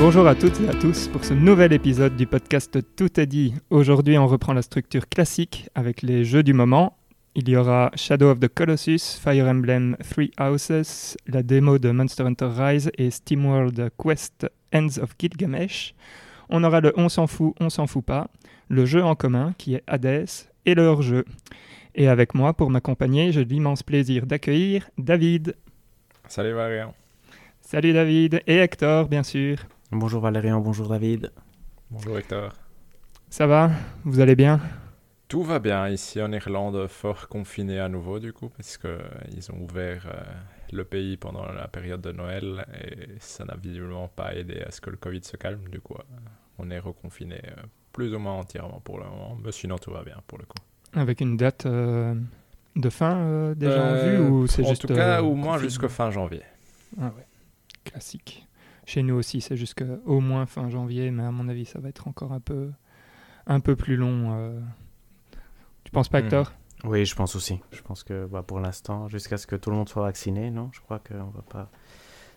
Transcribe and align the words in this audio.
Bonjour 0.00 0.28
à 0.28 0.36
toutes 0.36 0.60
et 0.60 0.68
à 0.68 0.74
tous 0.74 1.08
pour 1.08 1.24
ce 1.24 1.34
nouvel 1.34 1.72
épisode 1.72 2.14
du 2.14 2.24
podcast 2.24 2.78
Tout 2.94 3.18
est 3.18 3.26
dit. 3.26 3.52
Aujourd'hui, 3.68 4.16
on 4.16 4.28
reprend 4.28 4.52
la 4.52 4.62
structure 4.62 5.08
classique 5.08 5.68
avec 5.74 6.02
les 6.02 6.24
jeux 6.24 6.44
du 6.44 6.52
moment. 6.52 6.96
Il 7.34 7.48
y 7.48 7.56
aura 7.56 7.90
Shadow 7.96 8.30
of 8.30 8.38
the 8.38 8.46
Colossus, 8.46 9.18
Fire 9.20 9.48
Emblem 9.48 9.96
Three 10.08 10.30
Houses, 10.38 11.16
la 11.26 11.42
démo 11.42 11.78
de 11.78 11.90
Monster 11.90 12.22
Hunter 12.22 12.48
Rise 12.56 12.90
et 12.96 13.10
SteamWorld 13.10 13.90
Quest 14.00 14.46
Ends 14.72 14.98
of 15.02 15.16
Gilgamesh. 15.18 15.96
On 16.48 16.62
aura 16.62 16.80
le 16.80 16.92
On 16.96 17.08
s'en 17.08 17.26
fout, 17.26 17.54
on 17.58 17.68
s'en 17.68 17.88
fout 17.88 18.04
pas, 18.04 18.28
le 18.68 18.86
jeu 18.86 19.02
en 19.02 19.16
commun 19.16 19.52
qui 19.58 19.74
est 19.74 19.82
Hades 19.88 20.28
et 20.64 20.76
le 20.76 20.82
hors-jeu. 20.82 21.24
Et 21.96 22.06
avec 22.06 22.36
moi 22.36 22.54
pour 22.54 22.70
m'accompagner, 22.70 23.32
j'ai 23.32 23.44
l'immense 23.44 23.82
plaisir 23.82 24.26
d'accueillir 24.26 24.88
David. 24.96 25.56
Salut 26.28 26.52
Valérian. 26.52 26.94
Salut 27.62 27.92
David 27.92 28.42
et 28.46 28.58
Hector, 28.58 29.08
bien 29.08 29.24
sûr. 29.24 29.58
Bonjour 29.90 30.20
Valérian, 30.20 30.60
bonjour 30.60 30.88
David. 30.88 31.32
Bonjour 31.90 32.18
Hector. 32.18 32.52
Ça 33.30 33.46
va? 33.46 33.70
Vous 34.04 34.20
allez 34.20 34.36
bien? 34.36 34.60
Tout 35.28 35.42
va 35.42 35.58
bien 35.60 35.88
ici 35.88 36.20
en 36.20 36.30
Irlande, 36.30 36.86
fort 36.88 37.26
confiné 37.28 37.80
à 37.80 37.88
nouveau 37.88 38.18
du 38.18 38.34
coup, 38.34 38.50
parce 38.50 38.76
qu'ils 38.76 39.50
ont 39.50 39.62
ouvert 39.62 40.06
euh, 40.06 40.22
le 40.72 40.84
pays 40.84 41.16
pendant 41.16 41.50
la 41.50 41.68
période 41.68 42.02
de 42.02 42.12
Noël 42.12 42.66
et 42.82 43.14
ça 43.18 43.46
n'a 43.46 43.56
visiblement 43.56 44.08
pas 44.08 44.34
aidé 44.34 44.60
à 44.60 44.70
ce 44.70 44.82
que 44.82 44.90
le 44.90 44.98
Covid 44.98 45.24
se 45.24 45.38
calme. 45.38 45.66
Du 45.70 45.80
coup, 45.80 45.94
euh, 45.94 46.18
on 46.58 46.70
est 46.70 46.78
reconfiné 46.78 47.36
euh, 47.36 47.62
plus 47.92 48.14
ou 48.14 48.18
moins 48.18 48.34
entièrement 48.34 48.80
pour 48.80 48.98
le 48.98 49.04
moment, 49.04 49.38
mais 49.42 49.52
sinon 49.52 49.78
tout 49.78 49.90
va 49.90 50.02
bien 50.02 50.16
pour 50.26 50.36
le 50.36 50.44
coup. 50.44 50.58
Avec 50.92 51.22
une 51.22 51.38
date 51.38 51.66
de 51.66 52.90
fin 52.90 53.54
déjà 53.54 53.84
en 53.84 54.04
vue 54.04 54.18
ou 54.18 54.46
c'est 54.46 54.64
juste 54.64 54.84
En 54.84 54.88
tout 54.88 54.94
cas, 54.94 55.22
au 55.22 55.34
moins 55.34 55.56
jusqu'au 55.56 55.88
fin 55.88 56.10
janvier. 56.10 56.42
Ah 57.00 57.06
ouais, 57.16 57.26
classique. 57.84 58.47
Chez 58.88 59.02
nous 59.02 59.16
aussi, 59.16 59.42
c'est 59.42 59.58
jusqu'au 59.58 60.20
moins 60.20 60.46
fin 60.46 60.70
janvier, 60.70 61.10
mais 61.10 61.22
à 61.22 61.30
mon 61.30 61.50
avis, 61.50 61.66
ça 61.66 61.78
va 61.78 61.90
être 61.90 62.08
encore 62.08 62.32
un 62.32 62.40
peu, 62.40 62.70
un 63.46 63.60
peu 63.60 63.76
plus 63.76 63.96
long. 63.96 64.32
Euh. 64.32 64.58
Tu 65.84 65.90
penses 65.90 66.08
pas, 66.08 66.22
hmm. 66.22 66.24
Hector? 66.24 66.52
Oui, 66.84 67.04
je 67.04 67.14
pense 67.14 67.36
aussi. 67.36 67.60
Je 67.70 67.82
pense 67.82 68.02
que 68.02 68.24
bah, 68.24 68.42
pour 68.42 68.60
l'instant, 68.60 69.06
jusqu'à 69.06 69.36
ce 69.36 69.46
que 69.46 69.56
tout 69.56 69.68
le 69.68 69.76
monde 69.76 69.90
soit 69.90 70.04
vacciné, 70.04 70.50
non? 70.50 70.70
Je 70.72 70.80
crois 70.80 71.00
que 71.00 71.12
va 71.12 71.42
pas, 71.50 71.70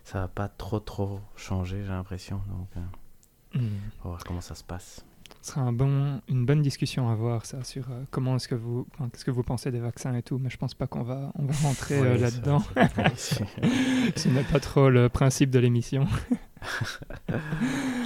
ça 0.04 0.20
va 0.20 0.28
pas 0.28 0.48
trop 0.48 0.78
trop 0.78 1.20
changer, 1.36 1.84
j'ai 1.84 1.88
l'impression. 1.88 2.42
Donc, 2.50 2.68
euh, 2.76 3.58
hmm. 3.58 3.78
on 4.00 4.02
va 4.02 4.10
voir 4.10 4.24
comment 4.24 4.42
ça 4.42 4.54
se 4.54 4.62
passe. 4.62 5.06
Ce 5.40 5.52
sera 5.52 5.62
un 5.62 5.72
bon, 5.72 6.20
une 6.28 6.44
bonne 6.46 6.62
discussion 6.62 7.08
à 7.08 7.14
voir 7.14 7.46
ça 7.46 7.64
sur 7.64 7.90
euh, 7.90 8.04
comment 8.10 8.36
est-ce 8.36 8.46
que 8.46 8.54
vous 8.54 8.86
qu'est-ce 9.12 9.24
que 9.24 9.30
vous 9.30 9.42
pensez 9.42 9.70
des 9.70 9.80
vaccins 9.80 10.14
et 10.14 10.22
tout 10.22 10.38
mais 10.38 10.50
je 10.50 10.56
pense 10.56 10.74
pas 10.74 10.86
qu'on 10.86 11.02
va 11.02 11.32
on 11.36 11.44
va 11.44 11.54
rentrer 11.62 11.98
euh, 11.98 12.16
là-dedans. 12.16 12.62
ce 13.16 14.28
n'est 14.28 14.44
pas 14.44 14.60
trop 14.60 14.88
le 14.88 15.08
principe 15.08 15.50
de 15.50 15.58
l'émission. 15.58 16.06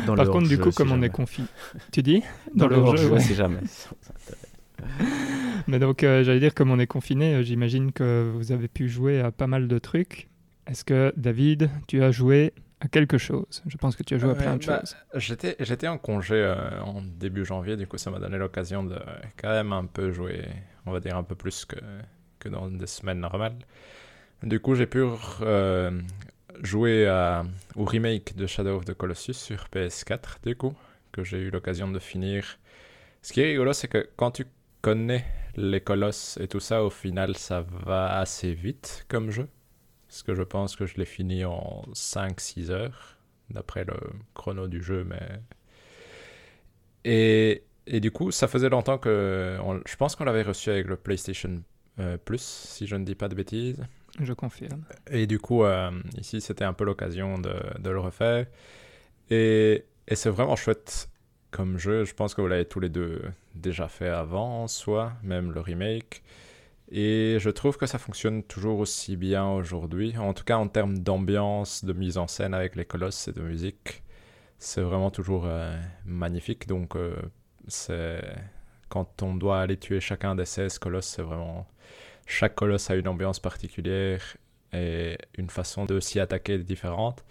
Par 0.07 0.31
contre 0.31 0.49
du 0.49 0.59
coup 0.59 0.71
comme 0.71 0.93
on 0.93 1.03
est 1.03 1.11
confiné 1.11 1.49
tu 1.93 2.03
dis? 2.03 2.23
Dans, 2.55 2.69
le, 2.69 2.97
jeu 2.97 3.11
ouais. 3.11 3.21
jamais. 3.21 3.61
Mais 5.67 5.79
donc 5.79 6.05
euh, 6.05 6.23
j'allais 6.23 6.41
dire 6.41 6.55
comme 6.55 6.71
on 6.71 6.79
est 6.79 6.87
confiné 6.87 7.43
j'imagine 7.43 7.93
que 7.93 8.31
vous 8.35 8.53
avez 8.53 8.69
pu 8.69 8.89
jouer 8.89 9.21
à 9.21 9.31
pas 9.31 9.47
mal 9.47 9.69
de 9.69 9.79
trucs. 9.79 10.29
Est-ce 10.67 10.85
que 10.85 11.13
David 11.17 11.71
tu 11.87 12.03
as 12.03 12.13
joué 12.13 12.55
à 12.81 12.89
quelque 12.89 13.19
chose. 13.19 13.63
Je 13.67 13.77
pense 13.77 13.97
que 13.97 14.03
tu 14.03 14.15
as 14.15 14.19
joué 14.19 14.31
à 14.31 14.35
plein 14.35 14.57
de 14.57 14.67
bah, 14.67 14.81
choses. 14.81 14.97
J'étais, 15.15 15.57
j'étais 15.61 15.89
en 15.89 15.99
congé 15.99 16.35
euh, 16.35 16.81
en 16.83 17.01
début 17.03 17.45
janvier, 17.45 17.77
du 17.77 17.87
coup 17.87 17.99
ça 17.99 18.11
m'a 18.11 18.19
donné 18.19 18.37
l'occasion 18.37 18.85
de 18.85 18.99
quand 19.37 19.49
même 19.49 19.73
un 19.73 19.87
peu 19.87 20.13
jouer, 20.13 20.45
on 20.85 20.93
va 20.93 21.01
dire 21.01 21.17
un 21.17 21.23
peu 21.23 21.35
plus 21.35 21.65
que, 21.65 21.77
que 22.39 22.49
dans 22.49 22.69
des 22.69 22.87
semaines 22.87 23.21
normales. 23.21 23.57
Du 24.43 24.61
coup 24.61 24.75
j'ai 24.75 24.87
pu 24.87 25.03
euh, 25.41 25.91
jouer 26.63 27.07
à, 27.07 27.45
au 27.77 27.85
remake 27.85 28.37
de 28.37 28.47
Shadow 28.47 28.77
of 28.77 28.85
the 28.85 28.95
Colossus 28.95 29.35
sur 29.35 29.69
PS4, 29.73 30.43
du 30.45 30.55
coup, 30.57 30.75
que 31.13 31.25
j'ai 31.25 31.39
eu 31.39 31.51
l'occasion 31.51 31.89
de 31.89 31.99
finir. 31.99 32.59
Ce 33.23 33.33
qui 33.33 33.41
est 33.41 33.47
rigolo, 33.47 33.73
c'est 33.73 33.89
que 33.89 34.09
quand 34.17 34.33
tu 34.33 34.47
connais 34.83 35.25
les 35.57 35.81
colosses 35.81 36.39
et 36.43 36.47
tout 36.47 36.61
ça, 36.61 36.85
au 36.85 36.91
final 36.91 37.37
ça 37.37 37.63
va 37.63 38.19
assez 38.19 38.53
vite 38.53 39.07
comme 39.09 39.31
jeu. 39.31 39.49
Parce 40.17 40.23
que 40.23 40.35
je 40.35 40.45
pense 40.45 40.77
que 40.77 40.87
je 40.87 40.97
l'ai 40.97 41.05
fini 41.05 41.45
en 41.45 41.85
5-6 41.93 42.71
heures, 42.71 43.19
d'après 43.51 43.85
le 43.85 43.99
chrono 44.33 44.67
du 44.67 44.83
jeu. 44.83 45.05
Mais... 45.05 45.29
Et, 47.05 47.65
et 47.87 48.01
du 48.01 48.11
coup, 48.11 48.31
ça 48.31 48.49
faisait 48.49 48.71
longtemps 48.71 48.97
que... 48.97 49.59
je 49.85 49.97
pense 49.97 50.17
qu'on 50.17 50.25
l'avait 50.25 50.41
reçu 50.41 50.71
avec 50.71 50.87
le 50.87 50.97
PlayStation 50.97 51.63
euh, 52.01 52.17
Plus, 52.17 52.41
si 52.41 52.87
je 52.87 52.97
ne 52.97 53.05
dis 53.05 53.15
pas 53.15 53.29
de 53.29 53.35
bêtises. 53.35 53.85
Je 54.19 54.33
confirme. 54.33 54.87
Et 55.11 55.27
du 55.27 55.39
coup, 55.39 55.65
euh, 55.65 55.91
ici, 56.17 56.41
c'était 56.41 56.65
un 56.65 56.73
peu 56.73 56.85
l'occasion 56.85 57.37
de, 57.37 57.53
de, 57.79 57.91
le 57.91 58.01
refaire. 58.01 58.47
Et, 59.29 59.85
et 60.09 60.15
c'est 60.15 60.31
vraiment 60.31 60.57
chouette 60.57 61.11
comme 61.51 61.77
jeu. 61.77 62.07
Je 62.07 62.15
pense 62.15 62.35
que 62.35 62.41
vous 62.41 62.49
l'avez 62.49 62.65
tous 62.65 62.81
les 62.81 62.89
deux 62.89 63.21
déjà 63.55 63.87
fait 63.87 64.09
avant, 64.09 64.67
soit 64.67 65.13
même 65.23 65.53
le 65.53 65.61
remake. 65.61 66.23
Et 66.91 67.39
je 67.41 67.51
trouve 67.51 67.77
que 67.77 67.87
ça 67.87 67.99
fonctionne 67.99 68.43
toujours 68.45 68.79
aussi 68.79 69.17
bien 69.17 69.49
aujourd'hui. 69.49 70.17
En 70.19 70.35
tout 70.35 70.45
cas, 70.45 70.57
en 70.57 70.69
termes 70.69 70.99
d'ambiance, 70.99 71.85
de 71.85 71.93
mise 71.93 72.17
en 72.17 72.29
scène 72.29 72.55
avec 72.55 72.77
les 72.77 72.85
colosses 72.85 73.29
et 73.29 73.33
de 73.33 73.41
musique, 73.41 74.05
c'est 74.59 74.83
vraiment 74.83 75.11
toujours 75.11 75.45
euh, 75.47 75.77
magnifique. 76.05 76.67
Donc, 76.69 76.95
euh, 76.97 77.17
quand 78.89 79.23
on 79.23 79.35
doit 79.35 79.61
aller 79.61 79.77
tuer 79.77 80.01
chacun 80.01 80.35
des 80.37 80.45
16 80.45 80.79
colosses, 80.79 81.07
c'est 81.07 81.23
vraiment. 81.23 81.67
Chaque 82.27 82.55
colosse 82.55 82.91
a 82.91 82.97
une 82.97 83.09
ambiance 83.09 83.41
particulière 83.41 84.37
et 84.73 85.19
une 85.39 85.51
façon 85.51 85.87
de 85.87 86.01
s'y 86.01 86.21
attaquer 86.21 86.59
différente. 86.59 87.25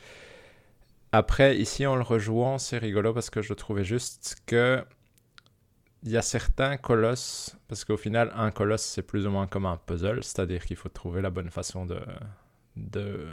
Après, 1.11 1.57
ici, 1.57 1.85
en 1.85 1.95
le 1.95 2.01
rejouant, 2.01 2.57
c'est 2.57 2.77
rigolo 2.77 3.13
parce 3.13 3.29
que 3.29 3.41
je 3.41 3.53
trouvais 3.53 3.85
juste 3.85 4.37
que 4.45 4.83
il 6.05 6.11
y 6.11 6.17
a 6.17 6.21
certains 6.21 6.77
colosses, 6.77 7.57
parce 7.67 7.83
qu'au 7.83 7.97
final, 7.97 8.31
un 8.35 8.51
colosse, 8.51 8.83
c'est 8.83 9.01
plus 9.01 9.25
ou 9.25 9.31
moins 9.31 9.47
comme 9.47 9.65
un 9.65 9.77
puzzle, 9.77 10.23
c'est-à-dire 10.23 10.63
qu'il 10.63 10.77
faut 10.77 10.87
trouver 10.89 11.19
la 11.19 11.31
bonne 11.31 11.49
façon 11.49 11.87
de, 11.87 11.99
de, 12.75 13.31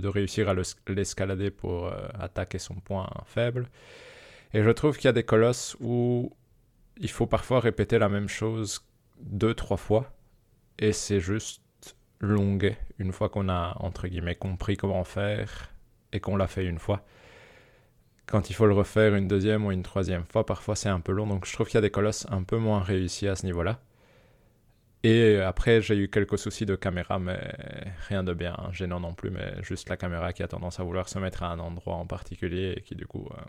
de, 0.00 0.08
réussir 0.08 0.48
à 0.48 0.54
l'escalader 0.88 1.50
pour 1.50 1.88
euh, 1.88 2.08
attaquer 2.18 2.58
son 2.58 2.76
point 2.76 3.06
faible. 3.26 3.68
Et 4.54 4.62
je 4.62 4.70
trouve 4.70 4.96
qu'il 4.96 5.04
y 5.04 5.08
a 5.08 5.12
des 5.12 5.24
colosses 5.24 5.76
où 5.78 6.32
il 6.96 7.10
faut 7.10 7.26
parfois 7.26 7.60
répéter 7.60 7.98
la 7.98 8.08
même 8.08 8.28
chose 8.28 8.82
deux, 9.20 9.52
trois 9.52 9.76
fois, 9.76 10.10
et 10.78 10.92
c'est 10.92 11.20
juste 11.20 11.60
longuet 12.18 12.78
une 12.98 13.12
fois 13.12 13.28
qu'on 13.28 13.50
a, 13.50 13.76
entre 13.80 14.08
guillemets, 14.08 14.36
compris 14.36 14.78
comment 14.78 15.04
faire 15.04 15.70
et 16.12 16.20
qu'on 16.20 16.36
l'a 16.36 16.46
fait 16.46 16.64
une 16.64 16.78
fois 16.78 17.04
quand 18.26 18.50
il 18.50 18.54
faut 18.54 18.66
le 18.66 18.74
refaire 18.74 19.14
une 19.14 19.28
deuxième 19.28 19.66
ou 19.66 19.72
une 19.72 19.82
troisième 19.82 20.24
fois, 20.24 20.46
parfois 20.46 20.76
c'est 20.76 20.88
un 20.88 21.00
peu 21.00 21.12
long. 21.12 21.26
Donc 21.26 21.46
je 21.46 21.52
trouve 21.52 21.66
qu'il 21.66 21.76
y 21.76 21.78
a 21.78 21.82
des 21.82 21.90
colosses 21.90 22.26
un 22.30 22.42
peu 22.42 22.58
moins 22.58 22.80
réussis 22.80 23.28
à 23.28 23.36
ce 23.36 23.46
niveau-là. 23.46 23.80
Et 25.02 25.38
après, 25.38 25.82
j'ai 25.82 25.96
eu 25.96 26.08
quelques 26.08 26.38
soucis 26.38 26.64
de 26.64 26.76
caméra, 26.76 27.18
mais 27.18 27.38
rien 28.08 28.24
de 28.24 28.32
bien 28.32 28.56
gênant 28.72 29.00
non 29.00 29.12
plus, 29.12 29.30
mais 29.30 29.62
juste 29.62 29.90
la 29.90 29.98
caméra 29.98 30.32
qui 30.32 30.42
a 30.42 30.48
tendance 30.48 30.80
à 30.80 30.82
vouloir 30.82 31.10
se 31.10 31.18
mettre 31.18 31.42
à 31.42 31.50
un 31.50 31.58
endroit 31.58 31.96
en 31.96 32.06
particulier 32.06 32.72
et 32.78 32.80
qui 32.80 32.94
du 32.94 33.06
coup 33.06 33.28
euh, 33.30 33.42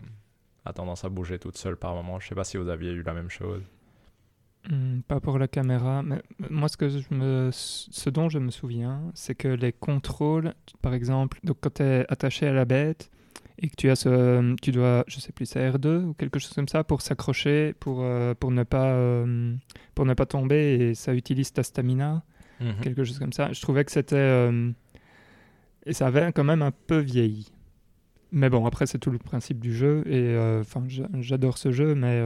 a 0.66 0.74
tendance 0.74 1.06
à 1.06 1.08
bouger 1.08 1.38
toute 1.38 1.56
seule 1.56 1.76
par 1.76 1.94
moment. 1.94 2.20
Je 2.20 2.28
sais 2.28 2.34
pas 2.34 2.44
si 2.44 2.58
vous 2.58 2.68
aviez 2.68 2.92
eu 2.92 3.02
la 3.02 3.14
même 3.14 3.30
chose. 3.30 3.62
Hmm, 4.68 5.00
pas 5.00 5.18
pour 5.18 5.38
la 5.38 5.48
caméra, 5.48 6.02
mais 6.02 6.20
moi 6.50 6.68
ce, 6.68 7.50
ce 7.50 8.10
dont 8.10 8.28
je 8.28 8.38
me 8.38 8.50
souviens, 8.50 9.00
c'est 9.14 9.34
que 9.34 9.48
les 9.48 9.72
contrôles, 9.72 10.52
par 10.82 10.92
exemple, 10.92 11.38
donc 11.42 11.56
quand 11.62 11.74
tu 11.74 11.84
es 11.84 12.04
attaché 12.10 12.48
à 12.48 12.52
la 12.52 12.66
bête, 12.66 13.10
et 13.58 13.68
que 13.68 13.74
tu 13.76 13.88
as 13.90 13.96
ce, 13.96 14.54
tu 14.56 14.70
dois, 14.70 15.04
je 15.06 15.18
sais 15.18 15.32
plus, 15.32 15.46
c'est 15.46 15.70
R2 15.70 16.04
ou 16.04 16.14
quelque 16.14 16.38
chose 16.38 16.52
comme 16.52 16.68
ça 16.68 16.84
pour 16.84 17.00
s'accrocher, 17.00 17.74
pour, 17.80 18.00
euh, 18.02 18.34
pour, 18.34 18.50
ne 18.50 18.64
pas, 18.64 18.90
euh, 18.90 19.54
pour 19.94 20.04
ne 20.04 20.14
pas 20.14 20.26
tomber 20.26 20.74
et 20.74 20.94
ça 20.94 21.14
utilise 21.14 21.52
ta 21.52 21.62
stamina, 21.62 22.22
mhm. 22.60 22.80
quelque 22.82 23.04
chose 23.04 23.18
comme 23.18 23.32
ça. 23.32 23.52
Je 23.52 23.60
trouvais 23.60 23.84
que 23.84 23.92
c'était. 23.92 24.16
Euh, 24.16 24.70
et 25.86 25.92
ça 25.92 26.08
avait 26.08 26.32
quand 26.32 26.44
même 26.44 26.62
un 26.62 26.72
peu 26.72 26.98
vieilli. 26.98 27.50
Mais 28.32 28.50
bon, 28.50 28.66
après, 28.66 28.86
c'est 28.86 28.98
tout 28.98 29.10
le 29.10 29.18
principe 29.18 29.60
du 29.60 29.74
jeu 29.74 30.02
et 30.06 30.36
enfin, 30.60 30.84
j'adore 31.20 31.58
ce 31.58 31.72
jeu, 31.72 31.94
mais. 31.94 32.22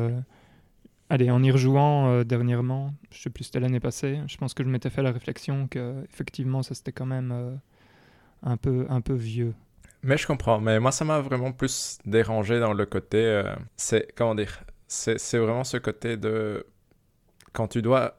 Allez, 1.12 1.28
en 1.28 1.42
y 1.42 1.50
rejouant 1.50 2.22
dernièrement, 2.22 2.94
je 3.10 3.20
sais 3.20 3.30
plus, 3.30 3.42
c'était 3.42 3.58
l'année 3.58 3.80
passée, 3.80 4.20
je 4.28 4.36
pense 4.36 4.54
que 4.54 4.62
je 4.62 4.68
m'étais 4.68 4.90
fait 4.90 5.02
la 5.02 5.10
réflexion 5.10 5.66
que 5.66 6.04
effectivement 6.04 6.62
ça 6.62 6.76
c'était 6.76 6.92
quand 6.92 7.04
même 7.04 7.58
un, 8.44 8.56
peu, 8.56 8.86
un 8.88 9.00
peu 9.00 9.14
vieux. 9.14 9.52
Mais 10.02 10.16
je 10.16 10.26
comprends. 10.26 10.60
Mais 10.60 10.80
moi, 10.80 10.92
ça 10.92 11.04
m'a 11.04 11.20
vraiment 11.20 11.52
plus 11.52 11.98
dérangé 12.04 12.60
dans 12.60 12.72
le 12.72 12.86
côté. 12.86 13.18
Euh, 13.18 13.54
c'est. 13.76 14.12
Comment 14.16 14.34
dire 14.34 14.62
C'est 14.88 15.38
vraiment 15.38 15.64
ce 15.64 15.76
côté 15.76 16.16
de. 16.16 16.66
Quand 17.52 17.68
tu 17.68 17.82
dois. 17.82 18.16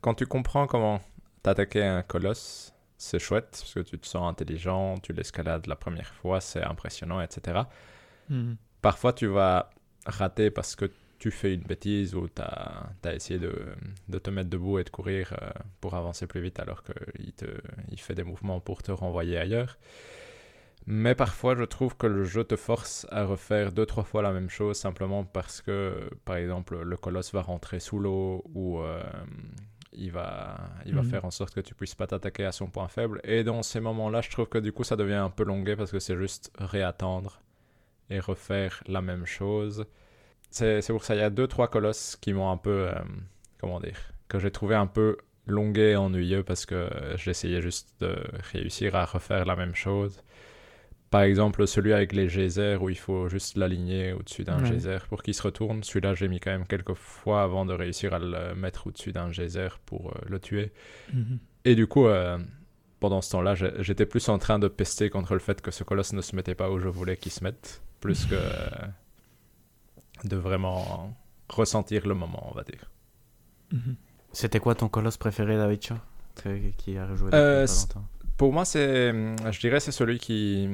Quand 0.00 0.14
tu 0.14 0.26
comprends 0.26 0.66
comment 0.66 1.00
t'attaquer 1.42 1.82
un 1.82 2.02
colosse, 2.02 2.74
c'est 2.98 3.18
chouette 3.18 3.48
parce 3.50 3.72
que 3.72 3.80
tu 3.80 3.98
te 3.98 4.06
sens 4.06 4.30
intelligent, 4.30 4.98
tu 4.98 5.14
l'escalades 5.14 5.66
la 5.66 5.76
première 5.76 6.12
fois, 6.14 6.40
c'est 6.40 6.62
impressionnant, 6.62 7.22
etc. 7.22 7.62
Hmm. 8.28 8.54
Parfois, 8.82 9.14
tu 9.14 9.26
vas 9.26 9.70
rater 10.04 10.50
parce 10.50 10.76
que 10.76 10.90
tu 11.18 11.30
fais 11.30 11.54
une 11.54 11.62
bêtise 11.62 12.14
ou 12.14 12.28
tu 12.28 12.42
as, 12.42 13.14
essayé 13.14 13.38
de, 13.40 13.54
de, 14.08 14.18
te 14.18 14.30
mettre 14.30 14.50
debout 14.50 14.78
et 14.78 14.84
de 14.84 14.90
courir 14.90 15.34
euh, 15.40 15.50
pour 15.80 15.94
avancer 15.94 16.26
plus 16.26 16.40
vite 16.40 16.58
alors 16.60 16.82
qu'il 16.82 17.32
il 17.90 18.00
fait 18.00 18.14
des 18.14 18.24
mouvements 18.24 18.60
pour 18.60 18.82
te 18.82 18.92
renvoyer 18.92 19.38
ailleurs. 19.38 19.78
Mais 20.86 21.14
parfois, 21.14 21.54
je 21.54 21.64
trouve 21.64 21.96
que 21.96 22.06
le 22.06 22.24
jeu 22.24 22.42
te 22.44 22.56
force 22.56 23.06
à 23.10 23.24
refaire 23.24 23.72
deux, 23.72 23.86
trois 23.86 24.04
fois 24.04 24.22
la 24.22 24.32
même 24.32 24.50
chose 24.50 24.76
simplement 24.76 25.24
parce 25.24 25.60
que, 25.62 26.10
par 26.24 26.36
exemple, 26.36 26.80
le 26.82 26.96
colosse 26.96 27.32
va 27.32 27.42
rentrer 27.42 27.80
sous 27.80 27.98
l'eau 27.98 28.42
ou 28.54 28.80
euh, 28.80 29.02
il 29.92 30.10
va, 30.10 30.56
il 30.86 30.94
va 30.94 31.02
mhm. 31.02 31.10
faire 31.10 31.24
en 31.24 31.30
sorte 31.30 31.54
que 31.54 31.60
tu 31.60 31.74
puisses 31.74 31.94
pas 31.94 32.06
t'attaquer 32.06 32.44
à 32.44 32.52
son 32.52 32.68
point 32.68 32.88
faible. 32.88 33.20
Et 33.24 33.44
dans 33.44 33.62
ces 33.62 33.80
moments-là, 33.80 34.20
je 34.20 34.30
trouve 34.30 34.48
que 34.48 34.58
du 34.58 34.72
coup, 34.72 34.84
ça 34.84 34.96
devient 34.96 35.14
un 35.14 35.30
peu 35.30 35.44
longué 35.44 35.76
parce 35.76 35.90
que 35.90 35.98
c'est 35.98 36.16
juste 36.16 36.50
réattendre 36.58 37.40
et 38.08 38.18
refaire 38.18 38.82
la 38.86 39.02
même 39.02 39.26
chose. 39.26 39.86
C'est 40.50 40.84
pour 40.88 41.04
ça, 41.04 41.14
il 41.14 41.20
y 41.20 41.24
a 41.24 41.30
deux, 41.30 41.46
trois 41.46 41.68
colosses 41.68 42.16
qui 42.16 42.32
m'ont 42.32 42.50
un 42.50 42.56
peu, 42.56 42.88
euh, 42.88 42.94
comment 43.60 43.78
dire, 43.78 43.98
que 44.28 44.38
j'ai 44.38 44.50
trouvé 44.50 44.74
un 44.74 44.86
peu 44.86 45.18
longué 45.46 45.90
et 45.90 45.96
ennuyeux 45.96 46.42
parce 46.42 46.66
que 46.66 46.88
j'essayais 47.16 47.60
juste 47.60 47.94
de 48.00 48.16
réussir 48.52 48.96
à 48.96 49.04
refaire 49.04 49.44
la 49.44 49.54
même 49.56 49.74
chose. 49.74 50.22
Par 51.10 51.22
exemple, 51.22 51.66
celui 51.66 51.92
avec 51.92 52.12
les 52.12 52.28
geysers 52.28 52.80
où 52.80 52.88
il 52.88 52.98
faut 52.98 53.28
juste 53.28 53.56
l'aligner 53.56 54.12
au-dessus 54.12 54.44
d'un 54.44 54.64
geyser 54.64 54.98
pour 55.08 55.24
qu'il 55.24 55.34
se 55.34 55.42
retourne. 55.42 55.82
Celui-là, 55.82 56.14
j'ai 56.14 56.28
mis 56.28 56.38
quand 56.38 56.52
même 56.52 56.66
quelques 56.66 56.94
fois 56.94 57.42
avant 57.42 57.66
de 57.66 57.72
réussir 57.72 58.14
à 58.14 58.20
le 58.20 58.54
mettre 58.54 58.86
au-dessus 58.86 59.10
d'un 59.10 59.32
geyser 59.32 59.68
pour 59.86 60.10
euh, 60.10 60.20
le 60.28 60.38
tuer. 60.38 60.72
Mhm. 61.12 61.40
Et 61.64 61.74
du 61.74 61.88
coup, 61.88 62.06
euh, 62.06 62.38
pendant 63.00 63.22
ce 63.22 63.32
temps-là, 63.32 63.56
j'étais 63.56 64.06
plus 64.06 64.28
en 64.28 64.38
train 64.38 64.60
de 64.60 64.68
pester 64.68 65.10
contre 65.10 65.32
le 65.32 65.40
fait 65.40 65.60
que 65.60 65.72
ce 65.72 65.82
colosse 65.82 66.12
ne 66.12 66.20
se 66.20 66.36
mettait 66.36 66.54
pas 66.54 66.70
où 66.70 66.78
je 66.78 66.88
voulais 66.88 67.16
qu'il 67.16 67.32
se 67.32 67.42
mette, 67.42 67.82
plus 68.00 68.26
que 68.26 68.36
de 70.22 70.36
vraiment 70.36 71.16
ressentir 71.48 72.06
le 72.06 72.14
moment, 72.14 72.48
on 72.52 72.54
va 72.54 72.62
dire. 72.62 72.88
Mhm. 73.72 73.96
C'était 74.32 74.60
quoi 74.60 74.76
ton 74.76 74.88
colosse 74.88 75.16
préféré, 75.16 75.56
David 75.56 75.80
Qui 76.78 76.96
a 76.96 77.06
rejoué 77.06 77.30
euh, 77.34 77.66
pour 78.40 78.54
moi, 78.54 78.64
c'est, 78.64 79.12
je 79.12 79.60
dirais, 79.60 79.80
c'est 79.80 79.92
celui 79.92 80.16
qui, 80.16 80.66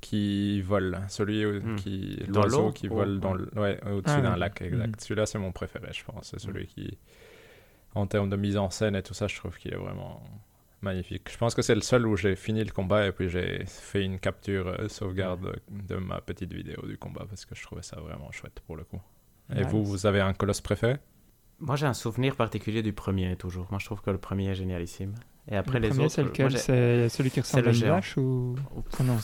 qui 0.00 0.60
vole, 0.62 0.98
celui 1.06 1.46
hmm. 1.46 1.76
qui, 1.76 2.20
l'oiseau 2.26 2.72
qui 2.72 2.88
vole 2.88 3.20
dans 3.20 3.34
le, 3.34 3.48
ouais, 3.54 3.78
au-dessus 3.86 4.16
ah, 4.18 4.20
d'un 4.20 4.36
lac, 4.36 4.60
exact. 4.62 4.96
Hmm. 4.96 4.98
Celui-là, 4.98 5.24
c'est 5.24 5.38
mon 5.38 5.52
préféré, 5.52 5.90
je 5.92 6.02
pense. 6.02 6.30
C'est 6.32 6.40
celui 6.40 6.64
hmm. 6.64 6.74
qui, 6.74 6.98
en 7.94 8.08
termes 8.08 8.30
de 8.30 8.34
mise 8.34 8.56
en 8.56 8.68
scène 8.68 8.96
et 8.96 9.02
tout 9.04 9.14
ça, 9.14 9.28
je 9.28 9.36
trouve 9.36 9.56
qu'il 9.58 9.72
est 9.72 9.76
vraiment 9.76 10.24
magnifique. 10.82 11.30
Je 11.30 11.38
pense 11.38 11.54
que 11.54 11.62
c'est 11.62 11.76
le 11.76 11.82
seul 11.82 12.04
où 12.04 12.16
j'ai 12.16 12.34
fini 12.34 12.64
le 12.64 12.72
combat 12.72 13.06
et 13.06 13.12
puis 13.12 13.28
j'ai 13.28 13.62
fait 13.64 14.02
une 14.02 14.18
capture 14.18 14.66
euh, 14.66 14.88
sauvegarde 14.88 15.60
de 15.70 15.94
ma 15.94 16.20
petite 16.20 16.52
vidéo 16.52 16.84
du 16.84 16.98
combat 16.98 17.26
parce 17.28 17.44
que 17.44 17.54
je 17.54 17.62
trouvais 17.62 17.82
ça 17.82 18.00
vraiment 18.00 18.32
chouette 18.32 18.58
pour 18.66 18.74
le 18.74 18.82
coup. 18.82 19.00
Et 19.54 19.62
vous, 19.62 19.84
vous 19.84 20.06
avez 20.06 20.20
un 20.20 20.32
colosse 20.32 20.60
préféré? 20.60 20.96
Moi, 21.64 21.76
j'ai 21.76 21.86
un 21.86 21.94
souvenir 21.94 22.36
particulier 22.36 22.82
du 22.82 22.92
premier 22.92 23.36
toujours. 23.36 23.66
Moi, 23.70 23.78
je 23.78 23.86
trouve 23.86 24.02
que 24.02 24.10
le 24.10 24.18
premier 24.18 24.50
est 24.50 24.54
génialissime. 24.54 25.14
Et 25.50 25.56
après 25.56 25.78
le 25.78 25.88
les 25.88 25.98
autres. 25.98 26.10
C'est 26.10 26.22
lequel? 26.22 26.58
C'est 26.58 27.08
celui 27.08 27.30
qui 27.30 27.40
ressemble 27.40 27.68
à 27.68 27.72
une 27.72 27.84
vache 27.84 28.16
ou? 28.18 28.54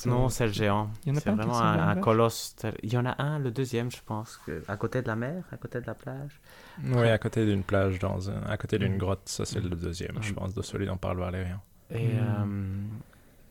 Non, 0.06 0.28
c'est 0.28 0.46
le 0.46 0.52
géant. 0.52 0.90
Il 1.04 1.10
y 1.10 1.12
en 1.12 1.16
a 1.16 1.20
C'est 1.20 1.30
vraiment 1.30 1.60
un, 1.60 1.96
colosse. 1.96 2.56
Il 2.82 2.92
y 2.92 2.96
en 2.96 3.04
a 3.04 3.22
un, 3.22 3.38
le 3.38 3.50
deuxième, 3.50 3.90
je 3.90 3.98
pense, 4.04 4.38
que... 4.46 4.62
à 4.68 4.76
côté 4.76 5.02
de 5.02 5.08
la 5.08 5.16
mer, 5.16 5.44
à 5.52 5.56
côté 5.58 5.80
de 5.80 5.86
la 5.86 5.94
plage. 5.94 6.40
Oui, 6.84 7.08
à 7.08 7.18
côté 7.18 7.44
d'une 7.44 7.62
plage, 7.62 7.98
dans 7.98 8.30
un... 8.30 8.42
à 8.44 8.56
côté 8.56 8.78
d'une 8.78 8.94
mm. 8.94 8.98
grotte. 8.98 9.22
Ça, 9.26 9.44
c'est 9.44 9.60
le 9.60 9.70
deuxième, 9.70 10.16
je 10.22 10.32
mm. 10.32 10.34
pense, 10.34 10.54
de 10.54 10.62
celui 10.62 10.86
dont 10.86 10.96
parle 10.96 11.18
Valérian. 11.18 11.60
Et, 11.90 12.08
mm. 12.08 12.18
euh, 12.18 12.44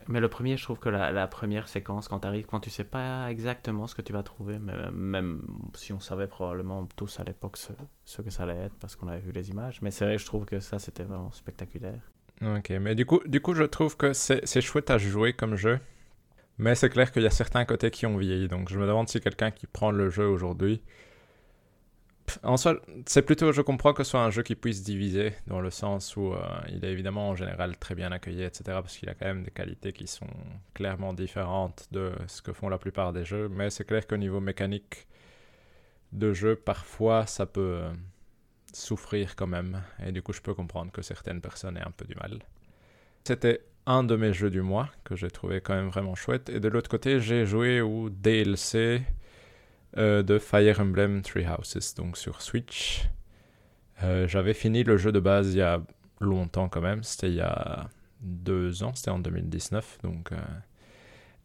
Mais 0.09 0.19
le 0.19 0.27
premier, 0.27 0.57
je 0.57 0.63
trouve 0.63 0.79
que 0.79 0.89
la, 0.89 1.11
la 1.11 1.27
première 1.27 1.67
séquence, 1.67 2.07
quand 2.07 2.21
tu 2.21 2.27
arrives, 2.27 2.47
quand 2.47 2.59
tu 2.59 2.71
sais 2.71 2.83
pas 2.83 3.29
exactement 3.29 3.85
ce 3.85 3.93
que 3.93 4.01
tu 4.01 4.11
vas 4.11 4.23
trouver, 4.23 4.57
mais 4.57 4.73
même 4.91 5.43
si 5.75 5.93
on 5.93 5.99
savait 5.99 6.25
probablement 6.25 6.87
tous 6.95 7.19
à 7.19 7.23
l'époque 7.23 7.57
ce, 7.57 7.73
ce, 8.05 8.23
que 8.23 8.31
ça 8.31 8.43
allait 8.43 8.57
être, 8.57 8.75
parce 8.79 8.95
qu'on 8.95 9.07
avait 9.07 9.19
vu 9.19 9.31
les 9.31 9.51
images, 9.51 9.83
mais 9.83 9.91
c'est 9.91 10.05
vrai, 10.05 10.17
je 10.17 10.25
trouve 10.25 10.45
que 10.45 10.59
ça, 10.59 10.79
c'était 10.79 11.03
vraiment 11.03 11.31
spectaculaire. 11.31 12.01
Ok, 12.41 12.71
mais 12.81 12.95
du 12.95 13.05
coup, 13.05 13.21
du 13.27 13.39
coup 13.39 13.53
je 13.53 13.63
trouve 13.63 13.97
que 13.97 14.13
c'est 14.13 14.61
chouette 14.61 14.89
à 14.89 14.97
jouer 14.97 15.33
comme 15.33 15.55
jeu. 15.55 15.79
Mais 16.57 16.75
c'est 16.75 16.89
clair 16.89 17.11
qu'il 17.11 17.23
y 17.23 17.27
a 17.27 17.29
certains 17.29 17.63
côtés 17.63 17.91
qui 17.91 18.05
ont 18.05 18.17
vieilli. 18.17 18.47
Donc 18.47 18.69
je 18.69 18.77
me 18.77 18.85
demande 18.87 19.07
si 19.07 19.21
quelqu'un 19.21 19.51
qui 19.51 19.65
prend 19.65 19.91
le 19.91 20.09
jeu 20.09 20.27
aujourd'hui. 20.27 20.81
En 22.43 22.57
soi, 22.57 22.79
c'est 23.05 23.21
plutôt, 23.21 23.51
je 23.51 23.61
comprends 23.61 23.93
que 23.93 24.03
ce 24.03 24.11
soit 24.11 24.21
un 24.21 24.29
jeu 24.29 24.43
qui 24.43 24.55
puisse 24.55 24.83
diviser, 24.83 25.33
dans 25.47 25.61
le 25.61 25.69
sens 25.69 26.15
où 26.15 26.33
euh, 26.33 26.39
il 26.69 26.83
est 26.83 26.91
évidemment 26.91 27.29
en 27.29 27.35
général 27.35 27.77
très 27.77 27.95
bien 27.95 28.11
accueilli, 28.11 28.43
etc. 28.43 28.63
Parce 28.65 28.97
qu'il 28.97 29.09
a 29.09 29.13
quand 29.13 29.25
même 29.25 29.43
des 29.43 29.51
qualités 29.51 29.93
qui 29.93 30.07
sont 30.07 30.27
clairement 30.73 31.13
différentes 31.13 31.87
de 31.91 32.11
ce 32.27 32.41
que 32.41 32.53
font 32.53 32.69
la 32.69 32.77
plupart 32.77 33.13
des 33.13 33.25
jeux. 33.25 33.49
Mais 33.49 33.69
c'est 33.69 33.85
clair 33.85 34.07
qu'au 34.07 34.17
niveau 34.17 34.39
mécanique 34.39 35.07
de 36.11 36.33
jeu, 36.33 36.55
parfois 36.55 37.25
ça 37.25 37.45
peut. 37.45 37.79
Euh, 37.83 37.91
souffrir 38.73 39.35
quand 39.35 39.47
même. 39.47 39.81
Et 40.05 40.11
du 40.11 40.21
coup, 40.21 40.33
je 40.33 40.41
peux 40.41 40.53
comprendre 40.53 40.91
que 40.91 41.01
certaines 41.01 41.41
personnes 41.41 41.77
aient 41.77 41.85
un 41.85 41.91
peu 41.91 42.05
du 42.05 42.15
mal. 42.15 42.39
C'était 43.23 43.61
un 43.85 44.03
de 44.03 44.15
mes 44.15 44.33
jeux 44.33 44.49
du 44.49 44.61
mois 44.61 44.89
que 45.03 45.15
j'ai 45.15 45.31
trouvé 45.31 45.61
quand 45.61 45.75
même 45.75 45.89
vraiment 45.89 46.15
chouette. 46.15 46.49
Et 46.49 46.59
de 46.59 46.67
l'autre 46.67 46.89
côté, 46.89 47.19
j'ai 47.19 47.45
joué 47.45 47.81
au 47.81 48.09
DLC 48.09 49.01
euh, 49.97 50.21
de 50.21 50.37
Fire 50.37 50.79
Emblem 50.79 51.21
Three 51.21 51.45
Houses, 51.47 51.95
donc 51.95 52.17
sur 52.17 52.41
Switch. 52.41 53.09
Euh, 54.03 54.27
j'avais 54.27 54.53
fini 54.53 54.83
le 54.83 54.97
jeu 54.97 55.11
de 55.11 55.19
base 55.19 55.53
il 55.53 55.57
y 55.57 55.61
a 55.61 55.81
longtemps 56.19 56.69
quand 56.69 56.81
même. 56.81 57.03
C'était 57.03 57.29
il 57.29 57.35
y 57.35 57.41
a 57.41 57.89
deux 58.21 58.83
ans, 58.83 58.93
c'était 58.93 59.09
en 59.09 59.19
2019. 59.19 59.99
Donc, 60.03 60.31
euh, 60.31 60.37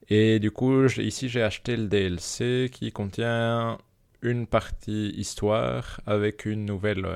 Et 0.08 0.38
du 0.40 0.50
coup, 0.50 0.84
ici, 0.84 1.28
j'ai 1.28 1.42
acheté 1.42 1.76
le 1.76 1.86
DLC 1.88 2.68
qui 2.70 2.92
contient 2.92 3.78
une 4.20 4.46
partie 4.46 5.10
histoire 5.16 6.00
avec 6.06 6.44
une 6.44 6.64
nouvelle 6.66 7.06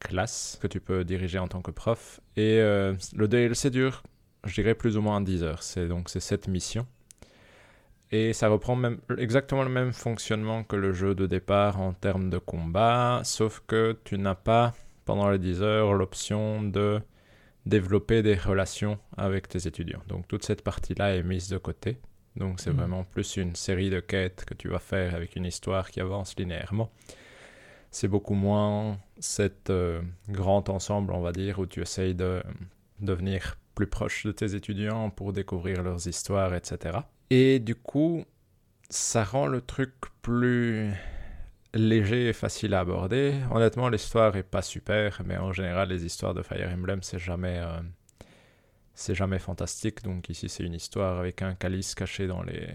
classe 0.00 0.58
que 0.60 0.66
tu 0.68 0.80
peux 0.80 1.04
diriger 1.04 1.38
en 1.38 1.48
tant 1.48 1.62
que 1.62 1.70
prof. 1.70 2.20
Et 2.36 2.58
le 2.58 3.26
DLC 3.26 3.70
dure, 3.70 4.02
je 4.44 4.54
dirais, 4.54 4.74
plus 4.74 4.96
ou 4.96 5.02
moins 5.02 5.20
10 5.20 5.42
heures. 5.42 5.62
C'est 5.62 5.88
donc 5.88 6.08
c'est 6.08 6.20
cette 6.20 6.48
mission. 6.48 6.86
Et 8.12 8.32
ça 8.32 8.48
reprend 8.48 8.76
même, 8.76 8.98
exactement 9.18 9.64
le 9.64 9.68
même 9.68 9.92
fonctionnement 9.92 10.62
que 10.62 10.76
le 10.76 10.92
jeu 10.92 11.14
de 11.14 11.26
départ 11.26 11.80
en 11.80 11.92
termes 11.92 12.30
de 12.30 12.38
combat, 12.38 13.20
sauf 13.24 13.62
que 13.66 13.98
tu 14.04 14.16
n'as 14.16 14.36
pas, 14.36 14.74
pendant 15.04 15.28
les 15.28 15.38
10 15.38 15.62
heures, 15.62 15.92
l'option 15.92 16.62
de 16.62 17.00
développer 17.66 18.22
des 18.22 18.36
relations 18.36 18.98
avec 19.16 19.48
tes 19.48 19.66
étudiants. 19.66 20.02
Donc 20.06 20.28
toute 20.28 20.44
cette 20.44 20.62
partie-là 20.62 21.16
est 21.16 21.24
mise 21.24 21.48
de 21.48 21.58
côté. 21.58 21.98
Donc 22.36 22.60
c'est 22.60 22.70
mm. 22.70 22.76
vraiment 22.76 23.04
plus 23.04 23.36
une 23.36 23.56
série 23.56 23.90
de 23.90 23.98
quêtes 23.98 24.44
que 24.44 24.54
tu 24.54 24.68
vas 24.68 24.78
faire 24.78 25.14
avec 25.14 25.34
une 25.34 25.44
histoire 25.44 25.90
qui 25.90 26.00
avance 26.00 26.36
linéairement. 26.38 26.92
C'est 27.90 28.08
beaucoup 28.08 28.34
moins 28.34 28.98
cet 29.18 29.70
euh, 29.70 30.00
grand 30.28 30.68
ensemble, 30.68 31.12
on 31.12 31.22
va 31.22 31.32
dire, 31.32 31.58
où 31.58 31.66
tu 31.66 31.80
essayes 31.80 32.14
de 32.14 32.42
devenir 33.00 33.56
plus 33.74 33.86
proche 33.86 34.26
de 34.26 34.32
tes 34.32 34.54
étudiants 34.54 35.10
pour 35.10 35.32
découvrir 35.32 35.82
leurs 35.82 36.06
histoires, 36.06 36.54
etc. 36.54 36.98
Et 37.30 37.58
du 37.58 37.74
coup, 37.74 38.24
ça 38.88 39.24
rend 39.24 39.46
le 39.46 39.60
truc 39.60 39.92
plus 40.22 40.92
léger 41.74 42.28
et 42.28 42.32
facile 42.32 42.74
à 42.74 42.80
aborder. 42.80 43.34
Honnêtement, 43.50 43.88
l'histoire 43.88 44.36
est 44.36 44.42
pas 44.42 44.62
super, 44.62 45.22
mais 45.24 45.36
en 45.36 45.52
général, 45.52 45.88
les 45.88 46.04
histoires 46.04 46.34
de 46.34 46.42
Fire 46.42 46.70
Emblem, 46.72 47.02
c'est 47.02 47.18
jamais 47.18 47.58
euh, 47.58 47.80
c'est 48.94 49.14
jamais 49.14 49.38
fantastique. 49.38 50.02
Donc 50.02 50.28
ici, 50.28 50.48
c'est 50.48 50.64
une 50.64 50.74
histoire 50.74 51.18
avec 51.18 51.42
un 51.42 51.54
calice 51.54 51.94
caché 51.94 52.26
dans 52.26 52.42
les, 52.42 52.68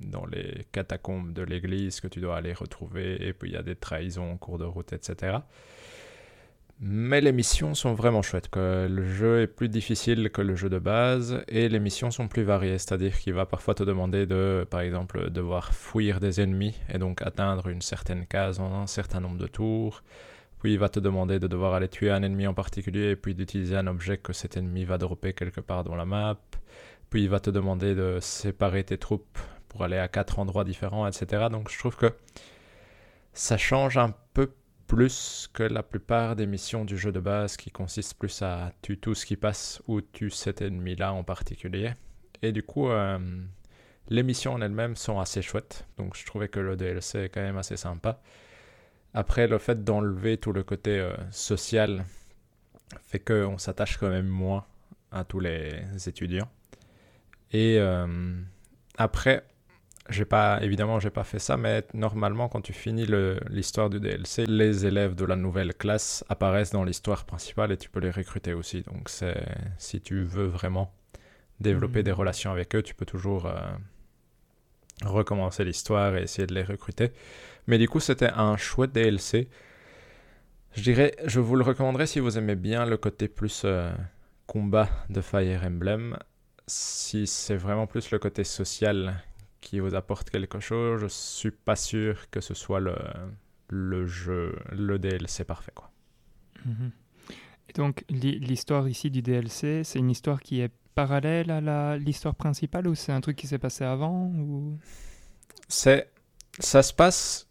dans 0.00 0.24
les 0.26 0.66
catacombes 0.72 1.32
de 1.32 1.42
l'église 1.42 2.00
que 2.00 2.08
tu 2.08 2.20
dois 2.20 2.36
aller 2.36 2.52
retrouver. 2.52 3.26
Et 3.26 3.32
puis 3.32 3.50
il 3.50 3.54
y 3.54 3.56
a 3.56 3.62
des 3.62 3.76
trahisons 3.76 4.32
en 4.32 4.36
cours 4.36 4.58
de 4.58 4.64
route, 4.64 4.92
etc. 4.92 5.38
Mais 6.80 7.20
les 7.20 7.32
missions 7.32 7.74
sont 7.74 7.94
vraiment 7.94 8.20
chouettes. 8.20 8.50
Le 8.54 9.04
jeu 9.06 9.42
est 9.42 9.46
plus 9.46 9.68
difficile 9.68 10.30
que 10.30 10.42
le 10.42 10.56
jeu 10.56 10.68
de 10.68 10.78
base 10.78 11.42
et 11.48 11.68
les 11.68 11.78
missions 11.78 12.10
sont 12.10 12.26
plus 12.26 12.42
variées. 12.42 12.78
C'est-à-dire 12.78 13.16
qu'il 13.18 13.32
va 13.32 13.46
parfois 13.46 13.74
te 13.74 13.84
demander 13.84 14.26
de, 14.26 14.66
par 14.68 14.80
exemple, 14.80 15.30
devoir 15.30 15.72
fuir 15.72 16.18
des 16.18 16.40
ennemis 16.40 16.74
et 16.92 16.98
donc 16.98 17.22
atteindre 17.22 17.68
une 17.68 17.80
certaine 17.80 18.26
case 18.26 18.58
en 18.58 18.82
un 18.82 18.86
certain 18.86 19.20
nombre 19.20 19.38
de 19.38 19.46
tours. 19.46 20.02
Puis 20.58 20.72
il 20.72 20.78
va 20.78 20.88
te 20.88 20.98
demander 20.98 21.38
de 21.38 21.46
devoir 21.46 21.74
aller 21.74 21.88
tuer 21.88 22.10
un 22.10 22.22
ennemi 22.22 22.46
en 22.46 22.54
particulier 22.54 23.10
et 23.10 23.16
puis 23.16 23.34
d'utiliser 23.34 23.76
un 23.76 23.86
objet 23.86 24.18
que 24.18 24.32
cet 24.32 24.56
ennemi 24.56 24.84
va 24.84 24.98
dropper 24.98 25.32
quelque 25.32 25.60
part 25.60 25.84
dans 25.84 25.94
la 25.94 26.06
map. 26.06 26.38
Puis 27.08 27.22
il 27.22 27.28
va 27.28 27.38
te 27.38 27.50
demander 27.50 27.94
de 27.94 28.18
séparer 28.20 28.82
tes 28.82 28.98
troupes 28.98 29.38
pour 29.68 29.84
aller 29.84 29.98
à 29.98 30.08
quatre 30.08 30.38
endroits 30.38 30.64
différents, 30.64 31.06
etc. 31.06 31.46
Donc 31.50 31.70
je 31.70 31.78
trouve 31.78 31.96
que 31.96 32.12
ça 33.32 33.56
change 33.56 33.96
un 33.96 34.14
peu 34.32 34.50
plus 34.86 35.48
que 35.52 35.62
la 35.62 35.82
plupart 35.82 36.36
des 36.36 36.46
missions 36.46 36.84
du 36.84 36.96
jeu 36.96 37.12
de 37.12 37.20
base 37.20 37.56
qui 37.56 37.70
consistent 37.70 38.18
plus 38.18 38.42
à 38.42 38.72
tuer 38.82 38.96
tout 38.96 39.14
ce 39.14 39.26
qui 39.26 39.36
passe 39.36 39.82
ou 39.86 40.00
tuer 40.00 40.30
cet 40.30 40.62
ennemi-là 40.62 41.12
en 41.12 41.24
particulier. 41.24 41.92
Et 42.42 42.52
du 42.52 42.62
coup, 42.62 42.88
euh, 42.88 43.18
les 44.08 44.22
missions 44.22 44.52
en 44.52 44.60
elles-mêmes 44.60 44.96
sont 44.96 45.18
assez 45.18 45.42
chouettes. 45.42 45.86
Donc 45.96 46.16
je 46.16 46.26
trouvais 46.26 46.48
que 46.48 46.60
le 46.60 46.76
DLC 46.76 47.20
est 47.20 47.28
quand 47.28 47.40
même 47.40 47.56
assez 47.56 47.76
sympa. 47.76 48.20
Après, 49.14 49.46
le 49.46 49.58
fait 49.58 49.84
d'enlever 49.84 50.38
tout 50.38 50.52
le 50.52 50.64
côté 50.64 50.98
euh, 50.98 51.14
social 51.30 52.04
fait 53.06 53.20
qu'on 53.20 53.58
s'attache 53.58 53.96
quand 53.96 54.10
même 54.10 54.26
moins 54.26 54.66
à 55.12 55.24
tous 55.24 55.40
les 55.40 55.82
étudiants. 56.06 56.50
Et 57.52 57.78
euh, 57.78 58.06
après, 58.98 59.44
j'ai 60.10 60.24
pas, 60.26 60.62
évidemment, 60.62 61.00
j'ai 61.00 61.10
pas 61.10 61.24
fait 61.24 61.38
ça, 61.38 61.56
mais 61.56 61.84
normalement, 61.94 62.48
quand 62.48 62.60
tu 62.60 62.72
finis 62.72 63.06
l'histoire 63.48 63.88
du 63.88 64.00
DLC, 64.00 64.44
les 64.46 64.84
élèves 64.84 65.14
de 65.14 65.24
la 65.24 65.36
nouvelle 65.36 65.74
classe 65.74 66.24
apparaissent 66.28 66.72
dans 66.72 66.84
l'histoire 66.84 67.24
principale 67.24 67.72
et 67.72 67.76
tu 67.76 67.88
peux 67.88 68.00
les 68.00 68.10
recruter 68.10 68.52
aussi. 68.52 68.82
Donc, 68.82 69.08
c'est 69.08 69.42
si 69.78 70.00
tu 70.00 70.22
veux 70.24 70.46
vraiment 70.46 70.92
développer 71.60 72.00
mmh. 72.00 72.04
des 72.04 72.12
relations 72.12 72.50
avec 72.50 72.74
eux, 72.74 72.82
tu 72.82 72.94
peux 72.94 73.06
toujours 73.06 73.46
euh, 73.46 73.54
recommencer 75.02 75.64
l'histoire 75.64 76.16
et 76.16 76.22
essayer 76.22 76.46
de 76.46 76.54
les 76.54 76.64
recruter. 76.64 77.12
Mais 77.66 77.78
du 77.78 77.88
coup, 77.88 78.00
c'était 78.00 78.30
un 78.30 78.58
chouette 78.58 78.92
DLC. 78.92 79.48
Je 80.74 80.82
dirais, 80.82 81.14
je 81.24 81.40
vous 81.40 81.56
le 81.56 81.64
recommanderais 81.64 82.06
si 82.06 82.20
vous 82.20 82.36
aimez 82.36 82.56
bien 82.56 82.84
le 82.84 82.98
côté 82.98 83.28
plus 83.28 83.62
euh, 83.64 83.90
combat 84.46 84.88
de 85.08 85.22
Fire 85.22 85.64
Emblem. 85.64 86.18
Si 86.66 87.26
c'est 87.26 87.56
vraiment 87.56 87.86
plus 87.86 88.10
le 88.10 88.18
côté 88.18 88.44
social 88.44 89.22
qui 89.64 89.80
vous 89.80 89.94
apporte 89.94 90.30
quelque 90.30 90.60
chose, 90.60 91.00
je 91.00 91.06
suis 91.06 91.50
pas 91.50 91.74
sûr 91.74 92.30
que 92.30 92.40
ce 92.40 92.54
soit 92.54 92.80
le, 92.80 92.94
le 93.68 94.06
jeu, 94.06 94.56
le 94.70 94.98
DLC 94.98 95.44
parfait. 95.44 95.72
Quoi. 95.74 95.90
Mhm. 96.66 96.92
Et 97.68 97.72
donc, 97.72 98.04
l'histoire 98.10 98.86
ici 98.88 99.10
du 99.10 99.22
DLC, 99.22 99.82
c'est 99.84 99.98
une 99.98 100.10
histoire 100.10 100.40
qui 100.40 100.60
est 100.60 100.70
parallèle 100.94 101.50
à 101.50 101.96
l'histoire 101.96 102.36
principale 102.36 102.86
ou 102.86 102.94
c'est 102.94 103.10
un 103.10 103.20
truc 103.20 103.36
qui 103.36 103.48
s'est 103.48 103.58
passé 103.58 103.82
avant 103.84 104.26
ou... 104.26 104.78
C'est 105.66 106.08
ça 106.60 106.82
se 106.84 106.92
passe 106.92 107.48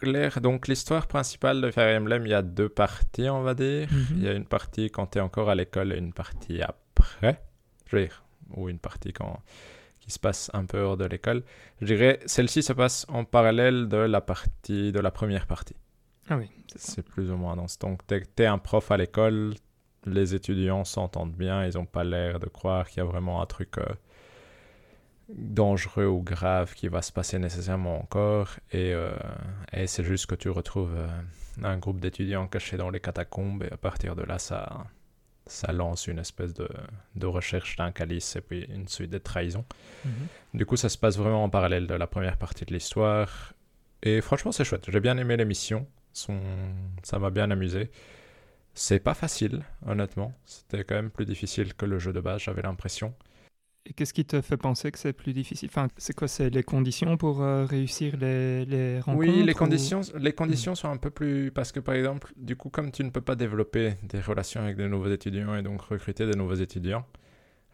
clair. 0.00 0.40
Donc 0.40 0.68
l'histoire 0.68 1.08
principale 1.08 1.60
de 1.60 1.70
Fire 1.72 1.98
Emblem, 1.98 2.24
il 2.26 2.30
y 2.30 2.34
a 2.34 2.42
deux 2.42 2.68
parties, 2.68 3.28
on 3.28 3.42
va 3.42 3.54
dire. 3.54 3.88
Mhm. 3.90 4.06
Il 4.16 4.22
y 4.22 4.28
a 4.28 4.32
une 4.32 4.46
partie 4.46 4.90
quand 4.90 5.06
tu 5.08 5.18
es 5.18 5.20
encore 5.20 5.50
à 5.50 5.54
l'école 5.54 5.92
et 5.92 5.98
une 5.98 6.12
partie 6.12 6.60
après. 6.62 7.42
Je 7.86 7.96
veux 7.96 8.02
dire, 8.02 8.22
ou 8.50 8.68
une 8.68 8.78
partie 8.78 9.12
quand 9.12 9.40
qui 10.04 10.10
se 10.10 10.18
passe 10.18 10.50
un 10.52 10.66
peu 10.66 10.80
hors 10.80 10.98
de 10.98 11.06
l'école. 11.06 11.42
Je 11.80 11.86
dirais, 11.86 12.20
celle-ci 12.26 12.62
se 12.62 12.74
passe 12.74 13.06
en 13.08 13.24
parallèle 13.24 13.88
de 13.88 13.96
la 13.96 14.20
partie 14.20 14.92
de 14.92 15.00
la 15.00 15.10
première 15.10 15.46
partie. 15.46 15.76
Ah 16.28 16.36
oui, 16.36 16.50
c'est 16.76 17.02
plus 17.02 17.30
ou 17.30 17.36
moins 17.36 17.56
dans 17.56 17.68
ce. 17.68 17.78
Donc, 17.78 18.06
tu 18.06 18.22
es, 18.42 18.46
un 18.46 18.58
prof 18.58 18.90
à 18.90 18.98
l'école, 18.98 19.54
les 20.04 20.34
étudiants 20.34 20.84
s'entendent 20.84 21.32
bien, 21.32 21.64
ils 21.64 21.76
n'ont 21.76 21.86
pas 21.86 22.04
l'air 22.04 22.38
de 22.38 22.48
croire 22.48 22.86
qu'il 22.86 22.98
y 22.98 23.00
a 23.00 23.04
vraiment 23.04 23.40
un 23.40 23.46
truc 23.46 23.78
euh, 23.78 23.84
dangereux 25.30 26.06
ou 26.06 26.20
grave 26.20 26.74
qui 26.74 26.88
va 26.88 27.00
se 27.00 27.10
passer 27.10 27.38
nécessairement 27.38 27.98
encore. 27.98 28.56
Et, 28.72 28.92
euh, 28.92 29.10
et 29.72 29.86
c'est 29.86 30.04
juste 30.04 30.26
que 30.26 30.34
tu 30.34 30.50
retrouves 30.50 30.94
euh, 30.94 31.08
un 31.62 31.78
groupe 31.78 31.98
d'étudiants 31.98 32.46
cachés 32.46 32.76
dans 32.76 32.90
les 32.90 33.00
catacombes, 33.00 33.62
et 33.62 33.72
à 33.72 33.78
partir 33.78 34.16
de 34.16 34.22
là, 34.22 34.38
ça, 34.38 34.86
ça 35.46 35.72
lance 35.72 36.06
une 36.06 36.18
espèce 36.18 36.54
de, 36.54 36.68
de 37.16 37.26
recherche 37.26 37.76
d'un 37.76 37.92
calice 37.92 38.36
et 38.36 38.40
puis 38.40 38.64
une 38.64 38.88
suite 38.88 39.10
de 39.10 39.18
trahisons. 39.18 39.64
Mhm. 40.04 40.12
Du 40.54 40.66
coup, 40.66 40.76
ça 40.76 40.88
se 40.88 40.98
passe 40.98 41.16
vraiment 41.16 41.44
en 41.44 41.50
parallèle 41.50 41.86
de 41.86 41.94
la 41.94 42.06
première 42.06 42.36
partie 42.36 42.64
de 42.64 42.72
l'histoire. 42.72 43.52
Et 44.02 44.20
franchement, 44.20 44.52
c'est 44.52 44.64
chouette. 44.64 44.90
J'ai 44.90 45.00
bien 45.00 45.16
aimé 45.18 45.36
l'émission. 45.36 45.86
Son... 46.12 46.38
Ça 47.02 47.18
m'a 47.18 47.30
bien 47.30 47.50
amusé. 47.50 47.90
C'est 48.74 49.00
pas 49.00 49.14
facile, 49.14 49.62
honnêtement. 49.86 50.34
C'était 50.46 50.84
quand 50.84 50.94
même 50.94 51.10
plus 51.10 51.26
difficile 51.26 51.74
que 51.74 51.86
le 51.86 51.98
jeu 51.98 52.12
de 52.12 52.20
base, 52.20 52.42
j'avais 52.42 52.62
l'impression. 52.62 53.14
Et 53.86 53.92
qu'est-ce 53.92 54.14
qui 54.14 54.24
te 54.24 54.40
fait 54.40 54.56
penser 54.56 54.90
que 54.90 54.98
c'est 54.98 55.12
plus 55.12 55.34
difficile? 55.34 55.68
Enfin, 55.70 55.88
c'est 55.98 56.14
quoi? 56.14 56.26
C'est 56.26 56.48
les 56.48 56.62
conditions 56.62 57.18
pour 57.18 57.42
euh, 57.42 57.66
réussir 57.66 58.16
les, 58.16 58.64
les, 58.64 59.00
rencontres 59.00 59.18
Oui, 59.18 59.42
les 59.42 59.52
conditions, 59.52 60.00
les 60.16 60.32
conditions 60.32 60.74
sont 60.74 60.88
un 60.88 60.96
peu 60.96 61.10
plus... 61.10 61.50
Parce 61.50 61.70
que 61.70 61.80
par 61.80 61.94
exemple, 61.94 62.32
du 62.36 62.56
coup, 62.56 62.70
comme 62.70 62.90
tu 62.90 63.04
ne 63.04 63.10
peux 63.10 63.20
pas 63.20 63.34
développer 63.34 63.94
des 64.04 64.20
relations 64.20 64.62
avec 64.62 64.76
de 64.76 64.88
nouveaux 64.88 65.10
étudiants 65.10 65.54
et 65.54 65.62
donc 65.62 65.82
recruter 65.82 66.24
de 66.24 66.32
nouveaux 66.32 66.54
étudiants, 66.54 67.04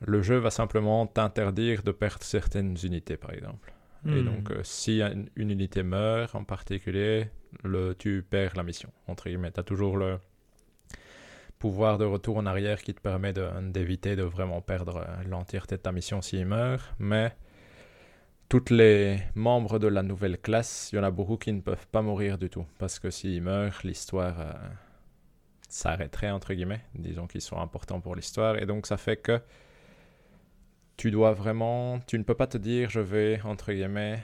le 0.01 0.21
jeu 0.21 0.39
va 0.39 0.51
simplement 0.51 1.07
t'interdire 1.07 1.85
de 1.85 1.93
perdre 1.93 2.25
certaines 2.25 2.77
unités, 2.83 3.17
par 3.17 3.33
exemple. 3.33 3.73
Et 4.07 4.23
hmm. 4.23 4.25
donc, 4.25 4.51
euh, 4.51 4.61
si 4.65 5.03
une, 5.03 5.29
une, 5.37 5.51
unité 5.51 5.83
meurt 5.85 6.35
en 6.35 6.43
particulier, 6.43 7.29
le, 7.63 7.95
tu 7.97 8.25
perds 8.29 8.57
la 8.57 8.63
mission, 8.63 8.91
entre 9.07 9.29
guillemets. 9.29 9.53
Tu 9.53 9.61
as 9.61 9.65
toujours 9.65 9.97
le 9.97 10.19
pouvoir 11.61 11.99
de 11.99 12.07
retour 12.07 12.39
en 12.39 12.47
arrière 12.47 12.83
qui 12.83 12.95
te 12.95 13.01
permet 13.01 13.35
d'éviter 13.35 14.17
de, 14.17 14.23
vraiment 14.23 14.63
perdre 14.63 15.05
euh, 15.07 15.23
l'entièreté 15.29 15.77
de 15.77 15.83
ta 15.83 15.93
mission 15.93 16.23
s'il 16.23 16.47
meurt, 16.47 16.83
mais 16.99 17.37
toutes 18.49 18.71
les 18.71 19.21
membres 19.35 19.79
de 19.79 19.87
la 19.87 20.03
nouvelle 20.03 20.39
classe, 20.39 20.89
il 20.91 20.97
y 20.97 20.99
en 20.99 21.05
a 21.05 21.11
beaucoup 21.11 21.37
qui 21.37 21.53
ne 21.53 21.61
peuvent 21.61 21.87
pas 21.87 22.01
mourir 22.01 22.39
du 22.39 22.49
tout, 22.49 22.67
parce 22.79 22.99
que 22.99 23.11
s'ils 23.11 23.43
meurent, 23.43 23.79
l'histoire 23.85 24.41
euh, 24.41 24.53
s'arrêterait, 25.69 26.31
entre 26.31 26.55
guillemets, 26.55 26.81
disons 26.95 27.27
qu'ils 27.27 27.43
sont 27.43 27.59
importants 27.59 28.01
pour 28.01 28.17
l'histoire, 28.17 28.57
et 28.57 28.65
donc 28.65 28.87
ça 28.87 28.97
fait 28.97 29.19
que 29.19 29.39
tu 30.97 31.11
dois 31.11 31.35
vraiment, 31.35 32.01
tu 32.07 32.19
ne 32.19 32.25
peux 32.25 32.35
pas 32.35 32.47
te 32.47 32.57
dire, 32.57 32.89
je 32.89 33.01
vais, 33.01 33.39
entre 33.45 33.71
guillemets, 33.73 34.19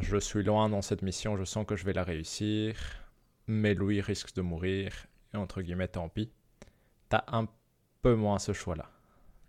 je 0.00 0.16
suis 0.16 0.42
loin 0.42 0.68
dans 0.68 0.82
cette 0.82 1.02
mission, 1.02 1.36
je 1.36 1.44
sens 1.44 1.64
que 1.64 1.76
je 1.76 1.84
vais 1.84 1.92
la 1.92 2.02
réussir, 2.02 2.74
mais 3.46 3.74
lui 3.74 4.00
risque 4.00 4.34
de 4.34 4.42
mourir, 4.42 5.06
entre 5.34 5.62
guillemets, 5.62 5.88
tant 5.88 6.08
pis 6.08 6.32
t'as 7.10 7.24
un 7.28 7.46
peu 8.00 8.14
moins 8.14 8.38
ce 8.38 8.52
choix-là 8.52 8.86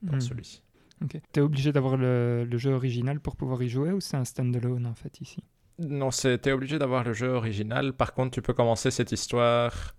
dans 0.01 0.17
hmm. 0.17 0.21
celui-ci. 0.21 0.61
Ok. 1.03 1.19
T'es 1.31 1.41
obligé 1.41 1.71
d'avoir 1.71 1.97
le, 1.97 2.45
jeu 2.57 2.71
original 2.71 3.19
pour 3.19 3.35
pouvoir 3.35 3.63
y 3.63 3.69
jouer 3.69 3.91
ou 3.91 4.01
c'est 4.01 4.17
un 4.17 4.25
standalone 4.25 4.85
en 4.85 4.93
fait 4.93 5.21
ici? 5.21 5.43
Non, 5.79 6.09
t'es 6.09 6.51
obligé 6.51 6.77
d'avoir 6.77 7.03
le 7.03 7.13
jeu 7.13 7.29
original. 7.29 7.93
Par 7.93 8.13
contre, 8.13 8.31
tu 8.31 8.41
peux 8.41 8.53
commencer 8.53 8.91
cette 8.91 9.11
histoire 9.11 9.95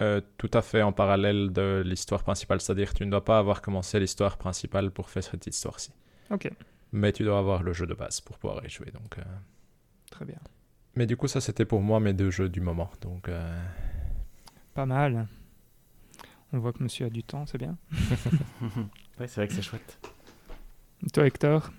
euh, 0.00 0.22
tout 0.38 0.50
à 0.54 0.62
fait 0.62 0.80
en 0.80 0.92
parallèle 0.92 1.52
de 1.52 1.82
l'histoire 1.84 2.22
principale. 2.22 2.60
C'est-à-dire 2.60 2.94
tu 2.94 3.04
ne 3.04 3.10
dois 3.10 3.24
pas 3.24 3.38
avoir 3.38 3.60
commencé 3.60 4.00
l'histoire 4.00 4.38
principale 4.38 4.90
pour 4.90 5.10
faire 5.10 5.24
cette 5.24 5.46
histoire-ci. 5.46 5.92
Ok. 6.30 6.50
Mais 6.92 7.12
tu 7.12 7.22
dois 7.22 7.38
avoir 7.38 7.62
le 7.62 7.74
jeu 7.74 7.86
de 7.86 7.94
base 7.94 8.20
pour 8.22 8.38
pouvoir 8.38 8.64
y 8.64 8.70
jouer. 8.70 8.90
Donc, 8.92 9.18
euh. 9.18 9.22
Très 10.10 10.24
bien. 10.24 10.38
Mais 10.94 11.06
du 11.06 11.16
coup, 11.16 11.28
ça 11.28 11.40
c'était 11.40 11.66
pour 11.66 11.82
moi 11.82 12.00
mes 12.00 12.14
deux 12.14 12.30
jeux 12.30 12.48
du 12.48 12.62
moment. 12.62 12.90
Donc, 13.02 13.28
euh. 13.28 13.62
Pas 14.72 14.86
mal. 14.86 15.28
On 16.52 16.58
voit 16.58 16.72
que 16.72 16.82
monsieur 16.82 17.06
a 17.06 17.10
du 17.10 17.22
temps, 17.22 17.46
c'est 17.46 17.58
bien. 17.58 17.76
oui, 17.92 18.68
c'est 19.20 19.36
vrai 19.36 19.48
que 19.48 19.54
c'est 19.54 19.62
chouette. 19.62 19.98
toi, 21.12 21.26
Hector? 21.26 21.70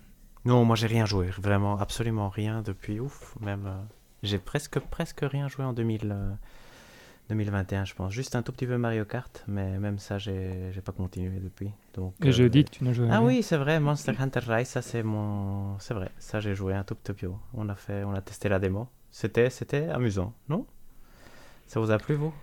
Non, 0.44 0.64
moi 0.64 0.76
j'ai 0.76 0.86
rien 0.86 1.06
joué, 1.06 1.26
vraiment, 1.26 1.78
absolument 1.78 2.28
rien 2.28 2.62
depuis 2.62 2.98
ouf. 2.98 3.36
Même, 3.40 3.66
euh, 3.66 3.82
j'ai 4.22 4.38
presque, 4.38 4.78
presque 4.78 5.20
rien 5.22 5.46
joué 5.48 5.64
en 5.64 5.72
2000, 5.72 6.16
2021, 7.28 7.82
euh, 7.82 7.84
je 7.84 7.94
pense. 7.94 8.12
Juste 8.12 8.34
un 8.34 8.42
tout 8.42 8.50
petit 8.50 8.66
peu 8.66 8.78
Mario 8.78 9.04
Kart, 9.04 9.44
mais 9.46 9.78
même 9.78 9.98
ça, 9.98 10.18
j'ai, 10.18 10.72
pas 10.84 10.92
continué 10.92 11.38
depuis. 11.38 11.70
Donc, 11.94 12.14
Et 12.24 12.32
je 12.32 12.44
dis 12.44 12.64
que 12.64 12.70
tu 12.70 12.82
n'as 12.82 12.92
joué. 12.92 13.08
Ah 13.10 13.22
oui, 13.22 13.42
c'est 13.42 13.58
vrai, 13.58 13.78
Monster 13.78 14.14
Hunter 14.18 14.40
Rise, 14.48 14.68
ça 14.68 14.82
c'est 14.82 15.02
mon, 15.02 15.78
c'est 15.78 15.94
vrai, 15.94 16.10
ça 16.18 16.40
j'ai 16.40 16.54
joué 16.54 16.74
un 16.74 16.82
tout 16.82 16.94
petit 16.94 17.12
peu. 17.12 17.30
On 17.54 17.68
a 17.68 17.74
fait, 17.74 18.04
on 18.04 18.14
a 18.14 18.22
testé 18.22 18.48
la 18.48 18.58
démo. 18.58 18.88
C'était, 19.10 19.50
c'était 19.50 19.90
amusant, 19.90 20.32
non? 20.48 20.66
Ça 21.66 21.78
vous 21.78 21.90
a 21.90 21.98
plu 21.98 22.14
vous? 22.14 22.34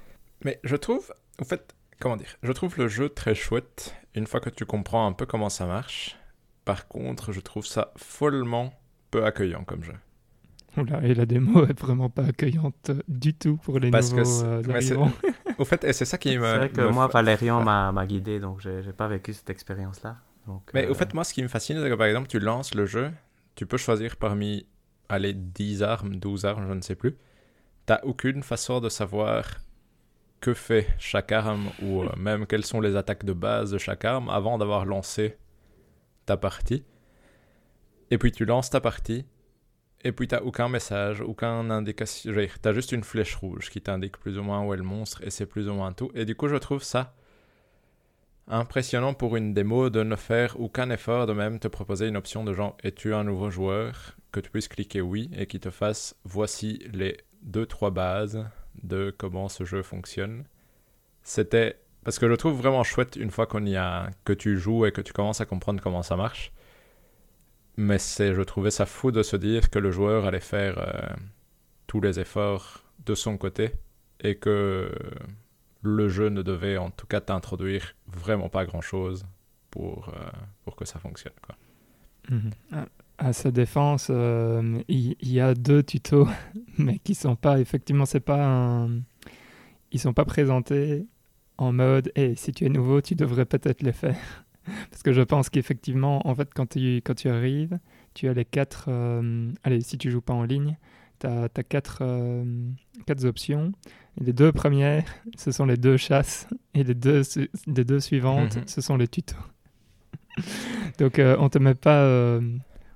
Mais 0.45 0.59
je 0.63 0.75
trouve, 0.75 1.11
en 1.41 1.45
fait, 1.45 1.75
comment 1.99 2.17
dire, 2.17 2.37
je 2.41 2.51
trouve 2.51 2.77
le 2.77 2.87
jeu 2.87 3.09
très 3.09 3.35
chouette 3.35 3.95
une 4.15 4.27
fois 4.27 4.39
que 4.39 4.49
tu 4.49 4.65
comprends 4.65 5.05
un 5.07 5.13
peu 5.13 5.25
comment 5.25 5.49
ça 5.49 5.65
marche. 5.65 6.17
Par 6.65 6.87
contre, 6.87 7.31
je 7.31 7.39
trouve 7.39 7.65
ça 7.65 7.93
follement 7.97 8.73
peu 9.11 9.25
accueillant 9.25 9.63
comme 9.63 9.83
jeu. 9.83 9.95
Oula, 10.77 11.01
et 11.03 11.15
la 11.15 11.25
démo 11.25 11.65
est 11.65 11.79
vraiment 11.79 12.09
pas 12.09 12.25
accueillante 12.25 12.91
du 13.07 13.33
tout 13.33 13.57
pour 13.57 13.79
les 13.79 13.89
Parce 13.89 14.11
nouveaux 14.11 14.43
euh, 14.43 15.09
Au 15.57 15.65
fait, 15.65 15.83
et 15.83 15.93
c'est 15.93 16.05
ça 16.05 16.17
qui 16.17 16.37
me... 16.37 16.45
C'est 16.45 16.57
vrai 16.57 16.69
que 16.69 16.81
moi, 16.81 17.07
Valérian 17.07 17.63
m'a 17.63 18.05
guidé, 18.05 18.39
donc 18.39 18.61
j'ai 18.61 18.93
pas 18.93 19.07
vécu 19.07 19.33
cette 19.33 19.49
expérience-là. 19.49 20.17
Mais 20.73 20.87
au 20.87 20.91
euh, 20.91 20.93
fait, 20.93 21.13
moi, 21.13 21.23
ce 21.23 21.33
qui 21.33 21.43
me 21.43 21.47
fascine, 21.47 21.79
c'est 21.81 21.89
que 21.89 21.95
par 21.95 22.07
exemple, 22.07 22.27
tu 22.27 22.39
lances 22.39 22.73
le 22.73 22.85
jeu, 22.85 23.11
tu 23.55 23.65
peux 23.65 23.77
choisir 23.77 24.15
parmi, 24.17 24.65
allez, 25.09 25.33
10 25.33 25.83
armes, 25.83 26.15
12 26.15 26.45
armes, 26.45 26.65
je 26.67 26.73
ne 26.73 26.81
sais 26.81 26.95
plus. 26.95 27.17
T'as 27.85 27.99
aucune 28.03 28.43
façon 28.43 28.79
de 28.79 28.89
savoir 28.89 29.45
que 30.41 30.53
fait 30.53 30.87
chaque 30.97 31.31
arme 31.31 31.69
ou 31.81 32.03
euh, 32.03 32.09
même 32.17 32.45
quelles 32.45 32.65
sont 32.65 32.81
les 32.81 32.95
attaques 32.95 33.25
de 33.25 33.33
base 33.33 33.71
de 33.71 33.77
chaque 33.77 34.05
arme 34.05 34.29
avant 34.29 34.57
d'avoir 34.57 34.85
lancé 34.85 35.37
ta 36.25 36.37
partie. 36.37 36.83
Et 38.11 38.17
puis 38.17 38.31
tu 38.31 38.45
lances 38.45 38.69
ta 38.69 38.81
partie 38.81 39.25
et 40.01 40.11
puis 40.11 40.27
t'as 40.27 40.41
aucun 40.41 40.69
message, 40.69 41.21
aucun 41.21 41.69
indication. 41.69 42.33
T'as 42.61 42.73
juste 42.73 42.91
une 42.91 43.03
flèche 43.03 43.35
rouge 43.35 43.69
qui 43.69 43.81
t'indique 43.81 44.17
plus 44.17 44.37
ou 44.37 44.43
moins 44.43 44.63
où 44.63 44.73
est 44.73 44.77
le 44.77 44.83
monstre 44.83 45.21
et 45.23 45.29
c'est 45.29 45.45
plus 45.45 45.67
ou 45.67 45.73
moins 45.73 45.91
tout. 45.91 46.09
Et 46.15 46.25
du 46.25 46.35
coup, 46.35 46.47
je 46.47 46.55
trouve 46.55 46.83
ça 46.83 47.13
impressionnant 48.47 49.13
pour 49.13 49.35
une 49.35 49.53
démo 49.53 49.89
de 49.89 50.01
ne 50.01 50.15
faire 50.15 50.59
aucun 50.59 50.89
effort 50.89 51.27
de 51.27 51.33
même 51.33 51.59
te 51.59 51.67
proposer 51.67 52.07
une 52.07 52.17
option 52.17 52.43
de 52.43 52.53
genre 52.53 52.75
es-tu 52.83 53.13
un 53.13 53.23
nouveau 53.23 53.49
joueur? 53.49 54.15
Que 54.31 54.39
tu 54.39 54.49
puisses 54.49 54.67
cliquer 54.67 55.01
oui 55.01 55.29
et 55.35 55.47
qui 55.47 55.59
te 55.59 55.69
fasse 55.69 56.15
voici 56.23 56.79
les 56.91 57.17
deux 57.41 57.65
trois 57.65 57.91
bases 57.91 58.45
de 58.83 59.13
comment 59.17 59.49
ce 59.49 59.63
jeu 59.63 59.83
fonctionne. 59.83 60.45
C'était 61.23 61.79
parce 62.03 62.19
que 62.19 62.29
je 62.29 62.33
trouve 62.33 62.57
vraiment 62.57 62.83
chouette 62.83 63.15
une 63.17 63.31
fois 63.31 63.45
qu'on 63.45 63.65
y 63.65 63.75
a 63.75 64.09
que 64.23 64.33
tu 64.33 64.57
joues 64.57 64.85
et 64.85 64.91
que 64.91 65.01
tu 65.01 65.13
commences 65.13 65.41
à 65.41 65.45
comprendre 65.45 65.81
comment 65.81 66.03
ça 66.03 66.15
marche. 66.15 66.51
Mais 67.77 67.97
c'est 67.97 68.33
je 68.33 68.41
trouvais 68.41 68.71
ça 68.71 68.85
fou 68.85 69.11
de 69.11 69.23
se 69.23 69.35
dire 69.35 69.69
que 69.69 69.79
le 69.79 69.91
joueur 69.91 70.25
allait 70.25 70.39
faire 70.39 70.77
euh, 70.79 71.15
tous 71.87 72.01
les 72.01 72.19
efforts 72.19 72.83
de 73.05 73.15
son 73.15 73.37
côté 73.37 73.71
et 74.21 74.35
que 74.35 74.91
le 75.81 76.09
jeu 76.09 76.29
ne 76.29 76.41
devait 76.41 76.77
en 76.77 76.89
tout 76.89 77.07
cas 77.07 77.21
t'introduire 77.21 77.95
vraiment 78.07 78.49
pas 78.49 78.65
grand 78.65 78.81
chose 78.81 79.25
pour, 79.71 80.09
euh, 80.09 80.29
pour 80.65 80.75
que 80.75 80.85
ça 80.85 80.99
fonctionne 80.99 81.33
quoi. 81.41 81.55
Mhm. 82.29 82.51
Ah, 82.73 82.85
à 83.19 83.33
sa 83.33 83.51
défense, 83.51 84.07
euh, 84.09 84.81
il, 84.87 85.15
y, 85.21 85.39
a 85.39 85.53
deux 85.53 85.83
tutos, 85.83 86.27
mais 86.77 86.99
qui 86.99 87.15
sont 87.15 87.35
pas, 87.35 87.59
effectivement, 87.59 88.05
c'est 88.05 88.19
pas 88.21 88.43
un... 88.45 89.01
Ils 89.91 89.99
sont 89.99 90.13
pas 90.13 90.25
présentés 90.25 91.05
en 91.57 91.73
mode, 91.73 92.11
et 92.15 92.35
si 92.35 92.51
tu 92.53 92.65
es 92.65 92.69
nouveau, 92.69 93.01
tu 93.01 93.15
devrais 93.15 93.45
peut-être 93.45 93.81
les 93.81 93.91
faire. 93.91 94.45
Parce 94.91 95.03
que 95.03 95.11
je 95.11 95.21
pense 95.21 95.49
qu'effectivement, 95.49 96.25
en 96.27 96.33
fait, 96.35 96.49
quand 96.53 96.67
tu, 96.69 96.97
quand 96.97 97.15
tu 97.15 97.27
arrives, 97.27 97.77
tu 98.13 98.27
as 98.29 98.33
les 98.33 98.45
quatre. 98.45 98.85
euh, 98.87 99.51
allez, 99.63 99.81
si 99.81 99.97
tu 99.97 100.11
joues 100.11 100.21
pas 100.21 100.33
en 100.33 100.43
ligne, 100.43 100.77
tu 101.19 101.27
as, 101.27 101.49
quatre, 101.67 101.99
euh, 102.01 102.45
quatre 103.05 103.25
options. 103.25 103.73
Et 104.21 104.25
les 104.25 104.33
deux 104.33 104.51
premières, 104.51 105.03
ce 105.37 105.51
sont 105.51 105.65
les 105.65 105.77
deux 105.77 105.97
chasses. 105.97 106.47
Et 106.73 106.83
les 106.83 106.93
deux, 106.93 107.23
les 107.67 107.83
deux 107.83 107.99
suivantes, 107.99 108.55
Mhm. 108.57 108.67
ce 108.67 108.79
sont 108.81 108.95
les 108.95 109.07
tutos. 109.07 109.35
Donc, 110.99 111.19
euh, 111.19 111.35
on 111.39 111.49
te 111.49 111.57
met 111.57 111.75
pas. 111.75 112.39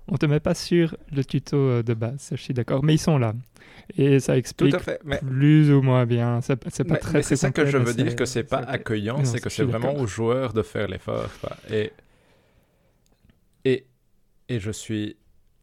On 0.07 0.17
te 0.17 0.25
met 0.25 0.39
pas 0.39 0.53
sur 0.53 0.95
le 1.11 1.23
tuto 1.23 1.55
euh, 1.57 1.83
de 1.83 1.93
base, 1.93 2.29
je 2.31 2.35
suis 2.41 2.53
d'accord. 2.53 2.83
Mais 2.83 2.95
ils 2.95 2.99
sont 2.99 3.17
là. 3.17 3.33
Et 3.97 4.19
ça 4.19 4.37
explique 4.37 4.77
fait. 4.79 4.99
Mais, 5.03 5.19
plus 5.19 5.71
ou 5.71 5.81
moins 5.81 6.05
bien. 6.05 6.39
C'est 6.41 6.55
pas 6.57 6.69
mais- 6.85 6.97
très 6.99 7.13
mais 7.13 7.21
c'est 7.23 7.35
ça 7.35 7.51
que 7.51 7.65
je 7.65 7.77
veux 7.77 7.93
dire 7.93 8.15
que 8.15 8.25
c'est 8.25 8.43
pas 8.43 8.59
accueillant, 8.59 9.23
c'est 9.25 9.39
que 9.39 9.49
c'est 9.49 9.63
vraiment 9.63 9.95
aux 9.95 10.07
joueurs 10.07 10.53
de 10.53 10.61
faire 10.61 10.87
l'effort. 10.87 11.29
Et, 11.69 11.91
et, 13.65 13.85
et 14.49 14.59
je 14.59 14.71
suis. 14.71 15.17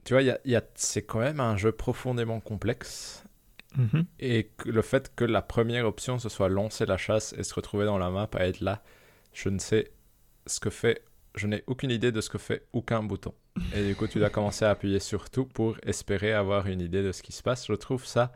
Tu 0.05 0.15
vois, 0.15 0.23
y 0.23 0.31
a, 0.31 0.39
y 0.45 0.55
a- 0.57 0.65
c'est 0.75 1.03
quand 1.03 1.19
même 1.21 1.41
un 1.41 1.57
jeu 1.57 1.73
profondément 1.73 2.41
complexe. 2.41 3.25
Mhm. 3.77 4.05
Et 4.19 4.51
le 4.67 4.83
fait 4.83 5.13
que 5.15 5.25
la 5.25 5.43
première 5.43 5.87
option 5.87 6.19
ce 6.19 6.29
soit 6.29 6.49
lancer 6.49 6.87
la 6.87 6.97
chasse 6.97 7.35
et 7.39 7.45
se 7.45 7.55
retrouver 7.55 7.85
dans 7.85 7.99
la 7.99 8.11
map 8.11 8.29
à 8.35 8.47
être 8.47 8.61
là, 8.61 8.83
je 9.33 9.49
ne 9.49 9.61
sais 9.61 9.93
ce 10.47 10.59
que 10.59 10.71
fait, 10.71 11.05
je 11.35 11.47
n'ai 11.47 11.63
aucune 11.67 11.91
idée 11.91 12.13
de 12.13 12.21
ce 12.21 12.31
que 12.31 12.39
fait 12.39 12.67
aucun 12.73 13.03
bouton. 13.03 13.35
Et 13.75 13.87
du 13.87 13.97
coup, 13.97 14.07
tu 14.07 14.19
dois 14.19 14.31
commencer 14.31 14.65
à 14.65 14.71
appuyer 14.71 15.01
sur 15.01 15.31
tout 15.31 15.45
pour 15.45 15.77
espérer 15.85 16.33
avoir 16.33 16.67
une 16.67 16.81
idée 16.81 17.03
de 17.03 17.13
ce 17.13 17.23
qui 17.23 17.33
se 17.33 17.43
passe. 17.43 17.67
Je 17.67 17.75
trouve 17.75 18.05
ça 18.05 18.33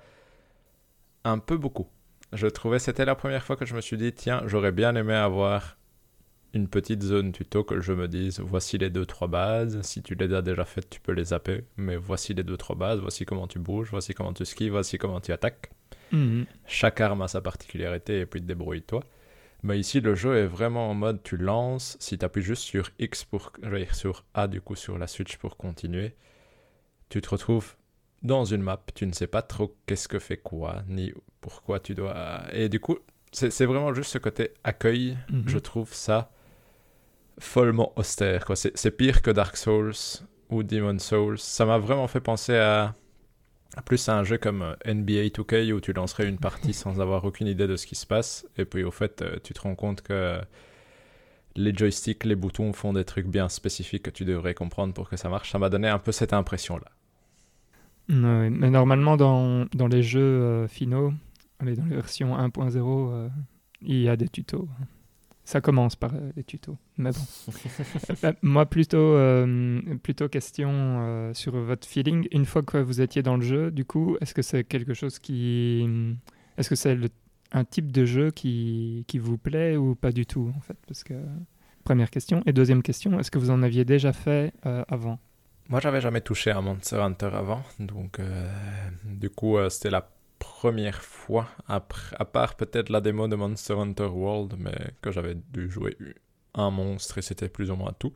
un 1.25 1.39
peu 1.39 1.57
beaucoup. 1.57 1.89
Je 2.33 2.47
trouvais, 2.47 2.79
c'était 2.79 3.05
la 3.05 3.15
première 3.15 3.45
fois 3.45 3.57
que 3.57 3.65
je 3.65 3.75
me 3.75 3.81
suis 3.81 3.97
dit, 3.97 4.13
tiens, 4.13 4.43
j'aurais 4.47 4.73
bien 4.73 4.95
aimé 4.97 5.15
avoir 5.15 5.77
une 6.53 6.69
petite 6.69 7.03
zone 7.03 7.33
tuto 7.33 7.65
que 7.65 7.81
je 7.81 7.93
me 7.93 8.07
dise, 8.07 8.41
voici 8.41 8.79
les 8.79 8.91
deux, 8.91 9.07
trois 9.07 9.29
bases. 9.29 9.81
Si 9.83 10.03
tu 10.03 10.15
les 10.15 10.33
as 10.33 10.43
déjà 10.43 10.65
faites, 10.65 10.89
tu 10.89 11.01
peux 11.01 11.13
les 11.13 11.27
zapper. 11.27 11.65
Mais 11.77 11.97
voici 11.97 12.33
les 12.33 12.45
deux, 12.45 12.57
trois 12.57 12.77
bases. 12.77 13.01
Voici 13.01 13.25
comment 13.25 13.49
tu 13.49 13.59
bouges. 13.59 13.91
Voici 13.91 14.15
comment 14.15 14.33
tu 14.33 14.45
skis. 14.45 14.69
Voici 14.69 14.99
comment 14.99 15.21
tu 15.21 15.33
attaques. 15.33 15.71
Mhm. 16.13 16.47
Chaque 16.67 17.01
arme 17.01 17.23
a 17.23 17.29
sa 17.29 17.41
particularité 17.41 18.21
et 18.21 18.27
puis 18.27 18.41
débrouille-toi. 18.41 19.03
Mais 19.65 19.81
ici, 19.81 20.03
le 20.03 20.15
jeu 20.15 20.37
est 20.37 20.47
vraiment 20.47 20.91
en 20.91 20.95
mode 20.95 21.23
tu 21.23 21.39
lances. 21.39 21.97
Si 21.99 22.19
tu 22.19 22.25
appuies 22.25 22.43
juste 22.43 22.63
sur 22.63 22.91
X 22.99 23.25
pour. 23.25 23.51
Dire 23.63 23.95
sur 23.95 24.25
A 24.35 24.47
du 24.47 24.61
coup 24.61 24.77
sur 24.77 24.99
la 24.99 25.07
Switch 25.07 25.39
pour 25.39 25.57
continuer, 25.57 26.15
tu 27.09 27.23
te 27.23 27.31
retrouves 27.31 27.75
dans 28.23 28.45
une 28.45 28.61
map. 28.61 28.83
Tu 28.95 29.07
ne 29.07 29.13
sais 29.13 29.27
pas 29.27 29.41
trop 29.41 29.75
qu'est-ce 29.87 30.07
que 30.07 30.19
fait 30.19 30.37
quoi, 30.37 30.83
ni 30.87 31.15
pourquoi 31.41 31.81
tu 31.81 31.95
dois. 31.95 32.43
Et 32.53 32.69
du 32.69 32.79
coup, 32.79 32.99
c'est 33.33 33.65
vraiment 33.65 33.95
juste 33.95 34.13
ce 34.13 34.19
côté 34.19 34.51
accueil. 34.65 35.17
Mhm. 35.31 35.45
Je 35.47 35.59
trouve 35.59 35.95
ça 35.95 36.31
follement 37.39 37.93
austère. 37.97 38.45
C'est 38.55 38.91
pire 38.91 39.23
que 39.23 39.31
Dark 39.31 39.57
Souls 39.57 39.95
ou 40.51 40.63
Demon 40.63 40.99
Souls. 40.99 41.39
Ça 41.39 41.65
m'a 41.65 41.79
vraiment 41.79 42.07
fait 42.07 42.21
penser 42.21 42.55
à 42.55 42.95
plus 43.83 44.09
à 44.09 44.17
un 44.17 44.25
jeu 44.25 44.39
comme 44.39 44.63
euh, 44.63 44.75
NBA 44.87 45.29
2K 45.29 45.73
où 45.73 45.81
tu 45.81 45.93
lancerais 45.93 46.29
une 46.29 46.39
partie 46.39 46.73
sans 46.73 47.01
avoir 47.01 47.25
aucune 47.25 47.47
idée 47.47 47.67
de 47.67 47.77
ce 47.77 47.87
qui 47.87 47.95
se 47.95 48.07
passe. 48.07 48.47
Et 48.57 48.65
puis 48.65 48.85
au 48.85 48.91
fait, 48.91 49.23
euh, 49.23 49.37
tu 49.43 49.53
te 49.55 49.61
rends 49.61 49.75
compte 49.75 50.03
que 50.03 50.41
les 51.57 51.75
joysticks, 51.75 52.25
les 52.25 52.35
boutons 52.35 52.73
font 52.73 52.93
des 52.93 53.05
trucs 53.05 53.27
bien 53.27 53.49
spécifiques 53.49 54.03
que 54.03 54.11
tu 54.11 54.25
devrais 54.25 54.55
comprendre 54.55 54.95
pour 54.95 55.09
que 55.09 55.17
ça 55.17 55.29
marche. 55.29 55.51
Ça 55.51 55.59
m'a 55.59 55.69
donné 55.69 55.89
un 55.89 55.99
peu 55.99 56.13
cette 56.13 56.33
impression-là. 56.33 56.91
Mais 58.09 58.71
normalement, 58.71 59.17
dans, 59.17 59.67
les 59.91 60.03
jeux 60.03 60.21
euh, 60.21 60.69
finaux, 60.69 61.13
dans 61.59 61.67
les 61.67 61.75
versions 61.75 62.37
1.0, 62.37 62.77
euh, 62.77 63.29
il 63.81 64.03
y 64.03 64.09
a 64.09 64.17
des 64.17 64.29
tutos. 64.29 64.69
Ça 65.47 65.61
commence 65.61 65.95
par 65.95 66.15
euh, 66.15 66.31
les 66.37 66.45
tutos. 66.45 66.77
Mais 66.97 67.11
bon. 67.11 67.53
Euh, 68.25 68.33
moi, 68.43 68.65
plutôt, 68.67 68.97
euh, 68.99 69.81
plutôt 70.03 70.29
question 70.29 70.71
euh, 70.73 71.35
sur 71.35 71.53
votre 71.57 71.87
feeling. 71.87 72.27
Une 72.33 72.47
fois 72.47 72.63
que 72.63 72.79
vous 72.79 73.01
étiez 73.03 73.23
dans 73.23 73.37
le 73.37 73.43
jeu, 73.43 73.71
du 73.71 73.85
coup, 73.85 74.17
est-ce 74.21 74.33
que 74.35 74.41
c'est 74.43 74.65
quelque 74.65 74.95
chose 74.95 75.19
qui. 75.19 75.87
Est-ce 76.57 76.69
que 76.71 76.75
c'est 76.77 76.95
le- 76.95 77.09
un 77.53 77.65
type 77.65 77.93
de 77.93 78.05
jeu 78.07 78.31
qui, 78.31 79.05
qui 79.07 79.19
vous 79.19 79.37
plaît 79.37 79.77
ou 79.77 79.95
pas 79.95 80.13
du 80.13 80.25
tout, 80.27 80.51
en 80.57 80.61
fait? 80.61 80.77
Parce 80.87 81.05
que. 81.05 81.15
Première 81.85 82.09
question. 82.11 82.43
Et 82.47 82.53
deuxième 82.55 82.83
question, 82.83 83.21
est-ce 83.21 83.31
que 83.31 83.39
vous 83.39 83.51
en 83.51 83.63
aviez 83.63 83.85
déjà 83.85 84.15
fait 84.15 84.55
euh, 84.65 84.83
avant? 84.89 85.19
Moi, 85.69 85.81
j'avais 85.81 86.01
jamais 86.01 86.23
touché 86.23 86.51
à 86.51 86.61
Monster 86.63 86.97
Hunter 86.97 87.31
avant, 87.35 87.63
donc 87.79 88.19
euh, 88.21 88.49
du 89.05 89.29
coup, 89.29 89.59
euh, 89.59 89.69
c'était 89.69 89.91
la 89.91 90.09
première 90.45 91.03
fois, 91.03 91.49
après, 91.67 92.15
à 92.19 92.25
part 92.25 92.55
peut-être 92.57 92.91
la 92.91 93.01
démo 93.01 93.29
de 93.29 93.37
Monster 93.37 93.75
Hunter 93.75 94.05
World, 94.05 94.55
mais 94.59 94.77
que 95.01 95.11
j'avais 95.11 95.35
dû 95.35 95.71
jouer 95.71 95.97
un 96.55 96.71
monstre 96.71 97.19
et 97.19 97.23
c'était 97.23 97.49
plus 97.49 97.71
ou 97.71 97.77
moins 97.77 97.93
tout. 97.99 98.13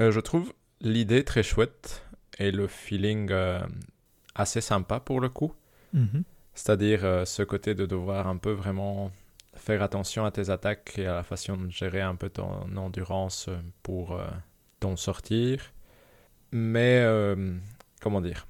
Euh, 0.00 0.10
je 0.12 0.20
trouve 0.20 0.52
l'idée 0.80 1.24
très 1.24 1.42
chouette 1.42 2.06
et 2.38 2.50
le 2.50 2.66
feeling 2.68 3.28
euh, 3.30 3.60
assez 4.34 4.60
sympa 4.60 5.00
pour 5.00 5.20
le 5.20 5.28
coup. 5.28 5.52
Mhm. 5.94 6.22
C'est-à-dire 6.54 7.04
euh, 7.04 7.24
ce 7.24 7.42
côté 7.42 7.74
de 7.74 7.86
devoir 7.86 8.26
un 8.28 8.36
peu 8.36 8.52
vraiment 8.52 9.10
faire 9.54 9.82
attention 9.82 10.26
à 10.26 10.30
tes 10.30 10.50
attaques 10.50 10.98
et 10.98 11.06
à 11.06 11.14
la 11.14 11.22
façon 11.22 11.56
de 11.56 11.70
gérer 11.70 12.02
un 12.02 12.14
peu 12.14 12.28
ton 12.28 12.76
endurance 12.76 13.48
pour 13.82 14.20
t'en 14.80 14.96
sortir. 14.96 15.72
Mais, 16.52 17.02
comment 18.02 18.20
dire? 18.20 18.46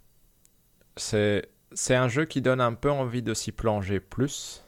C'est 0.97 1.49
c'est 1.79 1.95
un 1.95 2.09
jeu 2.09 2.25
qui 2.25 2.41
donne 2.41 2.61
un 2.61 2.73
peu 2.75 2.91
envie 2.91 3.23
de 3.23 3.35
s'y 3.35 3.53
plonger 3.53 4.01
plus 4.01 4.65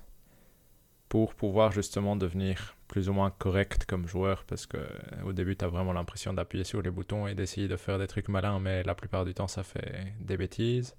pour 1.08 1.34
pouvoir 1.34 1.72
justement 1.72 2.16
devenir 2.16 2.76
plus 2.86 3.08
ou 3.08 3.14
moins 3.14 3.30
correct 3.30 3.86
comme 3.86 4.06
joueur 4.06 4.44
parce 4.44 4.66
que 4.66 4.76
euh, 4.76 4.88
au 5.24 5.32
début 5.32 5.56
tu 5.56 5.64
as 5.64 5.68
vraiment 5.68 5.92
l'impression 5.94 6.32
d'appuyer 6.34 6.64
sur 6.64 6.82
les 6.82 6.90
boutons 6.90 7.26
et 7.26 7.34
d'essayer 7.34 7.66
de 7.66 7.76
faire 7.76 7.98
des 7.98 8.06
trucs 8.06 8.28
malins 8.28 8.60
mais 8.60 8.82
la 8.82 8.94
plupart 8.94 9.24
du 9.24 9.32
temps 9.34 9.48
ça 9.48 9.62
fait 9.62 10.12
des 10.20 10.36
bêtises. 10.36 10.94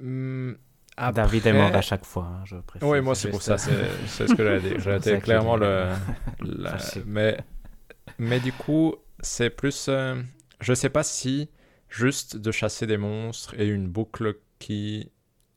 Hum, 0.00 0.56
David 1.14 1.46
est 1.46 1.50
après- 1.50 1.52
mort 1.52 1.74
à 1.74 1.80
chaque 1.82 2.04
fois, 2.04 2.24
hein, 2.24 2.42
je 2.44 2.56
précise. 2.56 2.88
oui, 2.88 3.00
moi 3.00 3.14
c'est 3.14 3.30
pour 3.30 3.42
ça, 3.42 3.56
c'est 3.58 3.72
c'est 4.06 4.26
ce 4.26 4.34
que 4.34 4.44
j'allais 4.44 4.60
dire. 4.60 5.02
Ça 5.02 5.16
clairement 5.18 5.56
le. 5.56 5.88
la- 6.40 6.78
mais, 7.06 7.38
mais 8.18 8.40
du 8.40 8.52
coup, 8.52 8.94
c'est 9.20 9.50
plus. 9.50 9.86
euh, 9.88 10.20
je 10.60 10.74
sais 10.74 10.90
pas 10.90 11.02
si 11.02 11.48
juste 11.88 12.36
de 12.36 12.50
chasser 12.50 12.86
des 12.86 12.98
monstres 12.98 13.54
et 13.58 13.66
une 13.66 13.88
boucle 13.88 14.36
qui 14.60 15.12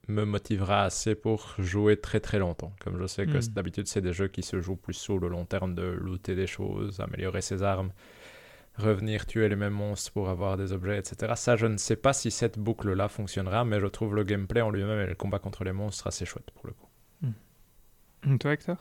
me 0.10 0.26
motivera 0.26 0.84
assez 0.86 1.16
pour 1.16 1.56
jouer 1.60 1.98
très 2.02 2.22
très 2.22 2.40
longtemps. 2.40 2.74
Comme 2.82 3.00
je 3.00 3.08
sais 3.08 3.28
que 3.28 3.40
Hmm. 3.40 3.54
d'habitude, 3.54 3.88
c'est 3.88 4.02
des 4.02 4.14
jeux 4.14 4.30
qui 4.30 4.44
se 4.44 4.62
jouent 4.62 4.78
plus 4.78 4.96
sur 4.96 5.20
le 5.20 5.30
long 5.30 5.46
terme 5.46 5.76
de 5.76 5.84
looter 5.84 6.36
des 6.36 6.48
choses, 6.48 7.02
améliorer 7.02 7.42
ses 7.42 7.64
armes, 7.64 7.92
revenir 8.78 9.26
tuer 9.28 9.50
les 9.50 9.56
mêmes 9.58 9.74
monstres 9.74 10.12
pour 10.14 10.30
avoir 10.30 10.58
des 10.58 10.74
objets, 10.74 11.00
etc. 11.00 11.36
Ça, 11.36 11.56
je 11.58 11.68
ne 11.68 11.78
sais 11.78 11.98
pas 11.98 12.14
si 12.14 12.32
cette 12.32 12.60
boucle-là 12.60 13.10
fonctionnera, 13.10 13.66
mais 13.66 13.80
je 13.82 13.88
trouve 13.88 14.16
le 14.16 14.24
gameplay 14.26 14.62
en 14.62 14.72
lui-même 14.72 15.02
et 15.02 15.08
le 15.08 15.16
combat 15.16 15.40
contre 15.40 15.64
les 15.66 15.74
monstres 15.74 16.08
assez 16.08 16.26
chouette 16.26 16.52
pour 16.52 16.68
le 16.68 16.74
coup. 16.74 16.88
Et 18.26 18.38
Toi, 18.38 18.54
Hector? 18.54 18.78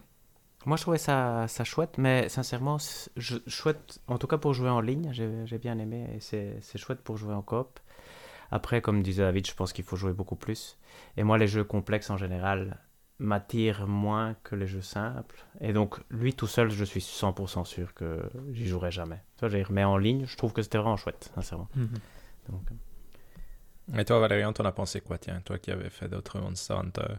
Moi, 0.64 0.76
je 0.76 0.82
trouvais 0.82 0.98
ça, 0.98 1.46
ça 1.48 1.64
chouette, 1.64 1.98
mais 1.98 2.28
sincèrement, 2.28 2.78
je, 3.16 3.36
chouette, 3.48 4.00
en 4.06 4.18
tout 4.18 4.28
cas 4.28 4.38
pour 4.38 4.54
jouer 4.54 4.70
en 4.70 4.80
ligne, 4.80 5.10
j'ai 5.12 5.58
bien 5.58 5.78
aimé, 5.78 6.06
et 6.14 6.20
c'est 6.20 6.58
c'est 6.62 6.78
chouette 6.78 7.00
pour 7.02 7.16
jouer 7.16 7.34
en 7.34 7.42
coop. 7.42 7.80
Après, 8.52 8.80
comme 8.82 9.02
disait 9.02 9.24
David, 9.24 9.46
je 9.48 9.54
pense 9.54 9.72
qu'il 9.72 9.84
faut 9.84 9.96
jouer 9.96 10.12
beaucoup 10.12 10.36
plus. 10.36 10.78
Et 11.16 11.24
moi, 11.24 11.38
les 11.38 11.48
jeux 11.48 11.64
complexes 11.64 12.10
en 12.10 12.16
général 12.18 12.78
m'attirent 13.18 13.88
moins 13.88 14.34
que 14.44 14.54
les 14.54 14.68
jeux 14.68 14.82
simples. 14.82 15.44
Et 15.60 15.72
donc, 15.72 15.98
lui 16.10 16.34
tout 16.34 16.46
seul, 16.46 16.70
je 16.70 16.84
suis 16.84 17.00
100% 17.00 17.64
sûr 17.64 17.94
que 17.94 18.22
j'y 18.52 18.66
jouerai 18.66 18.90
jamais. 18.92 19.20
Toi, 19.38 19.48
j'ai 19.48 19.64
mais 19.70 19.84
en 19.84 19.96
ligne, 19.96 20.26
je 20.26 20.36
trouve 20.36 20.52
que 20.52 20.62
c'était 20.62 20.78
vraiment 20.78 20.96
chouette, 20.98 21.32
sincèrement. 21.34 21.68
Donc, 22.50 22.62
euh, 22.70 23.98
Et 23.98 24.04
toi, 24.04 24.20
Valérian, 24.20 24.52
t'en 24.52 24.64
as 24.64 24.72
pensé 24.72 25.00
quoi 25.00 25.18
Tiens, 25.18 25.40
toi 25.44 25.58
qui 25.58 25.70
avais 25.70 25.90
fait 25.90 26.08
d'autres 26.08 26.40
Monster 26.40 26.74
Hunter? 26.74 27.14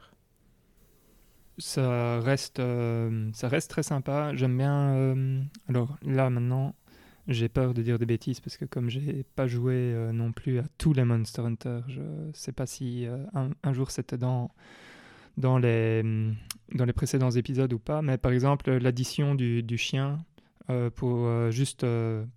ça 1.60 2.20
reste, 2.20 2.60
euh, 2.60 3.30
ça 3.34 3.48
reste 3.48 3.70
très 3.70 3.84
sympa. 3.84 4.34
J'aime 4.36 4.58
bien. 4.58 4.96
euh, 4.96 5.44
alors 5.70 5.98
là, 6.02 6.30
maintenant, 6.30 6.76
j'ai 7.28 7.48
peur 7.48 7.74
de 7.74 7.82
dire 7.82 8.00
des 8.00 8.06
bêtises 8.06 8.40
parce 8.40 8.58
que 8.58 8.66
comme 8.66 8.90
j'ai 8.90 9.24
pas 9.36 9.48
joué 9.48 9.74
euh, 9.74 10.12
non 10.12 10.32
plus 10.32 10.60
à 10.60 10.64
tous 10.78 10.94
les 10.94 11.06
Monster 11.06 11.42
Hunter, 11.42 11.80
je 11.88 12.02
sais 12.34 12.52
pas 12.52 12.66
si 12.66 13.06
euh, 13.06 13.18
un, 13.64 13.74
jour 13.74 13.92
c'était 13.92 14.18
dans 14.18 14.52
dans 15.38 15.58
les 15.58 16.02
hum, 16.04 16.36
dans 16.76 16.86
les 16.86 16.94
précédents 16.94 17.32
épisodes 17.32 17.72
ou 17.72 17.80
pas. 17.80 18.02
Mais 18.02 18.18
par 18.18 18.32
exemple, 18.32 18.72
l'addition 18.72 19.36
du, 19.36 19.64
du 19.64 19.78
chien 19.78 20.20
euh, 20.70 20.90
pour 20.90 21.30
juste 21.52 21.86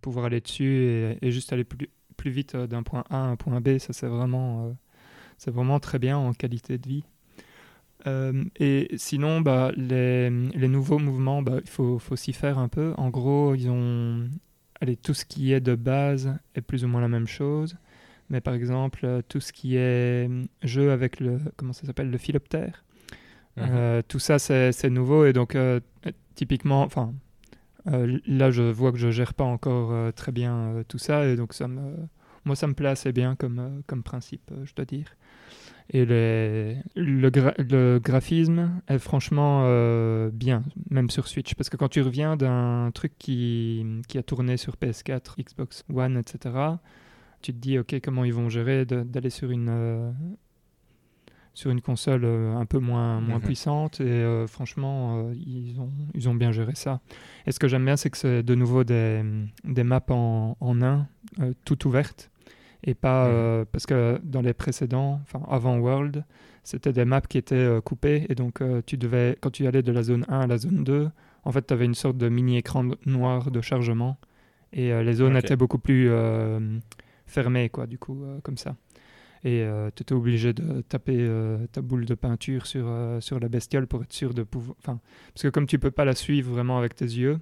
pouvoir 0.01 0.27
aller 0.27 0.41
dessus 0.41 1.17
et, 1.21 1.31
juste 1.33 1.53
aller 1.53 1.65
plus 1.65 1.91
plus 2.17 2.31
vite 2.31 2.57
d'un 2.57 2.83
point 2.83 3.05
A 3.11 3.17
à 3.17 3.27
un 3.27 3.37
point 3.37 3.61
B, 3.61 3.79
ça 3.79 3.93
c'est 3.93 4.07
vraiment 4.07 4.75
c'est 5.37 5.51
vraiment 5.51 5.81
très 5.81 5.99
bien 5.99 6.17
en 6.17 6.33
qualité 6.33 6.79
de 6.79 6.89
vie. 6.89 7.05
Et 8.61 8.89
sinon, 8.97 9.41
bah, 9.41 9.73
les, 9.77 10.31
les 10.31 10.69
nouveaux 10.69 11.01
mouvements, 11.01 11.43
bah, 11.43 11.59
il 11.61 11.69
faut, 11.69 11.99
faut 11.99 12.15
s'y 12.15 12.33
faire 12.33 12.57
un 12.57 12.69
peu. 12.69 12.95
En 12.97 13.11
gros, 13.11 13.57
ils 13.57 13.69
ont. 13.69 14.29
Allez, 14.81 14.97
tout 14.97 15.15
ce 15.15 15.25
qui 15.25 15.53
est 15.53 15.61
de 15.61 15.75
base 15.75 16.37
est 16.55 16.61
plus 16.61 16.85
ou 16.85 16.89
moins 16.89 17.01
la 17.01 17.09
même 17.09 17.27
chose. 17.27 17.77
Mais 18.31 18.41
par 18.41 18.55
exemple, 18.55 19.01
euh, 19.05 19.23
tout 19.29 19.41
ce 19.41 19.53
qui 19.53 19.77
est 19.77 20.27
hum, 20.27 20.49
jeu 20.63 20.91
avec 20.93 21.21
le. 21.21 21.39
Comment 21.57 21.73
ça 21.73 21.87
s'appelle 21.87 22.11
Le 22.11 22.19
philoptère. 22.19 22.85
Euh, 23.59 24.03
tout 24.07 24.19
ça, 24.19 24.39
c'est 24.39 24.91
nouveau. 24.91 25.25
Et 25.27 25.33
donc, 25.33 25.55
euh, 25.55 25.81
typiquement. 26.35 26.83
Enfin. 26.83 27.15
euh, 27.89 28.19
là, 28.27 28.51
je 28.51 28.63
vois 28.63 28.93
que 28.93 28.99
je 28.99 29.11
gère 29.11 29.35
pas 29.35 29.45
encore 29.45 30.13
très 30.15 30.33
bien 30.33 30.83
tout 30.89 30.99
ça. 30.99 31.27
Et 31.27 31.37
donc, 31.37 31.55
ça 31.55 31.69
me. 31.69 31.95
moi, 32.45 32.57
ça 32.57 32.67
me 32.67 32.75
plaît 32.75 32.89
assez 32.91 33.13
bien 33.13 33.37
comme, 33.37 33.83
comme 33.87 34.03
principe, 34.03 34.51
je 34.65 34.75
dois 34.75 34.85
dire. 34.85 35.07
Et 35.91 36.05
les- 36.05 36.77
le, 36.97 37.31
gra- 37.31 37.55
le 37.59 38.01
graphisme 38.03 38.81
est 38.89 38.99
franchement 38.99 39.63
euh, 39.67 40.31
bien, 40.33 40.65
même 40.91 41.11
sur 41.11 41.29
Switch. 41.29 41.55
Parce 41.55 41.71
que 41.71 41.77
quand 41.77 41.89
tu 41.89 42.01
reviens 42.03 42.37
d'un 42.37 42.91
truc 42.93 43.13
qui, 43.19 43.87
qui 44.09 44.19
a 44.19 44.23
tourné 44.25 44.57
sur 44.57 44.75
PS4, 44.77 45.37
Xbox 45.41 45.85
One, 45.95 46.17
etc., 46.19 46.55
tu 47.43 47.53
te 47.53 47.59
dis, 47.59 47.79
OK, 47.79 47.95
comment 48.03 48.25
ils 48.25 48.35
vont 48.35 48.49
gérer 48.49 48.85
d'aller 48.85 49.31
sur 49.31 49.51
une, 49.53 49.69
euh, 49.71 50.11
sur 51.55 51.71
une 51.71 51.81
console 51.81 52.25
euh, 52.25 52.55
un 52.57 52.67
peu 52.67 52.79
moins, 52.81 53.21
moins 53.21 53.39
Mhm. 53.39 53.45
puissante. 53.45 54.01
Et 54.01 54.45
franchement, 54.49 55.31
ils, 55.35 55.79
ont, 55.81 55.91
ils 56.15 56.29
ont 56.29 56.35
bien 56.35 56.51
géré 56.53 56.75
ça. 56.75 57.01
Et 57.47 57.53
ce 57.53 57.59
que 57.61 57.69
j'aime 57.69 57.85
bien, 57.85 57.97
c'est 57.97 58.11
que 58.11 58.17
c'est 58.19 58.43
de 58.43 58.55
nouveau 58.57 58.83
des, 58.85 59.23
des 59.65 59.85
maps 59.85 60.03
en, 60.11 60.57
en 60.61 60.83
un, 60.83 61.07
toutes 61.65 61.85
ouvertes. 61.85 62.31
Et 62.85 62.95
pas. 62.95 63.27
Mhm. 63.27 63.33
euh, 63.35 63.65
parce 63.71 63.87
que 63.87 64.21
dans 64.23 64.43
les 64.43 64.55
précédents, 64.55 65.21
enfin 65.23 65.41
avant 65.49 65.79
World, 65.79 66.25
c'était 66.63 66.93
des 66.93 67.05
maps 67.05 67.21
qui 67.21 67.39
étaient 67.39 67.55
euh, 67.57 67.81
coupées. 67.81 68.27
Et 68.29 68.35
donc, 68.35 68.61
euh, 68.61 68.83
tu 68.85 68.97
devais, 68.97 69.37
quand 69.41 69.51
tu 69.51 69.67
allais 69.67 69.83
de 69.83 69.93
la 69.93 70.03
zone 70.03 70.25
1 70.29 70.41
à 70.41 70.47
la 70.47 70.59
zone 70.59 70.85
2, 70.85 71.09
en 71.45 71.53
fait, 71.53 71.67
tu 71.67 71.75
avais 71.75 71.85
une 71.85 71.95
sorte 71.95 72.17
de 72.17 72.29
mini-écran 72.29 72.85
de- 72.85 72.99
noir 73.07 73.51
de 73.51 73.61
chargement. 73.61 74.19
Et 74.73 74.93
euh, 74.93 75.03
les 75.03 75.15
zones 75.15 75.37
étaient 75.37 75.57
beaucoup 75.57 75.79
plus 75.79 76.11
fermées, 77.27 77.69
quoi, 77.69 77.87
du 77.87 77.99
coup, 77.99 78.23
comme 78.43 78.57
ça. 78.59 78.77
Et 79.45 79.65
tu 79.95 80.03
étais 80.03 80.13
obligé 80.15 80.53
de 80.53 80.81
taper 80.83 81.29
ta 81.71 81.81
boule 81.81 82.05
de 82.05 82.15
peinture 82.15 82.67
sur, 82.67 82.89
sur 83.21 83.39
la 83.39 83.49
bestiole 83.49 83.87
pour 83.87 84.03
être 84.03 84.13
sûr 84.13 84.35
de 84.35 84.43
pouvoir. 84.43 84.77
Enfin, 84.81 84.99
parce 85.33 85.43
que 85.45 85.49
comme 85.49 85.67
tu 85.67 85.79
peux 85.79 85.93
pas 85.93 86.05
la 86.05 86.15
suivre 86.17 86.51
vraiment 86.53 86.79
avec 86.79 86.97
tes 86.97 87.05
yeux, 87.05 87.39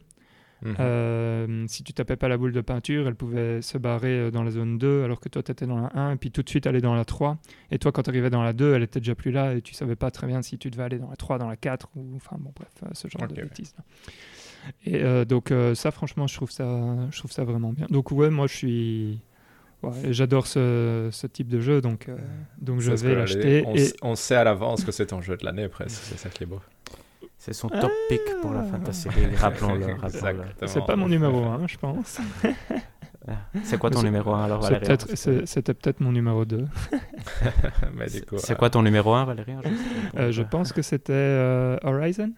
Mhm. 0.65 0.77
euh, 0.81 1.65
si 1.69 1.85
tu 1.85 1.93
tapais 1.93 2.17
pas 2.17 2.29
la 2.29 2.39
boule 2.39 2.53
de 2.53 2.61
peinture, 2.63 3.07
elle 3.07 3.15
pouvait 3.15 3.61
se 3.61 3.77
barrer 3.77 4.19
euh, 4.19 4.31
dans 4.31 4.43
la 4.43 4.51
zone 4.51 4.79
2 4.79 5.05
alors 5.05 5.21
que 5.21 5.29
toi 5.29 5.43
tu 5.43 5.53
étais 5.53 5.67
dans 5.67 5.79
la 5.79 5.91
1 5.95 6.13
et 6.13 6.17
puis 6.17 6.31
tout 6.31 6.43
de 6.43 6.49
suite 6.49 6.67
aller 6.67 6.81
dans 6.81 6.95
la 6.95 7.05
3. 7.05 7.37
Et 7.71 7.79
toi 7.79 7.93
quand 7.93 8.03
tu 8.03 8.11
arrivais 8.11 8.31
dans 8.31 8.43
la 8.43 8.53
2, 8.55 8.75
elle 8.75 8.83
était 8.83 8.99
déjà 9.01 9.15
plus 9.15 9.31
là 9.31 9.55
et 9.55 9.61
tu 9.63 9.75
savais 9.75 9.95
pas 9.97 10.11
très 10.11 10.27
bien 10.27 10.41
si 10.43 10.57
tu 10.57 10.71
devais 10.71 10.85
aller 10.85 10.99
dans 10.99 11.11
la 11.11 11.17
3, 11.17 11.37
dans 11.39 11.49
la 11.49 11.57
4 11.57 11.91
ou 11.97 12.17
enfin 12.17 12.37
bon 12.41 12.51
bref, 12.57 12.69
euh, 12.83 12.89
ce 12.95 13.09
genre 13.09 13.29
de 13.29 13.35
bêtises. 13.35 13.75
Et 14.87 15.03
euh, 15.03 15.27
donc 15.27 15.51
euh, 15.51 15.75
ça 15.75 15.91
franchement, 15.91 16.27
je 16.27 16.35
trouve 16.35 16.51
ça 16.51 16.65
je 17.11 17.19
trouve 17.19 17.31
ça 17.31 17.45
vraiment 17.45 17.73
bien. 17.73 17.87
Donc 17.91 18.11
ouais, 18.11 18.31
moi 18.31 18.47
je 18.47 18.55
suis 18.55 19.21
ouais, 19.83 20.13
j'adore 20.13 20.47
ce, 20.47 21.11
ce 21.13 21.27
type 21.27 21.49
de 21.49 21.61
jeu 21.61 21.83
donc 21.83 22.09
euh, 22.09 22.17
donc 22.59 22.81
je 22.81 22.91
vais 22.93 23.15
l'acheter. 23.15 23.65
On, 23.67 23.75
et 23.75 23.93
on 24.01 24.15
sait 24.15 24.37
à 24.37 24.45
l'avance 24.45 24.83
que 24.83 24.93
c'est 24.93 25.07
ton 25.07 25.21
jeu 25.21 25.37
de 25.37 25.45
l'année 25.45 25.69
presque, 25.69 26.01
c'est 26.03 26.17
ça 26.19 26.31
qui 26.31 26.45
est 26.45 26.47
beau. 26.47 26.61
C'est 27.45 27.53
son 27.53 27.69
top 27.69 27.93
pick 28.09 28.23
pour 28.41 28.55
la 28.55 28.65
Fantasy 28.65 29.07
League, 29.11 29.35
rappelons-le. 29.39 29.85
c'est 30.67 30.87
pas 30.87 30.97
mon 30.97 31.09
numéro 31.09 31.45
1, 31.45 31.67
je 31.67 31.77
pense. 31.77 32.19
Ah, 33.29 33.33
C'est 33.65 33.79
quoi 33.79 33.91
ton 33.91 34.03
numéro 34.03 34.33
1 34.33 34.45
alors 34.45 34.65
c'est- 35.15 35.45
C'était 35.47 35.75
peut-être 35.75 36.01
mon 36.01 36.11
numéro 36.13 36.47
2. 36.47 36.65
Mais 37.95 38.07
du 38.07 38.23
coup, 38.23 38.37
C'est 38.39 38.55
euh, 38.55 38.57
quoi 38.57 38.71
ton 38.71 38.81
numéro 38.83 39.13
1 39.13 39.27
Valérian 39.27 39.61
juste 39.63 39.83
pour- 40.11 40.21
Euh, 40.21 40.33
je 40.33 40.43
pense 40.43 40.73
que 40.73 40.81
c'était 40.81 41.13
euh, 41.13 41.77
Horizon. 41.83 42.33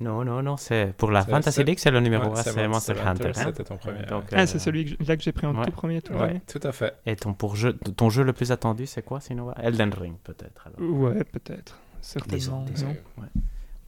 Non, 0.00 0.24
non, 0.26 0.42
non, 0.42 0.58
c'est 0.58 0.92
pour 0.98 1.10
la 1.10 1.22
Fantasy 1.24 1.64
League, 1.64 1.78
c'est 1.78 1.90
le 1.90 2.00
numéro 2.00 2.24
ouais, 2.30 2.38
1, 2.38 2.42
c'est 2.42 2.68
Monster 2.68 2.94
Hunter. 3.04 3.28
hein. 3.28 3.32
C'était 3.46 3.64
ton 3.64 3.78
premier. 3.78 4.02
Donc. 4.04 4.24
Ah, 4.32 4.40
euh, 4.42 4.46
c'est 4.46 4.58
celui 4.58 4.84
que 4.84 4.90
j- 4.90 4.98
là 5.08 5.16
que 5.16 5.22
j'ai 5.22 5.32
pris 5.32 5.46
en 5.46 5.56
ouais. 5.56 5.64
tout 5.64 5.72
premier. 5.72 6.02
Tout 6.02 6.12
Ouais, 6.12 6.40
tout 6.46 6.60
à 6.62 6.72
fait. 6.72 6.94
Et 7.06 7.16
ton, 7.16 7.32
pour 7.32 7.56
jeu, 7.56 7.72
ton 7.72 8.10
jeu 8.10 8.24
le 8.24 8.34
plus 8.34 8.52
attendu, 8.52 8.84
c'est 8.86 9.02
quoi 9.02 9.20
sinon? 9.20 9.52
Elden 9.54 9.92
Ring, 9.94 10.16
peut-être. 10.22 10.68
Ouais, 10.78 11.24
peut-être. 11.24 11.78
Certainement. 12.02 12.36
Disons, 12.36 12.64
disons. 12.64 12.96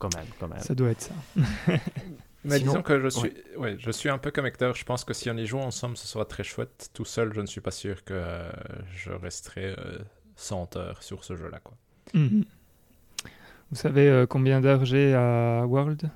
Quand 0.01 0.15
même, 0.15 0.25
quand 0.39 0.47
même. 0.47 0.59
Ça 0.59 0.73
doit 0.75 0.89
être 0.89 1.01
ça. 1.01 1.13
Mais 2.43 2.57
Sinon- 2.57 2.71
disons 2.71 2.81
que 2.81 2.99
je 2.99 3.07
suis, 3.09 3.31
ouais. 3.57 3.75
je 3.77 3.91
suis 3.91 4.09
un 4.09 4.17
peu 4.17 4.31
comme 4.31 4.47
Hector. 4.47 4.73
Je 4.73 4.83
pense 4.83 5.03
que 5.03 5.13
si 5.13 5.29
on 5.29 5.37
y 5.37 5.45
joue 5.45 5.59
ensemble, 5.59 5.95
ce 5.95 6.07
sera 6.07 6.25
très 6.25 6.43
chouette. 6.43 6.89
Tout 6.93 7.05
seul, 7.05 7.31
je 7.35 7.41
ne 7.41 7.45
suis 7.45 7.61
pas 7.61 7.69
sûr 7.69 8.03
que 8.03 8.13
euh, 8.15 8.49
je 8.95 9.11
resterai 9.11 9.75
euh, 9.77 9.99
100 10.37 10.75
heures 10.75 11.03
sur 11.03 11.23
ce 11.23 11.35
jeu-là. 11.35 11.59
Quoi. 11.63 11.77
Mhm. 12.15 12.43
Vous 13.69 13.77
savez 13.77 14.07
euh, 14.09 14.25
combien 14.25 14.59
d'heures 14.59 14.85
j'ai 14.85 15.13
à 15.13 15.65
World? 15.67 16.09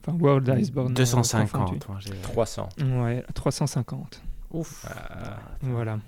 Enfin, 0.00 0.16
World 0.18 0.48
Iceborne. 0.58 0.92
euh, 0.92 0.94
250, 0.94 1.50
confondu. 1.62 1.78
moi, 1.88 1.98
j'ai- 2.00 2.14
300. 2.22 2.68
Ouais, 3.02 3.22
350. 3.34 4.22
Ouf. 4.52 4.86
Ah. 4.88 5.38
Voilà. 5.60 5.98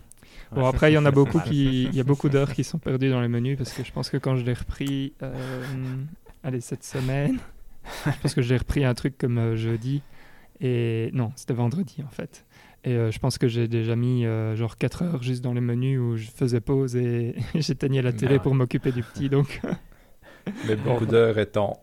Bon, 0.50 0.64
après, 0.66 0.90
il 0.90 0.94
y 0.94 0.98
en 0.98 1.04
a 1.04 1.10
beaucoup 1.10 1.40
qui. 1.40 1.84
Il 1.84 1.94
y 1.94 2.00
a 2.00 2.04
beaucoup 2.04 2.28
d'heures 2.30 2.54
qui 2.54 2.64
sont 2.64 2.78
perdues 2.78 3.10
dans 3.10 3.20
les 3.20 3.28
menus 3.28 3.58
parce 3.58 3.72
que 3.74 3.84
je 3.84 3.92
pense 3.92 4.08
que 4.08 4.16
quand 4.16 4.34
je 4.36 4.44
l'ai 4.44 4.54
repris. 4.54 5.12
euh, 5.22 5.34
allez, 6.42 6.60
cette 6.60 6.84
semaine. 6.84 7.38
je 8.06 8.20
pense 8.22 8.34
que 8.34 8.42
je 8.42 8.50
l'ai 8.50 8.58
repris 8.58 8.84
un 8.84 8.94
truc 8.94 9.16
comme 9.18 9.38
euh, 9.38 9.56
jeudi. 9.56 10.02
Et 10.60 11.10
non, 11.12 11.32
c'était 11.36 11.54
vendredi 11.54 12.02
en 12.04 12.10
fait. 12.10 12.44
Et 12.84 12.92
euh, 12.92 13.10
je 13.10 13.18
pense 13.18 13.38
que 13.38 13.48
j'ai 13.48 13.68
déjà 13.68 13.96
mis 13.96 14.24
euh, 14.24 14.56
genre 14.56 14.76
4 14.76 15.02
heures 15.02 15.22
juste 15.22 15.42
dans 15.42 15.52
les 15.52 15.60
menus 15.60 16.00
où 16.00 16.16
je 16.16 16.28
faisais 16.30 16.60
pause 16.60 16.96
et 16.96 17.34
j'éteignais 17.54 18.02
la 18.02 18.12
télé 18.12 18.38
pour 18.38 18.54
m'occuper 18.54 18.92
du 18.92 19.02
petit. 19.02 19.28
Donc, 19.28 19.60
Mais 20.66 20.76
beaucoup 20.76 21.06
d'heures 21.06 21.38
étant 21.38 21.80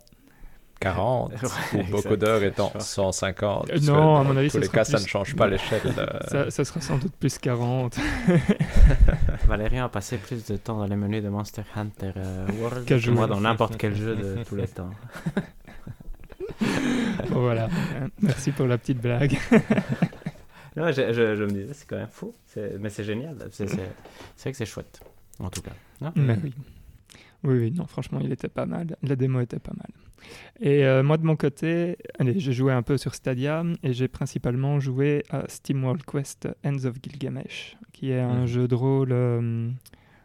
40, 0.79 1.31
Ouais, 1.73 1.79
ou 1.79 1.83
beaucoup 1.91 2.15
d'heures 2.15 2.43
étant 2.43 2.71
150. 2.77 3.69
Euh, 3.71 3.79
non, 3.81 4.17
à 4.17 4.23
dans 4.23 4.23
mon 4.25 4.37
avis, 4.37 4.47
tous 4.49 4.53
ça 4.53 4.59
les 4.59 4.67
cas, 4.67 4.83
ça 4.83 4.99
ne 4.99 5.05
change 5.07 5.35
pas 5.35 5.47
l'échelle. 5.49 5.81
euh, 5.97 6.05
ça, 6.27 6.51
ça 6.51 6.65
sera 6.65 6.81
sans 6.81 6.97
doute 6.97 7.13
plus 7.19 7.37
40. 7.37 7.97
Valérian 9.47 9.85
a 9.85 9.89
passé 9.89 10.17
plus 10.17 10.45
de 10.45 10.57
temps 10.57 10.77
dans 10.77 10.85
les 10.87 10.95
menus 10.95 11.23
de 11.23 11.29
Monster 11.29 11.63
Hunter 11.75 12.11
euh, 12.17 12.47
World 12.59 12.85
que 12.85 13.09
moi 13.09 13.27
dans 13.27 13.41
n'importe 13.41 13.77
quel 13.77 13.95
jeu 13.95 14.15
de 14.15 14.43
tous 14.43 14.55
les 14.55 14.67
temps. 14.67 14.89
Bon, 17.29 17.41
voilà. 17.41 17.69
Merci 18.21 18.51
pour 18.51 18.65
la 18.67 18.77
petite 18.77 18.99
blague. 19.01 19.37
Non, 20.75 20.91
je, 20.91 21.13
je- 21.13 21.35
je 21.35 21.43
me 21.43 21.51
disais, 21.51 21.73
c'est 21.73 21.87
quand 21.87 21.95
même 21.97 22.07
fou. 22.11 22.33
Mais 22.79 22.89
c'est 22.89 23.03
génial. 23.03 23.35
C'est 23.51 23.65
vrai 23.65 24.51
que 24.51 24.53
c'est 24.57 24.65
chouette, 24.65 24.99
en 25.39 25.49
tout 25.49 25.61
cas. 25.61 25.71
Non? 26.01 26.11
Mais 26.15 26.37
oui. 26.43 26.53
Oui, 27.43 27.57
oui, 27.59 27.71
non, 27.71 27.85
franchement, 27.85 28.19
il 28.21 28.31
était 28.31 28.47
pas 28.49 28.65
mal. 28.65 28.95
La 29.03 29.15
démo 29.15 29.39
était 29.41 29.59
pas 29.59 29.73
mal. 29.77 29.87
Et 30.59 30.85
euh, 30.85 31.03
moi, 31.03 31.17
de 31.17 31.23
mon 31.25 31.35
côté, 31.35 31.97
j'ai 32.19 32.53
joué 32.53 32.71
un 32.73 32.81
peu 32.81 32.97
sur 32.97 33.13
Stadia 33.15 33.63
et 33.83 33.93
j'ai 33.93 34.07
principalement 34.07 34.79
joué 34.79 35.23
à 35.29 35.43
SteamWorld 35.49 36.03
Quest 36.05 36.47
Ends 36.63 36.85
of 36.85 36.95
Gilgamesh, 37.03 37.77
qui 37.93 38.11
est 38.11 38.19
un 38.19 38.41
Mhm. 38.41 38.45
jeu 38.47 38.67
de 38.67 38.75
rôle 38.75 39.09
euh, 39.11 39.69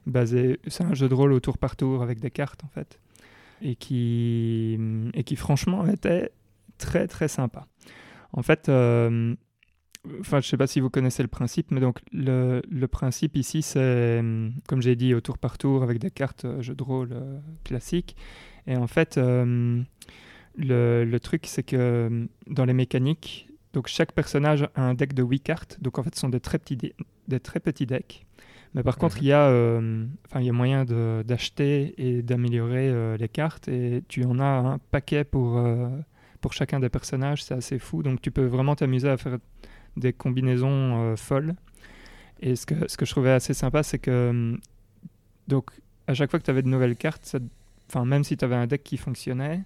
basé. 0.06 0.58
C'est 0.68 0.84
un 0.84 0.94
jeu 0.94 1.08
de 1.08 1.14
rôle 1.14 1.32
au 1.32 1.40
tour 1.40 1.58
par 1.58 1.76
tour 1.76 2.02
avec 2.02 2.20
des 2.20 2.30
cartes, 2.30 2.62
en 2.64 2.68
fait. 2.68 2.98
Et 3.62 3.74
qui, 3.76 4.78
et 5.14 5.24
qui 5.24 5.36
franchement, 5.36 5.86
était 5.86 6.30
très, 6.78 7.06
très 7.06 7.28
sympa. 7.28 7.66
En 8.32 8.42
fait. 8.42 8.68
euh, 8.68 9.34
Enfin, 10.20 10.40
je 10.40 10.48
sais 10.48 10.56
pas 10.56 10.66
si 10.66 10.80
vous 10.80 10.88
connaissez 10.88 11.22
le 11.22 11.28
principe, 11.28 11.70
mais 11.70 11.78
donc 11.80 11.98
le, 12.10 12.62
le 12.70 12.88
principe 12.88 13.36
ici, 13.36 13.60
c'est, 13.60 14.22
comme 14.66 14.80
j'ai 14.80 14.96
dit, 14.96 15.12
au 15.12 15.20
tour 15.20 15.36
par 15.36 15.58
tour 15.58 15.82
avec 15.82 15.98
des 15.98 16.10
cartes 16.10 16.46
jeux 16.62 16.74
de 16.74 16.82
rôle 16.82 17.10
euh, 17.12 17.38
classiques. 17.64 18.16
Et 18.66 18.76
en 18.76 18.86
fait, 18.86 19.18
euh, 19.18 19.82
le, 20.56 21.04
le 21.04 21.20
truc, 21.20 21.46
c'est 21.46 21.62
que 21.62 22.06
hum, 22.08 22.28
dans 22.46 22.64
les 22.64 22.72
mécaniques, 22.74 23.48
donc 23.72 23.86
chaque 23.88 24.12
personnage 24.12 24.68
a 24.74 24.82
un 24.82 24.94
deck 24.94 25.14
de 25.14 25.22
8 25.22 25.40
cartes. 25.40 25.78
Donc 25.80 25.98
en 25.98 26.02
fait, 26.02 26.14
ce 26.14 26.20
sont 26.20 26.28
des 26.28 26.40
très 26.40 26.58
petits, 26.58 26.92
des 27.28 27.40
très 27.40 27.60
petits 27.60 27.86
decks. 27.86 28.26
Mais 28.74 28.84
par 28.84 28.98
contre, 28.98 29.18
il 29.20 29.26
y, 29.26 29.32
a, 29.32 29.48
euh, 29.48 30.06
il 30.36 30.42
y 30.42 30.48
a 30.48 30.52
moyen 30.52 30.84
d'acheter 30.84 31.92
et 31.98 32.22
d'améliorer 32.22 32.88
euh, 32.88 33.16
les 33.16 33.28
cartes. 33.28 33.66
Et 33.66 34.04
tu 34.06 34.24
en 34.24 34.38
as 34.38 34.44
un 34.44 34.78
paquet 34.78 35.24
pour, 35.24 35.58
euh, 35.58 35.88
pour 36.40 36.52
chacun 36.52 36.78
des 36.78 36.88
personnages. 36.88 37.42
C'est 37.42 37.54
assez 37.54 37.80
fou. 37.80 38.04
Donc 38.04 38.20
tu 38.20 38.30
peux 38.30 38.44
vraiment 38.46 38.76
t'amuser 38.76 39.08
à 39.08 39.16
faire 39.16 39.38
des 39.96 40.12
combinaisons 40.12 41.02
euh, 41.12 41.16
folles. 41.16 41.54
Et 42.40 42.54
ce 42.54 42.64
que, 42.64 42.88
ce 42.88 42.96
que 42.96 43.04
je 43.04 43.10
trouvais 43.10 43.32
assez 43.32 43.54
sympa, 43.54 43.82
c'est 43.82 43.98
que 43.98 44.56
donc 45.48 45.70
à 46.06 46.14
chaque 46.14 46.30
fois 46.30 46.38
que 46.38 46.44
tu 46.44 46.50
avais 46.50 46.62
de 46.62 46.68
nouvelles 46.68 46.96
cartes, 46.96 47.24
ça- 47.26 47.38
enfin 47.90 48.04
même 48.04 48.24
si 48.24 48.36
tu 48.36 48.44
avais 48.44 48.54
un 48.56 48.66
deck 48.66 48.82
qui 48.84 48.96
fonctionnait, 48.96 49.62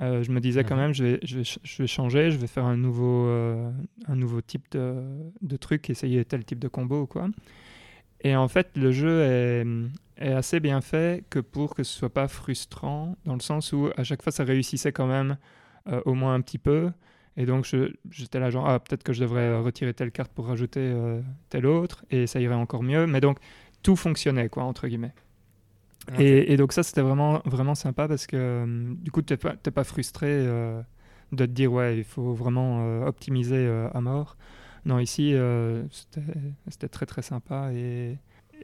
euh, 0.00 0.22
je 0.22 0.30
me 0.32 0.40
disais 0.40 0.64
quand 0.64 0.76
Mhm. 0.76 0.82
même, 0.82 0.94
je 0.94 1.04
vais, 1.04 1.20
je, 1.22 1.38
vais, 1.38 1.44
ch- 1.44 1.58
je 1.62 1.82
vais 1.82 1.86
changer, 1.86 2.30
je 2.30 2.36
vais 2.38 2.46
faire 2.46 2.64
un 2.64 2.76
nouveau, 2.76 3.26
euh, 3.26 3.70
un 4.08 4.16
nouveau 4.16 4.40
type 4.40 4.66
de, 4.72 4.94
de 5.42 5.56
truc, 5.56 5.90
essayer 5.90 6.24
tel 6.24 6.44
type 6.44 6.58
de 6.58 6.68
combo 6.68 7.02
ou 7.02 7.06
quoi. 7.06 7.28
Et 8.22 8.36
en 8.36 8.48
fait, 8.48 8.68
le 8.76 8.92
jeu 8.92 9.22
est, 9.22 9.64
est 10.18 10.32
assez 10.32 10.60
bien 10.60 10.80
fait 10.80 11.24
que 11.30 11.38
pour 11.38 11.74
que 11.74 11.82
ce 11.84 11.96
soit 11.98 12.12
pas 12.12 12.28
frustrant, 12.28 13.16
dans 13.24 13.34
le 13.34 13.40
sens 13.40 13.72
où 13.72 13.88
à 13.96 14.04
chaque 14.04 14.22
fois 14.22 14.32
ça 14.32 14.44
réussissait 14.44 14.92
quand 14.92 15.06
même 15.06 15.36
euh, 15.88 16.00
au 16.04 16.14
moins 16.14 16.34
un 16.34 16.40
petit 16.42 16.58
peu. 16.58 16.90
Et 17.36 17.46
donc 17.46 17.64
j'étais 18.10 18.40
là 18.40 18.50
genre, 18.50 18.68
ah, 18.68 18.78
peut-être 18.80 19.02
que 19.02 19.12
je 19.14 19.20
devrais 19.22 19.58
retirer 19.60 19.94
telle 19.94 20.10
carte 20.10 20.32
pour 20.32 20.46
rajouter 20.48 20.92
telle 21.48 21.64
autre, 21.64 22.04
et 22.10 22.26
ça 22.26 22.40
irait 22.40 22.54
encore 22.56 22.82
mieux. 22.82 23.06
Mais 23.06 23.20
donc 23.20 23.38
tout 23.82 23.96
fonctionnait, 23.96 24.48
quoi, 24.50 24.64
entre 24.64 24.88
guillemets. 24.88 25.14
Et, 26.18 26.56
donc 26.56 26.72
ça, 26.72 26.82
c'était 26.82 27.02
vraiment, 27.02 27.40
vraiment 27.44 27.74
sympa 27.74 28.08
parce 28.08 28.26
que 28.26 28.36
euh, 28.36 28.94
du 28.96 29.10
coup, 29.10 29.22
tu 29.22 29.34
n'es 29.34 29.70
pas, 29.70 29.84
frustré 29.84 30.28
euh, 30.28 30.80
de 31.32 31.46
te 31.46 31.50
dire, 31.50 31.72
ouais, 31.72 31.98
il 31.98 32.04
faut 32.04 32.32
vraiment 32.32 32.80
euh, 32.80 33.06
optimiser 33.06 33.68
à 33.92 34.00
mort. 34.00 34.36
Non, 34.86 34.98
ici, 34.98 35.34
c'était 35.90 36.88
très, 36.88 37.06
très 37.06 37.22
sympa 37.22 37.70
et, 37.72 38.18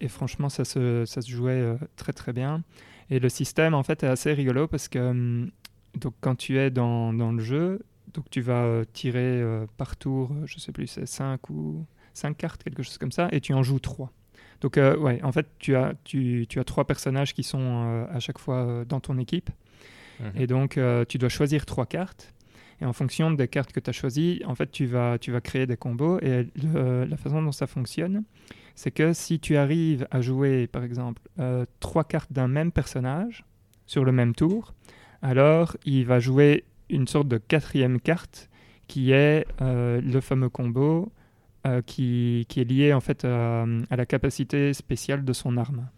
franchement, 0.09 0.49
ça 0.49 0.65
se, 0.65 1.05
ça 1.07 1.21
se 1.21 1.31
jouait 1.31 1.77
très, 1.97 2.13
très 2.13 2.33
bien. 2.33 2.63
Et 3.11 3.21
le 3.21 3.29
système, 3.29 3.75
en 3.75 3.83
fait, 3.83 4.03
est 4.03 4.09
assez 4.09 4.33
rigolo 4.33 4.67
parce 4.67 4.89
que 4.89 5.47
donc, 5.95 6.15
quand 6.21 6.35
tu 6.35 6.59
es 6.59 6.71
dans, 6.71 7.13
dans 7.13 7.33
le 7.33 7.43
jeu, 7.43 7.83
donc 8.13 8.29
tu 8.31 8.41
vas 8.41 8.85
tirer 8.93 9.43
par 9.77 9.97
tour, 9.97 10.33
je 10.47 10.59
sais 10.59 10.73
plus, 10.73 10.87
c'est 10.87 11.07
5 11.07 11.51
ou 11.51 11.85
5 12.15 12.37
cartes, 12.37 12.65
quelque 12.65 12.83
chose 12.83 12.99
comme 12.99 13.13
ça, 13.13 13.29
et 13.31 13.41
tu 13.41 13.53
en 13.53 13.63
joues 13.63 13.79
3. 13.79 14.11
Donc, 14.61 14.79
euh, 14.79 14.97
ouais, 14.97 15.23
en 15.23 15.33
fait, 15.33 15.47
tu 15.59 15.77
as, 15.77 15.95
tu, 16.05 16.47
tu 16.49 16.59
as 16.61 16.65
trois 16.65 16.85
personnages 16.87 17.35
qui 17.35 17.43
sont 17.43 17.61
euh, 17.61 18.07
à 18.11 18.21
chaque 18.21 18.39
fois 18.39 18.57
euh, 18.67 18.85
dans 18.85 19.01
ton 19.01 19.19
équipe. 19.19 19.51
Mhm. 20.21 20.33
Et 20.37 20.47
donc, 20.47 20.81
tu 21.09 21.19
dois 21.19 21.29
choisir 21.29 21.67
trois 21.67 21.87
cartes. 21.87 22.33
Et 22.81 22.85
en 22.85 22.93
fonction 22.93 23.31
des 23.31 23.49
cartes 23.49 23.73
que 23.73 23.81
tu 23.81 23.89
as 23.91 23.93
choisies, 23.93 24.43
en 24.47 24.55
fait, 24.55 24.71
tu 24.71 24.87
vas, 24.87 25.19
tu 25.19 25.31
vas 25.33 25.41
créer 25.41 25.67
des 25.67 25.77
combos. 25.77 26.19
Et 26.21 26.47
le- 26.63 27.05
la 27.05 27.17
façon 27.17 27.43
dont 27.43 27.53
ça 27.53 27.67
fonctionne, 27.67 28.23
c'est 28.75 28.91
que 28.91 29.13
si 29.13 29.41
tu 29.41 29.57
arrives 29.57 30.07
à 30.11 30.21
jouer, 30.21 30.67
par 30.67 30.85
exemple, 30.85 31.23
trois 31.81 32.05
cartes 32.05 32.33
d'un 32.33 32.49
même 32.49 32.73
personnage 32.73 33.45
sur 33.87 34.05
le 34.05 34.13
même 34.13 34.35
tour, 34.35 34.75
alors 35.23 35.77
il 35.85 36.05
va 36.07 36.19
jouer 36.19 36.65
une 36.91 37.07
sorte 37.09 37.29
de 37.29 37.39
quatrième 37.39 38.01
carte 38.01 38.49
qui 38.89 39.13
est 39.13 39.47
le 39.61 40.21
fameux 40.21 40.49
combo 40.51 41.13
euh, 41.67 41.83
qui, 41.83 42.47
qui 42.49 42.61
est 42.61 42.65
lié 42.65 42.93
en 42.93 43.01
fait 43.01 43.25
à, 43.25 43.67
à 43.91 43.97
la 43.97 44.07
capacité 44.07 44.73
spéciale 44.73 45.25
de 45.25 45.33
son 45.33 45.57
arme. 45.57 45.89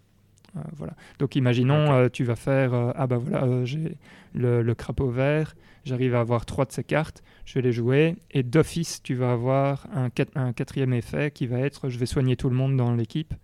Euh, 0.56 0.60
voilà. 0.76 0.94
Donc 1.18 1.36
imaginons, 1.36 1.92
euh, 1.92 2.08
tu 2.08 2.24
vas 2.24 2.36
faire, 2.36 2.72
euh, 2.72 2.90
ah 2.96 3.06
bah 3.06 3.18
voilà, 3.18 3.44
euh, 3.44 3.64
j'ai 3.66 3.96
le, 4.34 4.62
le 4.62 4.74
crapaud 4.74 5.10
vert, 5.10 5.54
j'arrive 5.84 6.14
à 6.14 6.20
avoir 6.20 6.46
trois 6.46 6.64
de 6.64 6.72
ces 6.72 6.84
cartes, 6.84 7.22
je 7.44 7.54
vais 7.54 7.62
les 7.62 7.72
jouer, 7.72 8.16
et 8.30 8.42
d'office, 8.42 9.02
tu 9.02 9.14
vas 9.14 9.32
avoir 9.32 9.86
un, 9.94 10.08
un 10.34 10.52
quatrième 10.54 10.94
effet 10.94 11.30
qui 11.30 11.46
va 11.46 11.58
être, 11.58 11.90
je 11.90 11.98
vais 11.98 12.06
soigner 12.06 12.34
tout 12.36 12.48
le 12.48 12.56
monde 12.56 12.76
dans 12.76 12.94
l'équipe, 12.94 13.34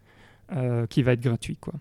euh, 0.52 0.86
qui 0.86 1.02
va 1.02 1.12
être 1.12 1.20
gratuit. 1.20 1.56
Quoi. 1.56 1.74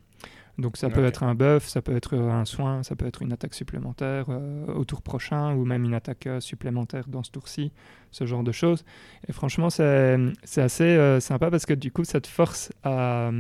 Donc 0.60 0.78
ça 0.78 0.90
peut 0.92 1.04
être 1.04 1.24
un 1.24 1.34
buff, 1.34 1.66
ça 1.68 1.82
peut 1.82 1.96
être 1.96 2.16
un 2.16 2.46
soin, 2.46 2.84
ça 2.84 2.96
peut 2.96 3.08
être 3.08 3.24
une 3.24 3.34
attaque 3.34 3.56
supplémentaire 3.56 4.26
euh, 4.30 4.68
au 4.68 4.86
tour 4.86 5.02
prochain, 5.02 5.56
ou 5.56 5.66
même 5.66 5.84
une 5.84 5.96
attaque 5.96 6.28
euh, 6.28 6.40
supplémentaire 6.40 7.06
dans 7.08 7.24
ce 7.24 7.32
tour-ci, 7.32 7.72
ce 8.12 8.28
genre 8.28 8.44
de 8.44 8.52
choses. 8.52 8.86
Et 9.28 9.34
franchement, 9.34 9.72
c'est 9.72 10.20
assez 10.58 10.84
euh, 10.84 11.20
sympa 11.20 11.50
parce 11.50 11.66
que 11.66 11.74
du 11.74 11.92
coup, 11.92 12.04
ça 12.04 12.22
te 12.22 12.28
force 12.28 12.72
à, 12.84 13.32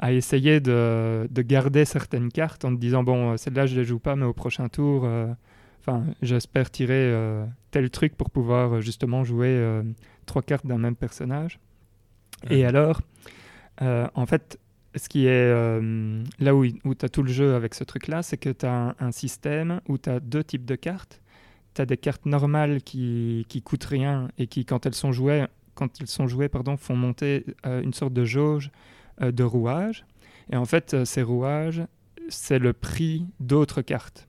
à 0.00 0.12
essayer 0.12 0.58
de, 0.58 1.28
de 1.30 1.42
garder 1.42 1.84
certaines 1.84 2.32
cartes 2.32 2.64
en 2.64 2.74
te 2.74 2.80
disant, 2.80 3.04
bon, 3.04 3.36
celle-là, 3.36 3.66
je 3.66 3.76
ne 3.76 3.80
les 3.80 3.84
joue 3.84 4.00
pas, 4.00 4.16
mais 4.16 4.26
au 4.26 4.32
prochain 4.32 4.68
tour, 4.68 5.08
enfin, 5.80 6.04
j'espère 6.22 6.72
tirer 6.72 7.14
tel 7.70 7.88
truc 7.90 8.16
pour 8.16 8.30
pouvoir 8.30 8.80
justement 8.80 9.22
jouer 9.22 9.82
trois 10.26 10.42
cartes 10.42 10.66
d'un 10.66 10.78
même 10.78 10.96
personnage. 10.96 11.60
Et 12.50 12.66
alors, 12.66 13.00
en 13.80 14.26
fait, 14.26 14.58
ce 14.96 15.08
qui 15.08 15.26
est 15.26 15.30
euh, 15.30 16.22
là 16.38 16.54
où, 16.54 16.64
où 16.84 16.94
tu 16.94 17.04
as 17.04 17.08
tout 17.08 17.22
le 17.22 17.30
jeu 17.30 17.54
avec 17.54 17.74
ce 17.74 17.84
truc-là, 17.84 18.22
c'est 18.22 18.36
que 18.36 18.50
tu 18.50 18.66
as 18.66 18.94
un, 18.98 19.12
système 19.12 19.80
où 19.88 19.98
tu 19.98 20.10
as 20.10 20.20
deux 20.20 20.42
types 20.42 20.64
de 20.64 20.74
cartes. 20.74 21.20
Tu 21.74 21.82
as 21.82 21.86
des 21.86 21.96
cartes 21.96 22.26
normales 22.26 22.82
qui, 22.82 23.44
qui 23.48 23.62
coûtent 23.62 23.84
rien 23.84 24.28
et 24.38 24.46
qui, 24.46 24.64
quand 24.64 24.86
elles 24.86 24.94
sont 24.94 25.12
jouées, 25.12 25.46
quand 25.74 26.00
elles 26.00 26.06
sont 26.06 26.26
jouées 26.26 26.48
pardon, 26.48 26.76
font 26.76 26.96
monter 26.96 27.44
euh, 27.66 27.82
une 27.82 27.92
sorte 27.92 28.12
de 28.12 28.24
jauge 28.24 28.70
euh, 29.20 29.32
de 29.32 29.44
rouages. 29.44 30.04
Et 30.50 30.56
en 30.56 30.64
fait, 30.64 31.04
ces 31.04 31.22
rouages, 31.22 31.82
c'est 32.28 32.58
le 32.58 32.72
prix 32.72 33.26
d'autres 33.40 33.82
cartes. 33.82 34.28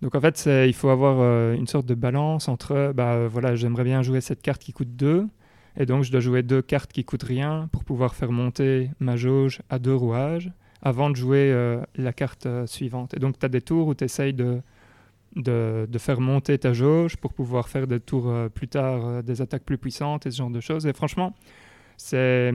Donc 0.00 0.14
en 0.14 0.20
fait, 0.20 0.44
il 0.46 0.74
faut 0.74 0.90
avoir 0.90 1.52
une 1.54 1.66
sorte 1.66 1.86
de 1.86 1.94
balance 1.94 2.48
entre, 2.48 2.92
bah 2.94 3.26
voilà, 3.26 3.56
j'aimerais 3.56 3.84
bien 3.84 4.02
jouer 4.02 4.20
cette 4.20 4.42
carte 4.42 4.62
qui 4.62 4.72
coûte 4.72 4.94
2, 4.96 5.26
et 5.76 5.86
donc 5.86 6.04
je 6.04 6.12
dois 6.12 6.20
jouer 6.20 6.42
deux 6.42 6.62
cartes 6.62 6.92
qui 6.92 7.04
coûtent 7.04 7.24
rien 7.24 7.68
pour 7.72 7.84
pouvoir 7.84 8.14
faire 8.14 8.30
monter 8.30 8.90
ma 9.00 9.16
jauge 9.16 9.60
à 9.70 9.78
deux 9.78 9.94
rouages 9.94 10.52
avant 10.84 11.10
de 11.10 11.16
jouer 11.16 11.50
euh, 11.50 11.80
la 11.96 12.12
carte 12.12 12.46
euh, 12.46 12.66
suivante. 12.66 13.14
Et 13.14 13.18
donc 13.18 13.38
tu 13.38 13.46
as 13.46 13.48
des 13.48 13.62
tours 13.62 13.88
où 13.88 13.94
tu 13.94 14.04
essayes 14.04 14.34
de, 14.34 14.60
de, 15.34 15.98
faire 15.98 16.20
monter 16.20 16.58
ta 16.58 16.74
jauge 16.74 17.16
pour 17.16 17.32
pouvoir 17.32 17.68
faire 17.68 17.86
des 17.86 17.98
tours 17.98 18.28
euh, 18.28 18.48
plus 18.48 18.68
tard, 18.68 19.22
des 19.22 19.40
attaques 19.40 19.64
plus 19.64 19.78
puissantes 19.78 20.26
et 20.26 20.30
ce 20.30 20.36
genre 20.36 20.50
de 20.50 20.60
choses. 20.60 20.86
Et 20.86 20.92
franchement, 20.92 21.34
c'est... 21.96 22.52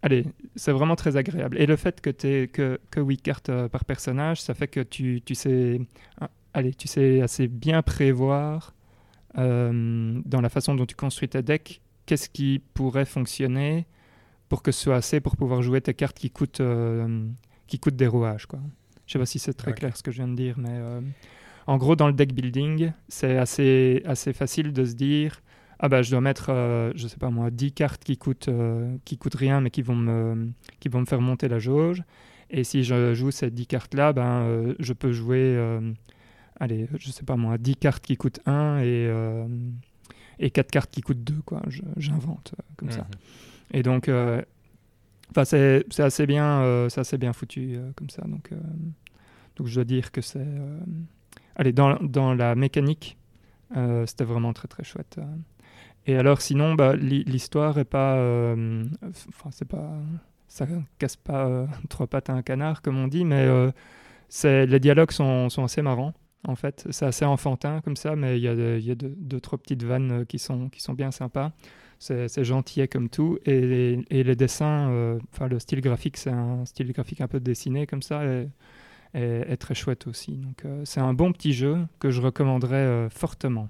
Allez, 0.00 0.26
c'est 0.54 0.70
vraiment 0.70 0.94
très 0.94 1.16
agréable. 1.16 1.60
Et 1.60 1.66
le 1.66 1.74
fait 1.74 2.00
que 2.00 2.10
tu 2.10 2.48
que, 2.52 2.78
que 2.92 3.00
8 3.00 3.20
cartes 3.20 3.66
par 3.66 3.84
personnage, 3.84 4.40
ça 4.40 4.54
fait 4.54 4.68
que 4.68 4.80
tu, 4.80 5.20
tu 5.26 5.34
sais... 5.34 5.80
allez, 6.54 6.72
tu 6.72 6.86
sais 6.86 7.20
assez 7.20 7.48
bien 7.48 7.82
prévoir 7.82 8.74
dans 9.34 10.40
la 10.40 10.48
façon 10.48 10.76
dont 10.76 10.86
tu 10.86 10.94
construis 10.94 11.28
tes 11.28 11.42
decks 11.42 11.80
qu'est-ce 12.08 12.30
qui 12.30 12.62
pourrait 12.72 13.04
fonctionner 13.04 13.86
pour 14.48 14.62
que 14.62 14.72
ce 14.72 14.84
soit 14.84 14.96
assez 14.96 15.20
pour 15.20 15.36
pouvoir 15.36 15.60
jouer 15.60 15.82
tes 15.82 15.92
cartes 15.92 16.18
qui 16.18 16.30
coûtent, 16.30 16.62
euh, 16.62 17.28
qui 17.66 17.78
coûtent 17.78 17.96
des 17.96 18.06
rouages. 18.06 18.46
Quoi. 18.46 18.60
Je 19.06 19.12
sais 19.12 19.18
pas 19.18 19.26
si 19.26 19.38
c'est 19.38 19.52
très 19.52 19.74
clair 19.74 19.94
ce 19.94 20.02
que 20.02 20.10
je 20.10 20.16
viens 20.16 20.28
de 20.28 20.34
dire, 20.34 20.54
mais 20.56 20.70
euh, 20.70 21.02
en 21.66 21.76
gros, 21.76 21.96
dans 21.96 22.06
le 22.06 22.14
deck 22.14 22.32
building, 22.32 22.92
c'est 23.08 23.36
assez, 23.36 24.02
assez 24.06 24.32
facile 24.32 24.72
de 24.72 24.86
se 24.86 24.94
dire 24.94 25.42
ah 25.80 25.88
bah 25.88 26.00
je 26.00 26.10
dois 26.10 26.22
mettre, 26.22 26.46
euh, 26.48 26.92
je 26.96 27.06
sais 27.06 27.18
pas 27.18 27.28
moi, 27.28 27.50
10 27.50 27.72
cartes 27.72 28.02
qui 28.02 28.16
coûtent, 28.16 28.50
qui 29.04 29.18
coûtent 29.18 29.36
rien 29.36 29.60
mais 29.60 29.70
qui 29.70 29.82
vont, 29.82 29.94
me, 29.94 30.48
qui 30.80 30.88
vont 30.88 31.00
me 31.00 31.06
faire 31.06 31.20
monter 31.20 31.46
la 31.46 31.58
jauge. 31.58 32.02
Et 32.50 32.64
si 32.64 32.84
je 32.84 33.12
joue 33.12 33.30
ces 33.30 33.50
10 33.50 33.66
cartes-là, 33.66 34.14
ben, 34.14 34.74
je 34.78 34.92
peux 34.94 35.12
jouer, 35.12 35.58
allez, 36.58 36.88
je 36.98 37.10
sais 37.10 37.24
pas 37.24 37.36
moi, 37.36 37.58
10 37.58 37.76
cartes 37.76 38.02
qui 38.02 38.16
coûtent 38.16 38.40
1 38.46 38.78
et, 38.78 39.10
et 40.38 40.50
4 40.50 40.70
cartes 40.70 40.90
qui 40.90 41.00
coûtent 41.00 41.24
2, 41.24 41.40
quoi. 41.44 41.62
J'invente 41.96 42.54
euh, 42.58 42.62
comme 42.76 42.90
ça. 42.90 43.02
Mhm. 43.02 43.06
Et 43.72 43.82
donc, 43.82 44.08
euh, 44.08 44.40
enfin, 45.30 45.44
c'est 45.44 45.84
c'est 45.90 46.02
assez 46.02 46.26
bien, 46.26 46.62
euh, 46.62 46.88
c'est 46.88 47.00
assez 47.00 47.18
bien 47.18 47.32
foutu 47.32 47.76
comme 47.96 48.10
ça. 48.10 48.22
Donc, 48.22 48.50
donc, 49.56 49.66
je 49.66 49.74
dois 49.74 49.84
dire 49.84 50.12
que 50.12 50.20
c'est, 50.20 50.46
allez, 51.56 51.72
dans, 51.72 51.96
dans 52.00 52.34
la 52.34 52.54
mécanique, 52.54 53.16
c'était 54.06 54.24
vraiment 54.24 54.52
très 54.52 54.68
très 54.68 54.84
chouette. 54.84 55.18
Et 56.06 56.16
alors, 56.16 56.40
sinon, 56.40 56.74
bah, 56.74 56.96
l'hi- 56.96 57.24
l'histoire 57.24 57.78
est 57.78 57.84
pas, 57.84 58.16
enfin, 59.28 59.50
c'est 59.50 59.68
pas, 59.68 59.90
ça 60.46 60.66
casse 60.98 61.16
pas 61.16 61.46
euh, 61.46 61.66
trois 61.90 62.06
pattes 62.06 62.30
à 62.30 62.32
un 62.34 62.42
canard 62.42 62.80
comme 62.80 62.96
on 62.96 63.08
dit, 63.08 63.24
mais 63.26 63.42
euh, 63.44 63.70
c'est 64.30 64.64
les 64.66 64.80
dialogues 64.80 65.10
sont, 65.10 65.50
sont 65.50 65.64
assez 65.64 65.82
marrants. 65.82 66.14
En 66.46 66.54
fait, 66.54 66.86
c'est 66.90 67.04
assez 67.06 67.24
enfantin 67.24 67.80
comme 67.80 67.96
ça, 67.96 68.14
mais 68.16 68.38
il 68.38 68.42
y 68.42 68.48
a, 68.48 68.54
de- 68.54 68.76
il 68.78 68.86
y 68.86 68.90
a 68.90 68.94
deux, 68.94 69.14
deux, 69.18 69.40
trois 69.40 69.58
petites 69.58 69.82
vannes 69.82 70.12
euh, 70.20 70.24
qui 70.24 70.38
sont, 70.38 70.68
qui 70.68 70.80
sont 70.80 70.94
bien 70.94 71.10
sympas 71.10 71.52
c'est 72.00 72.44
gentillet 72.44 72.86
comme 72.86 73.08
tout. 73.08 73.38
Et, 73.44 73.60
les- 73.60 74.04
et 74.10 74.22
les 74.22 74.36
dessins, 74.36 74.88
euh, 74.90 75.18
enfin 75.32 75.48
le 75.48 75.58
style 75.58 75.80
graphique, 75.80 76.16
c'est 76.16 76.30
un 76.30 76.64
style 76.64 76.92
graphique 76.92 77.20
un 77.20 77.26
peu 77.26 77.40
dessiné 77.40 77.88
comme 77.88 78.02
ça, 78.02 78.22
et, 78.24 79.56
très 79.58 79.74
chouette 79.74 80.06
aussi. 80.06 80.36
Donc 80.36 80.64
euh, 80.64 80.82
c'est 80.84 81.00
un 81.00 81.12
bon 81.12 81.32
petit 81.32 81.52
jeu 81.52 81.76
que 81.98 82.10
je 82.12 82.20
recommanderais 82.22 82.76
euh, 82.76 83.08
fortement, 83.10 83.68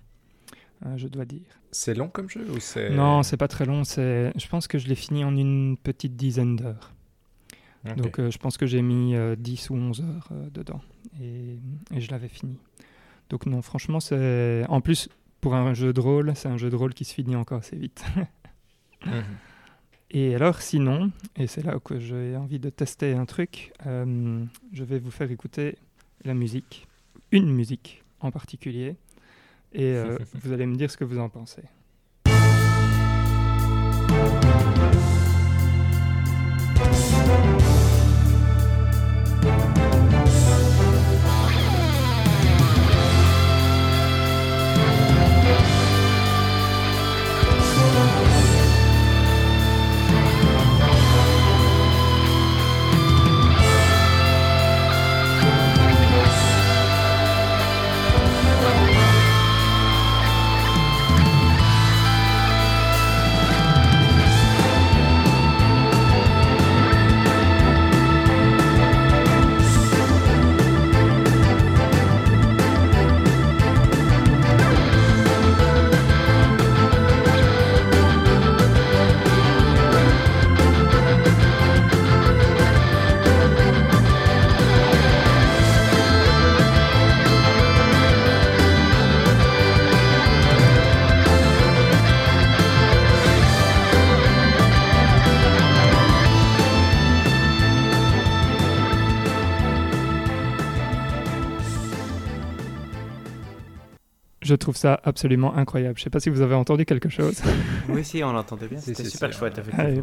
euh, 0.85 0.95
je 0.99 1.09
dois 1.09 1.25
dire. 1.25 1.41
C'est 1.71 1.95
long 1.95 2.09
comme 2.09 2.29
jeu 2.29 2.47
ou 2.55 2.61
c'est... 2.61 2.91
Non, 2.91 3.23
c'est 3.23 3.39
pas 3.39 3.49
très 3.49 3.65
long. 3.65 3.83
C'est, 3.85 4.31
je 4.39 4.47
pense 4.49 4.69
que 4.69 4.77
je 4.77 4.89
l'ai 4.89 4.95
fini 4.95 5.25
en 5.25 5.35
une 5.35 5.79
petite 5.83 6.15
dizaine 6.17 6.57
d'heures. 6.57 6.93
Donc 7.97 8.21
je 8.31 8.37
pense 8.37 8.59
que 8.59 8.67
j'ai 8.67 8.83
mis 8.83 9.15
euh, 9.15 9.37
10 9.37 9.71
ou 9.71 9.75
11 9.77 10.01
heures 10.03 10.29
dedans 10.53 10.83
et, 11.21 11.59
je 11.97 12.11
l'avais 12.11 12.29
fini. 12.29 12.57
Donc 13.31 13.47
non, 13.47 13.63
franchement, 13.63 14.01
c'est 14.01 14.65
en 14.69 14.81
plus 14.81 15.09
pour 15.41 15.55
un 15.55 15.75
jeu 15.75 15.93
de 15.93 16.01
rôle, 16.01 16.33
c'est 16.35 16.49
un 16.49 16.57
jeu 16.57 16.71
de 16.71 16.77
rôle 16.77 16.95
qui 16.95 17.05
se 17.05 17.15
finit 17.15 17.37
encore 17.37 17.59
assez 17.59 17.77
vite. 17.77 18.05
Mhm. 19.07 19.23
Et 20.11 20.35
alors 20.35 20.61
sinon, 20.61 21.13
et 21.37 21.47
c'est 21.47 21.63
là 21.63 21.79
que 21.79 22.01
j'ai 22.01 22.35
envie 22.37 22.59
de 22.59 22.71
tester 22.71 23.13
un 23.13 23.27
truc, 23.27 23.73
euh, 23.87 24.43
je 24.73 24.83
vais 24.83 24.99
vous 24.99 25.11
faire 25.11 25.31
écouter 25.31 25.77
la 26.25 26.35
musique, 26.35 26.89
une 27.31 27.53
musique 27.53 28.03
en 28.21 28.31
particulier, 28.31 28.97
et 29.73 29.85
euh, 29.85 30.17
vous 30.35 30.53
allez 30.53 30.67
me 30.67 30.77
dire 30.77 30.91
ce 30.91 30.97
que 30.97 31.05
vous 31.05 31.19
en 31.19 31.29
pensez. 31.29 31.63
Je 104.49 104.55
trouve 104.55 104.77
ça 104.77 105.01
absolument 105.05 105.55
incroyable. 105.55 105.99
Je 105.99 106.03
sais 106.05 106.11
pas 106.11 106.21
si 106.21 106.31
vous 106.31 106.41
avez 106.41 106.55
entendu 106.55 106.85
quelque 106.85 107.09
chose. 107.09 107.41
oui, 107.89 108.05
si, 108.05 108.25
on 108.25 108.33
l'entendait 108.33 108.67
bien. 108.67 108.81
C'était 108.81 109.05
super 109.05 109.33
chouette, 109.33 109.61
voilà. 109.73 109.91
ouais. 109.91 110.03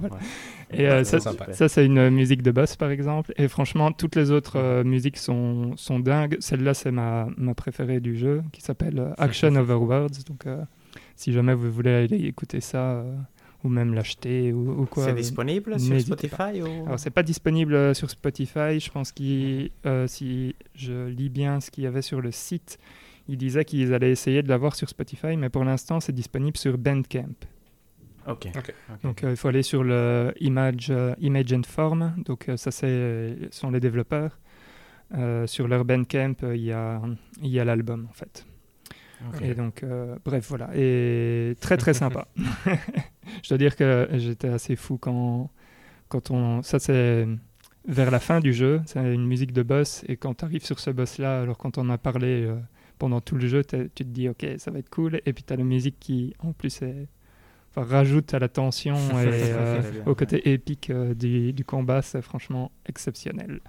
Et 0.72 0.88
euh, 0.88 0.98
Ouais, 1.00 1.04
ça, 1.04 1.20
c'est 1.20 1.30
sympa. 1.30 1.52
ça, 1.54 1.68
c'est 1.68 1.86
une 1.86 2.10
musique 2.10 2.42
de 2.42 2.52
boss, 2.52 2.76
par 2.76 2.92
exemple. 2.92 3.34
Et 3.38 3.48
franchement, 3.48 3.92
toutes 3.92 4.16
les 4.16 4.32
autres 4.32 4.58
euh, 4.58 4.84
musiques 4.84 5.18
sont, 5.18 5.74
sont 5.76 6.00
dingues. 6.00 6.38
Celle-là, 6.40 6.74
c'est 6.74 6.92
ma, 6.92 7.28
ma 7.38 7.54
préférée 7.54 8.00
du 8.00 8.16
jeu, 8.18 8.44
qui 8.54 8.62
s'appelle 8.62 9.00
euh, 9.00 9.14
Action 9.18 9.56
Over 9.56 9.74
Words. 9.74 10.24
Donc, 10.28 10.46
euh, 10.46 10.64
si 11.16 11.34
jamais 11.34 11.54
vous 11.54 11.72
voulez 11.72 11.94
aller 11.94 12.26
écouter 12.26 12.62
ça, 12.62 12.78
euh, 12.78 13.16
ou 13.64 13.70
même 13.70 13.94
l'acheter, 13.94 14.54
ou, 14.54 14.82
ou 14.82 14.86
quoi. 14.86 15.04
C'est 15.06 15.12
euh, 15.12 15.14
disponible 15.14 15.80
sur 15.80 16.00
Spotify 16.00 16.62
ou... 16.62 16.86
Alors, 16.86 17.00
c'est 17.00 17.10
pas 17.10 17.24
disponible 17.24 17.74
euh, 17.74 17.94
sur 17.94 18.10
Spotify. 18.10 18.80
Je 18.80 18.92
pense 18.92 19.12
qu'il, 19.12 19.72
euh, 19.86 20.08
si 20.08 20.56
je 20.76 21.08
lis 21.08 21.30
bien 21.30 21.60
ce 21.60 21.72
qu'il 21.72 21.84
y 21.84 21.88
avait 21.88 22.04
sur 22.04 22.22
le 22.22 22.32
site, 22.32 22.78
ils 23.28 23.38
disaient 23.38 23.66
qu'ils 23.66 23.94
allaient 23.94 24.12
essayer 24.12 24.44
de 24.44 24.50
l'avoir 24.50 24.76
sur 24.76 24.90
Spotify, 24.90 25.38
mais 25.38 25.50
pour 25.50 25.64
l'instant, 25.64 26.00
c'est 26.00 26.14
disponible 26.14 26.58
sur 26.58 26.78
Bandcamp. 26.78 27.36
Ok. 28.28 28.48
Ok. 28.56 28.74
Ok. 28.90 29.02
Donc, 29.04 29.24
euh, 29.24 29.32
il 29.32 29.36
faut 29.36 29.48
aller 29.48 29.64
sur 29.64 29.84
le 29.84 30.34
Image, 30.40 30.88
euh, 30.90 31.14
Image 31.20 31.54
and 31.54 31.64
Form. 31.64 32.14
Donc, 32.26 32.50
euh, 32.50 32.58
ça, 32.58 32.72
c'est 32.72 33.38
sont 33.52 33.70
les 33.72 33.80
développeurs. 33.80 34.40
Euh, 35.14 35.46
sur 35.46 35.68
leur 35.68 35.86
Bandcamp, 35.86 36.36
euh, 36.44 36.56
il 36.56 36.64
y 36.64 36.72
a, 36.72 37.02
il 37.42 37.50
y 37.50 37.60
a 37.60 37.66
l'album, 37.66 38.08
en 38.10 38.14
fait. 38.14 38.46
Ok. 39.28 39.42
Et 39.42 39.54
donc, 39.54 39.84
euh, 39.84 40.18
bref, 40.26 40.48
voilà. 40.50 40.70
Et 40.76 41.56
très, 41.62 41.78
très 41.78 41.94
sympa. 41.94 42.28
Je 43.44 43.50
dois 43.50 43.58
dire 43.58 43.76
que 43.76 44.08
j'étais 44.14 44.50
assez 44.50 44.76
fou 44.76 44.98
quand, 44.98 45.50
quand 46.10 46.32
on. 46.32 46.62
Ça, 46.64 46.80
c'est 46.80 47.28
vers 47.88 48.12
la 48.12 48.20
fin 48.20 48.40
du 48.40 48.54
jeu. 48.54 48.82
C'est 48.86 49.00
une 49.00 49.26
musique 49.26 49.54
de 49.54 49.64
boss. 49.64 50.04
Et 50.08 50.18
quand 50.18 50.36
tu 50.36 50.46
arrives 50.46 50.66
sur 50.66 50.80
ce 50.80 50.90
boss-là, 50.90 51.42
alors 51.42 51.58
quand 51.58 51.78
on 51.78 51.90
a 51.90 51.98
parlé 51.98 52.46
euh, 52.46 52.56
pendant 52.98 53.22
tout 53.22 53.36
le 53.36 53.48
jeu, 53.48 53.64
tu 53.64 53.90
te 53.90 54.04
dis, 54.04 54.30
OK, 54.30 54.46
ça 54.58 54.72
va 54.72 54.80
être 54.80 54.90
cool. 54.90 55.22
Et 55.26 55.34
puis, 55.34 55.44
tu 55.44 55.54
as 55.54 55.56
la 55.58 55.64
musique 55.64 55.98
qui, 56.00 56.34
en 56.40 56.54
plus, 56.54 56.82
est- 56.82 57.08
enfin, 57.72 57.84
rajoute 57.88 58.34
à 58.34 58.40
la 58.40 58.48
tension 58.50 58.96
et 59.20 59.52
euh, 59.54 59.82
au 60.06 60.16
côté 60.16 60.52
épique 60.52 60.90
euh, 60.90 61.14
du, 61.14 61.54
du 61.54 61.64
combat. 61.66 62.02
C'est 62.02 62.22
franchement 62.22 62.72
exceptionnel. 62.86 63.62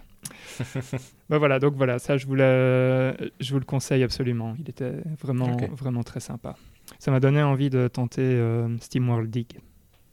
bah 1.29 1.39
voilà, 1.39 1.59
donc 1.61 1.75
voilà, 1.77 1.99
ça 2.01 2.17
je 2.17 2.27
vous, 2.27 2.35
le, 2.35 3.15
je 3.39 3.53
vous 3.53 3.59
le 3.61 3.65
conseille 3.65 4.03
absolument. 4.03 4.55
Il 4.59 4.69
était 4.69 4.95
vraiment, 5.23 5.57
vraiment 5.77 6.03
très 6.03 6.19
sympa. 6.21 6.57
Ça 6.99 7.11
m'a 7.13 7.21
donné 7.21 7.43
envie 7.43 7.71
de 7.71 7.87
tenter 7.89 8.23
euh, 8.23 8.77
Steam 8.81 9.09
World 9.09 9.31
Dig, 9.31 9.59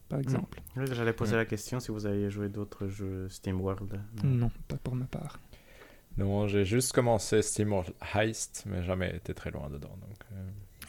par 0.09 0.19
exemple. 0.19 0.59
Oui, 0.77 0.85
J'allais 0.91 1.13
poser 1.13 1.35
la 1.35 1.45
question 1.45 1.79
si 1.79 1.91
vous 1.91 2.05
aviez 2.05 2.29
joué 2.29 2.49
d'autres 2.49 2.87
jeux 2.87 3.27
SteamWorld. 3.29 3.99
Non, 4.23 4.51
pas 4.67 4.77
pour 4.77 4.95
ma 4.95 5.05
part. 5.05 5.39
Non, 6.17 6.47
j'ai 6.47 6.63
juste 6.65 6.91
commencé 6.93 7.41
SteamWorld 7.41 7.93
Heist, 8.15 8.63
mais 8.67 8.83
jamais 8.83 9.15
été 9.15 9.33
très 9.33 9.49
loin 9.51 9.69
dedans. 9.69 9.95
Donc, 10.01 10.17
euh, 10.33 10.35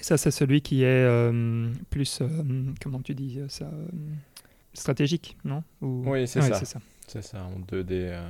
Ça, 0.01 0.19
c'est 0.19 0.31
celui 0.31 0.61
qui 0.61 0.83
est 0.83 0.87
euh, 0.87 1.71
plus, 1.91 2.21
euh, 2.21 2.29
comment 2.83 3.01
tu 3.01 3.15
dis 3.15 3.41
ça, 3.49 3.65
euh, 3.65 3.87
stratégique, 4.75 5.37
non? 5.45 5.63
Ou- 5.81 6.03
Oui, 6.07 6.29
c'est 6.29 6.43
ça. 6.43 6.81
c'est 7.07 7.23
ça. 7.23 7.43
en 7.45 7.59
2D. 7.61 7.87
euh, 8.13 8.23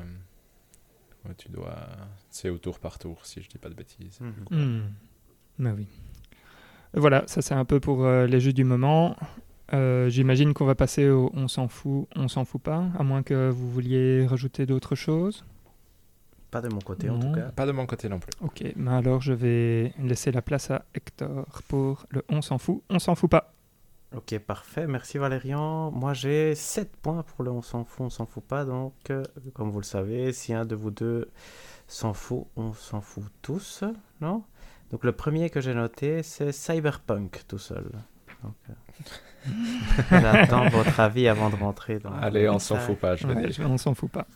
où 1.28 1.32
tu 1.38 1.48
dois. 1.48 1.74
C'est 2.30 2.50
au 2.50 2.58
tour 2.58 2.78
par 2.78 2.98
tour, 2.98 3.24
si 3.24 3.40
je 3.42 3.48
dis 3.48 3.58
pas 3.58 3.70
de 3.70 3.74
bêtises. 3.74 4.20
Mhm. 4.20 4.44
Hmm. 4.50 4.82
Bah 5.58 5.70
oui. 5.76 5.86
Voilà, 6.92 7.24
ça 7.26 7.40
c'est 7.42 7.54
un 7.54 7.64
peu 7.64 7.80
pour 7.80 8.04
euh, 8.04 8.26
les 8.26 8.40
jeux 8.40 8.52
du 8.52 8.62
moment. 8.64 9.16
Euh, 9.72 10.08
J'imagine 10.10 10.52
qu'on 10.52 10.66
va 10.66 10.74
passer 10.74 11.08
au 11.08 11.30
on 11.34 11.48
s'en 11.48 11.66
fout, 11.66 12.06
on 12.14 12.28
s'en 12.28 12.44
fout 12.44 12.60
pas, 12.62 12.84
à 12.98 13.02
moins 13.02 13.22
que 13.22 13.48
vous 13.50 13.70
vouliez 13.70 14.26
rajouter 14.26 14.66
d'autres 14.66 14.94
choses. 14.94 15.44
Pas 16.54 16.60
de 16.60 16.68
mon 16.72 16.78
côté 16.80 17.10
en 17.10 17.14
Non. 17.18 17.32
tout 17.32 17.40
cas. 17.40 17.48
Pas 17.50 17.66
de 17.66 17.72
mon 17.72 17.84
côté 17.84 18.08
non 18.08 18.20
plus. 18.20 18.30
Ok, 18.40 18.62
mais 18.76 18.92
alors 18.92 19.20
je 19.20 19.32
vais 19.32 19.92
laisser 19.98 20.30
la 20.30 20.40
place 20.40 20.70
à 20.70 20.84
Hector 20.94 21.46
pour 21.66 22.06
le 22.10 22.24
on 22.28 22.42
s'en 22.42 22.58
fout, 22.58 22.82
on 22.88 23.00
s'en 23.00 23.16
fout 23.16 23.28
pas. 23.28 23.52
Ok, 24.16 24.38
parfait. 24.38 24.86
Merci 24.86 25.18
Valérian. 25.18 25.90
Moi 25.90 26.14
j'ai 26.14 26.54
7 26.54 26.96
points 26.98 27.24
pour 27.24 27.42
le 27.44 27.50
on 27.50 27.60
s'en 27.60 27.84
fout, 27.84 28.06
on 28.06 28.10
s'en 28.10 28.26
fout 28.26 28.44
pas. 28.44 28.64
Donc, 28.64 28.94
euh, 29.10 29.24
comme 29.52 29.70
vous 29.72 29.80
le 29.80 29.84
savez, 29.84 30.32
si 30.32 30.54
un 30.54 30.64
de 30.64 30.76
vous 30.76 30.92
deux 30.92 31.28
s'en 31.88 32.14
fout, 32.14 32.44
on 32.54 32.72
s'en 32.72 33.00
fout 33.00 33.24
tous. 33.42 33.82
Non? 34.20 34.44
Donc 34.92 35.02
le 35.02 35.10
premier 35.10 35.50
que 35.50 35.60
j'ai 35.60 35.74
noté, 35.74 36.22
c'est 36.22 36.52
Cyberpunk 36.52 37.42
tout 37.48 37.58
seul. 37.58 37.90
Donc, 38.44 38.54
euh, 38.70 38.72
J'attends 40.10 40.68
votre 40.68 41.00
avis 41.00 41.26
avant 41.26 41.50
de 41.50 41.56
rentrer 41.56 41.98
dans 41.98 42.12
Allez, 42.12 42.42
le 42.44 42.50
on 42.52 42.58
s'en 42.60 42.76
fout 42.76 42.96
pas, 42.98 43.16
je 43.16 43.26
vais 43.26 43.34
Ouais, 43.34 43.48
dire. 43.48 43.66
on 43.68 43.76
s'en 43.76 43.94
fout 43.94 44.10
pas. 44.10 44.26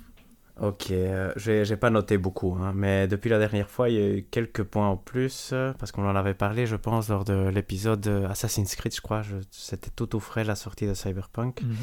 Ok, 0.60 0.90
euh, 0.90 1.32
j'ai 1.36 1.76
pas 1.76 1.90
noté 1.90 2.18
beaucoup, 2.18 2.56
hein, 2.60 2.72
mais 2.74 3.06
depuis 3.06 3.30
la 3.30 3.38
dernière 3.38 3.70
fois, 3.70 3.88
il 3.88 3.94
y 3.94 4.02
a 4.02 4.08
eu 4.08 4.22
quelques 4.24 4.64
points 4.64 4.88
en 4.88 4.96
plus, 4.96 5.50
euh, 5.52 5.72
parce 5.78 5.92
qu'on 5.92 6.04
en 6.04 6.16
avait 6.16 6.34
parlé, 6.34 6.66
je 6.66 6.74
pense, 6.74 7.08
lors 7.08 7.24
de 7.24 7.48
l'épisode 7.48 8.04
euh, 8.08 8.28
Assassin's 8.28 8.74
Creed, 8.74 8.92
je 8.92 9.00
crois. 9.00 9.22
C'était 9.52 9.90
tout 9.94 10.16
au 10.16 10.20
frais 10.20 10.42
la 10.42 10.56
sortie 10.56 10.86
de 10.88 10.94
Cyberpunk. 10.94 11.62
Mhm. 11.62 11.76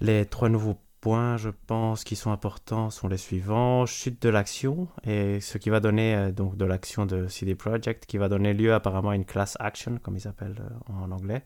Les 0.00 0.26
trois 0.26 0.48
nouveaux 0.48 0.80
points, 1.00 1.36
je 1.36 1.50
pense, 1.68 2.02
qui 2.02 2.16
sont 2.16 2.32
importants 2.32 2.90
sont 2.90 3.06
les 3.06 3.18
suivants 3.18 3.86
chute 3.86 4.20
de 4.20 4.30
l'action, 4.30 4.88
et 5.04 5.40
ce 5.40 5.56
qui 5.56 5.70
va 5.70 5.78
donner 5.78 6.16
euh, 6.16 6.32
donc 6.32 6.56
de 6.56 6.64
l'action 6.64 7.06
de 7.06 7.28
CD 7.28 7.54
Projekt, 7.54 8.04
qui 8.06 8.18
va 8.18 8.28
donner 8.28 8.52
lieu 8.52 8.74
apparemment 8.74 9.10
à 9.10 9.14
une 9.14 9.26
class 9.26 9.56
action, 9.60 10.00
comme 10.02 10.16
ils 10.16 10.26
appellent 10.26 10.60
en 10.88 11.12
anglais. 11.12 11.44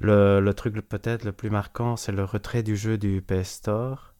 Le, 0.00 0.40
le 0.40 0.54
truc 0.54 0.74
peut-être 0.88 1.24
le 1.24 1.32
plus 1.32 1.50
marquant, 1.50 1.96
c'est 1.96 2.12
le 2.12 2.24
retrait 2.24 2.62
du 2.62 2.76
jeu 2.76 2.96
du 2.96 3.20
PS 3.20 3.56
Store. 3.56 4.11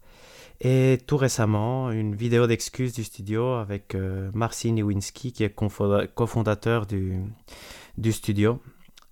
Et 0.65 0.99
tout 1.09 1.17
récemment, 1.17 1.91
une 1.91 2.15
vidéo 2.15 2.47
d'excuses 2.47 2.93
du 2.93 3.03
studio 3.03 3.55
avec 3.55 3.97
euh, 3.97 4.31
Marcin 4.33 4.77
Iwinski, 4.77 5.33
qui 5.33 5.43
est 5.43 5.53
cofondateur 5.53 6.87
du, 6.87 8.13
studio, 8.13 8.63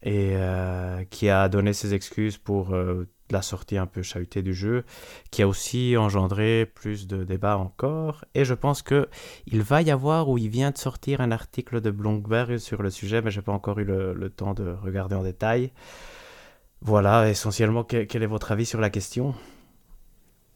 et 0.05 0.35
euh, 0.37 1.03
qui 1.11 1.29
a 1.29 1.49
donné 1.49 1.73
ses 1.73 1.93
excuses 1.93 2.39
pour 2.39 2.73
euh, 2.73 3.09
la 3.31 3.43
sortie 3.43 3.79
un 3.79 3.87
peu 3.87 4.01
chahutée 4.01 4.43
du 4.43 4.55
jeu, 4.55 4.85
qui 5.33 5.43
a 5.43 5.49
aussi 5.49 5.97
engendré 5.97 6.71
plus 6.73 7.09
de 7.09 7.25
débats 7.25 7.59
encore. 7.59 8.25
Et 8.37 8.45
je 8.45 8.55
pense 8.55 8.83
que 8.83 9.09
il 9.47 9.63
va 9.63 9.83
y 9.83 9.91
avoir, 9.91 10.29
ou 10.29 10.39
il 10.39 10.51
vient 10.51 10.71
de 10.71 10.79
sortir 10.79 11.21
un 11.21 11.33
article 11.33 11.81
de 11.81 11.91
Bloomberg 11.91 12.59
sur 12.59 12.81
le 12.81 12.91
sujet, 12.91 13.23
mais 13.23 13.33
je 13.33 13.41
n'ai 13.41 13.45
pas 13.45 13.51
encore 13.53 13.81
eu 13.81 13.85
le, 13.85 14.31
temps 14.31 14.55
de 14.55 14.71
regarder 14.71 15.17
en 15.17 15.25
détail. 15.25 15.73
Voilà, 16.81 17.29
essentiellement, 17.29 17.83
que- 17.83 18.05
quel 18.05 18.23
est 18.23 18.27
votre 18.27 18.53
avis 18.53 18.67
sur 18.67 18.81
la 18.81 18.89
question? 18.89 19.35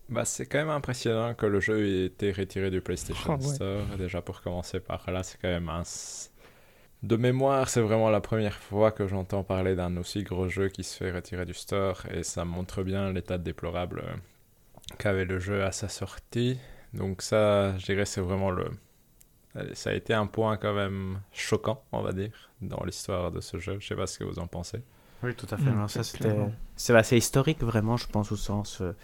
Bah, 0.09 0.25
c'est 0.25 0.47
quand 0.47 0.59
même 0.59 0.71
impressionnant 0.71 1.35
que 1.35 1.47
le 1.47 1.61
jeu 1.61 1.87
ait 1.87 2.05
été 2.07 2.31
retiré 2.33 2.71
du 2.71 2.81
PlayStation 2.81 3.39
Oh, 3.41 3.43
ouais. 3.43 3.55
Store. 3.55 3.87
Déjà, 3.99 4.21
pour 4.21 4.43
commencer 4.43 4.81
par 4.81 5.11
là, 5.11 5.23
c'est 5.23 5.39
quand 5.41 5.49
même 5.49 5.69
un. 5.69 5.83
De 7.03 7.17
mémoire, 7.17 7.69
c'est 7.69 7.81
vraiment 7.83 8.09
la 8.11 8.21
première 8.21 8.55
fois 8.57 8.91
que 8.91 9.07
j'entends 9.07 9.45
parler 9.45 9.75
d'un 9.75 9.97
aussi 9.99 10.23
gros 10.23 10.49
jeu 10.49 10.69
qui 10.69 10.85
se 10.85 10.97
fait 10.97 11.11
retirer 11.13 11.45
du 11.45 11.55
store. 11.55 12.03
Et 12.13 12.23
ça 12.23 12.45
montre 12.45 12.83
bien 12.83 13.13
l'état 13.13 13.39
déplorable 13.39 14.01
euh, 14.07 14.15
qu'avait 14.99 15.25
le 15.25 15.39
jeu 15.39 15.65
à 15.65 15.73
sa 15.73 15.89
sortie. 15.89 16.59
Donc, 16.93 17.23
ça, 17.23 17.77
je 17.79 17.85
dirais, 17.87 18.05
c'est 18.07 18.21
vraiment 18.21 18.51
le. 18.51 18.67
Allez, 19.55 19.75
Ça 19.75 19.91
a 19.91 19.93
été 19.95 20.13
un 20.15 20.27
point 20.27 20.57
quand 20.57 20.75
même 20.75 21.21
choquant, 21.33 21.83
on 21.93 22.03
va 22.03 22.13
dire, 22.13 22.51
dans 22.61 22.83
l'histoire 22.85 23.31
de 23.31 23.41
ce 23.41 23.59
jeu. 23.59 23.79
Je 23.81 23.87
sais 23.87 23.97
pas 23.97 24.07
ce 24.07 24.19
que 24.19 24.25
vous 24.25 24.39
en 24.39 24.47
pensez. 24.47 24.83
Oui, 25.23 25.35
tout 25.35 25.47
à 25.51 25.57
fait. 25.57 25.71
ça, 25.89 26.03
c'était... 26.05 26.25
clairement. 26.25 26.53
C'est 26.77 26.95
assez 26.95 27.17
historique, 27.17 27.63
vraiment, 27.63 27.97
je 27.97 28.07
pense, 28.07 28.31
au 28.33 28.37
sens 28.37 28.81
euh, 28.81 28.95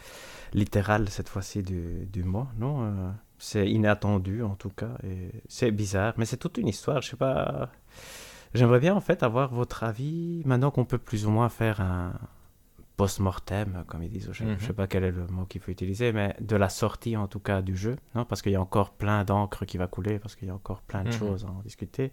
littéral, 0.52 1.08
cette 1.08 1.28
fois-ci, 1.28 1.62
du, 1.62 2.06
du 2.06 2.24
mot, 2.24 2.46
non 2.58 2.82
Euh, 2.84 3.10
C'est 3.38 3.70
inattendu, 3.70 4.42
en 4.42 4.54
tout 4.54 4.68
cas, 4.70 4.96
et 5.02 5.30
c'est 5.48 5.70
bizarre, 5.70 6.12
mais 6.18 6.26
c'est 6.26 6.36
toute 6.36 6.58
une 6.58 6.68
histoire, 6.68 7.00
je 7.02 7.10
sais 7.10 7.16
pas... 7.16 7.70
J'aimerais 8.52 8.80
bien, 8.80 8.94
en 8.94 9.00
fait, 9.00 9.22
avoir 9.22 9.48
votre 9.54 9.82
avis, 9.84 10.42
maintenant 10.44 10.70
qu'on 10.70 10.84
peut 10.84 10.98
plus 10.98 11.24
ou 11.26 11.30
moins 11.30 11.48
faire 11.48 11.80
un 11.80 12.12
post-mortem, 12.98 13.84
comme 13.86 14.02
ils 14.02 14.10
disent, 14.10 14.28
je, 14.32 14.44
Mhm. 14.44 14.56
je 14.58 14.66
sais 14.66 14.72
pas 14.74 14.86
quel 14.86 15.04
est 15.04 15.10
le 15.10 15.26
mot 15.28 15.46
qu'il 15.46 15.60
faut 15.62 15.70
utiliser, 15.70 16.12
mais 16.12 16.36
de 16.40 16.56
la 16.56 16.68
sortie, 16.68 17.16
en 17.16 17.28
tout 17.28 17.40
cas, 17.40 17.62
du 17.62 17.76
jeu, 17.76 17.96
non 18.14 18.26
Parce 18.26 18.42
qu'il 18.42 18.52
y 18.52 18.56
a 18.56 18.60
encore 18.60 18.90
plein 18.90 19.24
d'encre 19.24 19.64
qui 19.64 19.78
va 19.78 19.86
couler, 19.86 20.18
parce 20.18 20.36
qu'il 20.36 20.48
y 20.48 20.50
a 20.50 20.54
encore 20.54 20.82
plein 20.82 21.02
de 21.04 21.08
Mhm. 21.08 21.14
choses 21.14 21.44
à 21.46 21.48
en 21.48 21.62
discuter, 21.62 22.12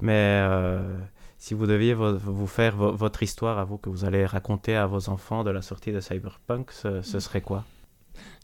mais... 0.00 0.40
euh, 0.42 0.98
si 1.38 1.54
vous 1.54 1.66
deviez 1.66 1.94
vo- 1.94 2.16
vous 2.18 2.46
faire 2.46 2.76
vo- 2.76 2.92
votre 2.92 3.22
histoire 3.22 3.58
à 3.58 3.64
vous 3.64 3.78
que 3.78 3.88
vous 3.88 4.04
allez 4.04 4.26
raconter 4.26 4.76
à 4.76 4.86
vos 4.86 5.08
enfants 5.08 5.44
de 5.44 5.50
la 5.50 5.62
sortie 5.62 5.92
de 5.92 6.00
Cyberpunk, 6.00 6.70
ce, 6.72 7.00
ce 7.02 7.20
serait 7.20 7.40
quoi? 7.40 7.64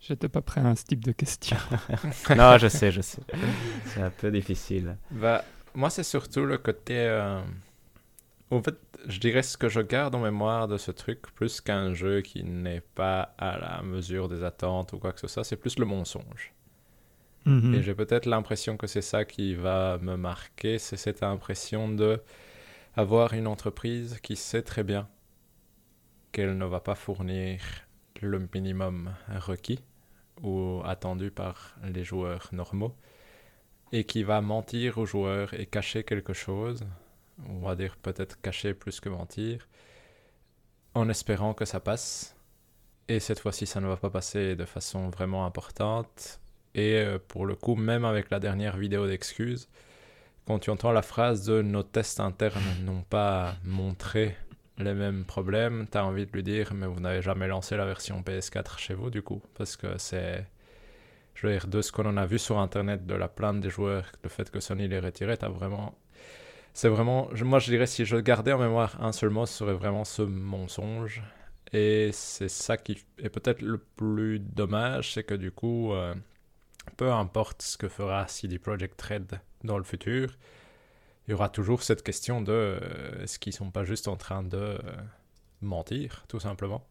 J'étais 0.01 0.28
pas 0.28 0.42
prêt 0.42 0.61
à 0.61 0.76
ce 0.76 0.84
type 0.84 1.05
de 1.05 1.12
question. 1.12 1.57
Non, 2.36 2.57
je 2.59 2.68
sais, 2.68 2.92
je 2.92 3.01
sais. 3.01 3.22
C'est 3.86 4.01
un 4.03 4.11
peu 4.11 4.30
difficile. 4.30 4.97
Bah, 5.11 5.45
moi, 5.74 5.90
c'est 5.90 6.05
surtout 6.05 6.45
le 6.45 6.59
côté. 6.59 6.95
euh, 6.97 7.40
En 8.51 8.62
fait, 8.62 8.76
je 9.09 9.18
dirais 9.18 9.42
ce 9.42 9.57
que 9.57 9.68
je 9.68 9.80
garde 9.80 10.14
en 10.14 10.20
mémoire 10.20 10.68
de 10.68 10.76
ce 10.76 10.92
truc, 10.92 11.22
plus 11.34 11.61
qu'un 11.61 11.92
jeu 11.95 12.20
qui 12.20 12.45
n'est 12.45 12.82
pas 12.95 13.34
à 13.38 13.59
la 13.59 13.82
mesure 13.82 14.28
des 14.28 14.45
attentes 14.45 14.92
ou 14.92 14.99
quoi 14.99 15.12
que 15.12 15.20
ce 15.20 15.26
soit, 15.26 15.42
c'est 15.42 15.57
plus 15.57 15.78
le 15.78 15.86
mensonge. 15.86 16.53
Mhm. 17.47 17.74
Et 17.74 17.82
j'ai 17.82 17.95
peut-être 17.95 18.26
l'impression 18.26 18.76
que 18.76 18.86
c'est 18.86 19.03
ça 19.03 19.24
qui 19.24 19.55
va 19.55 19.99
me 20.01 20.16
marquer, 20.16 20.78
c'est 20.78 20.97
cette 20.97 21.22
impression 21.24 21.88
de 21.88 22.20
avoir 22.97 23.32
une 23.34 23.47
entreprise 23.47 24.18
qui 24.22 24.36
sait 24.36 24.62
très 24.62 24.82
bien 24.82 25.09
qu'elle 26.32 26.57
ne 26.57 26.64
va 26.64 26.80
pas 26.80 26.95
fournir 26.95 27.61
le 28.20 28.49
minimum 28.55 29.14
requis 29.28 29.80
ou 30.42 30.80
attendu 30.84 31.30
par 31.30 31.76
les 31.84 32.05
joueurs 32.05 32.49
normaux 32.53 32.95
et 33.92 34.05
qui 34.05 34.22
va 34.22 34.40
mentir 34.40 34.99
aux 34.99 35.07
joueurs 35.07 35.55
et 35.55 35.66
cacher 35.66 36.05
quelque 36.05 36.32
chose 36.32 36.84
on 37.49 37.61
va 37.61 37.74
dire 37.74 37.97
peut-être 37.97 38.40
cacher 38.40 38.74
plus 38.74 39.01
que 39.01 39.09
mentir, 39.09 39.68
en 40.95 41.09
espérant 41.09 41.55
que 41.55 41.64
ça 41.64 41.80
passe. 41.80 42.36
Et 43.09 43.20
cette 43.20 43.40
fois-ci, 43.40 43.66
ça 43.66 43.80
ne 43.80 43.86
va 43.86 43.97
pas 43.97 44.11
passer 44.11 44.57
de 44.57 44.64
façon 44.64 45.11
vraiment 45.11 45.45
importante. 45.45 46.40
Et 46.74 46.95
euh, 46.95 47.18
pour 47.18 47.47
le 47.47 47.55
coup, 47.55 47.74
même 47.74 48.05
avec 48.05 48.30
la 48.30 48.40
dernière 48.40 48.76
vidéo 48.76 49.07
d'excuses, 49.07 49.68
quand 50.47 50.59
tu 50.59 50.70
entends 50.70 50.92
la 50.92 51.03
phrase 51.03 51.47
de 51.47 51.62
nos 51.62 51.82
tests 51.82 52.20
internes 52.20 52.62
n'ont 52.84 53.03
pas 53.03 53.55
montré 53.64 54.36
les 54.78 54.95
mêmes 54.95 55.24
problèmes, 55.24 55.86
tu 55.90 55.99
as 55.99 56.05
envie 56.05 56.26
de 56.26 56.32
lui 56.32 56.42
dire, 56.42 56.74
mais 56.74 56.86
vous 56.86 57.01
n'avez 57.01 57.22
jamais 57.22 57.47
lancé 57.47 57.76
la 57.76 57.86
version 57.86 58.20
PS4 58.22 58.78
chez 58.78 58.95
vous, 58.95 59.11
du 59.11 59.22
coup, 59.22 59.42
parce 59.55 59.76
que 59.76 59.99
c'est. 59.99 60.47
Je 61.34 61.47
veux 61.47 61.53
dire, 61.53 61.66
de 61.66 61.82
ce 61.82 61.90
qu'on 61.90 62.07
en 62.07 62.16
a 62.16 62.26
vu 62.26 62.38
sur 62.38 62.59
Internet, 62.59 63.07
de 63.07 63.14
la 63.14 63.28
plainte 63.28 63.61
des 63.61 63.70
joueurs, 63.70 64.05
le 64.22 64.28
fait 64.28 64.51
que 64.51 64.61
Sony 64.61 64.86
les 64.86 65.01
retiré, 65.01 65.36
as 65.40 65.49
vraiment. 65.49 65.97
C'est 66.74 66.88
vraiment. 66.88 67.28
Moi, 67.42 67.59
je 67.59 67.70
dirais, 67.70 67.86
si 67.86 68.05
je 68.05 68.16
gardais 68.16 68.53
en 68.53 68.59
mémoire 68.59 68.97
un 69.01 69.12
seul 69.12 69.30
mot, 69.30 69.47
ce 69.47 69.55
serait 69.55 69.74
vraiment 69.74 70.05
ce 70.05 70.22
mensonge. 70.22 71.22
Et 71.72 72.11
c'est 72.12 72.49
ça 72.49 72.76
qui 72.76 73.05
est 73.18 73.28
peut-être 73.28 73.62
le 73.62 73.78
plus 73.78 74.38
dommage, 74.38 75.14
c'est 75.14 75.24
que 75.24 75.34
du 75.34 75.51
coup, 75.51 75.92
euh, 75.92 76.14
peu 76.97 77.12
importe 77.12 77.62
ce 77.62 77.76
que 77.76 77.89
fera 77.89 78.26
CD 78.28 78.59
Projekt 78.59 79.01
Red 79.03 79.41
dans 79.62 79.78
le 79.78 79.85
futur, 79.85 80.37
il 81.26 81.30
y 81.30 81.35
aura 81.35 81.49
toujours 81.49 81.82
cette 81.82 82.03
question 82.03 82.43
de 82.43 82.53
euh, 82.53 83.22
est-ce 83.22 83.39
qu'ils 83.39 83.55
sont 83.55 83.70
pas 83.70 83.85
juste 83.85 84.09
en 84.09 84.16
train 84.16 84.43
de 84.43 84.57
euh, 84.57 84.78
mentir, 85.62 86.24
tout 86.28 86.41
simplement? 86.41 86.87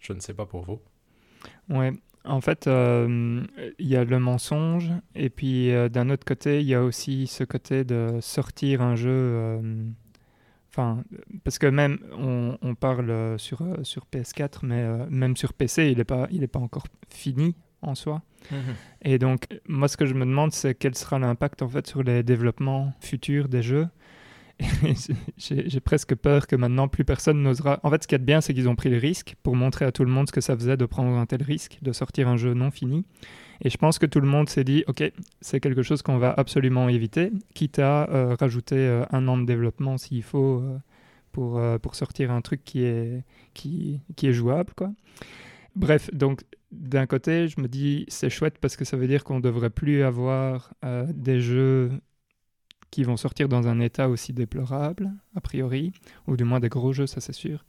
Je 0.00 0.12
ne 0.12 0.20
sais 0.20 0.34
pas 0.34 0.46
pour 0.46 0.62
vous. 0.62 0.80
Ouais, 1.70 1.92
en 2.24 2.40
fait, 2.40 2.66
euh, 2.66 3.42
il 3.78 3.86
y 3.86 3.96
a 3.96 4.04
le 4.04 4.18
mensonge, 4.18 4.90
et 5.14 5.30
puis 5.30 5.72
d'un 5.90 6.10
autre 6.10 6.24
côté, 6.24 6.60
il 6.60 6.66
y 6.66 6.74
a 6.74 6.82
aussi 6.82 7.26
ce 7.26 7.44
côté 7.44 7.84
de 7.84 8.18
sortir 8.20 8.82
un 8.82 8.94
jeu. 8.94 9.60
Enfin, 10.70 11.02
parce 11.42 11.58
que 11.58 11.66
même 11.66 11.98
on, 12.12 12.74
parle 12.74 13.38
sur, 13.38 13.62
sur 13.82 14.04
PS4, 14.12 14.58
mais 14.62 15.06
même 15.08 15.36
sur 15.36 15.52
PC, 15.52 15.90
il 15.90 15.98
n'est 15.98 16.04
pas, 16.04 16.28
pas 16.52 16.60
encore 16.60 16.86
fini 17.08 17.56
en 17.82 17.94
soi. 17.94 18.22
Mhm. 18.50 18.58
Et 19.02 19.18
donc, 19.18 19.46
moi, 19.66 19.88
ce 19.88 19.96
que 19.96 20.06
je 20.06 20.14
me 20.14 20.24
demande, 20.24 20.52
c'est 20.52 20.74
quel 20.74 20.94
sera 20.94 21.18
l'impact 21.18 21.62
en 21.62 21.68
fait 21.68 21.86
sur 21.86 22.02
les 22.02 22.22
développements 22.22 22.92
futurs 23.00 23.48
des 23.48 23.62
jeux. 23.62 23.88
J'ai 25.36 25.80
presque 25.80 26.14
peur 26.16 26.46
que 26.46 26.56
maintenant 26.56 26.88
plus 26.88 27.04
personne 27.04 27.42
n'osera. 27.42 27.78
En 27.84 27.90
fait, 27.90 28.02
ce 28.02 28.08
qui 28.08 28.14
est 28.14 28.18
bien, 28.18 28.40
c'est 28.40 28.54
qu'ils 28.54 28.68
ont 28.68 28.74
pris 28.74 28.90
le 28.90 28.98
risque 28.98 29.36
pour 29.42 29.54
montrer 29.54 29.84
à 29.84 29.92
tout 29.92 30.04
le 30.04 30.10
monde 30.10 30.26
ce 30.28 30.32
que 30.32 30.40
ça 30.40 30.56
faisait 30.56 30.76
de 30.76 30.84
prendre 30.84 31.16
un 31.16 31.26
tel 31.26 31.42
risque, 31.42 31.78
de 31.82 31.92
sortir 31.92 32.28
un 32.28 32.36
jeu 32.36 32.54
non 32.54 32.70
fini. 32.70 33.04
Et 33.62 33.70
je 33.70 33.76
pense 33.76 33.98
que 33.98 34.06
tout 34.06 34.20
le 34.20 34.26
monde 34.26 34.48
s'est 34.48 34.64
dit, 34.64 34.84
ok, 34.86 35.12
c'est 35.40 35.60
quelque 35.60 35.82
chose 35.82 36.02
qu'on 36.02 36.18
va 36.18 36.32
absolument 36.32 36.88
éviter, 36.88 37.32
quitte 37.54 37.78
à 37.78 38.08
euh, 38.10 38.36
rajouter 38.38 38.76
euh, 38.76 39.04
un 39.10 39.26
an 39.26 39.36
de 39.36 39.44
développement 39.44 39.98
s'il 39.98 40.22
faut 40.22 40.60
euh, 40.60 40.78
pour, 41.32 41.60
pour 41.80 41.94
sortir 41.94 42.30
un 42.30 42.40
truc 42.40 42.64
qui 42.64 42.82
est, 42.84 43.22
qui, 43.54 44.00
qui 44.16 44.28
est 44.28 44.32
jouable, 44.32 44.72
quoi. 44.76 44.92
Bref, 45.76 46.12
donc 46.12 46.42
d'un 46.70 47.06
côté, 47.06 47.48
je 47.48 47.60
me 47.60 47.68
dis 47.68 48.04
c'est 48.08 48.30
chouette 48.30 48.58
parce 48.58 48.76
que 48.76 48.84
ça 48.84 48.96
veut 48.96 49.06
dire 49.06 49.24
qu'on 49.24 49.36
ne 49.36 49.40
devrait 49.40 49.70
plus 49.70 50.02
avoir 50.02 50.74
euh, 50.84 51.06
des 51.14 51.40
jeux 51.40 51.90
qui 52.90 53.04
vont 53.04 53.16
sortir 53.16 53.48
dans 53.48 53.68
un 53.68 53.80
état 53.80 54.08
aussi 54.08 54.32
déplorable, 54.32 55.12
a 55.34 55.40
priori, 55.40 55.92
ou 56.26 56.36
du 56.36 56.44
moins 56.44 56.60
des 56.60 56.68
gros 56.68 56.92
jeux, 56.92 57.06
ça 57.06 57.20
c'est 57.20 57.32
sûr. 57.32 57.64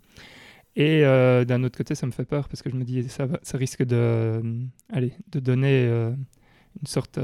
Et 0.75 1.05
euh, 1.05 1.45
d'un 1.45 1.63
autre 1.63 1.77
côté, 1.77 1.95
ça 1.95 2.05
me 2.05 2.11
fait 2.11 2.25
peur 2.25 2.47
parce 2.47 2.61
que 2.61 2.69
je 2.69 2.75
me 2.75 2.83
dis 2.83 3.07
ça, 3.09 3.27
risque 3.53 3.83
de, 3.83 3.95
euh, 3.95 4.63
allez, 4.91 5.13
de 5.29 5.39
donner 5.39 5.85
une 5.85 6.87
sorte 6.87 7.19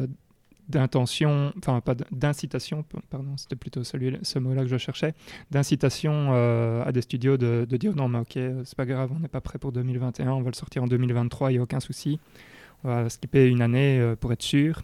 d'intention, 0.70 1.54
enfin 1.58 1.82
pas 1.82 1.96
d'incitation, 2.12 2.84
pardon, 3.10 3.38
c'était 3.38 3.56
plutôt 3.56 3.84
ce 3.84 4.40
mot-là 4.40 4.64
que 4.64 4.68
je 4.68 4.78
cherchais, 4.78 5.14
d'incitation 5.52 6.30
euh, 6.34 6.84
à 6.84 6.92
des 6.92 7.02
studios 7.02 7.38
de, 7.38 7.66
dire 7.78 7.96
non 7.96 8.08
mais 8.08 8.20
ok, 8.20 8.38
euh, 8.38 8.64
c'est 8.66 8.76
pas 8.76 8.86
grave, 8.86 9.12
on 9.16 9.20
n'est 9.20 9.28
pas 9.28 9.42
prêt 9.42 9.60
pour 9.60 9.72
2021, 9.72 10.32
on 10.32 10.42
va 10.42 10.50
le 10.50 10.56
sortir 10.56 10.84
en 10.84 10.88
2023, 10.88 11.52
il 11.52 11.56
n'y 11.56 11.60
a 11.60 11.64
aucun 11.64 11.80
souci, 11.80 12.20
on 12.84 12.90
va 12.90 13.10
skipper 13.10 13.48
une 13.48 13.62
année 13.62 14.00
euh, 14.00 14.16
pour 14.16 14.34
être 14.34 14.44
sûr. 14.44 14.82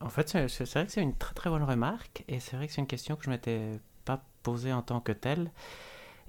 En 0.00 0.10
fait, 0.10 0.28
c'est 0.28 0.64
vrai 0.74 0.84
que 0.84 0.92
c'est 0.92 1.02
une 1.02 1.16
très 1.16 1.32
très 1.32 1.48
bonne 1.48 1.62
remarque 1.62 2.24
et 2.28 2.38
c'est 2.38 2.56
vrai 2.56 2.66
que 2.66 2.74
c'est 2.74 2.82
une 2.82 2.86
question 2.86 3.16
que 3.16 3.24
je 3.24 3.30
m'étais 3.30 3.80
pas 4.04 4.22
posée 4.42 4.70
en 4.70 4.82
tant 4.82 5.00
que 5.00 5.12
telle. 5.12 5.50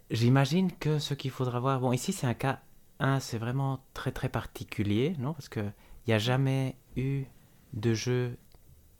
J'imagine 0.09 0.71
que 0.71 0.97
ce 0.97 1.13
qu'il 1.13 1.31
faudra 1.31 1.59
voir, 1.59 1.81
bon 1.81 1.91
ici 1.91 2.13
c'est 2.13 2.27
un 2.27 2.33
cas, 2.35 2.61
un 2.99 3.19
c'est 3.19 3.37
vraiment 3.37 3.83
très 3.93 4.11
très 4.11 4.29
particulier, 4.29 5.15
non? 5.19 5.33
Parce 5.33 5.49
qu'il 5.49 5.73
n'y 6.07 6.13
a 6.13 6.19
jamais 6.19 6.75
eu 6.95 7.25
de 7.73 7.93
jeu 7.93 8.37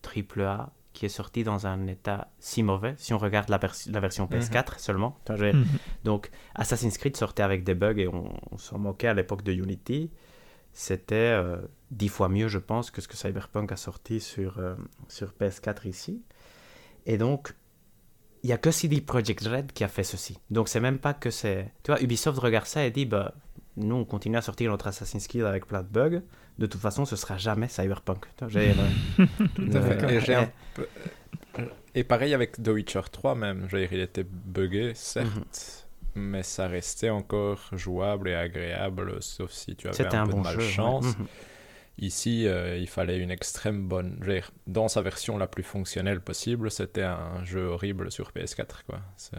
AAA 0.06 0.72
qui 0.95 1.06
est 1.06 1.10
sorti 1.10 1.43
dans 1.43 1.68
un 1.68 1.86
état 1.88 2.32
si 2.39 2.64
mauvais, 2.64 2.95
si 2.97 3.14
on 3.14 3.18
regarde 3.18 3.49
la, 3.49 3.60
la 3.88 3.99
version 3.99 4.26
PS4 4.26 4.56
mhm. 4.56 4.80
seulement. 4.80 5.20
Mhm. 5.30 5.66
Donc, 6.06 6.32
Assassin's 6.56 6.97
Creed 6.97 7.18
sortait 7.18 7.43
avec 7.43 7.64
des 7.64 7.76
bugs 7.76 7.97
et 7.97 8.08
on, 8.08 8.34
s'en 8.58 8.80
moquait 8.80 9.10
à 9.10 9.14
l'époque 9.14 9.43
de 9.43 9.51
Unity. 9.51 10.10
C'était 10.72 11.16
euh, 11.16 11.58
dix 11.91 12.10
fois 12.10 12.30
mieux, 12.30 12.47
je 12.47 12.58
pense, 12.58 12.91
que 12.91 13.01
ce 13.01 13.08
que 13.08 13.18
Cyberpunk 13.18 13.72
a 13.72 13.76
sorti 13.76 14.20
sur, 14.20 14.58
euh, 14.60 14.76
sur 15.08 15.34
PS4 15.39 15.88
ici. 15.88 16.24
Et 17.06 17.18
donc, 17.18 17.53
il 18.43 18.47
n'y 18.47 18.53
a 18.53 18.58
que 18.58 18.72
CD 18.72 19.01
Projekt 19.01 19.45
Red 19.45 19.74
qui 19.74 19.84
a 19.84 19.88
fait 19.88 20.03
ceci. 20.03 20.39
Donc, 20.49 20.70
c'est 20.70 20.80
même 20.80 20.99
pas 20.99 21.14
que 21.14 21.30
c'est... 21.30 21.74
Tu 21.84 21.91
vois, 21.91 22.01
Ubisoft 22.01 22.39
regarde 22.39 22.68
ça 22.68 22.86
et 22.86 22.91
dit, 22.91 23.06
bah, 23.06 23.34
nous, 23.76 23.95
on 23.95 24.06
continue 24.06 24.38
à 24.38 24.41
sortir 24.41 24.72
notre 24.72 24.88
Assassin's 24.88 25.28
Creed 25.28 25.43
avec 25.43 25.66
plein 25.66 25.84
de 25.84 25.89
bugs 25.89 26.22
de 26.58 26.66
toute 26.66 26.82
façon, 26.82 27.06
ce 27.06 27.16
sera 27.16 27.38
jamais 27.38 27.68
Cyberpunk. 27.68 28.26
Et 31.93 32.03
pareil 32.03 32.34
avec 32.34 32.62
The 32.62 32.70
Witcher 32.70 33.01
3 33.12 33.36
même. 33.36 33.68
Je 33.70 33.78
il 33.78 33.99
était 33.99 34.26
buggé, 34.26 34.93
certes, 34.95 35.86
mhm. 36.16 36.22
mais 36.22 36.43
ça 36.43 36.68
restait 36.68 37.10
encore 37.10 37.70
jouable 37.74 38.30
et 38.30 38.36
agréable, 38.36 39.22
sauf 39.22 39.51
si 39.51 39.76
tu 39.76 39.88
avais 39.88 40.06
un, 40.14 40.24
un, 40.24 40.28
peu 40.28 40.34
de 40.34 40.39
malchance. 40.39 41.18
Mhm. 41.18 41.28
Ici, 41.97 42.45
euh, 42.45 42.78
il 42.78 42.89
fallait 42.89 43.20
une 43.20 43.32
extrême 43.32 43.88
bonne. 43.88 44.20
dans 44.68 44.89
sa 44.89 45.01
version 45.01 45.38
la 45.38 45.47
plus 45.47 45.64
fonctionnelle 45.64 46.20
possible, 46.20 46.70
c'était 46.70 47.03
un 47.03 47.43
jeu 47.45 47.68
horrible 47.68 48.12
sur 48.12 48.32
PS4. 48.32 48.84
Quoi. 48.86 48.99
C'est, 49.16 49.38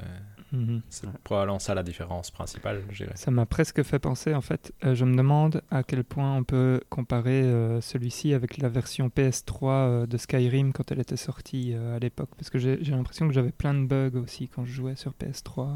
mhm. 0.56 0.82
probablement 1.24 1.58
ça 1.58 1.74
la 1.74 1.82
différence 1.82 2.30
principale, 2.30 2.82
je 2.90 3.04
dirais. 3.04 3.16
Ça 3.16 3.30
m'a 3.30 3.46
presque 3.46 3.82
fait 3.82 3.98
penser, 3.98 4.34
en 4.34 4.40
fait, 4.40 4.72
euh, 4.84 4.94
je 4.94 5.04
me 5.04 5.16
demande 5.16 5.62
à 5.70 5.82
quel 5.82 6.04
point 6.04 6.36
on 6.36 6.44
peut 6.44 6.80
comparer 6.88 7.42
euh, 7.42 7.80
celui-ci 7.80 8.34
avec 8.34 8.58
la 8.58 8.68
version 8.68 9.08
PS3 9.08 10.06
de 10.06 10.16
Skyrim 10.16 10.72
quand 10.72 10.90
elle 10.90 11.00
était 11.00 11.16
sortie 11.16 11.74
à 11.74 11.98
l'époque. 11.98 12.30
Parce 12.36 12.50
que 12.50 12.58
j'ai, 12.58 12.76
l'impression 12.76 13.28
que 13.28 13.34
j'avais 13.34 13.52
plein 13.52 13.74
de 13.74 13.86
bugs 13.86 14.20
aussi 14.20 14.48
quand 14.48 14.64
je 14.64 14.72
jouais 14.72 14.96
sur 14.96 15.12
PS3 15.12 15.68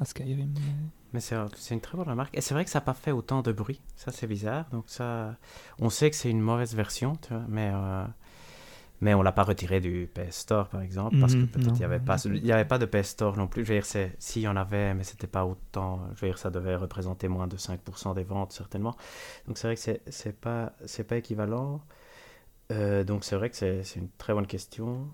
à 0.00 0.04
Skyrim. 0.04 0.54
Mais 1.12 1.20
c'est 1.20 1.36
une 1.70 1.80
très 1.80 1.96
bonne 1.96 2.08
remarque. 2.08 2.36
Et 2.36 2.40
c'est 2.40 2.54
vrai 2.54 2.64
que 2.64 2.70
ça 2.70 2.78
n'a 2.78 2.84
pas 2.84 2.94
fait 2.94 3.12
autant 3.12 3.42
de 3.42 3.52
bruit. 3.52 3.80
Ça, 3.96 4.10
c'est 4.12 4.26
bizarre. 4.26 4.66
Donc, 4.72 4.84
ça, 4.86 5.36
on 5.78 5.90
sait 5.90 6.10
que 6.10 6.16
c'est 6.16 6.30
une 6.30 6.40
mauvaise 6.40 6.74
version, 6.74 7.16
tu 7.16 7.34
vois, 7.34 7.44
mais, 7.48 7.70
euh, 7.72 8.04
mais 9.02 9.14
on 9.14 9.22
l'a 9.22 9.32
pas 9.32 9.42
retiré 9.42 9.80
du 9.80 10.08
PS 10.14 10.36
Store, 10.36 10.68
par 10.68 10.80
exemple, 10.80 11.18
parce 11.18 11.34
que 11.34 11.40
mhm. 11.40 11.48
peut-être 11.48 11.74
il 11.74 11.78
n'y 11.78 11.84
avait, 11.84 11.98
pas, 11.98 12.24
il 12.24 12.46
y 12.46 12.52
avait 12.52 12.64
pas 12.64 12.78
de 12.78 12.86
PS 12.86 13.08
Store 13.08 13.36
non 13.36 13.48
plus. 13.48 13.64
Je 13.64 13.72
veux 13.72 13.80
dire, 13.80 14.12
s'il 14.18 14.42
y 14.42 14.46
en 14.46 14.54
avait, 14.54 14.94
mais 14.94 15.02
c'était 15.02 15.26
pas 15.26 15.44
autant. 15.44 16.08
Je 16.14 16.20
veux 16.20 16.28
dire, 16.28 16.38
ça 16.38 16.50
devait 16.50 16.76
représenter 16.76 17.26
moins 17.26 17.48
de 17.48 17.56
5% 17.56 18.14
des 18.14 18.22
ventes, 18.22 18.52
certainement. 18.52 18.96
Donc, 19.48 19.58
c'est 19.58 19.66
vrai 19.66 19.74
que 19.74 20.00
c'est 20.08 20.40
pas, 20.40 20.72
pas 21.08 21.16
équivalent. 21.16 21.80
Euh, 22.70 23.02
donc, 23.02 23.24
c'est 23.24 23.34
vrai 23.34 23.50
que 23.50 23.56
c'est 23.56 23.82
une 23.96 24.08
très 24.18 24.34
bonne 24.34 24.46
question. 24.46 25.08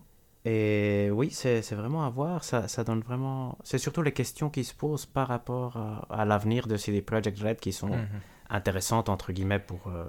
Et 0.45 1.09
oui, 1.11 1.30
c'est 1.30 1.72
vraiment 1.72 2.05
à 2.05 2.11
voir. 2.11 2.45
Ça, 2.45 2.68
ça 2.68 2.84
donne 2.84 3.01
vraiment. 3.01 3.57
C'est 3.64 3.78
surtout 3.78 4.03
les 4.03 4.12
questions 4.12 4.51
qui 4.51 4.64
se 4.64 4.74
posent 4.74 5.07
par 5.07 5.28
rapport 5.28 5.78
à, 6.11 6.26
l'avenir 6.26 6.66
de 6.66 6.76
CD 6.76 7.01
Projekt 7.01 7.41
Red 7.41 7.59
qui 7.59 7.72
sont 7.72 7.89
mhm. 7.89 8.07
intéressantes, 8.51 9.09
entre 9.09 9.32
guillemets, 9.32 9.59
pour, 9.59 9.89
euh, 9.89 10.05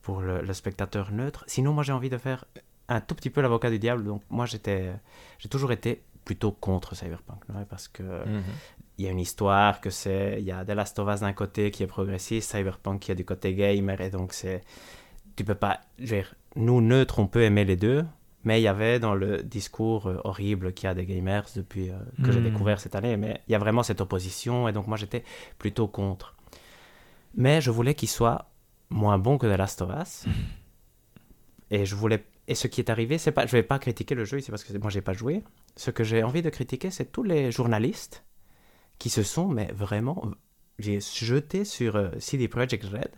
pour 0.00 0.22
le, 0.22 0.52
spectateur 0.54 1.12
neutre. 1.12 1.44
Sinon, 1.46 1.74
moi, 1.74 1.82
j'ai 1.82 1.92
envie 1.92 2.08
de 2.08 2.16
faire 2.16 2.46
un 2.88 3.00
tout 3.00 3.14
petit 3.14 3.30
peu 3.30 3.40
l'avocat 3.40 3.70
du 3.70 3.78
diable. 3.78 4.04
Donc, 4.04 4.22
moi, 4.30 4.46
j'étais, 4.46 4.92
j'ai 5.38 5.48
toujours 5.48 5.72
été 5.72 6.02
plutôt 6.24 6.52
contre 6.52 6.94
Cyberpunk. 6.94 7.40
Parce 7.70 7.88
que. 7.88 8.02
Mhm. 8.02 8.42
Il 8.98 9.04
y 9.04 9.08
a 9.08 9.10
une 9.10 9.20
histoire 9.20 9.82
que 9.82 9.90
c'est. 9.90 10.36
Il 10.38 10.44
y 10.44 10.52
a 10.52 10.64
The 10.64 10.70
Last 10.70 10.98
of 10.98 11.14
Us 11.14 11.20
d'un 11.20 11.34
côté 11.34 11.70
qui 11.70 11.82
est 11.82 11.86
progressiste, 11.86 12.50
Cyberpunk 12.50 13.00
qui 13.00 13.12
est 13.12 13.14
du 13.14 13.26
côté 13.26 13.54
gamer, 13.54 14.00
et 14.00 14.10
donc 14.10 14.32
c'est. 14.32 14.62
Tu 15.36 15.44
peux 15.44 15.54
pas. 15.54 15.80
nous, 16.56 16.80
neutres, 16.80 17.18
on 17.18 17.26
peut 17.26 17.42
aimer 17.42 17.66
les 17.66 17.76
deux, 17.76 18.06
mais 18.44 18.58
il 18.60 18.62
y 18.62 18.68
avait 18.68 18.98
dans 18.98 19.14
le 19.14 19.42
discours 19.42 20.06
euh, 20.06 20.20
horrible 20.24 20.72
qu'il 20.72 20.86
y 20.86 20.90
a 20.90 20.94
des 20.94 21.04
gamers 21.04 21.44
depuis 21.54 21.90
euh, 21.90 21.98
que 22.24 22.32
j'ai 22.32 22.40
hmm. 22.40 22.44
découvert 22.44 22.80
cette 22.80 22.94
année, 22.94 23.16
mais 23.18 23.42
il 23.48 23.52
y 23.52 23.54
a 23.54 23.58
vraiment 23.58 23.82
cette 23.82 24.00
opposition 24.00 24.66
et 24.66 24.72
donc 24.72 24.86
moi 24.86 24.96
j'étais 24.96 25.24
plutôt 25.58 25.88
contre. 25.88 26.34
Mais 27.34 27.60
je 27.60 27.70
voulais 27.70 27.94
qu'il 27.94 28.08
soit 28.08 28.48
moins 28.88 29.18
bon 29.18 29.36
que 29.36 29.46
The 29.46 29.58
Last 29.58 29.82
of 29.82 29.90
Us. 30.00 30.24
et 31.70 31.84
je 31.84 31.94
voulais 31.96 32.24
et 32.48 32.54
ce 32.54 32.68
qui 32.68 32.80
est 32.80 32.90
arrivé, 32.90 33.18
c'est 33.18 33.32
pas 33.32 33.46
je 33.46 33.52
vais 33.52 33.62
pas 33.62 33.78
critiquer 33.78 34.14
le 34.14 34.24
jeu 34.24 34.38
ici 34.38 34.50
parce 34.50 34.64
que 34.64 34.76
moi 34.78 34.90
j'ai 34.90 35.00
pas 35.00 35.12
joué. 35.12 35.42
Ce 35.76 35.90
que 35.90 36.04
j'ai 36.04 36.22
envie 36.22 36.42
de 36.42 36.50
critiquer, 36.50 36.90
c'est 36.90 37.10
tous 37.12 37.22
les 37.22 37.50
journalistes 37.50 38.24
qui 38.98 39.10
se 39.10 39.22
sont 39.22 39.48
mais 39.48 39.70
vraiment 39.72 40.30
j'ai 40.78 41.00
jeté 41.00 41.64
sur 41.64 41.96
euh, 41.96 42.10
CD 42.18 42.48
Projekt 42.48 42.84
Red 42.84 43.10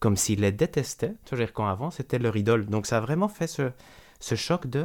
comme 0.00 0.16
s'ils 0.16 0.40
les 0.40 0.52
détestaient. 0.52 1.14
Tu 1.24 1.34
veux 1.34 1.44
dire 1.44 1.52
quand 1.52 1.66
avant 1.66 1.90
c'était 1.90 2.18
leur 2.18 2.36
idole. 2.36 2.66
Donc 2.66 2.86
ça 2.86 2.98
a 2.98 3.00
vraiment 3.00 3.28
fait 3.28 3.46
ce 3.46 4.34
choc 4.34 4.66
de 4.66 4.84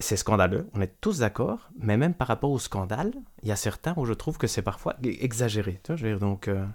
c'est 0.00 0.16
scandaleux, 0.16 0.68
on 0.74 0.80
est 0.80 1.00
tous 1.00 1.20
d'accord, 1.20 1.70
mais 1.78 1.96
même 1.96 2.14
par 2.14 2.28
rapport 2.28 2.50
au 2.50 2.58
scandale, 2.58 3.12
il 3.42 3.48
y 3.48 3.52
a 3.52 3.56
certains 3.56 3.94
où 3.96 4.04
je 4.04 4.12
trouve 4.12 4.38
que 4.38 4.46
c'est 4.46 4.62
parfois 4.62 4.96
exagéré. 5.02 5.80
Tu 5.82 5.92
vois, 5.92 5.96
je 5.96 6.04
veux 6.04 6.10
dire, 6.10 6.20
donc, 6.20 6.48
euh, 6.48 6.66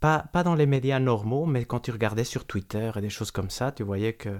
pas 0.00 0.42
dans 0.44 0.54
les 0.54 0.66
médias 0.66 0.98
normaux, 0.98 1.46
mais 1.46 1.64
quand 1.64 1.80
tu 1.80 1.90
regardais 1.90 2.24
sur 2.24 2.44
Twitter 2.44 2.90
et 2.96 3.00
des 3.00 3.10
choses 3.10 3.30
comme 3.30 3.50
ça, 3.50 3.72
tu 3.72 3.82
voyais 3.82 4.14
que 4.14 4.30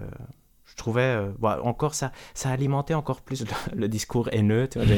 je 0.73 0.77
trouvais, 0.77 1.03
euh, 1.03 1.33
encore 1.43 1.95
ça, 1.95 2.12
ça 2.33 2.49
alimentait 2.49 2.95
encore 2.95 3.20
plus 3.20 3.45
le, 3.75 3.89
discours 3.97 4.31
haineux. 4.33 4.68
Tu 4.68 4.79
vois, 4.79 4.89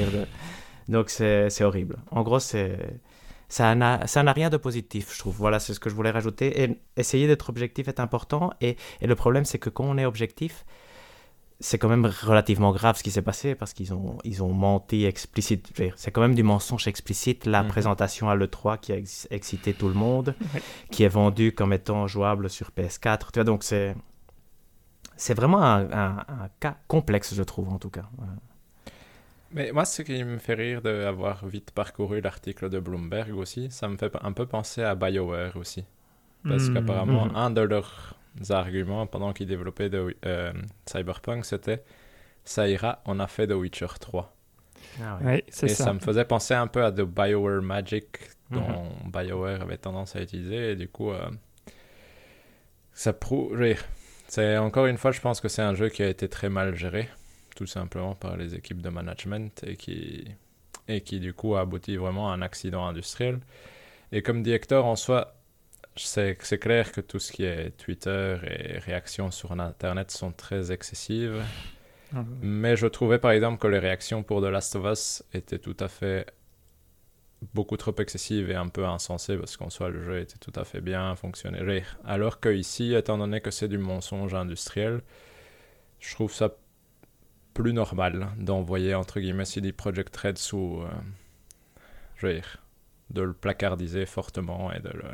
donc 0.89 1.11
c'est 1.11 1.63
horrible. 1.63 1.97
En 2.13 2.23
gros, 2.23 2.39
c'est 2.39 2.79
ça 3.49 3.75
n'a 3.75 4.33
rien 4.33 4.51
de 4.51 4.57
positif, 4.57 5.13
je 5.13 5.19
trouve. 5.19 5.37
Voilà, 5.37 5.59
c'est 5.59 5.75
ce 5.75 5.81
que 5.81 5.91
je 5.91 5.95
voulais 5.95 6.11
rajouter. 6.11 6.63
Et 6.63 6.81
essayer 6.97 7.27
d'être 7.27 7.51
objectif 7.51 7.89
est 7.89 8.01
important. 8.01 8.53
Et, 8.61 8.77
et 9.01 9.07
le 9.07 9.15
problème, 9.15 9.45
c'est 9.45 9.59
que 9.59 9.71
quand 9.71 9.85
on 9.85 9.99
est 9.99 10.07
objectif, 10.07 10.65
c'est 11.61 11.79
quand 11.79 11.89
même 11.89 12.05
relativement 12.05 12.73
grave 12.73 12.97
ce 12.97 13.03
qui 13.03 13.11
s'est 13.11 13.23
passé 13.23 13.55
parce 13.55 13.73
qu'ils 13.73 13.95
ont, 13.95 14.19
ils 14.25 14.43
ont 14.43 14.53
menti 14.53 15.05
explicite. 15.05 15.73
C'est 15.97 16.11
quand 16.11 16.21
même 16.21 16.35
du 16.35 16.43
mensonge 16.43 16.89
explicite. 16.89 17.47
La 17.47 17.63
mhm. 17.63 17.69
présentation 17.69 18.29
à 18.29 18.35
l'E3 18.35 18.79
qui 18.81 18.93
a 18.93 18.97
excité 19.31 19.73
tout 19.73 19.89
le 19.89 19.95
monde, 19.95 20.35
qui 20.91 21.05
est 21.05 21.09
vendue 21.09 21.53
comme 21.53 21.73
étant 21.73 22.07
jouable 22.07 22.51
sur 22.51 22.71
PS4. 22.77 23.33
Tu 23.33 23.39
vois, 23.39 23.45
donc 23.45 23.63
c'est, 23.63 23.95
c'est 25.17 25.35
vraiment 25.35 25.63
un, 25.63 25.91
un, 25.93 26.49
cas 26.61 26.77
complexe, 26.89 27.35
je 27.35 27.43
trouve, 27.43 27.69
en 27.69 27.79
tout 27.79 27.91
cas. 27.91 28.09
Mais 29.53 29.71
moi, 29.73 29.85
ce 29.85 30.03
qui 30.03 30.23
me 30.25 30.39
fait 30.39 30.55
rire 30.55 30.83
d'avoir 30.83 31.47
vite 31.47 31.71
parcouru 31.71 32.21
l'article 32.21 32.69
de 32.69 32.81
Bloomberg 32.81 33.37
aussi, 33.37 33.71
ça 33.71 33.89
me 33.89 33.97
fait 33.97 34.13
un 34.21 34.33
peu 34.33 34.47
penser 34.47 34.83
à 34.83 34.95
BioWare 34.95 35.57
aussi. 35.57 35.85
Parce 36.43 36.65
hmm. 36.65 36.75
qu'apparemment, 36.75 37.27
hmm. 37.27 37.37
un 37.37 37.51
de 37.51 37.61
leurs 37.61 38.15
arguments 38.51 39.07
pendant 39.07 39.33
qu'ils 39.33 39.47
développaient 39.47 39.89
de, 39.89 40.17
euh, 40.27 40.53
Cyberpunk, 40.87 41.45
c'était 41.45 41.83
ça 42.45 42.69
ira, 42.69 43.01
on 43.07 43.21
a 43.21 43.27
fait 43.27 43.47
The 43.47 43.53
Witcher 43.53 43.87
3. 44.01 44.35
Ah 45.01 45.19
ouais. 45.23 45.45
et 45.63 45.69
ça. 45.69 45.93
me 45.93 45.99
faisait 45.99 46.25
penser 46.25 46.55
un 46.55 46.67
peu 46.67 46.85
à 46.85 46.93
The 46.93 47.03
BioWare 47.03 47.63
Magic 47.63 48.07
dont 48.51 48.61
mhm. 48.61 49.11
BioWare 49.11 49.63
avait 49.63 49.79
tendance 49.79 50.15
à 50.17 50.21
utiliser. 50.21 50.73
Et 50.73 50.77
du 50.77 50.89
coup, 50.89 51.11
euh, 51.11 51.31
ça 52.93 53.13
prouve. 53.13 53.57
C'est 54.29 54.57
encore 54.57 54.87
une 54.87 54.99
fois, 54.99 55.13
je 55.13 55.21
pense 55.21 55.41
que 55.41 55.49
c'est 55.49 55.63
un 55.63 55.75
jeu 55.75 55.89
qui 55.89 56.03
a 56.03 56.09
été 56.09 56.29
très 56.29 56.49
mal 56.49 56.75
géré, 56.75 57.09
tout 57.57 57.67
simplement 57.67 58.15
par 58.15 58.37
les 58.37 58.55
équipes 58.55 58.83
de 58.83 58.89
management 58.89 59.63
et 59.67 59.77
qui, 59.77 60.25
et 60.89 61.03
qui 61.03 61.21
du 61.21 61.33
coup 61.33 61.55
a 61.55 61.61
abouti 61.61 61.97
vraiment 61.97 62.31
à 62.31 62.35
un 62.35 62.43
accident 62.43 62.87
industriel. 62.87 63.39
Et 64.13 64.23
comme 64.23 64.43
directeur 64.43 64.87
en 64.87 64.97
soi, 64.97 65.35
c'est 65.97 66.37
clair 66.59 66.93
que 66.93 67.01
tout 67.01 67.19
ce 67.19 67.33
qui 67.33 67.45
est 67.45 67.71
Twitter 67.77 68.37
et 68.45 68.79
réactions 68.79 69.31
sur 69.31 69.53
Internet 69.53 70.11
sont 70.11 70.33
très 70.33 70.73
excessives. 70.73 71.43
Ah 72.15 72.25
Mais 72.43 72.77
je 72.77 72.87
trouvais 72.87 73.19
par 73.19 73.31
exemple 73.31 73.59
que 73.59 73.67
les 73.67 73.79
réactions 73.79 74.23
pour 74.23 74.41
The 74.41 74.47
Last 74.47 74.77
of 74.77 74.85
Us 74.93 75.23
étaient 75.33 75.59
tout 75.59 75.77
à 75.81 75.89
fait 75.89 76.27
beaucoup 77.53 77.77
trop 77.77 77.95
excessives 77.99 78.51
et 78.51 78.55
un 78.55 78.69
peu 78.69 78.87
insensées 78.87 79.37
parce 79.37 79.57
qu'en 79.57 79.71
soi 79.71 79.91
le 79.91 80.03
jeu 80.03 80.21
était 80.21 80.39
tout 80.39 80.53
à 80.55 80.65
fait 80.65 80.81
bien 80.81 81.15
fonctionné. 81.17 81.83
Alors 82.05 82.41
que 82.41 82.49
ici, 82.49 82.95
étant 82.95 83.19
donné 83.19 83.41
que 83.41 83.51
c'est 83.51 83.69
du 83.69 83.79
mensonge 83.79 84.35
industriel, 84.35 85.03
je 86.01 86.15
trouve 86.15 86.33
ça 86.33 86.51
plus 87.55 87.73
normal 87.73 88.29
d'envoyer 88.39 88.95
entre 88.95 89.21
guillemets 89.21 89.45
CD 89.45 89.73
Project 89.73 90.17
Red 90.17 90.39
sous, 90.39 90.83
euh, 90.83 90.89
je 92.17 92.27
veux 92.27 92.35
dire, 92.35 92.59
de 93.11 93.23
le 93.23 93.33
placardiser 93.33 94.07
fortement 94.07 94.73
et 94.73 94.81
de 94.81 94.91
le 94.91 95.09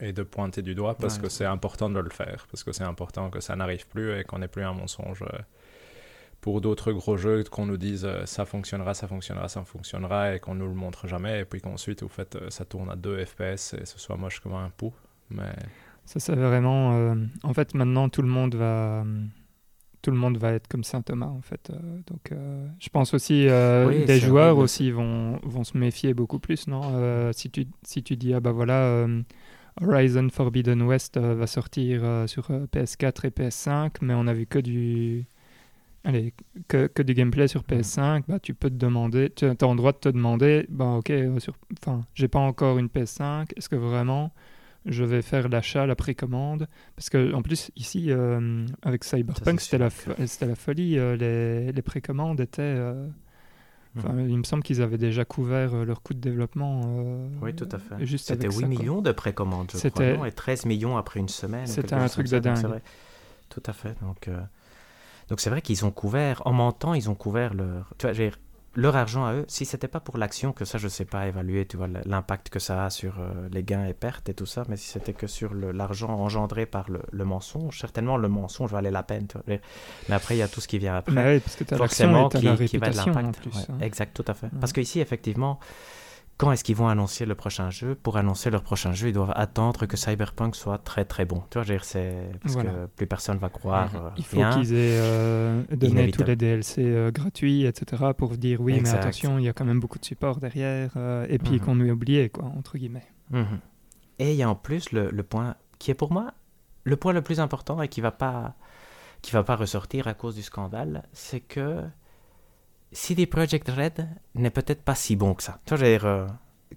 et 0.00 0.12
de 0.12 0.24
pointer 0.24 0.62
du 0.62 0.74
doigt 0.74 0.96
parce 0.96 1.18
que 1.18 1.28
c'est 1.28 1.44
important 1.44 1.88
de 1.88 2.00
le 2.00 2.10
faire, 2.10 2.46
parce 2.50 2.64
que 2.64 2.72
c'est 2.72 2.82
important 2.82 3.30
que 3.30 3.38
ça 3.38 3.54
n'arrive 3.54 3.86
plus 3.86 4.18
et 4.18 4.24
qu'on 4.24 4.40
n'ait 4.40 4.48
plus 4.48 4.64
un 4.64 4.72
mensonge 4.72 5.22
euh, 5.22 5.38
pour 6.42 6.60
d'autres 6.60 6.92
gros 6.92 7.16
jeux, 7.16 7.44
qu'on 7.44 7.64
nous 7.64 7.78
dise 7.78 8.04
euh, 8.04 8.26
ça 8.26 8.44
fonctionnera, 8.44 8.92
ça 8.92 9.08
fonctionnera, 9.08 9.48
ça 9.48 9.64
fonctionnera 9.64 10.34
et 10.34 10.40
qu'on 10.40 10.54
nous 10.54 10.66
le 10.66 10.74
montre 10.74 11.08
jamais 11.08 11.40
et 11.40 11.44
puis 11.46 11.62
qu'ensuite, 11.62 12.02
au 12.02 12.08
fait, 12.08 12.36
euh, 12.36 12.50
ça 12.50 12.66
tourne 12.66 12.90
à 12.90 12.96
2 12.96 13.24
FPS 13.24 13.74
et 13.80 13.86
ce 13.86 13.98
soit 13.98 14.16
moche 14.16 14.40
comme 14.40 14.54
un 14.54 14.70
pou. 14.76 14.92
Mais... 15.30 15.54
Ça, 16.04 16.20
c'est 16.20 16.34
vraiment. 16.34 17.16
En 17.44 17.54
fait, 17.54 17.74
maintenant, 17.74 18.08
tout 18.08 18.22
le 18.22 18.28
monde 18.28 18.56
va 18.56 19.04
tout 20.02 20.10
le 20.10 20.16
monde 20.16 20.36
va 20.36 20.52
être 20.52 20.66
comme 20.66 20.82
Saint 20.82 21.00
Thomas 21.00 21.26
en 21.28 21.42
fait. 21.42 21.70
donc 22.08 22.32
je 22.80 22.88
pense 22.88 23.14
aussi 23.14 23.46
euh, 23.46 24.04
des 24.04 24.18
joueurs 24.18 24.58
aussi 24.58 24.90
vont, 24.90 25.38
vont 25.44 25.62
se 25.62 25.78
méfier 25.78 26.12
beaucoup 26.12 26.40
plus, 26.40 26.66
non 26.66 27.30
si, 27.32 27.50
tu, 27.50 27.68
si 27.84 28.02
tu 28.02 28.16
dis 28.16 28.34
ah 28.34 28.40
bah 28.40 28.50
voilà 28.50 29.06
Horizon 29.80 30.28
Forbidden 30.28 30.82
West 30.82 31.16
euh, 31.16 31.34
va 31.34 31.46
sortir 31.46 32.00
euh, 32.04 32.26
sur 32.26 32.50
euh, 32.50 32.66
PS4 32.66 33.26
et 33.26 33.30
PS5, 33.30 33.90
mais 34.02 34.14
on 34.14 34.26
a 34.26 34.34
vu 34.34 34.46
que 34.46 34.58
du, 34.58 35.26
allez, 36.04 36.34
que, 36.68 36.86
que 36.86 37.02
du 37.02 37.14
gameplay 37.14 37.48
sur 37.48 37.62
PS5, 37.62 38.24
bah, 38.28 38.38
tu 38.38 38.54
peux 38.54 38.70
te 38.70 38.74
demander, 38.74 39.30
tu 39.30 39.44
as 39.44 39.48
le 39.50 39.76
droit 39.76 39.92
de 39.92 39.98
te 39.98 40.08
demander, 40.08 40.66
bah 40.68 40.96
ok, 40.98 41.12
sur, 41.38 41.54
enfin, 41.80 42.02
j'ai 42.14 42.28
pas 42.28 42.40
encore 42.40 42.78
une 42.78 42.88
PS5, 42.88 43.46
est-ce 43.56 43.68
que 43.68 43.76
vraiment 43.76 44.32
je 44.84 45.04
vais 45.04 45.22
faire 45.22 45.48
l'achat, 45.48 45.86
la 45.86 45.94
précommande? 45.94 46.66
Parce 46.96 47.08
que 47.08 47.32
en 47.34 47.42
plus 47.42 47.70
ici, 47.76 48.10
avec 48.82 49.04
Cyberpunk, 49.04 49.60
c'était 49.60 49.78
la, 49.78 49.90
la 50.18 50.54
folie, 50.56 50.96
les, 51.18 51.70
les 51.72 51.82
précommandes 51.82 52.40
étaient 52.40 52.78
Mhm. 53.94 54.30
il 54.30 54.38
me 54.38 54.42
semble 54.44 54.62
qu'ils 54.62 54.80
avaient 54.80 54.98
déjà 54.98 55.24
couvert 55.24 55.74
euh, 55.74 55.84
leur 55.84 56.02
coût 56.02 56.14
de 56.14 56.18
développement. 56.18 56.80
Euh, 56.84 57.28
oui, 57.42 57.54
tout 57.54 57.68
à 57.70 57.78
fait. 57.78 58.16
C'était 58.16 58.48
8 58.48 58.64
millions 58.66 59.02
de 59.02 59.12
précommandes, 59.12 59.70
je 59.74 59.88
crois, 59.88 60.28
et 60.28 60.32
13 60.32 60.64
millions 60.66 60.96
après 60.96 61.20
une 61.20 61.28
semaine. 61.28 61.66
C'était 61.66 61.94
un 61.94 62.08
truc 62.08 62.28
de 62.28 62.38
dingue. 62.38 62.80
Tout 63.48 63.62
à 63.66 63.72
fait. 63.74 63.94
Donc, 64.00 64.28
euh, 64.28 64.40
donc 65.32 65.40
c'est 65.40 65.48
vrai 65.48 65.62
qu'ils 65.62 65.86
ont 65.86 65.90
couvert, 65.90 66.42
en 66.44 66.52
mentant, 66.52 66.92
ils 66.92 67.08
ont 67.08 67.14
couvert 67.14 67.54
leur. 67.54 67.88
Tu 67.96 68.06
vois, 68.06 68.30
leur 68.74 68.96
argent 68.96 69.24
à 69.24 69.32
eux, 69.32 69.46
si 69.48 69.64
c'était 69.64 69.88
pas 69.88 69.98
pour 69.98 70.18
l'action, 70.18 70.52
que 70.52 70.66
ça 70.66 70.76
je 70.76 70.88
sais 70.88 71.06
pas 71.06 71.26
évaluer, 71.26 71.64
tu 71.64 71.78
vois, 71.78 71.88
l'impact 72.04 72.50
que 72.50 72.58
ça 72.58 72.84
a 72.84 72.90
sur 72.90 73.18
euh, 73.18 73.48
les 73.50 73.62
gains 73.62 73.86
et 73.86 73.94
pertes 73.94 74.28
et 74.28 74.34
tout 74.34 74.44
ça, 74.44 74.64
mais 74.68 74.76
si 74.76 74.90
c'était 74.90 75.14
que 75.14 75.26
sur 75.26 75.54
l'argent 75.54 76.10
engendré 76.10 76.66
par 76.66 76.84
le, 76.90 77.24
mensonge, 77.24 77.80
certainement 77.80 78.18
le 78.18 78.28
mensonge 78.28 78.72
valait 78.72 78.90
la 78.90 79.02
peine. 79.02 79.26
Tu 79.26 79.38
vois. 79.38 79.56
Mais 80.10 80.14
après, 80.14 80.34
il 80.36 80.38
y 80.38 80.42
a 80.42 80.48
tout 80.48 80.60
ce 80.60 80.68
qui 80.68 80.78
vient 80.78 80.96
après. 80.96 81.36
Oui, 81.36 81.40
parce 81.40 81.56
que 81.56 81.64
forcément 81.76 82.28
qui, 82.28 82.40
qui 82.66 82.76
va 82.76 82.90
de 82.90 82.96
l'impact. 82.98 83.40
Hein. 83.70 83.78
Exact, 83.80 84.14
tout 84.14 84.24
à 84.30 84.34
fait. 84.34 84.50
Parce 84.60 84.74
qu'ici, 84.74 85.00
effectivement, 85.00 85.60
quand 86.38 86.50
est-ce 86.50 86.64
qu'ils 86.64 86.76
vont 86.76 86.88
annoncer 86.88 87.24
le 87.24 87.34
prochain 87.34 87.70
jeu? 87.70 87.94
Pour 87.94 88.16
annoncer 88.16 88.50
leur 88.50 88.62
prochain 88.62 88.92
jeu, 88.92 89.08
ils 89.08 89.12
doivent 89.12 89.32
attendre 89.36 89.86
que 89.86 89.96
Cyberpunk 89.96 90.56
soit 90.56 90.78
très 90.78 91.04
très 91.04 91.24
bon. 91.24 91.42
Tu 91.50 91.60
vois, 91.60 91.78
c'est 91.82 92.30
parce 92.42 92.56
que 92.56 92.86
plus 92.96 93.06
personne 93.06 93.38
va 93.38 93.48
croire. 93.48 93.92
Mhm. 93.92 94.00
Euh, 94.00 94.10
Il 94.16 94.24
faut 94.24 94.36
qu'ils 94.52 94.72
aient 94.72 94.98
euh, 95.00 95.62
donné 95.70 96.10
tous 96.10 96.24
les 96.24 96.36
DLC 96.36 96.82
euh, 96.84 97.10
gratuits, 97.10 97.64
etc. 97.64 98.02
pour 98.16 98.36
dire 98.36 98.60
oui, 98.60 98.80
mais 98.82 98.90
attention, 98.90 99.38
il 99.38 99.44
y 99.44 99.48
a 99.48 99.52
quand 99.52 99.64
même 99.64 99.80
beaucoup 99.80 99.98
de 99.98 100.04
support 100.04 100.38
derrière, 100.38 100.96
et 101.28 101.38
puis 101.38 101.52
mhm. 101.52 101.60
qu'on 101.60 101.74
nous 101.74 101.90
oublié, 101.90 102.28
quoi, 102.28 102.44
entre 102.44 102.78
guillemets. 102.78 103.06
Mhm. 103.30 103.60
Et 104.18 104.32
il 104.32 104.36
y 104.36 104.42
a 104.42 104.50
en 104.50 104.54
plus 104.54 104.92
le, 104.92 105.10
le, 105.10 105.22
point 105.22 105.56
qui 105.78 105.90
est 105.90 105.94
pour 105.94 106.12
moi 106.12 106.32
le 106.84 106.96
point 106.96 107.12
le 107.12 107.22
plus 107.22 107.40
important 107.40 107.80
et 107.82 107.88
qui 107.88 108.00
va 108.00 108.10
pas 108.10 108.54
qui 109.22 109.30
va 109.30 109.44
pas 109.44 109.56
ressortir 109.56 110.08
à 110.08 110.14
cause 110.14 110.34
du 110.34 110.42
scandale, 110.42 111.04
c'est 111.12 111.40
que 111.40 111.82
CD 112.92 113.26
Projekt 113.26 113.68
Red 113.68 114.08
n'est 114.34 114.50
peut-être 114.50 114.82
pas 114.82 114.94
si 114.94 115.16
bon 115.16 115.34
que 115.34 115.42
ça. 115.42 115.58
Tu 115.64 115.74
vois, 115.74 115.86
euh, 115.86 116.26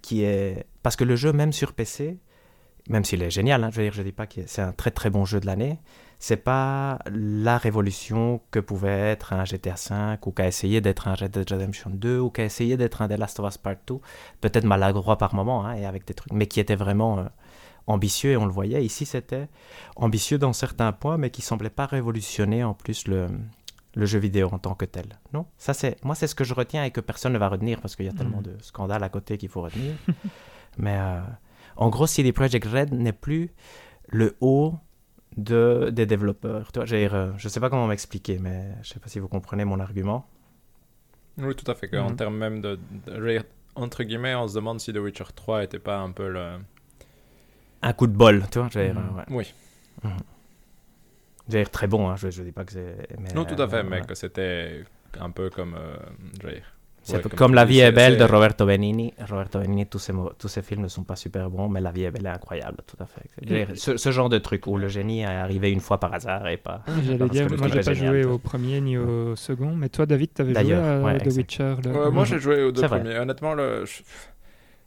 qui 0.02 0.24
est... 0.24 0.66
Parce 0.82 0.96
que 0.96 1.04
le 1.04 1.16
jeu, 1.16 1.34
même 1.34 1.52
sur 1.52 1.74
PC, 1.74 2.20
même 2.90 3.04
s'il 3.04 3.22
est 3.22 3.32
génial, 3.32 3.64
hein, 3.64 3.70
je 3.72 3.78
veux 3.78 3.84
dire, 3.84 3.94
je 3.94 4.02
dis 4.02 4.12
pas 4.12 4.28
que 4.28 4.42
c'est 4.46 4.62
un 4.62 4.72
très 4.72 4.92
très 4.92 5.10
bon 5.10 5.26
jeu 5.26 5.40
de 5.40 5.46
l'année, 5.46 5.80
c'est 6.20 6.38
pas 6.38 7.00
la 7.12 7.58
révolution 7.58 8.42
que 8.52 8.60
pouvait 8.60 9.12
être 9.12 9.34
un 9.34 9.44
GTA 9.44 9.76
V 9.90 10.18
ou 10.26 10.32
qu'a 10.32 10.48
essayé 10.48 10.82
d'être 10.82 11.08
un 11.08 11.16
Red 11.16 11.32
Dead 11.32 11.52
Redemption 11.52 11.90
2 11.90 12.20
ou 12.20 12.30
qu'a 12.30 12.46
essayé 12.46 12.78
d'être 12.78 13.02
un 13.02 13.08
The 13.08 13.18
Last 13.18 13.40
of 13.40 13.48
Us 13.50 13.58
Part 13.58 13.76
2, 13.88 13.96
peut-être 14.42 14.66
maladroit 14.66 15.18
par 15.18 15.34
moment 15.34 15.66
hein, 15.66 15.74
et 15.74 15.86
avec 15.86 16.06
des 16.06 16.14
trucs, 16.14 16.32
mais 16.32 16.48
qui 16.48 16.60
était 16.60 16.76
vraiment 16.76 17.20
euh, 17.20 17.24
ambitieux 17.88 18.32
et 18.32 18.38
on 18.38 18.46
le 18.46 18.52
voyait. 18.52 18.86
Ici, 18.86 19.06
c'était 19.06 19.48
ambitieux 19.96 20.38
dans 20.38 20.54
certains 20.54 20.92
points, 20.92 21.18
mais 21.18 21.32
qui 21.32 21.42
semblait 21.42 21.70
pas 21.70 21.88
révolutionner 21.88 22.64
en 22.64 22.74
plus 22.74 23.08
le, 23.08 23.28
le 23.96 24.06
jeu 24.06 24.20
vidéo 24.20 24.50
en 24.52 24.60
tant 24.60 24.76
que 24.76 24.86
tel. 24.86 25.20
Non, 25.34 25.46
ça 25.58 25.74
c'est 25.74 26.04
moi 26.04 26.16
c'est 26.16 26.28
ce 26.28 26.36
que 26.36 26.44
je 26.44 26.54
retiens 26.54 26.84
et 26.84 26.92
que 26.92 27.02
personne 27.02 27.34
ne 27.34 27.38
va 27.38 27.50
retenir 27.50 27.82
parce 27.82 27.96
qu'il 27.96 28.06
y 28.06 28.10
a 28.10 28.14
tellement 28.14 28.40
mm. 28.40 28.44
de 28.44 28.58
scandales 28.62 29.04
à 29.04 29.10
côté 29.10 29.38
qu'il 29.38 29.50
faut 29.50 29.62
retenir. 29.62 29.94
Mais 30.78 30.98
euh, 30.98 31.22
en 31.78 31.90
gros, 31.90 32.08
CD 32.08 32.32
Projekt 32.32 32.66
Red 32.66 32.94
n'est 32.94 33.14
plus 33.14 33.52
le 34.08 34.36
haut 34.42 34.76
de, 35.38 35.90
des 35.92 36.06
développeurs. 36.06 36.72
Toi, 36.72 36.84
euh, 36.92 37.34
je 37.38 37.46
ne 37.46 37.50
sais 37.50 37.60
pas 37.60 37.70
comment 37.70 37.88
m'expliquer, 37.88 38.40
mais 38.40 38.74
je 38.82 38.90
ne 38.90 38.94
sais 38.94 39.00
pas 39.00 39.08
si 39.08 39.20
vous 39.20 39.28
comprenez 39.28 39.66
mon 39.66 39.80
argument. 39.80 40.28
Oui, 41.38 41.56
tout 41.56 41.70
à 41.70 41.76
fait. 41.76 41.96
En 41.98 42.12
mm. 42.12 42.16
termes 42.16 42.38
même 42.38 42.62
de, 42.62 42.80
Entre 43.76 44.04
guillemets, 44.04 44.36
on 44.36 44.48
se 44.48 44.56
demande 44.56 44.80
si 44.80 44.94
The 44.94 44.98
Witcher 44.98 45.26
3 45.36 45.64
était 45.64 45.80
pas 45.80 45.98
un 45.98 46.12
peu 46.12 46.30
le... 46.30 46.58
Un 47.82 47.94
coup 47.94 48.08
de 48.08 48.16
bol, 48.16 48.44
tu 48.52 48.60
vois. 48.60 48.70
Mm. 48.70 49.26
Oui. 49.30 49.54
Dire 51.48 51.70
très 51.70 51.88
bon, 51.88 52.10
hein, 52.10 52.16
je, 52.18 52.28
ne 52.28 52.46
dis 52.46 52.52
pas 52.52 52.64
que 52.66 52.72
c'est. 52.74 53.08
Non, 53.36 53.46
tout 53.46 53.62
à 53.62 53.68
fait, 53.68 53.78
euh, 53.78 53.84
mais 53.88 54.02
que 54.02 54.16
c'était 54.16 54.84
un 55.20 55.30
peu 55.30 55.50
comme. 55.50 55.76
Euh, 55.76 55.98
Ouais, 57.08 57.22
comme 57.22 57.32
comme 57.34 57.54
La 57.54 57.66
vie 57.66 57.82
est 57.82 57.92
belle 57.92 58.18
de 58.18 58.24
Roberto 58.24 58.66
Benigni. 58.66 59.14
Roberto 59.30 59.60
Benigni, 59.60 59.86
tous 59.86 60.00
ses, 60.00 60.12
mo- 60.12 60.32
tous 60.40 60.48
ses 60.48 60.64
films 60.64 60.82
ne 60.82 60.88
sont 60.88 61.04
pas 61.04 61.16
super 61.16 61.52
bons, 61.52 61.70
mais 61.70 61.80
La 61.80 61.92
vie 61.92 62.04
est 62.06 62.10
belle 62.10 62.26
est 62.26 62.30
incroyable, 62.30 62.78
tout 62.88 62.98
à 63.00 63.06
fait. 63.06 63.22
Dire, 63.46 63.68
Ce, 63.76 63.96
ce 63.96 64.10
genre 64.12 64.28
de 64.28 64.40
truc 64.40 64.66
où 64.66 64.76
le 64.76 64.88
génie 64.88 65.22
est 65.22 65.26
arrivé 65.26 65.72
une 65.72 65.82
fois 65.82 66.00
par 66.00 66.16
hasard 66.16 66.48
et 66.48 66.58
pas. 66.58 66.82
J'allais 67.04 67.20
parce 67.20 67.30
dire, 67.30 67.48
moi 67.60 67.68
j'ai 67.68 67.82
pas 67.82 67.94
génial, 67.94 68.22
joué 68.24 68.26
au 68.26 68.40
premier 68.40 68.82
ni 68.82 68.98
au 68.98 69.36
second, 69.36 69.76
mais 69.76 69.90
toi 69.90 70.08
David, 70.08 70.34
t'avais 70.34 70.54
joué 70.60 70.74
à 70.74 71.00
ouais, 71.02 71.18
The 71.20 71.26
exact. 71.26 71.38
Witcher. 71.38 71.76
le- 71.84 71.92
Ouais, 71.92 72.10
moi, 72.10 72.26
j'ai 72.26 72.40
joué 72.40 72.64
aux 72.64 72.72
deux 72.72 72.82
premiers. 72.88 73.20
Honnêtement, 73.20 73.54
le... 73.54 73.86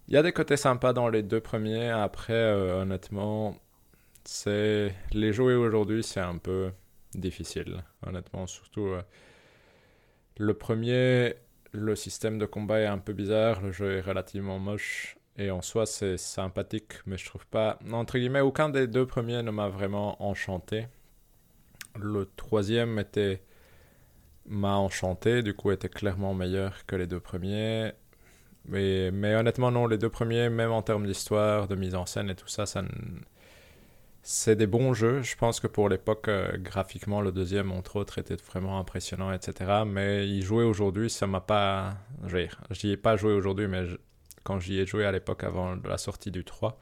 il 0.08 0.14
y 0.14 0.16
a 0.16 0.22
des 0.24 0.32
côtés 0.32 0.56
sympas 0.56 0.92
dans 0.92 1.08
les 1.08 1.22
deux 1.22 1.40
premiers. 1.40 1.88
Après, 1.90 2.32
euh, 2.32 2.82
honnêtement, 2.82 3.54
c'est 4.30 4.94
les 5.12 5.32
jouer 5.32 5.54
aujourd'hui, 5.54 6.02
c'est 6.02 6.20
un 6.20 6.36
peu 6.36 6.70
difficile. 7.14 7.82
Honnêtement, 8.06 8.46
surtout 8.46 8.88
euh, 8.88 9.02
le 10.38 10.54
premier, 10.54 11.34
le 11.72 11.96
système 11.96 12.38
de 12.38 12.46
combat 12.46 12.80
est 12.80 12.86
un 12.86 12.98
peu 12.98 13.12
bizarre. 13.12 13.60
Le 13.62 13.72
jeu 13.72 13.96
est 13.96 14.00
relativement 14.00 14.58
moche. 14.58 15.16
Et 15.36 15.50
en 15.50 15.62
soi, 15.62 15.86
c'est 15.86 16.16
sympathique, 16.18 16.94
mais 17.06 17.16
je 17.16 17.24
trouve 17.26 17.46
pas. 17.46 17.78
Entre 17.92 18.18
guillemets, 18.18 18.40
aucun 18.40 18.68
des 18.68 18.86
deux 18.88 19.06
premiers 19.06 19.42
ne 19.42 19.50
m'a 19.52 19.68
vraiment 19.68 20.20
enchanté. 20.22 20.86
Le 21.96 22.26
troisième 22.36 22.98
était 22.98 23.42
m'a 24.46 24.76
enchanté, 24.76 25.42
du 25.42 25.54
coup 25.54 25.70
était 25.72 25.88
clairement 25.88 26.34
meilleur 26.34 26.86
que 26.86 26.96
les 26.96 27.06
deux 27.06 27.20
premiers. 27.20 27.92
Mais, 28.66 29.10
mais 29.12 29.34
honnêtement, 29.36 29.70
non, 29.70 29.86
les 29.86 29.98
deux 29.98 30.10
premiers, 30.10 30.50
même 30.50 30.72
en 30.72 30.82
termes 30.82 31.06
d'histoire, 31.06 31.68
de 31.68 31.76
mise 31.76 31.94
en 31.94 32.06
scène 32.06 32.30
et 32.30 32.36
tout 32.36 32.48
ça, 32.48 32.66
ça 32.66 32.82
ne- 32.82 32.88
c'est 34.30 34.56
des 34.56 34.66
bons 34.66 34.92
jeux. 34.92 35.22
Je 35.22 35.34
pense 35.36 35.58
que 35.58 35.66
pour 35.66 35.88
l'époque, 35.88 36.28
euh, 36.28 36.58
graphiquement, 36.58 37.22
le 37.22 37.32
deuxième, 37.32 37.72
entre 37.72 37.96
autres, 37.96 38.18
était 38.18 38.36
vraiment 38.36 38.78
impressionnant, 38.78 39.32
etc. 39.32 39.84
Mais 39.86 40.28
y 40.28 40.42
jouer 40.42 40.64
aujourd'hui, 40.64 41.08
ça 41.08 41.26
m'a 41.26 41.40
pas. 41.40 41.94
Je 42.26 42.36
veux 42.36 42.42
dire, 42.42 42.60
j'y 42.72 42.90
ai 42.90 42.96
pas 42.98 43.16
joué 43.16 43.32
aujourd'hui, 43.32 43.68
mais 43.68 43.86
je- 43.86 43.96
quand 44.44 44.60
j'y 44.60 44.78
ai 44.78 44.84
joué 44.86 45.06
à 45.06 45.12
l'époque 45.12 45.44
avant 45.44 45.76
la 45.82 45.96
sortie 45.96 46.30
du 46.30 46.44
3, 46.44 46.78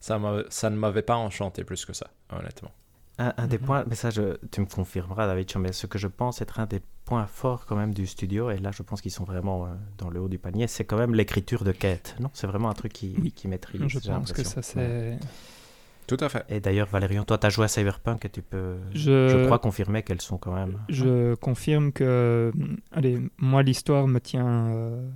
ça, 0.00 0.18
m'a- 0.18 0.44
ça 0.48 0.70
ne 0.70 0.76
m'avait 0.76 1.02
pas 1.02 1.16
enchanté 1.16 1.62
plus 1.62 1.84
que 1.84 1.92
ça, 1.92 2.08
honnêtement. 2.32 2.70
Un, 3.18 3.34
un 3.36 3.46
des 3.48 3.58
Mhm. 3.58 3.64
points, 3.66 3.84
mais 3.86 3.94
ça, 3.94 4.08
je, 4.08 4.36
tu 4.50 4.60
me 4.62 4.66
confirmeras, 4.66 5.26
David, 5.26 5.50
mais 5.58 5.72
ce 5.72 5.86
que 5.86 5.98
je 5.98 6.06
pense 6.08 6.40
être 6.40 6.58
un 6.60 6.66
des 6.66 6.80
points 7.04 7.26
forts 7.26 7.66
quand 7.66 7.76
même 7.76 7.92
du 7.92 8.06
studio, 8.06 8.50
et 8.50 8.56
là, 8.58 8.70
je 8.72 8.82
pense 8.82 9.02
qu'ils 9.02 9.10
sont 9.10 9.24
vraiment 9.24 9.66
euh, 9.66 9.70
dans 9.98 10.08
le 10.08 10.20
haut 10.20 10.28
du 10.28 10.38
panier, 10.38 10.68
c'est 10.68 10.84
quand 10.86 10.96
même 10.96 11.14
l'écriture 11.14 11.64
de 11.64 11.72
quête. 11.72 12.14
Non, 12.20 12.30
c'est 12.32 12.46
vraiment 12.46 12.70
un 12.70 12.74
truc 12.74 12.92
qui, 12.94 13.14
Oui. 13.20 13.32
qui 13.32 13.46
maîtrise. 13.48 13.82
Je 13.88 13.98
pense 13.98 14.32
que 14.32 14.42
ça 14.44 14.60
Ouais. 14.78 15.18
Tout 16.08 16.16
à 16.20 16.28
fait. 16.28 16.44
Et 16.48 16.58
d'ailleurs, 16.58 16.88
Valérian, 16.88 17.22
toi, 17.24 17.38
tu 17.38 17.46
as 17.46 17.50
joué 17.50 17.66
à 17.66 17.68
Cyberpunk 17.68 18.24
et 18.24 18.28
tu 18.30 18.42
peux, 18.42 18.76
Je- 18.92 19.28
je 19.28 19.44
crois, 19.44 19.58
confirmer 19.58 20.02
qu'elles 20.02 20.20
sont 20.22 20.38
quand 20.38 20.54
même. 20.54 20.78
Je 20.88 21.34
confirme 21.36 21.92
que, 21.92 22.50
allez, 22.90 23.18
moi 23.38 23.62
l'histoire 23.62 24.08
me 24.08 24.18
tient. 24.18 24.68
euh, 24.74 25.08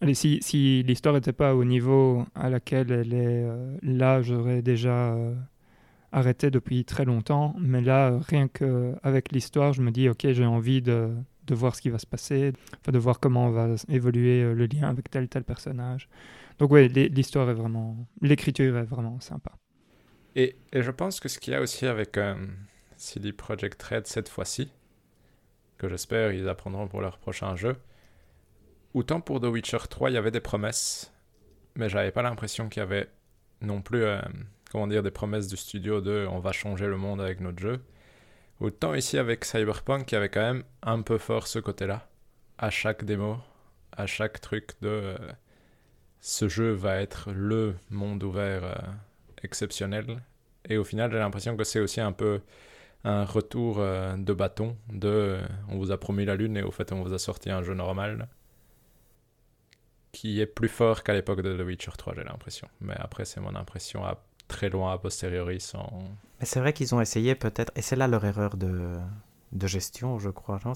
Allez, 0.00 0.14
si, 0.14 0.38
si 0.42 0.82
l'histoire 0.82 1.14
n'était 1.14 1.32
pas 1.32 1.54
au 1.54 1.64
niveau 1.64 2.26
à 2.34 2.50
laquelle 2.50 2.90
elle 2.90 3.14
est 3.14 3.44
euh, 3.44 3.76
là, 3.82 4.20
j'aurais 4.22 4.60
déjà 4.60 5.14
euh, 5.14 5.34
arrêté 6.12 6.50
depuis 6.50 6.84
très 6.84 7.04
longtemps. 7.04 7.54
Mais 7.58 7.80
là, 7.80 8.10
euh, 8.10 8.18
rien 8.18 8.48
que 8.48 8.94
avec 9.02 9.30
l'histoire, 9.32 9.72
je 9.72 9.82
me 9.82 9.90
dis, 9.90 10.08
ok, 10.08 10.26
j'ai 10.30 10.44
envie 10.44 10.82
de, 10.82 11.10
de 11.46 11.54
voir 11.54 11.74
ce 11.76 11.80
qui 11.82 11.90
va 11.90 11.98
se 11.98 12.06
passer, 12.06 12.52
de 12.86 12.98
voir 12.98 13.20
comment 13.20 13.50
va 13.50 13.68
évoluer 13.88 14.42
euh, 14.42 14.52
le 14.54 14.66
lien 14.66 14.88
avec 14.88 15.10
tel 15.10 15.28
tel 15.28 15.44
personnage. 15.44 16.08
Donc 16.58 16.70
oui, 16.72 16.88
l'histoire 16.88 17.48
est 17.50 17.54
vraiment, 17.54 17.96
l'écriture 18.20 18.76
est 18.76 18.84
vraiment 18.84 19.20
sympa. 19.20 19.52
Et, 20.36 20.56
je 20.72 20.90
pense 20.90 21.20
que 21.20 21.28
ce 21.28 21.38
qu'il 21.38 21.52
y 21.52 21.56
a 21.56 21.60
aussi 21.60 21.86
avec 21.86 22.18
euh, 22.18 22.34
CD 22.96 23.32
Projekt 23.32 23.80
Red 23.82 24.06
cette 24.06 24.28
fois-ci, 24.28 24.72
que 25.78 25.88
j'espère 25.88 26.32
ils 26.32 26.48
apprendront 26.48 26.88
pour 26.88 27.00
leur 27.00 27.18
prochain 27.18 27.54
jeu, 27.56 27.76
autant 28.94 29.20
pour 29.20 29.40
The 29.40 29.44
Witcher 29.44 29.78
3, 29.88 30.10
il 30.10 30.14
y 30.14 30.16
avait 30.16 30.30
des 30.30 30.40
promesses, 30.40 31.12
mais 31.76 31.88
j'avais 31.88 32.10
pas 32.10 32.22
l'impression 32.22 32.68
qu'il 32.68 32.80
y 32.80 32.82
avait 32.82 33.08
non 33.60 33.80
plus, 33.80 34.02
euh, 34.02 34.20
comment 34.70 34.86
dire, 34.86 35.02
des 35.02 35.10
promesses 35.10 35.48
du 35.48 35.56
studio 35.56 36.00
de 36.00 36.26
on 36.30 36.40
va 36.40 36.52
changer 36.52 36.86
le 36.86 36.96
monde 36.96 37.20
avec 37.20 37.40
notre 37.40 37.60
jeu. 37.60 37.80
Autant 38.60 38.94
ici 38.94 39.18
avec 39.18 39.44
Cyberpunk, 39.44 40.10
il 40.10 40.14
y 40.14 40.18
avait 40.18 40.28
quand 40.28 40.40
même 40.40 40.64
un 40.82 41.02
peu 41.02 41.18
fort 41.18 41.46
ce 41.46 41.58
côté-là. 41.58 42.08
À 42.58 42.70
chaque 42.70 43.04
démo, 43.04 43.38
à 43.92 44.06
chaque 44.06 44.40
truc 44.40 44.80
de 44.80 44.88
euh, 44.88 45.18
ce 46.20 46.48
jeu 46.48 46.72
va 46.72 47.00
être 47.00 47.30
le 47.32 47.74
monde 47.90 48.22
ouvert 48.22 48.64
euh, 48.64 48.74
exceptionnel. 49.44 50.22
Et 50.68 50.76
au 50.76 50.84
final, 50.84 51.12
j'ai 51.12 51.18
l'impression 51.18 51.56
que 51.56 51.64
c'est 51.64 51.80
aussi 51.80 52.00
un 52.00 52.12
peu 52.12 52.40
un 53.04 53.24
retour 53.24 53.76
euh, 53.78 54.16
de 54.16 54.32
bâton 54.32 54.76
de 54.90 55.08
euh, 55.08 55.40
on 55.68 55.76
vous 55.76 55.92
a 55.92 55.98
promis 55.98 56.24
la 56.24 56.36
lune 56.36 56.56
et 56.56 56.62
au 56.62 56.70
fait 56.70 56.90
on 56.90 57.02
vous 57.02 57.12
a 57.12 57.18
sorti 57.18 57.50
un 57.50 57.62
jeu 57.62 57.74
normal 57.74 58.28
qui 60.10 60.40
est 60.40 60.46
plus 60.46 60.68
fort 60.68 61.02
qu'à 61.02 61.12
l'époque 61.12 61.42
de 61.42 61.56
The 61.56 61.66
Witcher 61.66 61.90
3, 61.98 62.14
j'ai 62.14 62.24
l'impression. 62.24 62.68
Mais 62.80 62.94
après, 62.98 63.24
c'est 63.24 63.40
mon 63.40 63.54
impression 63.56 64.04
à 64.04 64.22
très 64.46 64.70
loin 64.70 64.92
a 64.92 64.98
posteriori 64.98 65.60
sans... 65.60 66.04
Mais 66.38 66.46
c'est 66.46 66.60
vrai 66.60 66.72
qu'ils 66.72 66.94
ont 66.94 67.00
essayé 67.00 67.34
peut-être, 67.34 67.72
et 67.74 67.82
c'est 67.82 67.96
là 67.96 68.06
leur 68.06 68.24
erreur 68.24 68.56
de, 68.56 68.96
de 69.54 69.66
gestion, 69.66 70.18
je 70.18 70.30
crois. 70.30 70.60
non? 70.64 70.72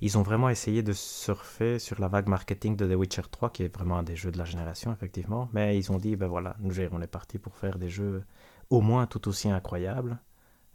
Ils 0.00 0.18
ont 0.18 0.22
vraiment 0.22 0.48
essayé 0.48 0.82
de 0.82 0.92
surfer 0.92 1.78
sur 1.78 2.00
la 2.00 2.08
vague 2.08 2.28
marketing 2.28 2.76
de 2.76 2.86
The 2.86 2.96
Witcher 2.96 3.22
3, 3.30 3.50
qui 3.50 3.64
est 3.64 3.74
vraiment 3.74 3.98
un 3.98 4.02
des 4.02 4.16
jeux 4.16 4.30
de 4.30 4.38
la 4.38 4.44
génération, 4.44 4.92
effectivement. 4.92 5.48
Mais 5.52 5.76
ils 5.76 5.90
ont 5.92 5.98
dit, 5.98 6.16
ben 6.16 6.28
voilà, 6.28 6.56
nous 6.60 6.74
on 6.92 7.02
est 7.02 7.06
parti 7.06 7.38
pour 7.38 7.56
faire 7.56 7.78
des 7.78 7.88
jeux 7.90 8.24
au 8.70 8.80
moins 8.80 9.06
tout 9.06 9.28
aussi 9.28 9.50
incroyables. 9.50 10.18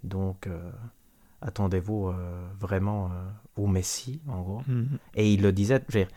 Donc, 0.04 0.48
euh, 0.48 0.72
attendez-vous 1.42 2.10
euh, 2.10 2.48
vraiment 2.60 3.08
euh, 3.08 3.30
au 3.56 3.68
Messi, 3.68 4.22
en 4.28 4.42
gros. 4.42 4.62
Mhm. 4.68 5.00
Et 5.16 5.34
il 5.34 5.42
le 5.42 5.52
disait, 5.52 5.84
je 5.90 6.00
veux 6.00 6.06
dire, 6.06 6.14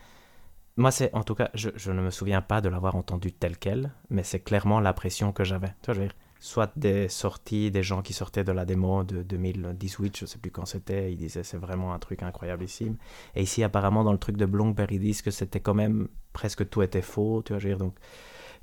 moi 0.77 0.91
c'est 0.91 1.13
en 1.13 1.23
tout 1.23 1.35
cas, 1.35 1.49
je, 1.53 1.69
je 1.75 1.91
ne 1.91 2.01
me 2.01 2.11
souviens 2.11 2.41
pas 2.41 2.61
de 2.61 2.69
l'avoir 2.69 2.95
entendu 2.95 3.31
tel 3.31 3.57
quel, 3.57 3.91
mais 4.09 4.23
c'est 4.23 4.39
clairement 4.39 4.79
l'impression 4.79 5.31
que 5.31 5.43
j'avais. 5.43 5.73
Tu 5.81 5.87
vois, 5.87 5.93
je 5.95 5.99
veux 6.01 6.05
dire, 6.07 6.15
soit 6.41 6.71
des 6.75 7.07
sorties, 7.07 7.69
des 7.69 7.83
gens 7.83 8.01
qui 8.01 8.13
sortaient 8.13 8.43
de 8.43 8.51
la 8.51 8.65
démo 8.65 9.03
de 9.03 9.21
2018, 9.21 10.17
je 10.17 10.25
sais 10.25 10.39
plus 10.39 10.49
quand 10.49 10.65
c'était, 10.65 11.13
ils 11.13 11.15
disaient 11.15 11.43
c'est 11.43 11.57
vraiment 11.57 11.93
un 11.93 11.99
truc 11.99 12.23
incroyablissime. 12.23 12.97
Et 13.35 13.43
ici 13.43 13.63
apparemment 13.63 14.03
dans 14.03 14.11
le 14.11 14.17
truc 14.17 14.37
de 14.37 14.47
Bloomberg, 14.47 14.91
ils 14.91 14.99
disent 14.99 15.21
que 15.21 15.29
c'était 15.29 15.59
quand 15.59 15.75
même 15.75 16.07
presque 16.33 16.67
tout 16.67 16.81
était 16.81 17.03
faux, 17.03 17.43
tu 17.45 17.53
vois, 17.53 17.59
je 17.59 17.67
veux 17.67 17.75
dire, 17.75 17.77
donc 17.77 17.95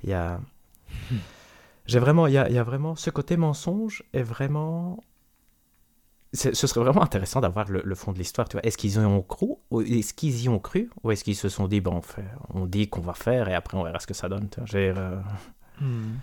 il 0.03 0.09
y 0.09 0.13
a... 0.13 0.41
J'ai 1.85 1.99
vraiment, 1.99 2.27
il 2.27 2.33
y 2.33 2.37
a, 2.37 2.49
y 2.49 2.57
a 2.57 2.63
vraiment 2.63 2.97
ce 2.97 3.09
côté 3.09 3.37
mensonge 3.37 4.03
est 4.13 4.23
vraiment 4.23 5.01
ce 6.33 6.53
serait 6.53 6.81
vraiment 6.81 7.01
intéressant 7.01 7.41
d'avoir 7.41 7.71
le, 7.71 7.81
le 7.83 7.95
fond 7.95 8.11
de 8.11 8.19
l'histoire. 8.19 8.47
Tu 8.47 8.55
vois, 8.57 8.63
est-ce 8.63 8.77
qu'ils 8.77 8.95
y 8.95 8.99
ont 8.99 9.23
cru, 9.23 9.47
ou 9.71 9.81
est-ce 9.81 10.13
qu'ils 10.13 10.43
y 10.43 10.49
ont 10.49 10.59
cru, 10.59 10.91
ou 11.01 11.09
est-ce 11.09 11.23
qu'ils 11.23 11.35
se 11.35 11.49
sont 11.49 11.67
dit, 11.67 11.81
bon, 11.81 11.95
on, 11.95 12.01
fait, 12.03 12.25
on 12.53 12.67
dit 12.67 12.87
qu'on 12.87 13.01
va 13.01 13.13
faire 13.13 13.49
et 13.49 13.55
après 13.55 13.77
on 13.79 13.83
verra 13.83 13.99
ce 13.99 14.05
que 14.05 14.13
ça 14.13 14.29
donne. 14.29 14.47
Tu 14.49 14.59
vois, 14.59 14.67
Je 14.67 14.77
veux 14.77 14.93
dire, 14.93 15.01
euh, 15.01 15.19
Mhm. 15.81 16.19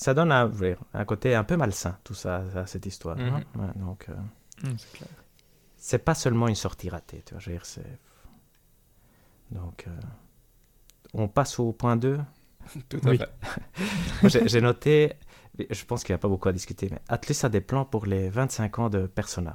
Ça 0.00 0.14
donne 0.14 0.32
un, 0.32 1.04
côté 1.04 1.34
un 1.34 1.44
peu 1.44 1.56
malsain 1.58 1.98
tout 2.04 2.14
ça, 2.14 2.42
ça, 2.54 2.66
cette 2.66 2.86
histoire. 2.86 3.16
Mhm. 3.18 3.28
hein. 3.34 3.42
Ouais, 3.56 3.72
donc, 3.76 4.06
euh, 4.08 4.14
Mhm, 4.62 4.76
c'est 5.76 5.98
pas 6.04 6.14
seulement 6.14 6.48
une 6.48 6.54
sortie 6.54 6.88
ratée. 6.90 7.22
Tu 7.24 7.32
vois, 7.34 7.40
je 7.40 7.50
veux 7.50 7.56
dire, 7.56 7.66
c'est 7.66 7.98
donc 9.50 9.84
euh, 9.86 9.90
on 11.14 11.28
passe 11.28 11.58
au 11.58 11.72
point 11.72 11.96
2 11.96 12.18
Tout 12.88 13.00
à 13.04 13.08
Oui. 13.10 13.18
fait. 13.18 13.28
Moi, 14.22 14.46
j'ai 14.46 14.60
noté, 14.60 15.14
je 15.70 15.84
pense 15.84 16.04
qu'il 16.04 16.12
n'y 16.12 16.16
a 16.16 16.18
pas 16.18 16.28
beaucoup 16.28 16.48
à 16.48 16.52
discuter, 16.52 16.88
mais 16.90 17.00
Atlus 17.08 17.36
a 17.44 17.48
des 17.48 17.60
plans 17.60 17.84
pour 17.84 18.06
les 18.06 18.28
25 18.30 18.78
ans 18.78 18.90
de 18.90 19.06
Persona. 19.06 19.54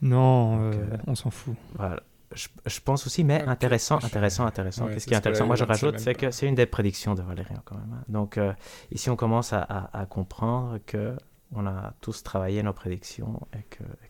Non, 0.00 0.56
Donc, 0.70 0.74
euh, 0.74 0.96
on 1.06 1.14
s'en 1.14 1.30
fout. 1.30 1.54
Voilà. 1.74 2.02
Je, 2.34 2.48
je 2.66 2.80
pense 2.80 3.06
aussi, 3.06 3.24
mais 3.24 3.42
intéressant, 3.42 3.96
intéressant, 4.02 4.46
intéressant. 4.46 4.86
Ouais, 4.86 4.94
Qu'est-ce 4.94 5.06
qui 5.06 5.14
est 5.14 5.16
intéressant? 5.16 5.46
Moi, 5.46 5.56
je 5.56 5.64
rajoute, 5.64 5.98
c'est 5.98 6.14
que 6.14 6.30
c'est 6.30 6.46
une 6.46 6.54
des 6.54 6.66
prédictions 6.66 7.14
de 7.14 7.22
Valérian 7.22 7.60
quand 7.64 7.76
même. 7.76 7.92
hein. 7.98 8.04
Donc, 8.08 8.38
euh, 8.38 8.52
ici, 8.90 9.10
on 9.10 9.16
commence 9.16 9.52
à, 9.52 9.62
à- 9.62 10.00
à 10.00 10.06
comprendre 10.06 10.78
que 10.86 11.16
on 11.54 11.66
a 11.66 11.92
tous 12.00 12.22
travaillé 12.22 12.62
nos 12.62 12.72
prédictions 12.72 13.38
et 13.54 13.58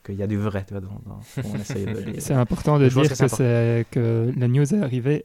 qu'il 0.04 0.14
y 0.14 0.22
a 0.22 0.28
du 0.28 0.36
vrai 0.38 0.64
tu 0.64 0.74
vois, 0.74 0.80
dans, 0.80 1.00
dans 1.04 1.20
ce 1.22 1.40
qu'on 1.40 1.54
essaye 1.58 1.86
de 1.86 2.00
dire. 2.12 2.22
C'est 2.22 2.34
important 2.34 2.78
de 2.78 2.88
Je 2.88 2.94
dire 3.00 3.08
que 3.08 3.82
que, 3.82 3.82
que 3.90 4.32
la 4.38 4.46
news 4.48 4.72
est 4.74 4.80
arrivée 4.80 5.24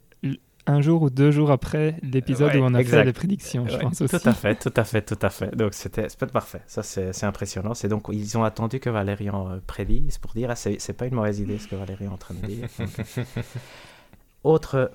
un 0.67 0.81
jour 0.81 1.01
ou 1.01 1.09
deux 1.09 1.31
jours 1.31 1.49
après 1.51 1.95
l'épisode 2.03 2.53
Ouais, 2.53 2.59
où 2.59 2.63
on 2.65 2.73
a 2.73 2.79
exact. 2.79 2.97
fait 2.99 3.05
les 3.05 3.13
prédictions, 3.13 3.65
je 3.67 3.73
Ouais, 3.73 3.79
pense 3.79 4.01
aussi. 4.01 4.19
Tout 4.19 4.29
à 4.29 4.33
fait, 4.33 4.55
tout 4.55 4.73
à 4.75 4.83
fait, 4.83 5.01
tout 5.01 5.17
à 5.21 5.29
fait. 5.29 5.55
Donc 5.55 5.73
c'était 5.73 6.09
c'est 6.09 6.19
pas 6.19 6.27
parfait. 6.27 6.61
Ça 6.67 6.83
c'est 6.83 7.23
impressionnant. 7.23 7.73
C'est 7.73 7.87
donc 7.87 8.07
ils 8.11 8.37
ont 8.37 8.43
attendu 8.43 8.79
que 8.79 8.89
Valérian 8.89 9.49
euh, 9.49 9.57
prédise 9.65 10.17
pour 10.17 10.33
dire 10.33 10.49
ah, 10.51 10.55
c'est 10.55 10.93
pas 10.97 11.05
une 11.07 11.15
mauvaise 11.15 11.39
idée 11.39 11.57
ce 11.57 11.67
que 11.67 11.75
Valérian 11.75 12.11
est 12.11 12.13
en 12.13 12.17
train 12.17 12.35
de 12.35 12.45
dire. 12.45 12.67
Donc, 12.77 12.89
autre 14.43 14.91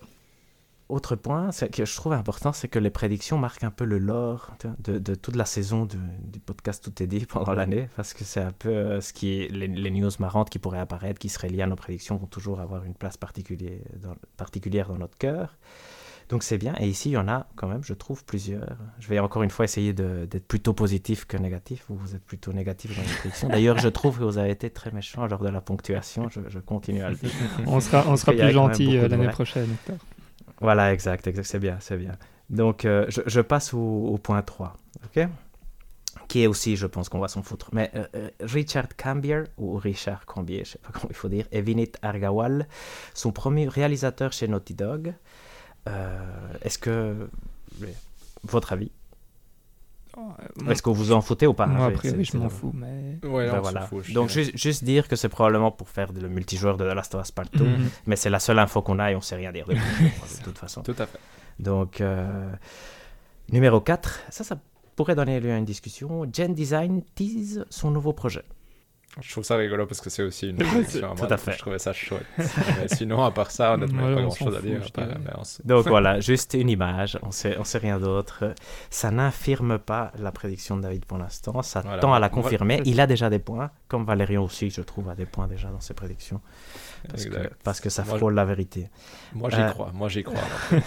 autre 0.92 1.16
point 1.16 1.50
que 1.72 1.84
je 1.84 1.96
trouve 1.96 2.12
important, 2.12 2.52
c'est 2.52 2.68
que 2.68 2.78
les 2.78 2.90
prédictions 2.90 3.38
marquent 3.38 3.64
un 3.64 3.70
peu 3.70 3.84
le 3.84 3.98
lore 3.98 4.50
de, 4.78 4.98
de 4.98 5.14
toute 5.14 5.36
la 5.36 5.44
saison 5.44 5.86
du 5.86 6.38
podcast 6.40 6.84
Tout 6.84 7.02
est 7.02 7.06
dit 7.06 7.26
pendant 7.28 7.54
l'année, 7.54 7.88
parce 7.96 8.14
que 8.14 8.24
c'est 8.24 8.40
un 8.40 8.52
peu 8.52 8.68
euh, 8.68 9.00
ce 9.00 9.12
qui 9.12 9.40
est 9.40 9.48
les, 9.48 9.68
les 9.68 9.90
news 9.90 10.10
marrantes 10.18 10.50
qui 10.50 10.58
pourraient 10.58 10.80
apparaître, 10.80 11.18
qui 11.18 11.28
seraient 11.28 11.48
liées 11.48 11.62
à 11.62 11.66
nos 11.66 11.76
prédictions, 11.76 12.16
vont 12.16 12.26
toujours 12.26 12.60
avoir 12.60 12.84
une 12.84 12.94
place 12.94 13.16
particulière 13.16 13.80
dans, 14.02 14.14
particulière 14.36 14.88
dans 14.88 14.98
notre 14.98 15.16
cœur. 15.16 15.56
Donc 16.28 16.42
c'est 16.42 16.56
bien. 16.56 16.74
Et 16.80 16.88
ici, 16.88 17.10
il 17.10 17.12
y 17.12 17.16
en 17.18 17.28
a 17.28 17.46
quand 17.56 17.68
même, 17.68 17.84
je 17.84 17.92
trouve, 17.92 18.24
plusieurs. 18.24 18.66
Je 19.00 19.08
vais 19.08 19.18
encore 19.18 19.42
une 19.42 19.50
fois 19.50 19.64
essayer 19.64 19.92
d'être 19.92 20.46
plutôt 20.46 20.72
positif 20.72 21.26
que 21.26 21.36
négatif. 21.36 21.84
Vous, 21.88 21.96
vous 21.96 22.14
êtes 22.14 22.24
plutôt 22.24 22.52
négatif 22.52 22.96
dans 22.96 23.02
les 23.02 23.16
prédictions. 23.18 23.48
D'ailleurs, 23.48 23.78
je 23.78 23.88
trouve 23.88 24.18
que 24.18 24.24
vous 24.24 24.38
avez 24.38 24.50
été 24.50 24.70
très 24.70 24.90
méchant 24.92 25.26
lors 25.26 25.42
de 25.42 25.48
la 25.50 25.60
ponctuation. 25.60 26.28
Je, 26.30 26.40
je 26.48 26.58
continue 26.58 27.02
à 27.02 27.10
le 27.10 27.16
dire. 27.16 27.30
On 27.66 27.80
sera, 27.80 28.04
on 28.08 28.16
sera 28.16 28.32
plus 28.32 28.50
gentil 28.50 28.96
euh, 28.96 29.08
l'année 29.08 29.28
prochaine. 29.28 29.68
Hector. 29.72 29.98
Voilà, 30.62 30.92
exact, 30.92 31.26
exact 31.26 31.44
c'est 31.44 31.58
bien, 31.58 31.76
c'est 31.80 31.96
bien. 31.96 32.16
Donc, 32.48 32.84
euh, 32.84 33.06
je, 33.08 33.40
passe 33.40 33.74
au, 33.74 34.18
point 34.22 34.42
3, 34.42 34.76
ok? 35.04 35.28
Qui 36.28 36.42
est 36.42 36.46
aussi, 36.46 36.76
je 36.76 36.86
pense 36.86 37.08
qu'on 37.08 37.18
va 37.18 37.28
s'en 37.28 37.42
foutre. 37.42 37.70
Mais 37.72 37.90
euh, 37.94 38.06
euh, 38.14 38.30
Richard 38.40 38.88
Cambier, 38.96 39.42
ou 39.58 39.76
Richard 39.76 40.24
Cambier, 40.26 40.64
je 40.64 40.72
sais 40.72 40.78
pas 40.78 40.90
comment 40.92 41.08
il 41.08 41.16
faut 41.16 41.28
dire, 41.28 41.46
et 41.50 41.62
Vinit 41.62 41.92
Argawal, 42.02 42.68
son 43.14 43.32
premier 43.32 43.68
réalisateur 43.68 44.32
chez 44.32 44.48
Naughty 44.48 44.74
Dog. 44.74 45.14
Est-ce 46.62 46.78
que. 46.78 47.28
Votre 48.44 48.72
avis? 48.72 48.92
Est-ce 50.68 50.82
que 50.82 50.90
vous 50.90 51.12
en 51.12 51.20
foutez 51.20 51.46
ou 51.46 51.54
pas? 51.54 51.66
Moi, 51.66 51.86
a 51.86 51.90
priori, 51.90 52.24
je 52.24 52.36
m'en 52.36 52.48
fous, 52.48 52.72
mais... 52.74 53.18
Ouais, 53.26 53.50
ben 53.50 53.60
voilà. 53.60 53.82
s'en 53.82 53.86
fout, 53.86 54.04
je 54.04 54.12
Donc, 54.12 54.28
juste, 54.28 54.56
juste 54.56 54.84
dire 54.84 55.08
que 55.08 55.16
c'est 55.16 55.28
probablement 55.28 55.70
pour 55.70 55.88
faire 55.88 56.12
le 56.12 56.28
multijoueur 56.28 56.76
de 56.76 56.88
The 56.90 56.94
Last 56.94 57.14
of 57.14 57.22
Us 57.24 57.30
partout, 57.30 57.64
Mhm. 57.64 57.88
mais 58.06 58.16
c'est 58.16 58.30
la 58.30 58.38
seule 58.38 58.58
info 58.58 58.82
qu'on 58.82 58.98
a 58.98 59.10
et 59.12 59.16
on 59.16 59.20
sait 59.20 59.36
rien 59.36 59.52
dire 59.52 59.66
de, 59.66 59.74
plus, 59.74 59.80
de 60.38 60.44
toute 60.44 60.58
façon. 60.58 60.82
Tout 60.82 60.94
à 60.98 61.06
fait. 61.06 61.18
Donc, 61.58 62.00
euh, 62.00 62.50
numéro 63.50 63.80
4, 63.80 64.20
ça, 64.30 64.44
ça 64.44 64.56
pourrait 64.96 65.14
donner 65.14 65.40
lieu 65.40 65.52
à 65.52 65.56
une 65.56 65.64
discussion. 65.64 66.26
Gen 66.32 66.52
Design 66.54 67.02
tease 67.14 67.64
son 67.70 67.90
nouveau 67.90 68.12
projet. 68.12 68.42
Je 69.20 69.30
trouve 69.30 69.44
ça 69.44 69.56
rigolo 69.56 69.84
parce 69.86 70.00
que 70.00 70.08
c'est 70.08 70.22
aussi 70.22 70.48
une 70.48 70.62
réaction 70.62 71.14
tout 71.14 71.26
à 71.28 71.36
fait. 71.36 71.52
Je 71.52 71.58
trouvais 71.58 71.78
ça 71.78 71.92
chouette. 71.92 72.24
Mais 72.38 72.88
sinon, 72.88 73.22
à 73.22 73.30
part 73.30 73.50
ça, 73.50 73.74
honnêtement, 73.74 74.08
il 74.08 74.14
n'y 74.14 74.14
a 74.14 74.14
Ouais, 74.14 74.14
pas 74.14 74.20
on 74.22 74.26
grand 74.28 74.34
chose 74.36 74.52
s'en 74.54 74.58
à 74.58 74.62
dire. 74.62 74.80
Donc 75.66 75.86
voilà, 75.86 76.20
juste 76.20 76.54
une 76.54 76.70
image, 76.70 77.18
on 77.22 77.30
sait, 77.30 77.58
on 77.58 77.64
sait 77.64 77.76
rien 77.78 78.00
d'autre. 78.00 78.54
Ça 78.88 79.10
n'infirme 79.10 79.78
pas 79.78 80.12
la 80.18 80.32
prédiction 80.32 80.78
de 80.78 80.82
David 80.82 81.04
pour 81.04 81.18
l'instant, 81.18 81.60
ça 81.60 81.80
Voilà. 81.82 81.98
tend 82.00 82.14
à 82.14 82.18
la 82.20 82.30
confirmer. 82.30 82.80
Il 82.86 83.00
a 83.00 83.06
déjà 83.06 83.28
des 83.28 83.38
points, 83.38 83.70
comme 83.88 84.04
Valérian 84.06 84.44
aussi, 84.44 84.70
je 84.70 84.80
trouve, 84.80 85.10
a 85.10 85.14
des 85.14 85.26
points 85.26 85.46
déjà 85.46 85.68
dans 85.68 85.80
ses 85.80 85.92
prédictions, 85.94 86.40
parce, 87.10 87.24
que, 87.26 87.28
Exact. 87.36 87.54
parce 87.64 87.80
que 87.80 87.90
ça 87.90 88.04
frôle 88.04 88.34
la 88.34 88.46
vérité. 88.46 88.88
Moi, 89.34 89.50
j'y 89.50 89.56
Euh, 89.60 89.68
crois. 89.68 89.90
Moi, 89.92 90.08
j'y 90.08 90.22
crois. 90.22 90.40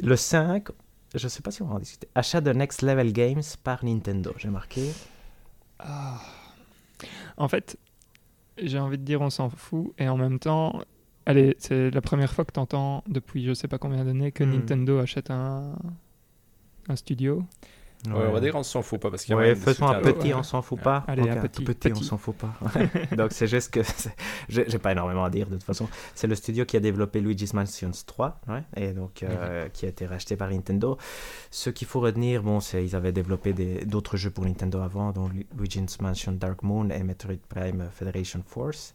Le 0.00 0.16
5, 0.16 0.68
je 1.14 1.28
sais 1.28 1.40
pas 1.42 1.50
si 1.50 1.62
on 1.62 1.66
va 1.66 1.76
en 1.76 1.78
discuter. 1.78 2.08
Achat 2.14 2.40
de 2.40 2.52
Next 2.52 2.82
Level 2.82 3.12
Games 3.12 3.42
par 3.64 3.84
Nintendo, 3.84 4.32
j'ai 4.36 4.48
marqué. 4.48 4.90
Ah. 5.78 6.20
En 7.36 7.48
fait, 7.48 7.78
j'ai 8.60 8.78
envie 8.78 8.98
de 8.98 9.04
dire 9.04 9.20
on 9.20 9.30
s'en 9.30 9.50
fout, 9.50 9.92
et 9.98 10.08
en 10.08 10.16
même 10.16 10.38
temps, 10.38 10.80
allez, 11.26 11.54
c'est 11.58 11.90
la 11.90 12.00
première 12.00 12.32
fois 12.32 12.44
que 12.44 12.52
tu 12.52 12.60
entends 12.60 13.04
depuis 13.06 13.44
je 13.44 13.54
sais 13.54 13.68
pas 13.68 13.78
combien 13.78 14.04
d'années 14.04 14.32
que 14.32 14.44
Hmm. 14.44 14.52
Nintendo 14.54 14.98
achète 14.98 15.30
un, 15.30 15.76
un 16.88 16.96
studio. 16.96 17.44
Ouais, 18.06 18.12
on 18.28 18.32
va 18.32 18.38
dire 18.40 18.54
on 18.54 18.62
s'en 18.62 18.80
fout 18.82 19.00
pas 19.00 19.10
parce 19.10 19.24
qu'il 19.24 19.32
y 19.32 19.34
a 19.34 19.38
Ouais, 19.40 19.54
faisons 19.56 19.88
un 19.88 20.00
petit, 20.00 20.32
on 20.32 20.42
s'en 20.44 20.62
fout 20.62 20.80
pas. 20.80 21.04
Allez, 21.08 21.28
un 21.28 21.36
petit, 21.36 21.64
tout 21.64 21.72
petit, 21.72 21.88
on 21.88 21.94
petit. 21.96 22.04
s'en 22.04 22.16
fout 22.16 22.36
pas. 22.36 22.54
Donc 23.16 23.32
c'est 23.32 23.48
juste 23.48 23.72
que 23.72 23.80
j'ai 24.48 24.78
pas 24.78 24.92
énormément 24.92 25.24
à 25.24 25.30
dire 25.30 25.46
de 25.48 25.54
toute 25.54 25.64
façon. 25.64 25.88
C'est 26.14 26.28
le 26.28 26.34
studio 26.36 26.64
qui 26.64 26.76
a 26.76 26.80
développé 26.80 27.20
Luigi's 27.20 27.54
Mansion 27.54 27.90
3, 28.06 28.40
ouais, 28.48 28.62
et 28.76 28.92
donc 28.92 29.22
euh, 29.24 29.68
qui 29.70 29.84
a 29.86 29.88
été 29.88 30.06
racheté 30.06 30.36
par 30.36 30.48
Nintendo. 30.50 30.96
Ce 31.50 31.70
qu'il 31.70 31.88
faut 31.88 32.00
retenir, 32.00 32.42
bon, 32.42 32.60
c'est 32.60 32.84
ils 32.84 32.94
avaient 32.94 33.12
développé 33.12 33.52
d'autres 33.84 34.16
jeux 34.16 34.30
pour 34.30 34.44
Nintendo 34.44 34.80
avant, 34.80 35.10
dont 35.12 35.28
Lu- 35.28 35.46
Luigi's 35.58 36.00
Mansion 36.00 36.32
Dark 36.32 36.62
Moon 36.62 36.90
et 36.90 37.02
Metroid 37.02 37.34
Prime 37.48 37.88
Federation 37.92 38.42
Force. 38.46 38.94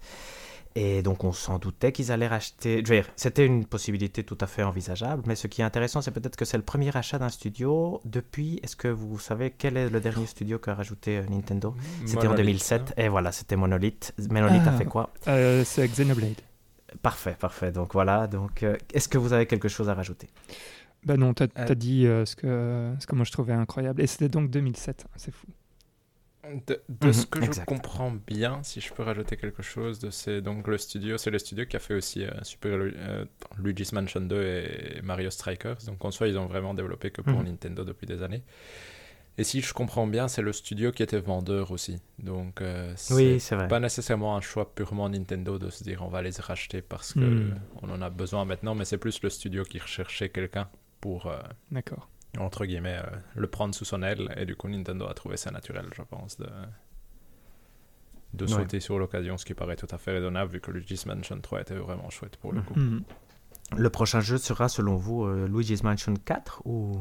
Et 0.76 1.04
donc 1.04 1.24
on 1.24 1.32
s'en 1.34 1.60
doutait 1.60 1.92
qu'ils 1.92 2.12
allaient 2.12 2.28
racheter. 2.28 2.82
Je 2.84 2.90
veux 2.94 3.00
dire, 3.02 3.10
c'était 3.16 3.46
une 3.46 3.66
possibilité 3.66 4.24
tout 4.24 4.38
à 4.42 4.48
fait 4.48 4.64
envisageable, 4.64 5.22
mais 5.28 5.36
ce 5.36 5.46
qui 5.48 5.62
est 5.62 5.64
intéressant, 5.64 6.02
c'est 6.02 6.10
peut-être 6.12 6.36
que 6.36 6.46
c'est 6.46 6.58
le 6.58 6.64
premier 6.64 6.96
achat 6.98 7.20
d'un 7.20 7.30
studio 7.30 8.02
depuis. 8.06 8.60
Est-ce 8.64 8.76
que 8.76 8.88
vous 8.88 9.20
savez 9.20 9.52
quel 9.52 9.78
est 9.78 9.90
le 9.90 10.00
dernier 10.00 10.26
studio 10.26 10.58
qu'a 10.58 10.74
rajouté 10.74 11.18
euh, 11.18 11.24
Nintendo? 11.30 11.76
C'était 12.06 12.22
en 12.28 12.32
Monolith, 12.32 12.38
2007, 12.46 12.94
et 12.98 13.08
voilà, 13.08 13.32
c'était 13.32 13.56
Monolith. 13.56 14.14
Monolith 14.32 14.66
a 14.68 14.72
Ah. 14.74 14.78
fait 14.78 14.86
quoi? 14.86 15.12
Euh, 15.28 15.64
c'est 15.64 15.88
Xenoblade. 15.88 16.42
Parfait, 17.02 17.36
parfait. 17.40 17.72
Donc 17.72 17.94
voilà, 17.94 18.28
donc 18.28 18.64
euh, 18.64 18.76
est-ce 18.94 19.08
que 19.08 19.18
vous 19.20 19.34
avez 19.34 19.46
quelque 19.46 19.68
chose 19.68 19.90
à 19.90 19.94
rajouter? 19.94 20.28
Bah 21.06 21.18
non, 21.18 21.34
t'as 21.34 21.46
Euh. 21.58 21.66
as 21.70 21.76
dit 21.76 22.08
euh, 22.08 22.26
ce, 22.26 22.36
que, 22.36 22.94
ce 23.00 23.06
que 23.06 23.16
moi 23.16 23.26
je 23.26 23.32
trouvais 23.32 23.54
incroyable. 23.54 24.02
Et 24.02 24.08
c'était 24.08 24.30
donc 24.30 24.50
2007, 24.50 25.04
hein, 25.06 25.10
c'est 25.18 25.34
fou. 25.34 25.48
De, 26.68 26.82
de 26.90 27.08
Mhm, 27.08 27.14
ce 27.14 27.26
que 27.26 27.40
exact. 27.42 27.70
je 27.70 27.76
comprends 27.76 28.12
bien, 28.12 28.62
si 28.64 28.82
je 28.82 28.92
peux 28.94 29.02
rajouter 29.02 29.38
quelque 29.38 29.62
chose, 29.64 30.00
de 30.00 30.10
c'est 30.10 30.42
donc 30.42 30.68
le 30.68 30.78
studio, 30.78 31.18
c'est 31.18 31.32
le 31.32 31.40
studio 31.40 31.66
qui 31.66 31.78
a 31.78 31.80
fait 31.80 31.94
aussi 31.94 32.26
euh, 32.26 32.32
Super 32.44 32.72
euh, 32.82 33.24
Luigi's 33.58 33.94
Mansion 33.94 34.20
2 34.20 34.44
et 34.44 35.02
Mario 35.04 35.30
Strikers. 35.30 35.78
Donc 35.88 36.04
en 36.04 36.12
soi, 36.12 36.28
ils 36.28 36.38
ont 36.38 36.46
vraiment 36.46 36.74
développé 36.74 37.12
que 37.12 37.22
pour 37.22 37.42
Mhm. 37.42 37.46
Nintendo 37.46 37.86
depuis 37.86 38.08
des 38.08 38.24
années. 38.24 38.44
Et 39.38 39.44
si 39.44 39.62
je 39.62 39.74
comprends 39.74 40.06
bien, 40.08 40.28
c'est 40.28 40.42
le 40.44 40.54
studio 40.54 40.92
qui 40.92 41.02
était 41.04 41.20
vendeur 41.20 41.72
aussi. 41.72 42.00
Donc 42.20 42.62
euh, 42.62 42.94
c'est 42.98 43.14
Oui, 43.16 43.40
pas 43.68 43.80
nécessairement 43.80 44.36
un 44.38 44.42
choix 44.42 44.74
purement 44.76 45.10
Nintendo 45.10 45.58
de 45.58 45.70
se 45.70 45.84
dire 45.84 46.04
on 46.04 46.10
va 46.10 46.22
les 46.22 46.32
racheter 46.40 46.82
parce 46.82 47.14
que 47.14 47.26
Mhm. 47.26 47.60
on 47.82 47.90
en 47.90 48.02
a 48.02 48.10
besoin 48.10 48.46
maintenant, 48.46 48.76
mais 48.76 48.86
c'est 48.86 48.98
plus 49.00 49.22
le 49.24 49.30
studio 49.30 49.64
qui 49.64 49.80
recherchait 49.80 50.30
quelqu'un 50.30 50.70
pour 51.02 51.28
euh, 51.28 51.40
D'accord. 51.72 52.08
Entre 52.40 52.66
guillemets, 52.66 52.98
euh, 53.04 53.10
le 53.36 53.48
prendre 53.48 53.74
sous 53.76 53.86
son 53.86 54.02
aile. 54.04 54.34
Et 54.38 54.46
du 54.46 54.56
coup, 54.56 54.68
Nintendo 54.68 55.06
a 55.08 55.14
trouvé 55.14 55.38
ça 55.38 55.52
naturel, 55.52 55.86
je 55.96 56.02
pense, 56.02 56.38
de, 56.38 56.48
de 58.34 58.46
Ouais. 58.46 58.52
sauter 58.52 58.80
sur 58.80 58.98
l'occasion, 59.00 59.38
ce 59.38 59.46
qui 59.46 59.54
paraît 59.54 59.76
tout 59.76 59.88
à 59.92 59.98
fait 59.98 60.12
raisonnable, 60.12 60.52
vu 60.52 60.60
que 60.62 60.72
Luigi's 60.72 61.06
Mansion 61.06 61.40
3 61.40 61.62
était 61.62 61.76
vraiment 61.76 62.10
chouette 62.10 62.38
pour 62.38 62.52
le 62.54 62.62
coup. 62.62 62.74
Mhm. 62.80 63.04
Le 63.78 63.90
prochain 63.90 64.20
jeu 64.20 64.38
sera, 64.38 64.70
selon 64.70 64.96
vous, 64.98 65.24
euh, 65.26 65.48
Luigi's 65.48 65.84
Mansion 65.84 66.14
4 66.16 66.62
ou... 66.66 66.96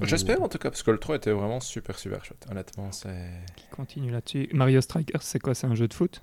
ou- 0.00 0.04
J'espère 0.04 0.42
en 0.42 0.48
tout 0.48 0.58
cas, 0.58 0.70
parce 0.70 0.82
que 0.82 0.90
le 0.90 0.98
3 0.98 1.16
était 1.16 1.32
vraiment 1.32 1.58
super, 1.60 1.98
super 1.98 2.24
chouette. 2.24 2.46
Honnêtement, 2.50 2.92
c'est. 2.92 3.30
Qui 3.56 3.66
continue 3.68 4.10
là-dessus. 4.10 4.48
Mario 4.52 4.80
Strikers, 4.80 5.22
c'est 5.22 5.38
quoi 5.40 5.54
C'est 5.54 5.66
un 5.66 5.74
jeu 5.74 5.88
de 5.88 5.94
foot? 5.94 6.22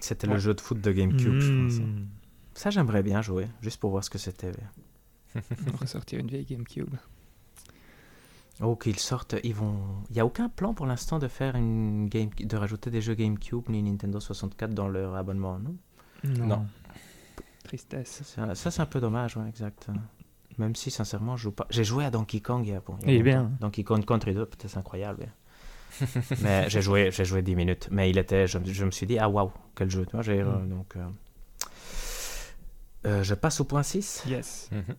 C'était 0.00 0.26
le 0.26 0.38
jeu 0.38 0.52
de 0.54 0.60
foot 0.60 0.80
de 0.80 0.90
GameCube, 0.92 1.38
je 1.40 1.52
pense. 1.62 1.78
Mhm. 1.80 2.08
Ça, 2.54 2.70
j'aimerais 2.70 3.02
bien 3.02 3.22
jouer, 3.22 3.46
juste 3.62 3.78
pour 3.80 3.90
voir 3.90 4.02
ce 4.04 4.10
que 4.10 4.18
c'était. 4.18 4.52
On 5.34 5.70
va 5.70 5.76
ressortir 5.80 6.18
une 6.18 6.26
vieille 6.26 6.44
GameCube. 6.44 6.94
Oh, 8.62 8.76
qu'ils 8.76 8.98
sortent, 8.98 9.34
ils 9.42 9.54
vont. 9.54 9.74
Il 10.10 10.14
n'y 10.14 10.20
a 10.20 10.24
aucun 10.26 10.48
plan 10.48 10.72
pour 10.72 10.86
l'instant 10.86 11.18
de 11.18 11.26
faire 11.28 11.56
une 11.56 12.08
game, 12.08 12.30
de 12.38 12.56
rajouter 12.56 12.90
des 12.90 13.00
jeux 13.02 13.14
GameCube 13.14 13.68
ni 13.68 13.82
Nintendo 13.82 14.20
64 14.20 14.72
dans 14.72 14.88
leur 14.88 15.16
abonnement, 15.16 15.58
non? 15.58 15.74
Non. 16.24 16.46
Non. 16.46 16.66
Tristesse. 17.64 18.22
Ça, 18.24 18.46
c'est- 18.48 18.54
ça, 18.54 18.70
c'est 18.70 18.82
un 18.82 18.86
peu 18.86 19.00
dommage, 19.00 19.36
ouais, 19.36 19.48
exact. 19.48 19.88
Même 20.58 20.76
si, 20.76 20.90
sincèrement, 20.90 21.36
je 21.36 21.44
joue 21.44 21.50
pas. 21.52 21.66
J'ai 21.70 21.82
joué 21.84 22.04
à 22.04 22.10
Donkey 22.10 22.40
Kong 22.40 22.64
il 22.66 22.72
y 22.72 22.76
a, 22.76 22.80
bon, 22.80 22.96
il 23.02 23.06
y 23.08 23.10
a 23.10 23.14
Il 23.14 23.26
est 23.28 23.32
longtemps. 23.32 23.48
bien. 23.48 23.56
Donkey 23.60 23.82
Kong 23.84 24.04
Country 24.04 24.34
2, 24.34 24.46
peut-être 24.46 24.70
c'est 24.70 24.78
incroyable. 24.78 25.22
ouais. 25.22 26.06
mais 26.42 26.70
j'ai 26.70 26.80
joué, 26.82 27.10
j'ai 27.10 27.24
joué 27.24 27.42
10 27.42 27.56
minutes. 27.56 27.88
Mais 27.90 28.10
il 28.10 28.16
était, 28.18 28.46
je, 28.46 28.58
je 28.64 28.84
me 28.84 28.90
suis 28.90 29.06
dit, 29.06 29.18
ah 29.18 29.28
waouh, 29.28 29.50
quel 29.74 29.90
jeu. 29.90 30.06
Tu 30.06 30.12
vois, 30.12 30.22
j'ai, 30.22 30.40
euh, 30.40 30.58
Mm. 30.58 30.68
donc, 30.68 30.96
euh, 30.96 31.06
euh, 33.06 33.22
je 33.22 33.34
passe 33.34 33.60
au 33.60 33.64
point 33.64 33.82
6. 33.82 34.22
Yes. 34.26 34.68
Mhm. 34.72 34.94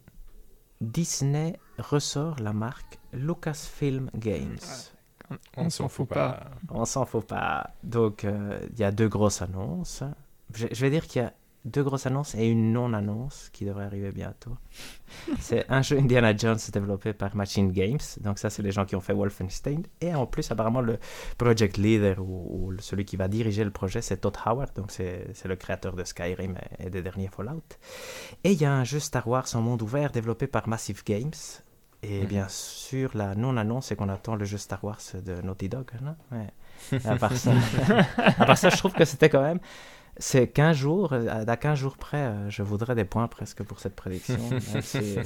Disney 0.83 1.59
ressort 1.77 2.39
la 2.39 2.53
marque 2.53 2.99
Lucasfilm 3.13 4.09
Games. 4.15 4.57
On, 5.57 5.69
s'en 5.69 5.87
fout 5.87 6.07
pas. 6.07 6.51
On 6.69 6.85
s'en 6.85 7.05
fout 7.05 7.25
pas. 7.25 7.71
Donc, 7.83 8.23
euh, 8.23 8.59
il 8.73 8.79
y 8.79 8.83
a 8.83 8.91
deux 8.91 9.07
grosses 9.07 9.41
annonces. 9.41 10.03
Je, 10.53 10.67
je 10.71 10.81
vais 10.81 10.91
dire 10.91 11.07
qu'il 11.07 11.21
y 11.21 11.25
a 11.25 11.33
deux 11.65 11.83
grosses 11.83 12.05
annonces 12.05 12.35
et 12.35 12.45
une 12.47 12.73
non-annonce 12.73 13.49
qui 13.53 13.63
devrait 13.65 13.85
arriver 13.85 14.11
bientôt. 14.11 14.57
c'est 15.39 15.65
un 15.69 15.81
jeu 15.81 15.97
Indiana 15.97 16.35
Jones 16.35 16.57
développé 16.73 17.13
par 17.13 17.35
Machine 17.35 17.71
Games. 17.71 17.99
Donc, 18.21 18.39
ça, 18.39 18.49
c'est 18.49 18.61
les 18.61 18.71
gens 18.71 18.85
qui 18.85 18.95
ont 18.95 19.01
fait 19.01 19.13
Wolfenstein. 19.13 19.83
Et 20.01 20.13
en 20.13 20.25
plus, 20.25 20.51
apparemment, 20.51 20.81
le 20.81 20.99
project 21.37 21.77
leader 21.77 22.19
ou, 22.19 22.67
ou 22.69 22.73
celui 22.79 23.05
qui 23.05 23.15
va 23.15 23.27
diriger 23.27 23.63
le 23.63 23.71
projet, 23.71 24.01
c'est 24.01 24.17
Todd 24.17 24.35
Howard. 24.45 24.71
Donc, 24.75 24.91
c'est 24.91 25.25
le 25.45 25.55
créateur 25.55 25.95
de 25.95 26.03
Skyrim 26.03 26.57
et, 26.79 26.89
des 26.89 27.01
derniers 27.01 27.29
Fallout. 27.29 27.63
Et 28.43 28.51
il 28.51 28.61
y 28.61 28.65
a 28.65 28.73
un 28.73 28.83
jeu 28.83 28.99
Star 28.99 29.27
Wars 29.27 29.45
en 29.53 29.61
monde 29.61 29.81
ouvert 29.81 30.11
développé 30.11 30.47
par 30.47 30.67
Massive 30.67 31.03
Games. 31.05 31.31
Et 32.05 32.21
Mhm. 32.23 32.27
bien 32.27 32.47
sûr, 32.49 33.11
la 33.15 33.33
non-annonce, 33.35 33.85
c'est 33.87 33.95
qu'on 33.95 34.09
attend 34.09 34.35
le 34.35 34.43
jeu 34.43 34.57
Star 34.57 34.83
Wars 34.83 34.99
de 35.25 35.41
Naughty 35.41 35.69
Dog. 35.69 35.85
non? 36.01 36.15
Ouais. 36.33 36.99
À 37.05 37.15
part 37.15 37.37
ça, 37.37 37.51
à 38.37 38.45
part 38.45 38.57
ça, 38.57 38.69
je 38.69 38.75
trouve 38.77 38.91
que 38.91 39.05
c'était 39.05 39.29
quand 39.29 39.41
même. 39.41 39.59
C'est 40.17 40.47
15 40.47 40.75
jours, 40.77 41.13
euh, 41.13 41.45
à 41.47 41.57
15 41.57 41.77
jours 41.77 41.97
près, 41.97 42.17
euh, 42.17 42.49
je 42.49 42.61
voudrais 42.61 42.93
des 42.95 43.05
points 43.05 43.27
presque 43.27 43.63
pour 43.63 43.79
cette 43.79 43.95
prédiction. 43.95 44.37
si- 44.81 45.17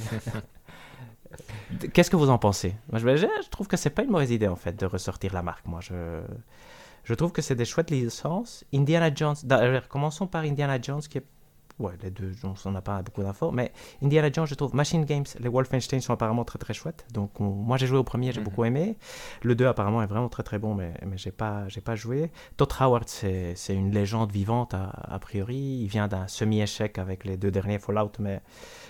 Qu'est-ce 1.92 2.10
que 2.10 2.16
vous 2.16 2.30
en 2.30 2.38
pensez? 2.38 2.74
Moi, 2.90 2.98
je, 2.98 3.48
trouve 3.50 3.68
que 3.68 3.76
c'est 3.76 3.90
pas 3.90 4.02
une 4.02 4.10
mauvaise 4.10 4.30
idée 4.30 4.48
en 4.48 4.56
fait 4.56 4.78
de 4.78 4.86
ressortir 4.86 5.34
la 5.34 5.42
marque. 5.42 5.66
Moi, 5.66 5.80
je, 5.82 6.22
je 7.04 7.14
trouve 7.14 7.32
que 7.32 7.42
c'est 7.42 7.54
des 7.54 7.66
chouettes 7.66 7.90
licences. 7.90 8.64
Indiana 8.72 9.14
Jones, 9.14 9.36
commençons 9.90 10.26
par 10.26 10.42
Indiana 10.44 10.80
Jones 10.80 11.02
qui 11.02 11.18
est. 11.18 11.24
Ouais, 11.78 11.92
les 12.02 12.10
deux, 12.10 12.32
on 12.64 12.70
n'a 12.72 12.82
pas 12.82 13.02
beaucoup 13.02 13.22
d'infos, 13.22 13.52
mais 13.52 13.72
Indiana 14.02 14.30
Jones, 14.32 14.46
je 14.48 14.54
trouve, 14.56 14.74
Machine 14.74 15.04
Games, 15.04 15.24
les 15.38 15.48
Wolfenstein 15.48 16.00
sont 16.00 16.12
apparemment 16.12 16.44
très 16.44 16.58
très 16.58 16.74
chouettes. 16.74 17.06
Donc, 17.12 17.40
on- 17.40 17.50
moi 17.50 17.76
j'ai 17.76 17.86
joué 17.86 17.98
au 17.98 18.02
premier, 18.02 18.32
j'ai 18.32 18.40
Mhm. 18.40 18.44
beaucoup 18.44 18.64
aimé. 18.64 18.96
Le 19.42 19.54
2 19.54 19.66
apparemment 19.66 20.02
est 20.02 20.06
vraiment 20.06 20.28
très 20.28 20.42
très 20.42 20.58
bon, 20.58 20.74
mais, 20.74 20.92
mais 21.06 21.16
j'ai 21.16 21.30
pas, 21.30 21.66
pas 21.84 21.94
joué. 21.94 22.32
Todd 22.56 22.72
Howard, 22.80 23.08
c'est 23.08 23.54
c'est 23.54 23.74
une 23.76 23.92
légende 23.92 24.32
vivante 24.32 24.74
a, 24.74 24.86
a 24.90 25.18
priori. 25.20 25.56
Il 25.82 25.86
vient 25.86 26.08
d'un 26.08 26.26
semi-échec 26.26 26.98
avec 26.98 27.24
les 27.24 27.36
deux 27.36 27.52
derniers 27.52 27.78
Fallout, 27.78 28.10
mais, 28.18 28.40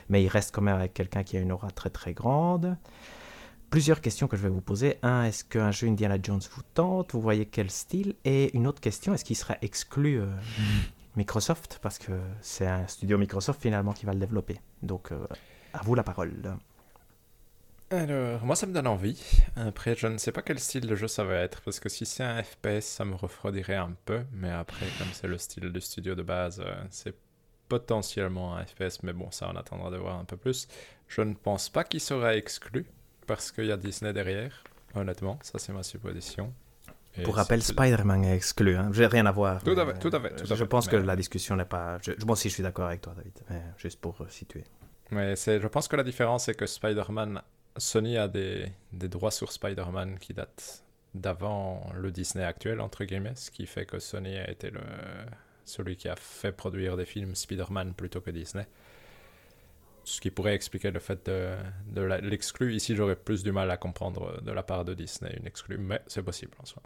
mais 0.09 0.23
il 0.23 0.29
reste 0.29 0.55
quand 0.55 0.63
même 0.63 0.77
avec 0.77 0.95
quelqu'un 0.95 1.23
qui 1.25 1.37
a 1.37 1.41
une 1.41 1.53
aura 1.53 1.71
très 1.71 1.91
très 1.91 2.15
grande. 2.15 2.77
Plusieurs 3.69 4.01
questions 4.01 4.29
que 4.29 4.37
je 4.39 4.43
vais 4.43 4.49
vous 4.49 4.63
poser. 4.63 4.97
Un, 5.03 5.25
est-ce 5.25 5.45
qu'un 5.45 5.71
jeu 5.73 5.89
Indiana 5.89 6.17
Jones 6.23 6.41
vous 6.53 6.63
tente? 6.73 7.13
Vous 7.13 7.21
voyez 7.21 7.45
quel 7.45 7.71
style? 7.71 8.15
Et 8.25 8.57
une 8.57 8.67
autre 8.67 8.81
question, 8.81 9.13
est-ce 9.13 9.27
qu'il 9.27 9.37
sera 9.37 9.57
exclu 9.61 10.19
euh, 10.21 10.27
Microsoft, 11.19 11.81
parce 11.83 11.99
que 11.99 12.13
c'est 12.41 12.69
un 12.69 12.87
studio 12.87 13.19
Microsoft 13.19 13.61
finalement 13.61 13.93
qui 13.93 14.07
va 14.07 14.13
le 14.13 14.21
développer. 14.21 14.61
Donc, 14.83 15.11
euh, 15.11 15.27
à 15.73 15.83
vous 15.83 15.97
la 15.97 16.05
parole. 16.05 16.57
Alors, 17.91 18.45
moi 18.45 18.55
ça 18.55 18.67
me 18.67 18.73
donne 18.73 18.87
envie. 18.87 19.21
Après, 19.57 19.97
je 19.97 20.07
ne 20.07 20.17
sais 20.17 20.31
pas 20.31 20.43
quel 20.43 20.61
style 20.61 20.87
de 20.87 20.95
jeu 20.95 21.09
ça 21.09 21.25
va 21.25 21.35
être, 21.37 21.61
parce 21.63 21.81
que 21.81 21.89
si 21.89 22.07
c'est 22.07 22.23
un 22.23 22.41
FPS, 22.41 22.83
ça 22.83 23.05
me 23.05 23.17
refroidirait 23.17 23.75
un 23.75 23.95
peu. 24.05 24.23
Mais 24.33 24.51
après, 24.51 24.87
comme 24.99 25.09
c'est 25.13 25.27
le 25.27 25.39
style 25.39 25.73
du 25.73 25.81
studio 25.81 26.15
de 26.15 26.23
base, 26.23 26.61
euh, 26.65 26.73
c'est 26.91 27.17
potentiellement 27.69 28.57
un 28.57 28.65
FPS, 28.65 29.03
mais 29.03 29.13
bon, 29.13 29.31
ça 29.33 29.51
on 29.53 29.57
attendra 29.57 29.91
de 29.91 29.97
voir 29.97 30.19
un 30.21 30.25
peu 30.25 30.37
plus. 30.37 30.69
Je 31.09 31.23
ne 31.23 31.35
pense 31.35 31.69
pas 31.69 31.83
qu'il 31.83 32.01
sera 32.01 32.37
exclu, 32.37 32.87
parce 33.27 33.51
qu'il 33.51 33.67
y 33.67 33.73
a 33.73 33.77
Disney 33.77 34.13
derrière, 34.13 34.63
honnêtement, 34.95 35.39
ça 35.43 35.59
c'est 35.59 35.73
ma 35.73 35.83
supposition. 35.83 36.53
Pour 37.25 37.37
rappel, 37.37 37.63
Spider-Man 37.63 38.25
est 38.25 38.37
exclu. 38.37 38.77
Hein. 38.77 38.91
J'ai 38.93 39.07
rien 39.07 39.27
à 39.27 39.33
voir. 39.33 39.63
Tout 39.63 39.71
à 39.73 39.87
fait, 39.87 39.99
tout 39.99 40.15
à 40.15 40.21
fait, 40.21 40.33
euh, 40.33 40.43
à 40.43 40.45
je 40.45 40.55
fait. 40.55 40.67
pense 40.67 40.89
que 40.89 40.97
la 40.97 41.17
discussion 41.17 41.57
n'est 41.57 41.65
pas. 41.65 41.99
Je, 42.03 42.13
moi 42.25 42.33
aussi, 42.33 42.49
je 42.49 42.55
suis 42.55 42.63
d'accord 42.63 42.87
avec 42.87 43.01
toi, 43.01 43.15
David. 43.17 43.33
Mais 43.51 43.63
juste 43.77 44.01
pour 44.01 44.17
situer. 44.29 44.65
Mais 45.11 45.37
je 45.37 45.67
pense 45.69 45.89
que 45.89 45.97
la 45.97 46.05
différence, 46.05 46.45
c'est 46.45 46.55
que 46.55 46.67
Spider-Man, 46.67 47.41
Sony 47.77 48.19
a 48.19 48.29
des, 48.29 48.67
des 48.93 49.09
droits 49.09 49.31
sur 49.31 49.53
Spider-Man 49.53 50.19
qui 50.19 50.35
datent 50.35 50.85
d'avant 51.15 51.91
le 51.95 52.11
Disney 52.11 52.45
actuel, 52.45 52.81
entre 52.81 53.05
guillemets, 53.05 53.35
ce 53.35 53.51
qui 53.51 53.67
fait 53.67 53.87
que 53.87 53.99
Sony 53.99 54.37
a 54.37 54.51
été 54.51 54.71
le, 54.71 54.81
celui 55.65 55.97
qui 55.97 56.09
a 56.09 56.17
fait 56.17 56.53
produire 56.53 56.97
des 56.97 57.07
films 57.07 57.35
Spider-Man 57.35 57.95
plutôt 57.95 58.21
que 58.21 58.31
Disney. 58.31 58.67
Ce 60.05 60.21
qui 60.21 60.31
pourrait 60.31 60.55
expliquer 60.55 60.91
le 60.91 61.01
fait 61.01 61.27
de, 61.27 61.55
de 61.89 62.01
l'exclu. 62.01 62.75
Ici, 62.75 62.97
j'aurais 62.97 63.17
plus 63.17 63.43
du 63.43 63.53
mal 63.53 63.71
à 63.71 63.77
comprendre 63.77 64.41
de 64.41 64.53
la 64.53 64.63
part 64.63 64.85
de 64.85 64.95
Disney 64.95 65.35
une 65.39 65.47
exclu, 65.47 65.77
mais 65.77 66.01
c'est 66.07 66.23
possible 66.23 66.53
en 66.61 66.65
soi. 66.65 66.83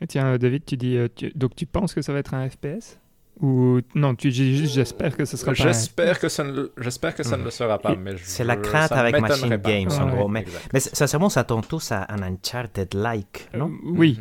Et 0.00 0.06
tiens, 0.06 0.36
David, 0.38 0.64
tu 0.64 0.76
dis, 0.76 0.96
euh, 0.96 1.08
tu- 1.14 1.30
donc 1.34 1.54
tu 1.56 1.66
penses 1.66 1.94
que 1.94 2.02
ça 2.02 2.12
va 2.12 2.18
être 2.20 2.34
un 2.34 2.48
FPS 2.48 2.98
Ou 3.40 3.80
non, 3.94 4.14
tu 4.16 4.30
dis 4.30 4.56
juste, 4.56 4.74
j'espère 4.74 5.16
que 5.16 5.24
ce 5.24 5.36
sera 5.36 5.52
pas 5.52 5.54
J'espère 5.54 6.18
que 6.18 6.28
ça 6.28 6.42
ne, 6.44 6.50
le- 6.52 6.72
j'espère 6.78 7.14
que 7.14 7.22
ça 7.22 7.36
ne 7.36 7.44
le 7.44 7.50
sera 7.50 7.78
pas, 7.78 7.94
mais 7.94 8.16
je- 8.16 8.24
C'est 8.24 8.42
la 8.44 8.56
crainte 8.56 8.90
avec 8.92 9.20
Machine 9.20 9.50
pas. 9.50 9.56
Games, 9.70 9.90
en 9.90 10.06
Ouais, 10.06 10.10
gros, 10.16 10.28
mais-. 10.28 10.44
Mais 10.72 10.80
sincèrement, 10.80 11.28
ça 11.28 11.44
tombe 11.44 11.64
tous 11.66 11.92
à 11.92 12.04
un 12.12 12.20
Uncharted-like, 12.22 13.50
non? 13.54 13.68
Euh, 13.70 13.90
Oui, 13.96 14.20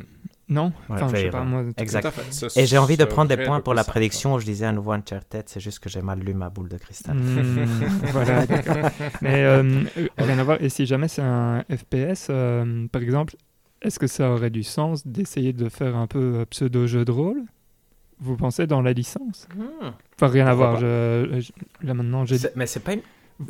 non? 0.49 0.67
Ouais, 0.89 0.95
Enfin, 1.01 1.07
je 1.09 1.15
sais 1.15 1.21
fair. 1.23 1.32
pas, 1.32 1.43
moi, 1.43 1.63
Exact. 1.78 2.01
Tout 2.03 2.07
à 2.07 2.11
fait. 2.11 2.32
Ce 2.32 2.59
Et 2.59 2.65
j'ai 2.67 2.78
envie 2.78 2.95
de 2.95 3.05
prendre 3.05 3.28
des 3.36 3.43
points 3.43 3.59
pour 3.59 3.73
la 3.73 3.84
prédiction 3.84 4.36
où 4.36 4.39
je 4.39 4.45
disais 4.45 4.65
un 4.65 4.71
nouveau 4.73 4.91
Uncharted, 4.91 5.43
c'est 5.47 5.59
juste 5.59 5.80
que 5.80 5.89
j'ai 5.89 6.01
mal 6.01 6.19
lu 6.19 6.34
ma 6.34 6.49
boule 6.49 6.69
de 6.69 6.78
cristal. 6.78 7.17
Hmm, 7.17 7.65
voilà, 8.11 8.45
d'accord. 8.45 8.75
Mais 9.21 9.43
euh, 9.43 9.63
euh, 9.97 10.07
rien 10.17 10.38
à 10.38 10.43
voir. 10.43 10.61
Et 10.61 10.69
si 10.69 10.86
jamais 10.86 11.07
c'est 11.07 11.21
un 11.23 11.63
FPS, 11.69 12.28
euh, 12.30 12.88
par 12.91 13.01
exemple, 13.01 13.36
est-ce 13.82 13.99
que 13.99 14.07
ça 14.07 14.32
aurait 14.32 14.49
du 14.49 14.63
sens 14.63 15.05
d'essayer 15.05 15.53
de 15.53 15.69
faire 15.69 15.95
un 15.95 16.07
peu 16.07 16.39
euh, 16.39 16.45
pseudo-jeu 16.45 17.05
de 17.05 17.11
rôle? 17.11 17.43
Vous 18.19 18.36
pensez 18.36 18.65
dans 18.65 18.82
la 18.82 18.93
licence? 18.93 19.47
Hmm. 19.55 19.89
Enfin, 20.15 20.28
rien 20.28 20.47
à 20.47 20.53
voir. 20.55 20.78
Je, 20.78 21.39
je- 21.39 21.86
là 21.86 21.93
maintenant, 21.93 22.25
j'ai. 22.25 22.38
Mais 22.55 22.65
c'est 22.65 22.80
pas 22.80 22.93
une... 22.93 23.01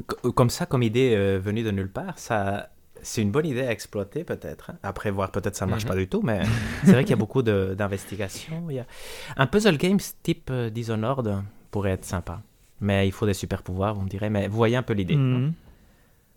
co- 0.05 0.31
Comme 0.33 0.49
ça, 0.49 0.65
comme 0.65 0.83
idée 0.83 1.13
euh, 1.15 1.39
venue 1.41 1.63
de 1.63 1.71
nulle 1.71 1.89
part, 1.89 2.19
ça... 2.19 2.69
c'est 3.01 3.21
une 3.21 3.31
bonne 3.31 3.45
idée 3.45 3.61
à 3.61 3.71
exploiter 3.71 4.25
peut-être. 4.25 4.71
hein. 4.71 4.77
Après 4.83 5.09
voir, 5.09 5.31
peut-être 5.31 5.55
ça 5.55 5.65
ne 5.65 5.71
marche 5.71 5.83
Mhm. 5.85 5.89
pas 5.89 5.95
du 5.95 6.07
tout, 6.09 6.21
mais 6.21 6.41
c'est 6.83 6.91
vrai 6.91 7.03
qu'il 7.03 7.11
y 7.11 7.13
a 7.13 7.17
beaucoup 7.17 7.41
de- 7.43 7.75
d'investigations. 7.77 8.67
A... 8.69 9.41
Un 9.41 9.47
puzzle 9.47 9.77
games 9.77 9.99
type 10.23 10.49
euh, 10.51 10.69
Dishonored 10.69 11.41
pourrait 11.71 11.91
être 11.91 12.03
sympa. 12.05 12.41
Mais 12.81 13.07
il 13.07 13.11
faut 13.11 13.25
des 13.25 13.33
super 13.33 13.63
pouvoirs, 13.63 13.95
vous 13.95 14.01
me 14.01 14.09
direz. 14.09 14.29
Mais 14.29 14.49
vous 14.49 14.57
voyez 14.57 14.75
un 14.75 14.83
peu 14.83 14.93
l'idée. 14.93 15.15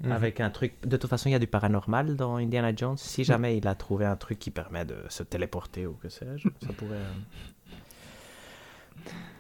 Mhm. 0.03 0.13
Avec 0.13 0.41
un 0.41 0.49
truc. 0.51 0.73
De 0.87 0.97
toute 0.97 1.11
façon, 1.11 1.29
il 1.29 1.33
y 1.33 1.35
a 1.35 1.39
du 1.39 1.47
paranormal 1.47 2.17
dans 2.17 2.37
Indiana 2.37 2.73
Jones. 2.75 2.97
Si 2.97 3.23
jamais 3.23 3.59
il 3.59 3.69
a 3.69 3.75
trouvé 3.75 4.07
un 4.07 4.17
truc 4.17 4.39
qui 4.39 4.51
permet 4.51 4.85
de 4.87 4.97
se 5.11 5.23
téléporter 5.23 5.87
ou 5.87 5.93
que 5.95 6.09
sais-je, 6.09 6.49
ça 6.67 6.73
pourrait. 6.73 6.93
euh, 6.97 7.13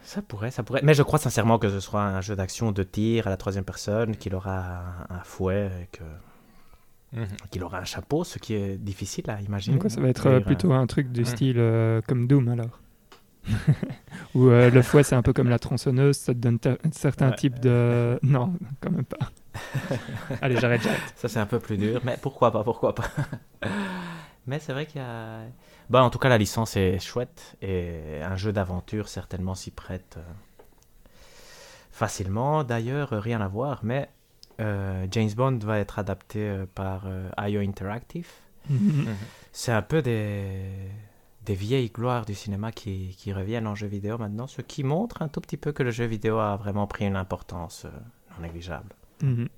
Ça 0.02 0.22
pourrait, 0.22 0.50
ça 0.50 0.62
pourrait. 0.62 0.80
Mais 0.82 0.94
je 0.94 1.02
crois 1.02 1.18
sincèrement 1.18 1.58
que 1.58 1.68
ce 1.70 1.80
sera 1.80 2.06
un 2.06 2.20
jeu 2.20 2.34
d'action 2.36 2.72
de 2.72 2.82
tir 2.82 3.26
à 3.26 3.30
la 3.30 3.36
troisième 3.36 3.64
personne, 3.64 4.16
qu'il 4.16 4.34
aura 4.34 5.06
un, 5.10 5.16
un 5.16 5.20
fouet, 5.24 5.70
et 5.82 5.86
que- 5.96 6.02
Mhm. 7.20 7.26
qu'il 7.50 7.64
aura 7.64 7.78
un 7.78 7.84
chapeau, 7.84 8.22
ce 8.24 8.38
qui 8.38 8.54
est 8.54 8.76
difficile 8.76 9.28
à 9.30 9.40
imaginer. 9.40 9.78
Donc, 9.78 9.90
ça 9.90 10.00
va 10.00 10.08
être 10.08 10.26
euh, 10.26 10.36
euh, 10.36 10.40
plutôt 10.40 10.72
un 10.72 10.86
truc 10.86 11.10
du 11.10 11.24
style 11.24 11.56
euh, 11.58 12.00
comme 12.06 12.26
Doom 12.26 12.48
alors. 12.48 12.80
Où 14.34 14.48
euh, 14.48 14.70
le 14.70 14.82
fouet 14.82 15.02
c'est 15.02 15.16
un 15.16 15.22
peu 15.22 15.32
comme 15.32 15.48
la 15.48 15.58
tronçonneuse, 15.58 16.16
ça 16.16 16.34
te 16.34 16.38
donne 16.38 16.58
ter- 16.58 16.76
un 16.84 16.92
certain 16.92 17.30
Ouais. 17.30 17.36
type 17.36 17.58
de. 17.58 18.18
Non, 18.22 18.52
quand 18.80 18.90
même 18.90 19.04
pas. 19.04 19.18
Allez, 20.42 20.56
j'arrête, 20.58 20.82
j'arrête. 20.82 21.12
Ça, 21.16 21.28
c'est 21.28 21.38
un 21.38 21.46
peu 21.46 21.58
plus 21.58 21.76
dur, 21.76 22.00
mais 22.04 22.16
pourquoi 22.20 22.50
pas, 22.50 22.62
pourquoi 22.64 22.94
pas. 22.94 23.10
mais 24.46 24.58
c'est 24.58 24.72
vrai 24.72 24.86
qu'il 24.86 25.00
y 25.00 25.04
a. 25.04 25.40
Bah, 25.88 26.02
en 26.02 26.10
tout 26.10 26.18
cas, 26.18 26.28
la 26.28 26.38
licence 26.38 26.76
est 26.76 26.98
chouette 27.00 27.56
et 27.62 28.20
un 28.22 28.36
jeu 28.36 28.52
d'aventure 28.52 29.08
certainement 29.08 29.54
s'y 29.54 29.70
prête 29.70 30.18
euh, 30.18 31.14
facilement. 31.90 32.62
D'ailleurs, 32.62 33.12
euh, 33.12 33.20
rien 33.20 33.40
à 33.40 33.48
voir, 33.48 33.80
mais 33.82 34.08
euh, 34.60 35.06
James 35.10 35.30
Bond 35.36 35.58
va 35.58 35.78
être 35.78 35.98
adapté 35.98 36.64
par 36.74 37.02
euh, 37.06 37.28
IO 37.48 37.60
Interactive. 37.60 38.28
Mhm. 38.68 38.78
Mhm. 38.78 39.16
C'est 39.52 39.72
un 39.72 39.82
peu 39.82 40.02
des, 40.02 40.70
des 41.44 41.54
vieilles 41.54 41.90
gloires 41.90 42.26
du 42.26 42.34
cinéma 42.34 42.72
qui, 42.72 43.14
qui 43.18 43.32
reviennent 43.32 43.66
en 43.66 43.74
jeu 43.74 43.86
vidéo 43.86 44.18
maintenant, 44.18 44.46
ce 44.46 44.62
qui 44.62 44.84
montre 44.84 45.22
un 45.22 45.28
tout 45.28 45.40
petit 45.40 45.56
peu 45.56 45.72
que 45.72 45.82
le 45.82 45.90
jeu 45.90 46.04
vidéo 46.04 46.38
a 46.38 46.56
vraiment 46.56 46.86
pris 46.86 47.06
une 47.06 47.16
importance 47.16 47.86
euh, 47.86 47.90
non 48.36 48.42
négligeable. 48.42 48.94
Mhm. 49.22 49.48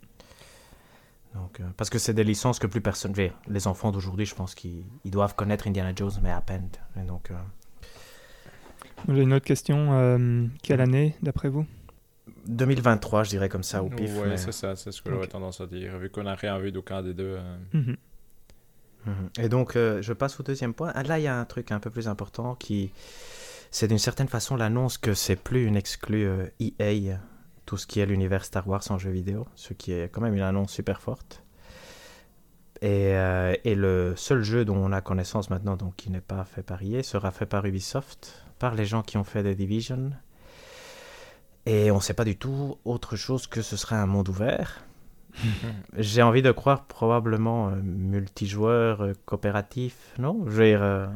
Donc, 1.34 1.60
euh, 1.60 1.64
parce 1.78 1.88
que 1.88 1.98
c'est 1.98 2.12
des 2.12 2.24
licences 2.24 2.58
que 2.58 2.66
plus 2.66 2.80
personne. 2.82 3.14
Les 3.48 3.66
enfants 3.66 3.90
d'aujourd'hui, 3.90 4.26
je 4.26 4.34
pense 4.34 4.54
qu'ils 4.54 4.84
ils 5.04 5.10
doivent 5.10 5.34
connaître 5.34 5.66
Indiana 5.66 5.92
Jones, 5.96 6.12
mais 6.22 6.30
à 6.30 6.40
peine. 6.42 6.68
Et 6.96 7.06
donc, 7.06 7.30
euh, 7.30 7.34
J'ai 9.08 9.22
une 9.22 9.32
autre 9.32 9.46
question. 9.46 9.88
euh, 9.92 10.46
quelle 10.62 10.80
année 10.80 11.16
d'après 11.22 11.48
vous? 11.48 11.66
2023, 12.46 13.24
je 13.24 13.30
dirais 13.30 13.48
comme 13.48 13.62
ça, 13.62 13.82
au 13.82 13.88
pif. 13.88 14.14
Ouais, 14.18 14.28
mais- 14.30 14.36
c'est 14.36 14.52
ça, 14.52 14.76
c'est 14.76 14.92
ce 14.92 15.00
que 15.00 15.10
j'aurais 15.10 15.26
tendance 15.26 15.60
à 15.60 15.66
dire. 15.66 15.96
Vu 15.98 16.10
qu'on 16.10 16.24
n'a 16.24 16.34
rien 16.34 16.58
vu 16.58 16.70
d'aucun 16.70 17.02
des 17.02 17.14
deux. 17.14 17.36
euh, 17.38 17.56
Mhm. 17.72 17.96
Mhm. 19.06 19.30
Et 19.38 19.48
donc, 19.48 19.74
euh, 19.74 20.00
je 20.02 20.12
passe 20.12 20.38
au 20.38 20.42
deuxième 20.42 20.74
point. 20.74 20.92
Ah, 20.94 21.02
là, 21.02 21.18
il 21.18 21.22
y 21.22 21.26
a 21.28 21.36
un 21.38 21.44
truc 21.44 21.72
un 21.72 21.80
peu 21.80 21.90
plus 21.90 22.08
important 22.08 22.54
qui. 22.56 22.92
C'est 23.70 23.88
d'une 23.88 23.98
certaine 23.98 24.28
façon 24.28 24.54
l'annonce 24.54 24.98
que 24.98 25.14
c'est 25.14 25.34
plus 25.36 25.64
une 25.64 25.76
exclue 25.76 26.26
euh, 26.26 26.46
EA, 26.60 27.18
tout 27.66 27.76
ce 27.76 27.86
qui 27.86 28.00
est 28.00 28.06
l'univers 28.06 28.44
Star 28.44 28.66
Wars 28.68 28.82
en 28.90 28.98
jeu 28.98 29.10
vidéo, 29.10 29.46
ce 29.54 29.72
qui 29.72 29.92
est 29.92 30.12
quand 30.12 30.20
même 30.20 30.34
une 30.34 30.42
annonce 30.42 30.72
super 30.72 31.00
forte. 31.00 31.42
Et, 32.80 33.14
euh, 33.14 33.54
et 33.64 33.76
le 33.76 34.14
seul 34.16 34.42
jeu 34.42 34.64
dont 34.64 34.76
on 34.76 34.90
a 34.92 35.00
connaissance 35.00 35.50
maintenant, 35.50 35.76
donc 35.76 35.94
qui 35.96 36.10
n'est 36.10 36.20
pas 36.20 36.44
fait 36.44 36.62
par 36.62 36.82
EA, 36.82 37.02
sera 37.02 37.30
fait 37.30 37.46
par 37.46 37.64
Ubisoft, 37.64 38.44
par 38.58 38.74
les 38.74 38.84
gens 38.84 39.02
qui 39.02 39.16
ont 39.16 39.24
fait 39.24 39.42
des 39.42 39.54
Division. 39.54 40.10
Et 41.64 41.92
on 41.92 41.96
ne 41.96 42.00
sait 42.00 42.14
pas 42.14 42.24
du 42.24 42.36
tout 42.36 42.76
autre 42.84 43.14
chose 43.14 43.46
que 43.46 43.62
ce 43.62 43.76
sera 43.76 43.96
un 43.96 44.06
monde 44.06 44.28
ouvert. 44.28 44.84
J'ai 45.96 46.22
envie 46.22 46.42
de 46.42 46.50
croire 46.50 46.86
probablement 46.86 47.68
euh, 47.68 47.76
multijoueur, 47.76 49.02
euh, 49.02 49.12
coopératif, 49.26 50.12
non 50.18 50.42
Je 50.46 50.50
veux 50.50 50.64
dire, 50.64 51.10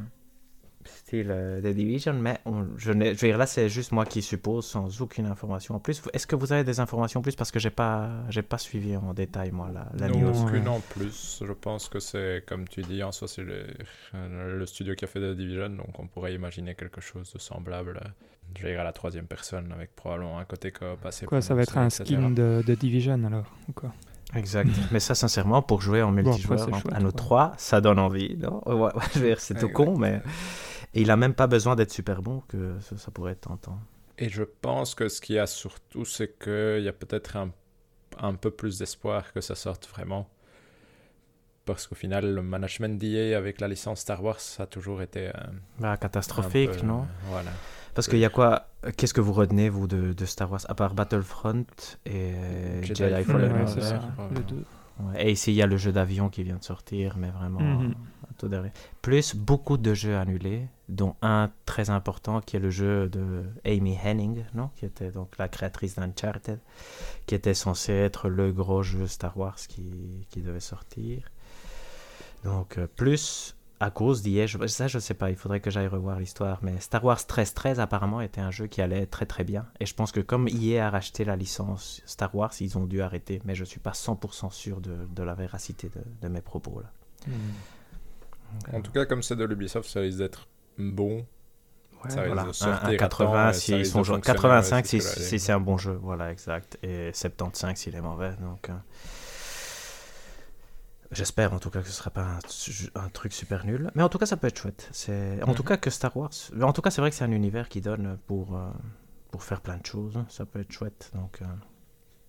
style 1.06 1.28
euh, 1.30 1.60
The 1.60 1.68
Division, 1.74 2.14
mais 2.14 2.38
on- 2.46 2.66
je, 2.76 2.90
je 2.92 2.92
veux 2.92 3.14
dire, 3.14 3.38
là 3.38 3.46
c'est 3.46 3.68
juste 3.68 3.92
moi 3.92 4.04
qui 4.04 4.22
suppose 4.22 4.66
sans 4.66 5.00
aucune 5.00 5.26
information 5.26 5.76
en 5.76 5.78
plus. 5.78 6.02
Est-ce 6.12 6.26
que 6.26 6.34
vous 6.34 6.52
avez 6.52 6.64
des 6.64 6.80
informations 6.80 7.20
en 7.20 7.22
plus? 7.22 7.36
Parce 7.36 7.52
que 7.52 7.60
j'ai 7.60 7.70
pas, 7.70 8.10
j'ai 8.28 8.42
pas 8.42 8.58
suivi 8.58 8.96
en 8.96 9.14
détail 9.14 9.52
moi 9.52 9.70
la, 9.72 9.86
la 9.96 10.08
non, 10.08 10.18
news. 10.32 10.42
aucune 10.42 10.66
en 10.66 10.80
plus. 10.80 11.42
Je 11.46 11.52
pense 11.52 11.88
que 11.88 12.00
c'est, 12.00 12.42
comme 12.48 12.66
tu 12.66 12.82
dis, 12.82 13.04
en 13.04 13.12
soi, 13.12 13.28
c'est 13.28 13.42
le, 13.44 13.66
le 14.58 14.66
studio 14.66 14.94
qui 14.96 15.04
a 15.04 15.08
fait 15.08 15.20
The 15.20 15.36
Division, 15.36 15.70
donc 15.70 15.96
on 15.98 16.08
pourrait 16.08 16.34
imaginer 16.34 16.74
quelque 16.74 17.00
chose 17.00 17.32
de 17.32 17.38
semblable. 17.38 18.00
Je 18.56 18.62
vais 18.64 18.70
dire 18.72 18.80
à 18.80 18.84
la 18.84 18.92
troisième 18.92 19.26
personne, 19.26 19.70
avec 19.72 19.94
probablement 19.94 20.38
un 20.40 20.44
côté 20.44 20.72
coop 20.72 21.04
assez 21.04 21.26
Quoi, 21.26 21.40
ça 21.40 21.54
va 21.54 21.62
être 21.62 21.78
un 21.78 21.86
etc. 21.86 22.04
skin 22.04 22.30
de, 22.30 22.64
de 22.66 22.74
Division 22.74 23.22
alors 23.24 23.46
ou 23.68 23.72
quoi? 23.72 23.92
Exact. 24.34 24.70
mais 24.90 24.98
ça 24.98 25.14
sincèrement 25.14 25.62
pour 25.62 25.82
jouer 25.82 26.02
en 26.02 26.10
multijoueur 26.10 26.62
en- 26.68 26.80
chouette, 26.80 26.92
à 26.94 26.98
nous 26.98 27.10
quoi. 27.12 27.16
trois, 27.16 27.52
ça 27.58 27.80
donne 27.80 28.00
envie. 28.00 28.36
Non? 28.36 28.60
Ouais, 28.66 28.74
ouais, 28.74 29.02
je 29.14 29.18
veux 29.20 29.26
dire, 29.28 29.40
c'est 29.40 29.54
tout 29.54 29.68
con, 29.68 29.96
mais 29.96 30.20
et 30.96 31.02
il 31.02 31.10
a 31.10 31.16
même 31.16 31.34
pas 31.34 31.46
besoin 31.46 31.76
d'être 31.76 31.92
super 31.92 32.22
bon 32.22 32.42
que 32.48 32.74
ça, 32.80 32.96
ça 32.96 33.10
pourrait 33.10 33.32
être 33.32 33.42
tentant. 33.42 33.78
Et 34.18 34.28
je 34.28 34.42
pense 34.42 34.94
que 34.94 35.08
ce 35.08 35.20
qu'il 35.20 35.36
y 35.36 35.38
a 35.38 35.46
surtout, 35.46 36.04
c'est 36.04 36.38
qu'il 36.38 36.82
y 36.82 36.88
a 36.88 36.92
peut-être 36.92 37.36
un, 37.36 37.50
un 38.18 38.34
peu 38.34 38.50
plus 38.50 38.78
d'espoir 38.78 39.32
que 39.32 39.40
ça 39.40 39.54
sorte 39.54 39.86
vraiment. 39.88 40.28
Parce 41.66 41.86
qu'au 41.88 41.96
final, 41.96 42.32
le 42.32 42.42
management 42.42 42.96
d'EA 42.98 43.34
avec 43.36 43.60
la 43.60 43.66
licence 43.68 44.00
Star 44.00 44.22
Wars, 44.22 44.38
ça 44.40 44.62
a 44.62 44.66
toujours 44.66 45.02
été 45.02 45.28
euh, 45.28 45.32
Bah, 45.80 45.90
un 45.92 45.96
catastrophique, 45.96 46.70
peu, 46.80 46.86
non? 46.86 47.02
euh, 47.02 47.06
Voilà. 47.28 47.50
Parce 47.94 48.06
qu'il 48.08 48.18
y 48.20 48.24
a 48.24 48.28
quoi 48.30 48.68
Qu'est-ce 48.96 49.12
que 49.14 49.20
vous 49.20 49.32
retenez, 49.32 49.68
vous, 49.68 49.86
de, 49.88 50.12
de 50.12 50.24
Star 50.26 50.50
Wars 50.50 50.60
À 50.68 50.74
part 50.74 50.94
Battlefront 50.94 51.64
et 52.04 52.34
Jedi, 52.82 52.94
Jedi 52.94 53.12
Ouais, 53.14 53.24
Fallen 53.24 53.52
Order? 53.66 53.98
Ouais. 55.00 55.28
Et 55.28 55.32
ici, 55.32 55.52
il 55.52 55.56
y 55.56 55.62
a 55.62 55.66
le 55.66 55.76
jeu 55.76 55.92
d'avion 55.92 56.28
qui 56.28 56.42
vient 56.42 56.56
de 56.56 56.64
sortir, 56.64 57.16
mais 57.16 57.30
vraiment 57.30 57.60
Mhm. 57.60 57.94
euh. 58.42 58.68
Plus 59.02 59.34
beaucoup 59.34 59.76
de 59.78 59.94
jeux 59.94 60.16
annulés, 60.16 60.68
dont 60.88 61.16
un 61.22 61.50
très 61.64 61.88
important 61.90 62.40
qui 62.40 62.56
est 62.56 62.60
le 62.60 62.70
jeu 62.70 63.08
de 63.08 63.44
Amy 63.64 63.96
Henning, 64.04 64.44
non 64.54 64.70
qui 64.76 64.84
était 64.84 65.10
donc 65.10 65.38
la 65.38 65.48
créatrice 65.48 65.96
d'Uncharted, 65.96 66.60
qui 67.26 67.34
était 67.34 67.54
censé 67.54 67.92
être 67.92 68.28
le 68.28 68.52
gros 68.52 68.82
jeu 68.82 69.06
Star 69.06 69.36
Wars 69.38 69.56
qui, 69.56 70.26
qui 70.30 70.42
devait 70.42 70.60
sortir. 70.60 71.22
Donc, 72.44 72.78
euh, 72.78 72.86
plus 72.86 73.55
à 73.78 73.90
cause 73.90 74.22
d'IA, 74.22 74.46
ça 74.68 74.88
je 74.88 74.98
sais 74.98 75.14
pas, 75.14 75.30
il 75.30 75.36
faudrait 75.36 75.60
que 75.60 75.70
j'aille 75.70 75.86
revoir 75.86 76.18
l'histoire, 76.18 76.58
mais 76.62 76.78
Star 76.80 77.04
Wars 77.04 77.18
1313 77.18 77.78
apparemment 77.80 78.20
était 78.20 78.40
un 78.40 78.50
jeu 78.50 78.66
qui 78.66 78.80
allait 78.80 79.06
très 79.06 79.26
très 79.26 79.44
bien. 79.44 79.66
Et 79.80 79.86
je 79.86 79.94
pense 79.94 80.12
que 80.12 80.20
comme 80.20 80.48
EA 80.48 80.86
a 80.86 80.90
racheté 80.90 81.24
la 81.24 81.36
licence 81.36 82.02
Star 82.06 82.34
Wars, 82.34 82.52
ils 82.60 82.78
ont 82.78 82.86
dû 82.86 83.02
arrêter, 83.02 83.42
mais 83.44 83.54
je 83.54 83.64
suis 83.64 83.80
pas 83.80 83.92
100% 83.92 84.50
sûr 84.50 84.80
de, 84.80 84.96
de, 85.10 85.22
la 85.22 85.34
véracité 85.34 85.88
de, 85.88 86.00
de 86.22 86.28
mes 86.32 86.40
propos 86.40 86.80
là. 86.80 86.90
En 88.72 88.80
tout 88.80 88.92
cas, 88.92 89.04
comme 89.04 89.22
c'est 89.22 89.36
de 89.36 89.44
l'Ubisoft, 89.44 89.88
ça 89.88 90.00
risque 90.00 90.18
d'être 90.18 90.48
bon. 90.78 91.26
Ouais, 92.04 92.10
ça 92.10 92.24
voilà. 92.26 92.44
risque 92.44 92.64
de 92.64 92.70
un, 92.70 92.84
un 92.84 92.96
80 92.96 93.52
si 93.52 93.84
sont 93.84 94.02
85 94.02 94.86
si, 94.86 95.00
si 95.00 95.38
c'est 95.38 95.52
un 95.52 95.60
bon 95.60 95.76
jeu, 95.76 95.98
voilà 96.02 96.30
exact, 96.30 96.78
et 96.82 97.10
75 97.12 97.76
s'il 97.76 97.94
est 97.94 98.00
mauvais. 98.00 98.32
Donc, 98.40 98.70
euh... 98.70 98.74
J'espère 101.10 101.52
en 101.52 101.58
tout 101.58 101.70
cas 101.70 101.80
que 101.80 101.86
ce 101.86 101.92
ne 101.92 101.96
sera 101.96 102.10
pas 102.10 102.22
un, 102.22 102.38
un, 103.04 103.08
truc 103.10 103.32
super 103.32 103.64
nul. 103.64 103.90
Mais 103.94 104.02
en 104.02 104.08
tout 104.08 104.18
cas, 104.18 104.26
ça 104.26 104.36
peut 104.36 104.48
être 104.48 104.58
chouette. 104.58 104.88
C'est... 104.92 105.42
En 105.42 105.46
mm 105.46 105.50
-hmm. 105.50 105.54
tout 105.56 105.62
cas, 105.62 105.76
que 105.76 105.90
Star 105.90 106.16
Wars. 106.16 106.30
En 106.60 106.72
tout 106.72 106.82
cas, 106.82 106.90
c'est 106.90 107.00
vrai 107.00 107.10
que 107.10 107.16
c'est 107.16 107.24
un 107.24 107.32
univers 107.32 107.68
qui 107.68 107.80
donne 107.80 108.18
pour, 108.26 108.56
euh, 108.56 108.70
pour 109.30 109.42
faire 109.42 109.60
plein 109.60 109.78
de 109.78 109.86
choses. 109.86 110.18
Ça 110.28 110.44
peut 110.44 110.60
être 110.60 110.72
chouette. 110.72 111.10
Donc, 111.14 111.42
euh... 111.42 111.46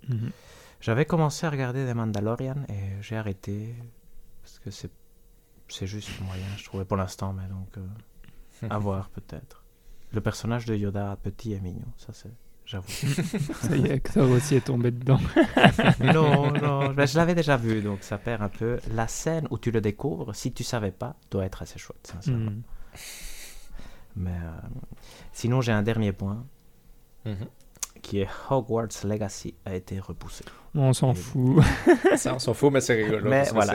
mm 0.10 0.18
-hmm. 0.18 0.32
J'avais 0.80 1.06
commencé 1.06 1.46
à 1.48 1.50
regarder 1.50 1.86
des 1.86 1.94
Mandalorian 1.94 2.60
et 2.70 3.02
j'ai 3.02 3.18
arrêté. 3.18 3.76
Parce 4.44 4.60
que 4.60 4.70
c'est, 4.72 4.92
c'est 5.76 5.88
juste 5.88 6.12
moyen, 6.22 6.50
je 6.58 6.64
trouvais 6.68 6.86
pour 6.86 6.98
l'instant. 6.98 7.34
Mais 7.34 7.48
donc, 7.48 7.72
euh, 7.78 8.76
à 8.76 8.78
voir 8.88 9.10
peut-être. 9.10 9.64
Le 10.12 10.22
personnage 10.22 10.66
de 10.66 10.76
Yoda 10.76 11.18
petit 11.24 11.54
et 11.54 11.60
mignon. 11.60 11.92
Ça, 11.98 12.14
c'est 12.14 12.34
j'avoue. 12.68 12.88
ça 13.62 13.76
y 13.76 13.88
est, 13.88 13.96
Hector 13.96 14.30
aussi 14.30 14.56
est 14.56 14.66
tombé 14.66 14.92
dedans. 14.92 15.20
non, 16.00 16.52
non, 16.52 16.90
ben, 16.92 17.08
je 17.08 17.18
l'avais 17.18 17.34
déjà 17.34 17.58
vu, 17.58 17.82
donc 17.82 18.00
ça 18.02 18.18
perd 18.18 18.44
un 18.44 18.50
peu. 18.50 18.80
La 18.94 19.08
scène 19.08 19.48
où 19.50 19.58
tu 19.58 19.72
le 19.72 19.82
découvres, 19.82 20.36
si 20.36 20.52
tu 20.52 20.64
savais 20.64 20.92
pas, 20.92 21.16
doit 21.32 21.46
être 21.46 21.62
assez 21.62 21.80
chouette, 21.80 22.06
sincèrement. 22.06 22.52
Mm. 22.52 22.64
Mais 24.18 24.32
euh, 24.32 24.68
sinon, 25.32 25.62
j'ai 25.62 25.72
un 25.72 25.84
dernier 25.84 26.12
point. 26.12 26.46
Mm 27.26 27.32
-hmm. 27.32 27.48
Qui 28.02 28.20
est 28.20 28.30
Hogwarts 28.50 29.04
Legacy 29.04 29.56
a 29.66 29.74
été 29.74 30.00
repoussé. 30.00 30.46
On 30.76 30.94
s'en 30.94 31.14
fout. 31.16 31.64
ça, 32.16 32.36
on 32.36 32.40
s'en 32.40 32.54
fout, 32.54 32.72
mais 32.72 32.82
c'est 32.82 32.96
rigolo. 32.96 33.28
Mais 33.28 33.44
voilà. 33.52 33.74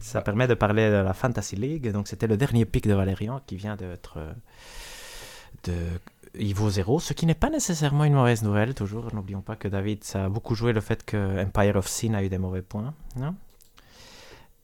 ça 0.00 0.18
ouais. 0.18 0.24
permet 0.24 0.48
de 0.48 0.54
parler 0.54 0.86
de 0.90 1.00
la 1.08 1.14
Fantasy 1.14 1.56
League. 1.56 1.92
Donc, 1.92 2.08
c'était 2.08 2.26
le 2.26 2.36
dernier 2.36 2.64
pic 2.64 2.86
de 2.86 2.94
Valérian 2.94 3.40
qui 3.46 3.56
vient 3.56 3.76
d'être. 3.76 4.18
De 5.62 5.76
il 6.38 6.54
vaut 6.54 6.70
zéro, 6.70 7.00
ce 7.00 7.12
qui 7.12 7.26
n'est 7.26 7.34
pas 7.34 7.50
nécessairement 7.50 8.04
une 8.04 8.14
mauvaise 8.14 8.42
nouvelle, 8.42 8.74
toujours. 8.74 9.14
N'oublions 9.14 9.40
pas 9.40 9.56
que 9.56 9.68
David, 9.68 10.04
ça 10.04 10.26
a 10.26 10.28
beaucoup 10.28 10.54
joué 10.54 10.72
le 10.72 10.80
fait 10.80 11.04
que 11.04 11.42
Empire 11.42 11.76
of 11.76 11.88
Sin 11.88 12.14
a 12.14 12.22
eu 12.22 12.28
des 12.28 12.38
mauvais 12.38 12.62
points. 12.62 12.94
Non? 13.16 13.34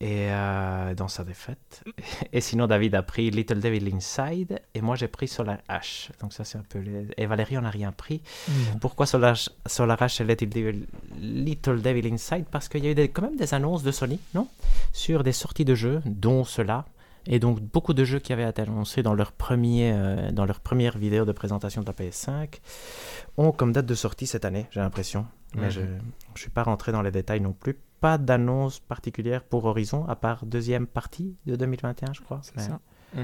Et 0.03 0.31
euh, 0.31 0.95
dans 0.95 1.09
sa 1.09 1.25
défaite. 1.25 1.85
Et 2.33 2.41
sinon, 2.41 2.66
David 2.66 2.95
a 2.95 3.03
pris 3.03 3.31
Little 3.31 3.61
Devil 3.61 3.95
Inside 3.95 4.61
et 4.73 4.81
moi 4.81 4.97
j'ai 4.97 5.09
pris 5.09 5.29
Solar 5.29 5.59
Ash. 5.68 6.11
Donc, 6.23 6.33
ça, 6.33 6.43
c'est 6.45 6.57
un 6.57 6.64
peu. 6.66 6.79
Les... 6.79 7.07
Et 7.18 7.27
Valérie, 7.27 7.59
on 7.59 7.62
n'a 7.62 7.71
rien 7.71 7.93
pris. 7.93 8.23
Mmh. 8.49 8.53
Pourquoi 8.81 9.05
Solar, 9.05 9.37
Solar 9.66 10.01
Ash 10.01 10.23
et 10.23 10.25
Little 10.25 10.49
Devil, 10.49 10.87
Little 11.18 11.83
Devil 11.83 12.11
Inside? 12.11 12.47
Parce 12.51 12.71
qu'il 12.71 12.83
y 12.83 12.89
a 12.89 12.93
eu 12.93 12.95
des, 12.95 13.11
quand 13.11 13.23
même 13.23 13.37
des 13.37 13.53
annonces 13.53 13.83
de 13.83 13.93
Sony, 13.93 14.18
non? 14.35 14.49
Sur 14.95 15.23
des 15.23 15.33
sorties 15.33 15.66
de 15.66 15.75
jeux, 15.75 16.01
dont 16.07 16.45
cela. 16.45 16.87
Et 17.27 17.39
donc, 17.39 17.61
beaucoup 17.61 17.95
de 17.95 18.05
jeux 18.05 18.18
qui 18.18 18.33
avaient 18.33 18.49
été 18.49 18.62
annoncés 18.62 19.03
dans 19.03 19.14
leur, 19.14 19.33
premier, 19.33 19.93
euh, 19.93 20.31
dans 20.31 20.47
leur 20.47 20.61
première 20.61 20.99
vidéo 20.99 21.25
de 21.25 21.33
présentation 21.33 21.83
de 21.83 21.87
la 21.87 21.93
PS5 21.93 22.61
ont 23.37 23.53
comme 23.53 23.73
date 23.73 23.87
de 23.87 23.95
sortie 23.95 24.27
cette 24.27 24.45
année, 24.45 24.66
j'ai 24.71 24.81
l'impression. 24.81 25.27
Mais 25.55 25.68
mmh. 25.68 25.71
je 25.71 25.81
ne 25.81 26.37
suis 26.37 26.51
pas 26.51 26.62
rentré 26.62 26.93
dans 26.93 27.03
les 27.03 27.11
détails 27.11 27.41
non 27.41 27.53
plus. 27.53 27.79
Pas 28.01 28.16
d'annonce 28.16 28.81
particulière 28.81 29.43
pour 29.43 29.64
Horizon, 29.66 30.07
à 30.07 30.16
part 30.16 30.47
deuxième 30.47 30.87
partie 30.87 31.37
de 31.47 31.57
2021, 31.57 32.14
je 32.14 32.23
crois. 32.23 32.41
C'est 32.43 32.61
ça. 32.61 32.81
Mmh. 33.14 33.23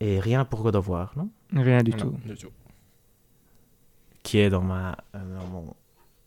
Et 0.00 0.20
rien 0.20 0.44
pour 0.44 0.62
God 0.62 0.76
of 0.76 0.88
War, 0.88 1.12
non? 1.16 1.30
Rien 1.52 1.82
du, 1.82 1.92
non, 1.92 1.96
tout. 1.96 2.16
du 2.24 2.36
tout. 2.36 2.50
Qui 4.22 4.38
est 4.38 4.50
dans, 4.50 4.62
ma, 4.62 4.96
euh, 5.14 5.38
dans 5.38 5.46
mon 5.46 5.74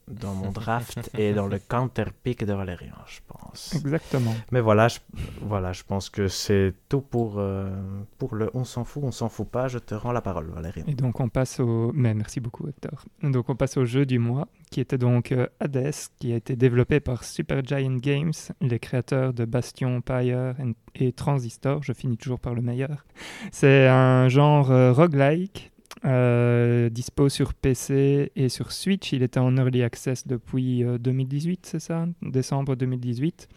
dans 0.09 0.33
mon 0.33 0.51
draft 0.51 1.09
et 1.17 1.33
dans 1.33 1.47
le 1.47 1.59
counter 1.59 2.05
pick 2.23 2.43
de 2.43 2.53
Valérian, 2.53 2.95
je 3.07 3.19
pense. 3.27 3.75
Exactement. 3.75 4.33
Mais 4.51 4.61
voilà, 4.61 4.87
je, 4.87 4.99
voilà, 5.41 5.73
je 5.73 5.83
pense 5.83 6.09
que 6.09 6.27
c'est 6.27 6.73
tout 6.89 7.01
pour, 7.01 7.35
euh, 7.37 7.69
pour 8.17 8.35
le 8.35 8.49
on 8.53 8.63
s'en 8.63 8.83
fout, 8.83 9.03
on 9.05 9.11
s'en 9.11 9.29
fout 9.29 9.47
pas. 9.47 9.67
Je 9.67 9.79
te 9.79 9.95
rends 9.95 10.11
la 10.11 10.21
parole, 10.21 10.49
Valérian. 10.53 10.85
Et 10.87 10.95
donc 10.95 11.19
on 11.19 11.29
passe 11.29 11.59
au. 11.59 11.91
Mais 11.93 12.13
merci 12.13 12.39
beaucoup, 12.39 12.67
Hector. 12.67 13.05
Donc 13.23 13.49
on 13.49 13.55
passe 13.55 13.77
au 13.77 13.85
jeu 13.85 14.05
du 14.05 14.19
mois, 14.19 14.47
qui 14.71 14.81
était 14.81 14.97
donc 14.97 15.31
euh, 15.31 15.47
Hades, 15.59 15.93
qui 16.19 16.33
a 16.33 16.35
été 16.35 16.55
développé 16.55 16.99
par 16.99 17.23
Supergiant 17.23 17.97
Games, 17.97 18.33
les 18.61 18.79
créateurs 18.79 19.33
de 19.33 19.45
Bastion, 19.45 20.01
Pyre 20.01 20.55
et 20.95 21.11
Transistor. 21.13 21.83
Je 21.83 21.93
finis 21.93 22.17
toujours 22.17 22.39
par 22.39 22.53
le 22.53 22.61
meilleur. 22.61 23.05
C'est 23.51 23.87
un 23.87 24.29
genre 24.29 24.71
euh, 24.71 24.93
roguelike 24.93 25.71
euh, 26.05 26.89
dispo 26.89 27.29
sur 27.29 27.53
PC 27.53 28.31
et 28.35 28.49
sur 28.49 28.71
Switch. 28.71 29.11
Il 29.11 29.23
était 29.23 29.39
en 29.39 29.55
early 29.57 29.83
access 29.83 30.27
depuis 30.27 30.83
euh, 30.83 30.97
2018, 30.97 31.65
c'est 31.65 31.79
ça? 31.79 32.07
Décembre 32.21 32.75
2018. 32.75 33.47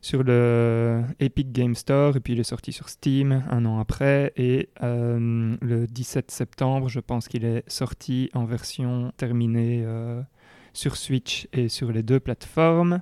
Sur 0.00 0.22
le 0.22 1.02
Epic 1.18 1.50
Game 1.50 1.74
Store, 1.74 2.14
et 2.14 2.20
puis 2.20 2.34
il 2.34 2.40
est 2.40 2.44
sorti 2.44 2.72
sur 2.72 2.90
Steam 2.90 3.42
un 3.50 3.64
an 3.64 3.78
après. 3.78 4.32
Et 4.36 4.68
euh, 4.82 5.56
le 5.60 5.86
17 5.86 6.30
septembre, 6.30 6.90
je 6.90 7.00
pense 7.00 7.26
qu'il 7.26 7.44
est 7.46 7.64
sorti 7.70 8.28
en 8.34 8.44
version 8.44 9.12
terminée 9.16 9.82
euh, 9.84 10.20
sur 10.74 10.96
Switch 10.96 11.48
et 11.54 11.70
sur 11.70 11.90
les 11.90 12.02
deux 12.02 12.20
plateformes. 12.20 13.00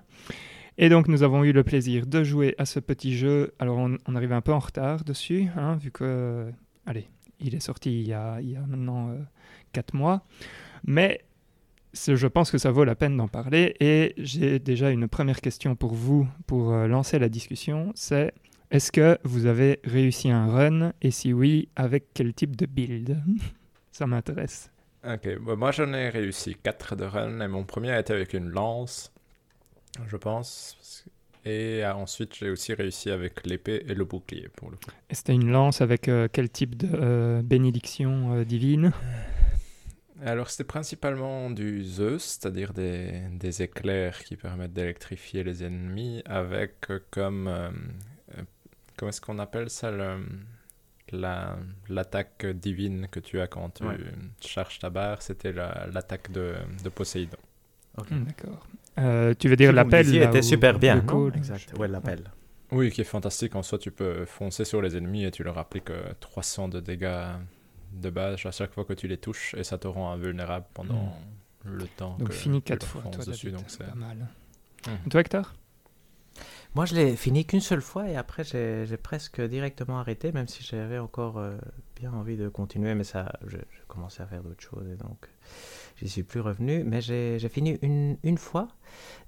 Et 0.78 0.88
donc 0.88 1.08
nous 1.08 1.24
avons 1.24 1.42
eu 1.42 1.52
le 1.52 1.64
plaisir 1.64 2.06
de 2.06 2.22
jouer 2.22 2.54
à 2.56 2.64
ce 2.66 2.78
petit 2.78 3.16
jeu. 3.16 3.52
Alors 3.58 3.78
on, 3.78 3.98
on 4.06 4.14
arrive 4.14 4.32
un 4.32 4.40
peu 4.40 4.52
en 4.52 4.60
retard 4.60 5.02
dessus, 5.02 5.48
hein, 5.56 5.76
vu 5.76 5.90
que... 5.90 6.52
allez, 6.86 7.08
il 7.42 7.54
est 7.54 7.60
sorti 7.60 8.00
il 8.00 8.08
y 8.08 8.14
a, 8.14 8.40
maintenant 8.66 9.10
euh, 9.10 9.18
4 9.72 9.94
mois. 9.94 10.22
Mais 10.84 11.20
je 11.94 12.26
pense 12.26 12.50
que 12.50 12.58
ça 12.58 12.70
vaut 12.70 12.84
la 12.84 12.94
peine 12.94 13.16
d'en 13.16 13.28
parler. 13.28 13.76
Et 13.80 14.14
j'ai 14.16 14.58
déjà 14.58 14.90
une 14.90 15.08
première 15.08 15.40
question 15.40 15.76
pour 15.76 15.94
vous, 15.94 16.26
pour 16.46 16.72
euh, 16.72 16.86
lancer 16.86 17.18
la 17.18 17.28
discussion. 17.28 17.92
C'est 17.94 18.32
est-ce 18.70 18.90
que 18.90 19.18
vous 19.24 19.46
avez 19.46 19.80
réussi 19.84 20.30
un 20.30 20.46
run 20.46 20.92
Et 21.02 21.10
si 21.10 21.32
oui, 21.32 21.68
avec 21.76 22.06
quel 22.14 22.32
type 22.32 22.56
de 22.56 22.66
build? 22.66 23.22
Ça 23.90 24.06
m'intéresse. 24.06 24.70
Ok, 25.04 25.36
bon, 25.40 25.56
moi 25.56 25.72
j'en 25.72 25.92
ai 25.92 26.08
réussi 26.08 26.56
4 26.62 26.96
de 26.96 27.04
run. 27.04 27.40
Et 27.40 27.48
mon 27.48 27.64
premier 27.64 27.90
a 27.90 28.00
été 28.00 28.12
avec 28.12 28.32
une 28.32 28.48
lance, 28.48 29.12
je 30.06 30.16
pense. 30.16 31.04
Et 31.44 31.84
euh, 31.84 31.94
ensuite, 31.94 32.36
j'ai 32.36 32.50
aussi 32.50 32.72
réussi 32.72 33.10
avec 33.10 33.44
l'épée 33.46 33.84
et 33.88 33.94
le 33.94 34.04
bouclier 34.04 34.48
pour 34.54 34.70
le 34.70 34.76
coup. 34.76 34.90
Et 35.10 35.14
c'était 35.14 35.34
une 35.34 35.50
lance 35.50 35.80
avec 35.80 36.08
euh, 36.08 36.28
quel 36.32 36.48
type 36.48 36.76
de 36.76 36.88
euh, 36.92 37.42
bénédiction 37.42 38.34
euh, 38.34 38.44
divine? 38.44 38.92
Alors, 40.24 40.50
c'était 40.50 40.64
principalement 40.64 41.50
du 41.50 41.82
Zeus, 41.82 42.22
c'est-à-dire 42.22 42.72
des, 42.72 43.22
des, 43.32 43.62
éclairs 43.62 44.22
qui 44.22 44.36
permettent 44.36 44.72
d'électrifier 44.72 45.42
les 45.42 45.64
ennemis, 45.64 46.22
avec 46.26 46.86
comme. 47.10 47.48
Euh, 47.48 47.70
comment 48.96 49.08
est-ce 49.08 49.20
qu'on 49.20 49.40
appelle 49.40 49.68
ça 49.68 49.90
L'attaque 51.10 52.42
la, 52.44 52.52
divine 52.52 53.08
que 53.10 53.18
tu 53.18 53.40
as 53.40 53.48
quand 53.48 53.70
tu 53.70 53.84
ouais. 53.84 53.96
charges 54.40 54.78
ta 54.78 54.90
barre, 54.90 55.22
c'était 55.22 55.52
l'attaque 55.52 56.28
la, 56.28 56.34
de, 56.34 56.54
de 56.84 56.88
Poséidon. 56.88 57.36
Okay. 57.98 58.14
D'accord. 58.14 58.66
Euh, 58.98 59.34
tu 59.38 59.48
veux 59.48 59.56
dire 59.56 59.72
l'appel 59.72 60.14
était 60.14 60.42
super 60.42 60.78
bien. 60.78 61.00
Cool. 61.00 61.36
Exact. 61.36 61.72
Ouais, 61.78 61.88
l'appel. 61.88 62.24
Oui, 62.70 62.90
qui 62.90 63.02
est 63.02 63.04
fantastique. 63.04 63.54
En 63.54 63.62
soi, 63.62 63.78
tu 63.78 63.90
peux 63.90 64.24
foncer 64.24 64.64
sur 64.64 64.80
les 64.80 64.96
ennemis 64.96 65.24
et 65.24 65.30
tu 65.30 65.42
leur 65.42 65.58
appliques 65.58 65.92
300 66.20 66.68
de 66.68 66.80
dégâts 66.80 67.26
de 67.92 68.10
base 68.10 68.46
à 68.46 68.50
chaque 68.50 68.72
fois 68.72 68.84
que 68.84 68.94
tu 68.94 69.08
les 69.08 69.18
touches 69.18 69.54
et 69.54 69.64
ça 69.64 69.78
te 69.78 69.86
rend 69.86 70.12
invulnérable 70.12 70.66
pendant 70.74 71.14
mmh. 71.64 71.70
le 71.70 71.86
temps. 71.86 72.16
Donc 72.18 72.28
que 72.28 72.34
fini 72.34 72.62
4 72.62 72.86
fois, 72.86 73.02
toi, 73.02 73.24
dessus, 73.24 73.50
donc 73.50 73.64
c'est 73.66 73.84
pas 73.84 73.94
mal. 73.94 74.28
Mmh. 74.86 75.08
Toi, 75.10 75.20
Hector? 75.20 75.52
Moi, 76.74 76.86
je 76.86 76.94
l'ai 76.94 77.16
fini 77.16 77.44
qu'une 77.44 77.60
seule 77.60 77.82
fois 77.82 78.08
et 78.08 78.16
après, 78.16 78.44
j'ai 78.44 78.96
presque 78.96 79.42
directement 79.42 79.98
arrêté, 79.98 80.32
même 80.32 80.48
si 80.48 80.62
j'avais 80.62 80.98
encore 80.98 81.36
euh, 81.36 81.58
bien 81.94 82.12
envie 82.12 82.38
de 82.38 82.48
continuer, 82.48 82.94
mais 82.94 83.04
ça, 83.04 83.30
je, 83.46 83.58
je 83.58 83.82
commençais 83.88 84.22
à 84.22 84.26
faire 84.26 84.42
d'autres 84.42 84.62
choses 84.62 84.88
et 84.88 84.96
donc 84.96 85.28
j'y 86.02 86.08
suis 86.08 86.22
plus 86.22 86.40
revenu, 86.40 86.84
mais 86.84 87.00
j'ai 87.00 87.48
fini 87.48 87.78
une, 87.82 88.16
une 88.22 88.38
fois. 88.38 88.68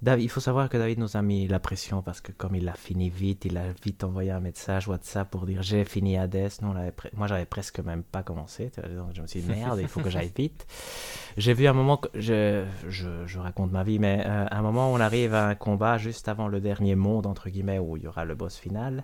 David, 0.01 0.25
il 0.25 0.29
faut 0.29 0.41
savoir 0.41 0.69
que 0.69 0.77
David 0.77 0.99
nous 0.99 1.17
a 1.17 1.21
mis 1.21 1.47
la 1.47 1.59
pression 1.59 2.01
parce 2.01 2.21
que 2.21 2.31
comme 2.31 2.55
il 2.55 2.67
a 2.67 2.73
fini 2.73 3.09
vite, 3.09 3.45
il 3.45 3.57
a 3.57 3.63
vite 3.83 4.03
envoyé 4.03 4.31
un 4.31 4.39
message 4.39 4.87
WhatsApp 4.87 5.29
pour 5.29 5.45
dire 5.45 5.63
j'ai 5.63 5.85
fini 5.85 6.17
Hades. 6.17 6.51
Nous, 6.61 6.73
moi, 7.13 7.27
j'avais 7.27 7.45
presque 7.45 7.79
même 7.79 8.03
pas 8.03 8.21
commencé. 8.21 8.71
Donc 8.75 9.11
je 9.13 9.21
me 9.21 9.27
suis 9.27 9.41
dit 9.41 9.49
merde, 9.49 9.79
il 9.81 9.87
faut 9.87 10.01
que 10.01 10.09
j'aille 10.09 10.31
vite. 10.35 10.67
J'ai 11.37 11.53
vu 11.53 11.67
un 11.67 11.73
moment, 11.73 11.97
que 11.97 12.07
je, 12.13 12.63
je, 12.87 13.25
je, 13.25 13.39
raconte 13.39 13.69
ma 13.69 13.83
vie, 13.83 13.99
mais 13.99 14.23
euh, 14.25 14.45
un 14.49 14.61
moment 14.61 14.93
on 14.93 15.01
arrive 15.01 15.33
à 15.33 15.47
un 15.47 15.55
combat 15.55 15.97
juste 15.97 16.29
avant 16.29 16.47
le 16.47 16.61
dernier 16.61 16.95
monde, 16.95 17.25
entre 17.25 17.49
guillemets, 17.49 17.77
où 17.77 17.97
il 17.97 18.03
y 18.03 18.07
aura 18.07 18.23
le 18.23 18.35
boss 18.35 18.57
final. 18.57 19.03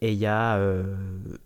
Et 0.00 0.12
il 0.12 0.18
y, 0.18 0.26
euh, 0.26 0.82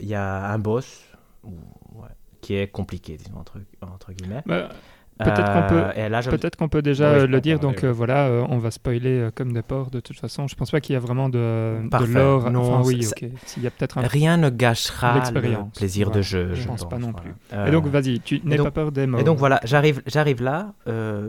il 0.01 0.09
y 0.09 0.15
a 0.15 0.51
un 0.51 0.59
boss, 0.59 1.05
ouais, 1.45 2.09
qui 2.41 2.55
est 2.55 2.69
compliqué, 2.69 3.19
disons, 3.19 3.37
entre, 3.39 3.59
entre 3.83 4.13
guillemets. 4.13 4.43
Bah, 4.47 4.71
Peut-être 5.19 5.53
qu'on 5.53 5.63
peut, 5.69 5.83
Euh, 5.97 6.23
peut-être 6.31 6.57
qu'on 6.57 6.69
peut 6.69 6.83
déjà 6.83 7.11
Ouais, 7.13 7.19
euh, 7.21 7.27
le 7.27 7.41
dire. 7.41 7.59
Donc 7.59 7.85
euh, 7.85 7.91
voilà, 7.93 8.29
on 8.51 8.59
va 8.59 8.71
spoiler 8.71 9.29
comme 9.35 9.53
des 9.53 9.63
porcs 9.63 9.91
de 9.91 10.01
toute 10.01 10.19
façon. 10.19 10.47
Je 10.47 10.55
pense 10.55 10.71
pas 10.71 10.81
qu'il 10.81 10.93
y 10.93 10.97
a 10.97 11.01
vraiment 11.01 11.29
de, 11.31 11.79
de 11.85 11.89
Parfait. 11.89 12.13
lore. 12.13 12.51
Non, 12.51 12.61
enfin, 12.75 12.87
oui, 12.87 13.03
c'est- 13.03 13.25
ok. 13.27 13.31
S'il 13.47 13.63
y 13.63 13.67
a 13.67 13.71
peut-être 13.71 13.97
un. 13.99 14.03
Rien 14.03 14.37
ne 14.37 14.51
gâchera 14.51 15.19
le 15.33 15.57
plaisir 15.75 16.09
voilà. 16.09 16.19
de 16.19 16.23
jeu, 16.23 16.49
Je 16.55 16.63
je 16.63 16.67
pense 16.69 16.87
pas 16.89 16.99
non 16.99 17.13
plus. 17.13 17.33
Et 17.67 17.71
donc 17.71 17.87
vas-y, 17.87 18.21
tu 18.21 18.39
donc- 18.41 18.65
pas 18.65 18.71
peur 18.71 18.93
des 18.93 19.07
morts. 19.07 19.21
Et 19.21 19.25
donc 19.25 19.39
voilà, 19.39 19.61
j'arrive, 19.65 20.03
j'arrive 20.07 20.43
là, 20.43 20.73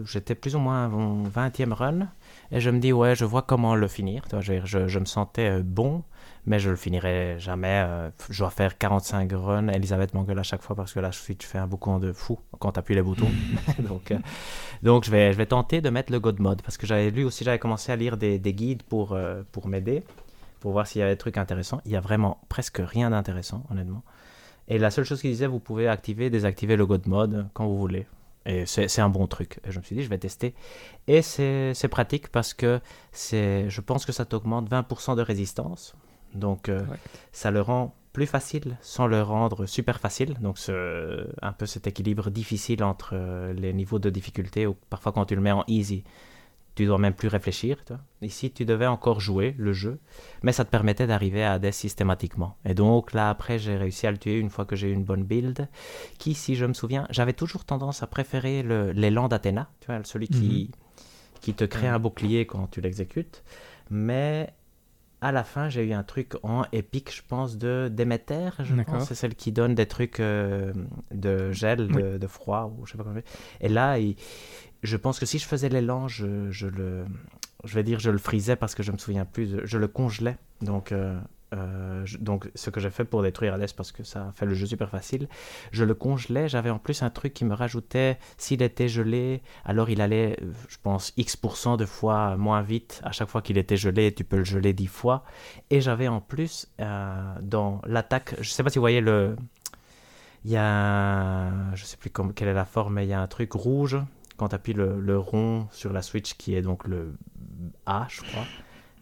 j'étais 0.05 0.35
plus 0.35 0.55
ou 0.55 0.59
moins 0.59 0.85
à 0.85 0.87
mon 0.89 1.23
20e 1.23 1.71
run, 1.73 2.07
et 2.51 2.59
je 2.59 2.69
me 2.69 2.79
dis, 2.79 2.91
ouais, 2.93 3.15
je 3.15 3.23
vois 3.25 3.41
comment 3.41 3.75
le 3.75 3.87
finir. 3.87 4.23
Je, 4.41 4.53
je, 4.65 4.87
je 4.87 4.99
me 4.99 5.05
sentais 5.05 5.61
bon, 5.63 6.03
mais 6.47 6.59
je 6.59 6.69
le 6.69 6.77
finirai 6.77 7.35
jamais. 7.39 7.83
euh, 7.85 8.09
je 8.29 8.39
dois 8.39 8.49
faire 8.49 8.77
45 8.77 9.31
runs. 9.33 9.67
Elisabeth 9.67 10.13
m'engueule 10.13 10.39
à 10.39 10.43
chaque 10.43 10.61
fois 10.61 10.75
parce 10.77 10.93
que 10.93 10.99
la 11.01 11.11
Switch 11.11 11.45
fait 11.45 11.57
un 11.57 11.67
boucan 11.67 11.99
de 11.99 12.13
fou 12.13 12.39
quand 12.59 12.71
tu 12.71 12.79
appuies 12.79 12.95
les 12.95 13.01
boutons. 13.01 13.29
donc, 13.79 14.11
euh, 14.11 14.17
donc 14.81 15.03
je, 15.03 15.11
vais, 15.11 15.33
je 15.33 15.37
vais 15.37 15.45
tenter 15.45 15.81
de 15.81 15.89
mettre 15.89 16.11
le 16.11 16.21
God 16.21 16.39
Mode, 16.39 16.61
parce 16.61 16.77
que 16.77 16.87
j'avais 16.87 17.11
lu 17.11 17.25
aussi, 17.25 17.43
j'avais 17.43 17.59
commencé 17.59 17.91
à 17.91 17.97
lire 17.97 18.15
des, 18.15 18.39
des 18.39 18.53
guides 18.53 18.83
pour, 18.83 19.11
euh, 19.11 19.43
pour 19.51 19.67
m'aider, 19.67 20.03
pour 20.61 20.71
voir 20.71 20.87
s'il 20.87 21.01
y 21.01 21.03
avait 21.03 21.13
des 21.13 21.17
trucs 21.17 21.37
intéressants. 21.37 21.81
Il 21.85 21.91
y 21.91 21.97
a 21.97 22.01
vraiment 22.01 22.39
presque 22.47 22.81
rien 22.83 23.09
d'intéressant, 23.09 23.65
honnêtement. 23.69 24.03
Et 24.69 24.77
la 24.77 24.89
seule 24.89 25.03
chose 25.05 25.19
qu'il 25.19 25.31
disait, 25.31 25.47
vous 25.47 25.59
pouvez 25.59 25.89
activer, 25.89 26.29
désactiver 26.29 26.77
le 26.77 26.85
God 26.85 27.07
Mode 27.07 27.47
quand 27.53 27.67
vous 27.67 27.77
voulez. 27.77 28.07
Et 28.45 28.65
c'est 28.65 29.01
un 29.01 29.09
bon 29.09 29.27
truc. 29.27 29.59
Et 29.67 29.71
je 29.71 29.79
me 29.79 29.83
suis 29.83 29.93
dit, 29.93 30.03
je 30.03 30.09
vais 30.09 30.17
tester. 30.17 30.55
Et 31.07 31.21
c'est 31.21 31.87
pratique 31.89 32.29
parce 32.29 32.53
que 32.53 32.79
je 33.13 33.81
pense 33.81 34.05
que 34.05 34.13
ça 34.13 34.23
t'augmente 34.23 34.69
20% 34.69 35.17
de 35.17 35.21
résistance. 35.21 35.93
Donc, 36.33 36.69
euh, 36.69 36.81
ça 37.31 37.51
le 37.51 37.61
rend 37.61 37.95
plus 38.13 38.25
facile 38.27 38.77
sans 38.81 39.05
le 39.07 39.21
rendre 39.21 39.65
super 39.67 39.99
facile. 39.99 40.33
Donc, 40.41 40.57
ce- 40.57 41.27
un 41.41 41.51
peu 41.53 41.65
cet 41.65 41.85
équilibre 41.87 42.29
difficile 42.31 42.83
entre 42.83 43.11
euh, 43.13 43.53
les 43.53 43.73
niveaux 43.73 43.99
de 43.99 44.09
difficulté. 44.09 44.65
Ou 44.65 44.75
parfois, 44.89 45.11
quand 45.11 45.25
tu 45.25 45.35
le 45.35 45.41
mets 45.41 45.51
en 45.51 45.63
easy, 45.67 46.03
tu 46.75 46.85
dois 46.85 46.97
même 46.99 47.13
plus 47.13 47.27
réfléchir. 47.27 47.77
Ici, 48.21 48.51
tu 48.51 48.63
devais 48.65 48.85
encore 48.87 49.19
jouer 49.19 49.55
le 49.57 49.73
jeu, 49.73 49.99
mais 50.43 50.51
ça 50.51 50.63
te 50.65 50.69
permettait 50.69 51.07
d'arriver 51.07 51.43
à 51.43 51.53
Hades 51.53 51.71
systématiquement. 51.71 52.55
Et 52.65 52.75
donc, 52.75 53.13
là, 53.13 53.29
après, 53.31 53.57
j'ai 53.57 53.75
réussi 53.77 54.05
à 54.05 54.11
le 54.11 54.17
tuer 54.19 54.37
une 54.37 54.49
fois 54.51 54.65
que 54.65 54.75
j'ai 54.75 54.89
eu 54.89 54.93
une 54.93 55.03
bonne 55.03 55.23
build. 55.23 55.67
Qui, 56.19 56.33
si 56.35 56.55
je 56.55 56.65
me 56.65 56.73
souviens, 56.73 57.07
j'avais 57.09 57.33
toujours 57.33 57.65
tendance 57.65 58.03
à 58.03 58.07
préférer 58.07 58.61
l'élan 58.93 59.27
d'Athéna, 59.27 59.69
tu 59.79 59.87
vois, 59.87 60.03
celui 60.03 60.27
qui, 60.27 60.71
qui 61.41 61.53
te 61.55 61.63
crée 61.65 61.87
un 61.87 61.99
bouclier 61.99 62.45
quand 62.45 62.67
tu 62.67 62.81
l'exécutes. 62.81 63.43
Mais 63.89 64.53
à 65.21 65.31
la 65.31 65.43
fin, 65.43 65.69
j'ai 65.69 65.83
eu 65.85 65.93
un 65.93 66.03
truc 66.03 66.33
en 66.43 66.63
épique, 66.71 67.13
je 67.15 67.21
pense, 67.27 67.57
de 67.57 67.89
Déméter, 67.91 68.49
je 68.59 68.75
pense. 68.83 69.07
C'est 69.07 69.15
celle 69.15 69.35
qui 69.35 69.51
donne 69.51 69.73
des 69.75 69.85
trucs 69.87 70.19
euh, 70.19 70.71
de 71.11 71.51
gel, 71.51 71.87
de, 71.87 72.17
de 72.17 72.27
froid, 72.27 72.71
ou 72.77 72.85
je 72.85 72.91
sais 72.91 72.97
pas 72.97 73.03
comment. 73.03 73.19
Et 73.61 73.69
là, 73.69 73.97
il- 73.99 74.15
je 74.83 74.95
pense 74.95 75.19
que 75.19 75.25
si 75.25 75.39
je 75.39 75.45
faisais 75.47 75.69
l'élan, 75.69 76.07
je, 76.07 76.51
je 76.51 76.67
le, 76.67 77.05
je 77.63 77.73
vais 77.73 77.83
dire, 77.83 77.99
je 77.99 78.11
le 78.11 78.19
frisais 78.19 78.55
parce 78.55 78.75
que 78.75 78.83
je 78.83 78.91
me 78.91 78.97
souviens 78.97 79.25
plus, 79.25 79.59
je 79.65 79.77
le 79.79 79.87
congelais. 79.87 80.37
Donc, 80.61 80.91
euh, 80.91 81.19
euh, 81.53 82.05
donc 82.19 82.49
ce 82.55 82.69
que 82.69 82.79
j'ai 82.79 82.89
fait 82.89 83.05
pour 83.05 83.23
détruire 83.23 83.53
Hades 83.53 83.71
parce 83.75 83.91
que 83.91 84.03
ça 84.03 84.31
fait 84.35 84.45
le 84.45 84.53
jeu 84.53 84.65
super 84.65 84.89
facile, 84.89 85.27
je 85.71 85.83
le 85.85 85.93
congelais. 85.93 86.49
J'avais 86.49 86.69
en 86.69 86.79
plus 86.79 87.03
un 87.03 87.09
truc 87.09 87.33
qui 87.33 87.45
me 87.45 87.53
rajoutait, 87.53 88.17
s'il 88.37 88.61
était 88.61 88.87
gelé, 88.89 89.41
alors 89.65 89.89
il 89.89 90.01
allait, 90.01 90.37
euh, 90.41 90.51
je 90.67 90.77
pense, 90.83 91.13
X% 91.17 91.77
de 91.77 91.85
fois 91.85 92.35
moins 92.37 92.61
vite 92.61 93.01
à 93.03 93.11
chaque 93.11 93.29
fois 93.29 93.41
qu'il 93.41 93.57
était 93.57 93.77
gelé. 93.77 94.13
Tu 94.13 94.23
peux 94.23 94.37
le 94.37 94.43
geler 94.43 94.73
10 94.73 94.87
fois. 94.87 95.23
Et 95.69 95.79
j'avais 95.81 96.07
en 96.07 96.19
plus 96.21 96.67
euh, 96.81 97.33
dans 97.41 97.81
l'attaque, 97.85 98.35
je 98.41 98.49
sais 98.49 98.63
pas 98.63 98.69
si 98.69 98.77
vous 98.79 98.83
voyez 98.83 99.01
le. 99.01 99.35
Il 100.45 100.51
y 100.51 100.57
a, 100.57 100.63
un- 100.65 101.75
je 101.75 101.83
sais 101.83 101.97
plus 101.97 102.09
comme, 102.09 102.33
quelle 102.33 102.47
est 102.47 102.53
la 102.53 102.65
forme, 102.65 102.93
mais 102.95 103.05
il 103.05 103.09
y 103.09 103.13
a 103.13 103.21
un 103.21 103.27
truc 103.27 103.51
rouge 103.53 103.97
quand 104.37 104.49
tu 104.49 104.55
appuies 104.55 104.73
le, 104.73 104.99
le 105.01 105.17
rond 105.17 105.67
sur 105.71 105.91
la 105.91 106.01
Switch 106.01 106.35
qui 106.35 106.55
est 106.55 106.61
donc 106.61 106.87
le 106.87 107.15
A, 107.85 108.05
je 108.09 108.21
crois. 108.21 108.43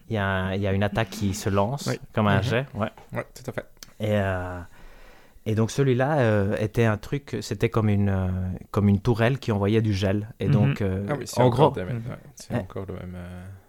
Il 0.10 0.14
y 0.16 0.18
a, 0.18 0.26
un- 0.26 0.54
il 0.54 0.62
y 0.62 0.68
a 0.68 0.72
une 0.74 0.84
attaque 0.84 1.10
qui 1.10 1.34
se 1.34 1.50
lance 1.50 1.88
Oui. 1.88 2.00
comme 2.14 2.28
un 2.28 2.38
Mhm. 2.38 2.44
jet. 2.44 2.66
Ouais. 2.76 2.90
Ouais, 3.14 3.26
tout 3.34 3.50
à 3.50 3.54
fait. 3.54 3.66
Et, 4.00 4.12
euh, 4.12 4.60
et 5.48 5.56
donc 5.56 5.72
celui-là 5.72 6.20
euh, 6.20 6.56
était 6.60 6.86
un 6.86 6.98
truc, 6.98 7.38
c'était 7.42 7.70
comme 7.70 7.90
une, 7.90 8.10
euh, 8.10 8.28
comme 8.72 8.88
une 8.90 9.00
tourelle 9.00 9.40
qui 9.40 9.52
envoyait 9.52 9.82
du 9.82 9.94
gel. 9.94 10.30
Et 10.40 10.48
Mhm. 10.48 10.52
donc, 10.54 10.82
Ah 10.82 11.14
oui, 11.18 11.26
en 11.38 11.50
gros, 11.50 11.74
ouais, 11.74 11.86
c'est 12.36 12.56
encore 12.56 12.86
le 12.88 12.94
même. 12.96 13.18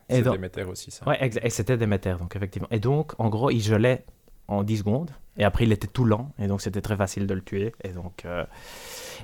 Et 0.09 0.23
donc- 0.23 0.35
Déméter 0.35 0.63
aussi, 0.65 0.91
ça. 0.91 1.07
Ouais, 1.09 1.19
et 1.43 1.51
c'était 1.51 1.77
Déméter, 1.77 2.15
donc 2.19 2.37
effectivement. 2.37 2.69
Et 2.71 2.79
donc, 2.81 3.13
en 3.19 3.29
gros, 3.29 3.51
il 3.51 3.61
gelait 3.61 4.05
en 4.49 4.63
10 4.63 4.79
secondes, 4.79 5.11
et 5.39 5.45
après, 5.45 5.65
il 5.65 5.73
était 5.73 5.87
tout 5.87 6.05
lent, 6.05 6.33
et 6.39 6.47
donc 6.47 6.63
c'était 6.63 6.81
très 6.81 6.97
facile 6.97 7.27
de 7.27 7.35
le 7.35 7.43
tuer. 7.43 7.75
Et 7.85 7.91
donc, 7.91 8.25
euh, 8.25 8.45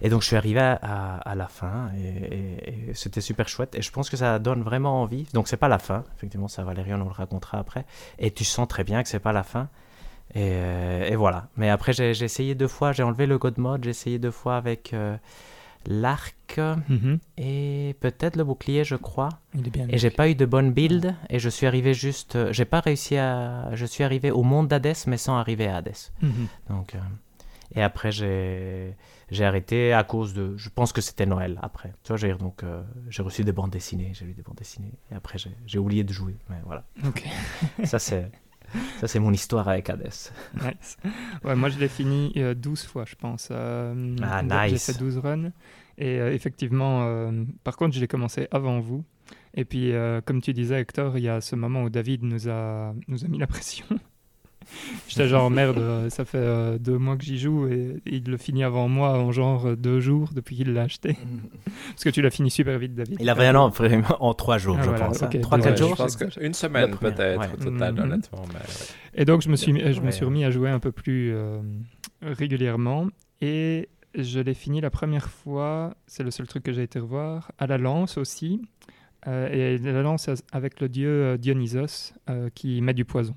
et 0.03 0.11
donc 0.11 0.21
je 0.23 0.27
suis 0.27 0.37
arrivé 0.37 0.61
à, 0.61 0.75
à- 1.17 1.35
la 1.35 1.49
fin, 1.49 1.91
et, 1.97 2.93
c'était 2.95 3.23
super 3.23 3.49
chouette. 3.49 3.75
Et 3.75 3.83
je 3.83 3.91
pense 3.91 4.11
que 4.11 4.17
ça 4.17 4.39
donne 4.39 4.63
vraiment 4.63 5.01
envie. 5.03 5.27
Donc, 5.33 5.49
c'est 5.49 5.57
pas 5.57 5.69
la 5.69 5.79
fin, 5.79 6.05
effectivement, 6.17 6.49
ça, 6.49 6.65
Valérie, 6.65 6.93
on 6.93 6.99
le 6.99 7.05
racontera 7.05 7.59
après. 7.59 7.87
Et 8.19 8.31
tu 8.31 8.45
sens 8.45 8.69
très 8.69 8.85
bien 8.85 9.03
que 9.03 9.09
c'est 9.09 9.21
pas 9.21 9.33
la 9.33 9.43
fin. 9.43 9.69
Et, 10.35 10.53
euh, 10.53 11.15
voilà. 11.17 11.49
Mais 11.57 11.71
après, 11.71 11.93
j'ai 11.95 12.13
j'ai 12.15 12.27
essayé 12.27 12.55
deux 12.55 12.69
fois, 12.69 12.93
j'ai 12.93 13.03
enlevé 13.03 13.27
le 13.27 13.39
God 13.39 13.59
Mode, 13.59 13.85
j'ai 13.85 13.91
essayé 13.91 14.19
deux 14.19 14.31
fois 14.31 14.57
avec 14.57 14.93
euh, 14.93 15.17
l'arc 15.87 16.37
Mhm. 16.89 17.19
et 17.39 17.97
peut-être 18.01 18.37
le 18.37 18.45
bouclier, 18.45 18.85
je 18.85 18.95
crois. 18.97 19.31
Il 19.55 19.67
est 19.67 19.71
bien. 19.71 19.87
Et 19.89 19.97
j'ai 19.97 20.11
pas 20.11 20.29
eu 20.29 20.35
de 20.35 20.45
bonne 20.45 20.71
build 20.71 21.15
et 21.31 21.39
je 21.39 21.49
suis 21.49 21.67
arrivé 21.67 21.95
juste, 21.95 22.53
j'ai 22.53 22.67
pas 22.67 22.81
réussi 22.81 23.17
à, 23.17 23.71
je 23.75 23.87
suis 23.87 24.05
arrivé 24.05 24.31
au 24.31 24.43
monde 24.43 24.69
d'Hadès 24.69 25.07
mais 25.07 25.17
sans 25.17 25.37
arriver 25.37 25.67
à 25.67 25.77
Hades. 25.79 25.97
Mhm. 26.21 26.47
Donc 26.69 26.95
euh, 26.95 26.99
et 27.75 27.83
après 27.83 28.13
j'ai 28.13 28.95
j'ai 29.31 29.47
arrêté 29.47 29.95
à 29.95 30.05
cause 30.05 30.35
de, 30.35 30.55
je 30.59 30.69
pense 30.69 30.93
que 30.93 31.01
c'était 31.01 31.25
Noël 31.25 31.59
après. 31.63 31.95
Tu 32.05 32.09
vois, 32.09 32.19
j'ai 32.19 32.35
donc 32.35 32.65
euh, 32.65 32.83
j'ai 33.09 33.23
reçu 33.23 33.45
des 33.45 33.53
bandes 33.53 33.71
dessinées, 33.71 34.11
j'ai 34.13 34.27
lu 34.27 34.35
des 34.35 34.43
bandes 34.43 34.59
dessinées 34.59 34.93
et 35.11 35.15
après 35.15 35.39
j'ai 35.39 35.57
j'ai 35.67 35.79
oublié 35.79 36.05
de 36.05 36.13
jouer. 36.13 36.37
Mais 36.51 36.57
voilà, 36.67 36.85
Ok. 37.07 37.25
ça 37.85 37.99
c'est 37.99 38.31
ça 39.01 39.09
c'est 39.09 39.19
mon 39.19 39.33
histoire 39.33 39.69
avec 39.69 39.89
Hades. 39.91 40.11
Nice. 40.55 40.97
Ouais, 41.45 41.55
moi, 41.55 41.69
je 41.69 41.79
l'ai 41.79 41.89
fini 41.89 42.33
euh, 42.37 42.55
12 42.55 42.85
fois, 42.85 43.05
je 43.07 43.15
pense. 43.15 43.49
Euh, 43.51 44.17
Ah, 44.23 44.43
donc, 44.43 44.59
J'ai 44.67 44.73
nice. 44.73 44.87
fait 44.87 44.99
12 44.99 45.19
runs. 45.19 45.51
Et 45.99 46.19
euh, 46.21 46.33
effectivement, 46.33 47.03
euh, 47.05 47.45
par 47.65 47.77
contre, 47.77 47.95
je 47.95 48.01
l'ai 48.01 48.09
commencé 48.09 48.49
avant 48.51 48.81
vous. 48.81 49.05
Et 49.55 49.65
puis, 49.67 49.93
comme 50.25 50.41
tu 50.41 50.53
disais, 50.55 50.81
Hector, 50.81 51.19
il 51.19 51.25
y 51.25 51.29
a 51.29 51.41
ce 51.43 51.55
moment 51.57 51.83
où 51.83 51.91
David 51.91 52.23
nous 52.23 52.49
a, 52.49 52.95
nous 53.09 53.25
a 53.25 53.29
mis 53.29 53.39
la 53.39 53.47
pression. 53.47 53.85
J'étais 55.09 55.29
genre, 55.29 55.51
merde, 55.51 55.79
euh, 55.79 56.11
ça 56.11 56.25
fait 56.25 56.39
euh, 56.39 56.79
deux 56.79 56.99
mois 56.99 57.17
que 57.17 57.25
j'y 57.25 57.39
joue 57.39 57.67
et 57.69 57.97
il 58.07 58.25
le 58.25 58.37
finit 58.37 58.65
avant 58.65 58.89
moi 58.89 59.19
en 59.19 59.33
genre 59.33 59.67
euh, 59.67 59.77
deux 59.77 60.01
jours 60.01 60.31
depuis 60.35 60.57
qu'il 60.57 60.73
l'a 60.73 60.83
acheté. 60.83 61.17
Parce 61.91 62.05
que 62.05 62.11
tu 62.11 62.23
l'as 62.23 62.31
fini 62.31 62.51
super 62.51 62.79
vite, 62.79 62.95
David. 62.95 63.19
Il 63.21 63.29
avait 63.29 63.47
un 63.47 63.55
an 63.57 63.69
vraiment 63.69 64.17
en 64.21 64.35
trois 64.35 64.59
jours, 64.59 64.77
Ah, 64.79 64.83
je 64.85 64.89
voilà, 64.91 65.07
pense. 65.07 65.23
hein. 65.23 65.31
Trois 65.43 65.59
Ouais, 65.59 65.65
quatre 65.65 65.77
je 65.79 65.83
jours. 65.85 65.97
pense 65.97 66.17
qu'une 66.17 66.55
semaine 66.55 66.97
peut-être 66.97 67.41
ouais. 67.41 67.47
au 67.61 67.65
total, 67.65 67.95
Mhm. 67.95 68.01
honnêtement. 68.01 68.43
Mais. 68.53 68.61
Et 69.15 69.25
donc, 69.25 69.43
je 69.43 69.49
me 69.49 69.57
suis, 69.57 69.73
je 69.93 70.01
me 70.01 70.11
suis 70.11 70.25
remis 70.25 70.45
à 70.45 70.51
jouer 70.51 70.71
un 70.71 70.79
peu 70.81 70.93
plus 70.93 71.33
euh, 71.35 71.61
régulièrement. 72.23 73.09
Et 73.41 73.89
je 74.15 74.41
l'ai 74.41 74.55
fini 74.55 74.81
la 74.81 74.91
première 74.91 75.29
fois, 75.31 75.95
c'est 76.07 76.23
le 76.23 76.31
seul 76.31 76.47
truc 76.47 76.63
que 76.63 76.73
j'ai 76.73 76.83
été 76.83 76.99
revoir, 76.99 77.51
à 77.59 77.67
la 77.67 77.79
lance 77.79 78.17
aussi. 78.19 78.63
Euh, 79.29 79.49
et 79.77 79.79
la 79.79 80.03
lance 80.03 80.29
avec 80.51 80.81
le 80.81 80.89
dieu 80.89 81.39
Dionysos 81.39 82.13
euh, 82.29 82.49
qui 82.55 82.81
met 82.81 82.95
du 82.95 83.05
poison. 83.05 83.35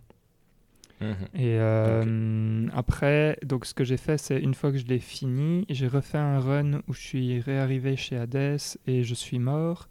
Mhm. 1.02 1.26
Et 1.36 1.58
euh, 1.60 2.68
après, 2.74 3.38
donc 3.44 3.66
ce 3.66 3.74
que 3.74 3.84
j'ai 3.84 3.98
fait, 3.98 4.18
c'est 4.18 4.40
une 4.40 4.54
fois 4.54 4.72
que 4.72 4.78
je 4.78 4.86
l'ai 4.86 5.00
fini, 5.00 5.66
j'ai 5.70 5.88
refait 5.88 6.18
un 6.18 6.40
run 6.40 6.82
où 6.88 6.94
je 6.94 7.00
suis 7.02 7.40
réarrivé 7.42 7.96
chez 7.98 8.16
Hades 8.18 8.60
et 8.88 9.04
je 9.04 9.14
suis 9.14 9.40
mort. 9.40 9.90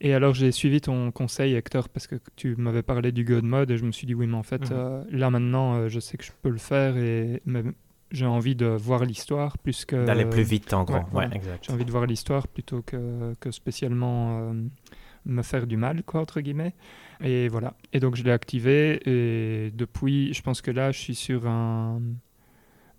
Et 0.00 0.12
alors 0.14 0.34
j'ai 0.34 0.52
suivi 0.52 0.80
ton 0.80 1.10
conseil, 1.10 1.54
Hector, 1.54 1.88
parce 1.88 2.06
que 2.06 2.16
tu 2.34 2.54
m'avais 2.56 2.82
parlé 2.82 3.12
du 3.12 3.24
God 3.24 3.44
Mode 3.44 3.70
et 3.70 3.78
je 3.78 3.84
me 3.84 3.92
suis 3.92 4.06
dit 4.06 4.14
oui, 4.14 4.26
mais 4.26 4.36
en 4.36 4.42
fait, 4.42 4.62
Mhm. 4.70 4.76
euh, 4.76 5.04
là 5.10 5.30
maintenant, 5.30 5.74
euh, 5.76 5.88
je 5.88 6.00
sais 6.00 6.16
que 6.18 6.24
je 6.24 6.32
peux 6.42 6.50
le 6.50 6.58
faire 6.58 6.96
et 6.98 7.40
j'ai 8.10 8.26
envie 8.26 8.54
de 8.56 8.66
voir 8.66 9.04
l'histoire 9.04 9.56
plus 9.58 9.84
que 9.84 10.04
D'aller 10.04 10.26
plus 10.26 10.42
vite 10.42 10.72
en 10.74 10.84
gros. 10.84 10.96
ouais, 10.96 11.00
Ouais, 11.00 11.08
voilà. 11.12 11.30
j'ai 11.62 11.72
envie 11.72 11.84
de 11.84 11.90
voir 11.90 12.06
l'histoire 12.06 12.46
plutôt 12.48 12.82
que, 12.82 13.34
que 13.40 13.50
spécialement 13.50 14.52
me 15.26 15.42
faire 15.42 15.66
du 15.66 15.76
mal, 15.76 16.02
quoi, 16.02 16.20
entre 16.20 16.40
guillemets. 16.40 16.74
Et 17.22 17.48
voilà. 17.48 17.74
Et 17.92 18.00
donc, 18.00 18.16
je 18.16 18.22
l'ai 18.22 18.30
activé. 18.30 19.00
Et 19.06 19.70
depuis, 19.72 20.32
je 20.32 20.42
pense 20.42 20.62
que 20.62 20.70
là, 20.70 20.92
je 20.92 20.98
suis 20.98 21.14
sur 21.14 21.46
un. 21.46 22.00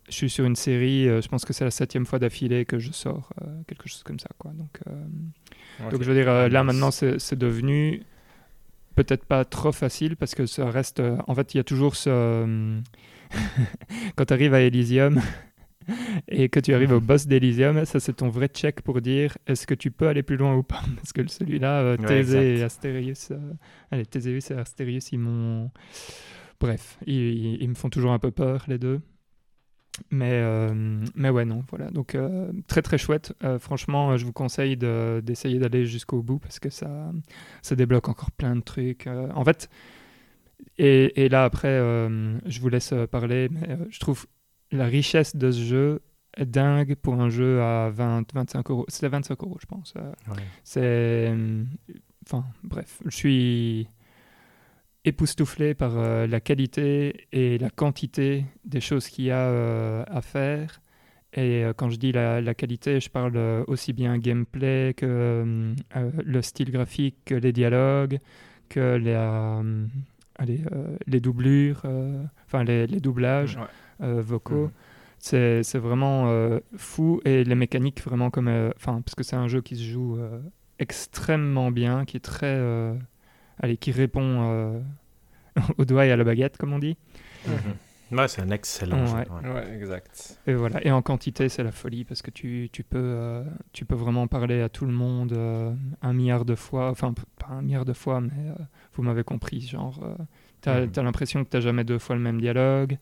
Je 0.09 0.13
suis 0.13 0.29
sur 0.29 0.45
une 0.45 0.55
série, 0.55 1.09
euh, 1.09 1.21
je 1.21 1.27
pense 1.27 1.43
que 1.43 1.51
c'est 1.51 1.65
la 1.65 1.71
septième 1.71 2.05
fois 2.05 2.17
d'affilée 2.17 2.63
que 2.63 2.79
je 2.79 2.93
sors, 2.93 3.33
euh, 3.41 3.61
quelque 3.67 3.89
chose 3.89 4.03
comme 4.03 4.19
ça. 4.19 4.29
Quoi. 4.37 4.51
Donc, 4.53 4.79
euh, 4.87 5.91
donc, 5.91 6.01
je 6.01 6.07
veux 6.09 6.15
dire, 6.15 6.29
euh, 6.29 6.47
là 6.47 6.63
maintenant, 6.63 6.91
c'est 6.91 7.35
devenu 7.35 8.03
peut-être 8.95 9.25
pas 9.25 9.43
trop 9.43 9.73
facile 9.73 10.15
parce 10.15 10.33
que 10.33 10.45
ça 10.45 10.69
reste. 10.69 11.01
en 11.27 11.35
fait, 11.35 11.53
il 11.53 11.57
y 11.57 11.59
a 11.59 11.65
toujours 11.65 11.97
ce. 11.97 12.79
Quand 14.15 14.25
tu 14.25 14.33
arrives 14.33 14.53
à 14.53 14.61
Elysium 14.61 15.21
et 16.27 16.49
que 16.49 16.59
tu 16.59 16.73
arrives 16.73 16.91
au 16.91 16.99
boss 17.01 17.27
d'Elysium, 17.27 17.85
ça 17.85 17.99
c'est 17.99 18.13
ton 18.17 18.29
vrai 18.29 18.47
check 18.47 18.81
pour 18.81 19.01
dire 19.01 19.37
est-ce 19.47 19.65
que 19.67 19.73
tu 19.73 19.91
peux 19.91 20.07
aller 20.07 20.23
plus 20.23 20.37
loin 20.37 20.55
ou 20.55 20.63
pas? 20.63 20.81
Parce 20.95 21.13
que 21.13 21.27
celui-là, 21.27 21.81
euh, 21.81 21.97
Thésée 22.07 22.55
et 22.59 22.63
Astérius. 22.63 23.29
euh, 23.31 23.37
Allez, 23.91 24.05
Théséus 24.05 24.51
et 24.51 24.55
Astérius, 24.55 25.11
ils 25.11 25.19
m'ont. 25.19 25.71
Bref, 26.59 26.97
ils, 27.05 27.13
ils- 27.15 27.61
ils 27.61 27.69
me 27.69 27.75
font 27.75 27.89
toujours 27.89 28.11
un 28.11 28.19
peu 28.19 28.31
peur, 28.31 28.65
les 28.67 28.77
deux. 28.77 28.99
Mais, 30.11 30.31
euh, 30.33 30.73
mais 31.15 31.29
ouais, 31.31 31.43
non, 31.45 31.63
voilà. 31.71 31.89
Donc, 31.89 32.13
euh, 32.13 32.51
très 32.67 32.83
très 32.83 32.99
chouette. 32.99 33.33
Franchement, 33.59 34.15
je 34.15 34.25
vous 34.25 34.31
conseille 34.33 34.77
d'essayer 34.77 35.57
d'aller 35.57 35.85
jusqu'au 35.87 36.21
bout 36.21 36.37
parce 36.37 36.59
que 36.59 36.69
ça, 36.69 37.11
ça 37.63 37.75
débloque 37.75 38.07
encore 38.07 38.29
plein 38.31 38.55
de 38.55 38.61
trucs. 38.61 39.07
en 39.07 39.43
fait, 39.43 39.69
et, 40.77 41.23
et 41.25 41.29
là, 41.29 41.45
après, 41.45 41.79
je 42.45 42.59
vous 42.61 42.69
laisse 42.69 42.93
parler, 43.11 43.49
mais 43.51 43.77
je 43.89 43.99
trouve 43.99 44.27
la 44.71 44.85
richesse 44.85 45.35
de 45.35 45.51
ce 45.51 45.61
jeu 45.61 46.01
est 46.35 46.45
dingue 46.45 46.95
pour 46.95 47.15
un 47.15 47.29
jeu 47.29 47.61
à 47.61 47.89
20, 47.89 48.33
25 48.33 48.69
euros. 48.69 48.85
C'est 48.87 49.07
25 49.07 49.41
euros, 49.43 49.57
je 49.59 49.65
pense. 49.65 49.93
C'est. 50.63 51.33
Enfin, 52.25 52.45
bref, 52.63 53.01
je 53.05 53.15
suis 53.15 53.87
époustouflé 55.07 55.73
par 55.73 55.97
euh, 55.97 56.27
la 56.27 56.41
qualité 56.41 57.27
et 57.31 57.57
la 57.57 57.69
quantité 57.69 58.45
des 58.65 58.81
choses 58.81 59.07
qu'il 59.07 59.25
y 59.25 59.31
a 59.31 59.47
euh, 59.47 60.03
à 60.07 60.21
faire. 60.21 60.81
Et 61.33 61.63
euh, 61.63 61.73
quand 61.73 61.89
je 61.89 61.95
dis 61.97 62.11
la, 62.11 62.53
qualité, 62.53 62.99
je 62.99 63.09
parle 63.09 63.37
aussi 63.67 63.93
bien 63.93 64.17
gameplay 64.17 64.93
que 64.95 65.73
le 66.25 66.41
style 66.41 66.71
graphique, 66.71 67.17
que 67.25 67.35
les 67.35 67.53
dialogues, 67.53 68.19
que 68.69 68.95
les, 68.95 69.13
allez, 70.35 70.61
les 71.05 71.19
doublures, 71.19 71.83
enfin 72.45 72.63
les, 72.63 72.87
doublages 72.87 73.57
vocaux. 73.99 74.65
Mhm. 74.65 75.63
C'est 75.63 75.79
vraiment 75.79 76.59
fou 76.77 77.21
et 77.25 77.43
les 77.43 77.55
mécaniques 77.55 78.03
vraiment 78.03 78.29
comme... 78.29 78.49
Enfin, 78.75 79.01
parce 79.01 79.15
que 79.15 79.23
c'est 79.23 79.35
un 79.35 79.47
jeu 79.47 79.61
qui 79.61 79.75
se 79.75 79.83
joue 79.83 80.19
extrêmement 80.79 81.71
bien, 81.71 82.05
qui 82.05 82.17
est 82.17 82.21
très 82.21 82.57
allez, 83.59 83.77
qui 83.77 83.91
répond 83.91 84.43
euh, 84.43 84.79
au 85.77 85.85
doigt 85.85 86.05
et 86.05 86.11
à 86.11 86.15
la 86.15 86.23
baguette, 86.23 86.57
comme 86.57 86.73
on 86.73 86.79
dit. 86.79 86.97
Ouais, 88.11 88.27
c'est 88.29 88.41
un 88.41 88.51
excellent 88.51 89.05
jeu. 89.05 89.15
Ouais. 89.53 89.75
exact. 89.75 90.39
Et 90.47 90.53
voilà. 90.53 90.85
Et 90.85 90.91
en 90.91 91.01
quantité, 91.01 91.49
c'est 91.49 91.63
la 91.63 91.73
folie 91.73 92.05
parce 92.05 92.21
que 92.21 92.31
tu, 92.31 92.69
tu 92.71 92.83
peux, 92.83 92.97
euh, 92.97 93.43
tu 93.73 93.83
peux 93.83 93.95
vraiment 93.95 94.27
parler 94.27 94.61
à 94.61 94.69
tout 94.69 94.85
le 94.85 94.93
monde 94.93 95.33
euh, 95.33 95.73
un 96.01 96.13
milliard 96.13 96.45
de 96.45 96.55
fois. 96.55 96.89
Enfin, 96.89 97.13
pas 97.37 97.53
un 97.53 97.61
milliard 97.61 97.83
de 97.83 97.93
fois, 97.93 98.21
mais 98.21 98.53
vous 98.93 99.03
m'avez 99.03 99.23
compris. 99.23 99.59
Genre, 99.59 99.99
tu 100.61 100.69
as, 100.69 100.85
mhm. 100.85 100.91
as 100.95 101.03
l'impression 101.03 101.43
que 101.43 101.49
tu 101.49 101.57
n'as 101.57 101.61
jamais 101.61 101.83
deux 101.83 101.99
fois 101.99 102.15
le 102.15 102.21
même 102.21 102.39
dialogue 102.39 102.97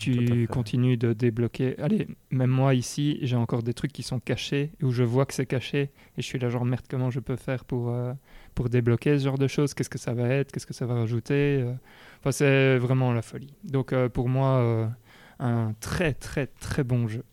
tu 0.00 0.48
continues 0.48 0.96
de 0.96 1.12
débloquer. 1.12 1.78
Allez, 1.78 2.08
même 2.30 2.50
moi 2.50 2.74
ici, 2.74 3.18
j'ai 3.22 3.36
encore 3.36 3.62
des 3.62 3.74
trucs 3.74 3.92
qui 3.92 4.02
sont 4.02 4.18
cachés, 4.18 4.72
où 4.82 4.90
je 4.90 5.02
vois 5.02 5.26
que 5.26 5.34
c'est 5.34 5.46
caché, 5.46 5.90
et 6.16 6.22
je 6.22 6.22
suis 6.22 6.38
là 6.38 6.48
genre 6.48 6.64
merde, 6.64 6.84
comment 6.88 7.10
je 7.10 7.20
peux 7.20 7.36
faire 7.36 7.64
pour, 7.64 7.90
euh, 7.90 8.12
pour 8.54 8.68
débloquer 8.68 9.18
ce 9.18 9.24
genre 9.24 9.38
de 9.38 9.46
choses? 9.46 9.74
Qu'est-ce 9.74 9.90
que 9.90 9.98
ça 9.98 10.14
va 10.14 10.28
être? 10.28 10.52
Qu'est-ce 10.52 10.66
que 10.66 10.74
ça 10.74 10.86
va 10.86 10.94
rajouter 10.94 11.60
euh? 11.62 11.74
Enfin, 12.20 12.32
c'est 12.32 12.78
vraiment 12.78 13.12
la 13.12 13.22
folie. 13.22 13.54
Donc 13.64 13.92
euh, 13.92 14.08
pour 14.08 14.28
moi, 14.28 14.90
un 15.38 15.74
très 15.80 16.14
très 16.14 16.46
très 16.46 16.84
bon 16.84 17.06
jeu. 17.08 17.24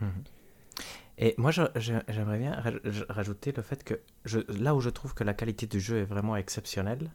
Mhm. 0.00 0.08
Et 1.18 1.34
moi, 1.38 1.50
j'aimerais 1.50 2.38
bien 2.38 2.62
rajouter 3.08 3.52
le 3.56 3.62
fait 3.62 3.82
que 3.82 3.94
je, 4.26 4.40
là 4.60 4.74
où 4.74 4.80
je 4.80 4.90
trouve 4.90 5.14
que 5.14 5.24
la 5.24 5.32
qualité 5.32 5.66
du 5.66 5.80
jeu 5.80 5.98
est 5.98 6.04
vraiment 6.04 6.36
exceptionnelle, 6.36 7.10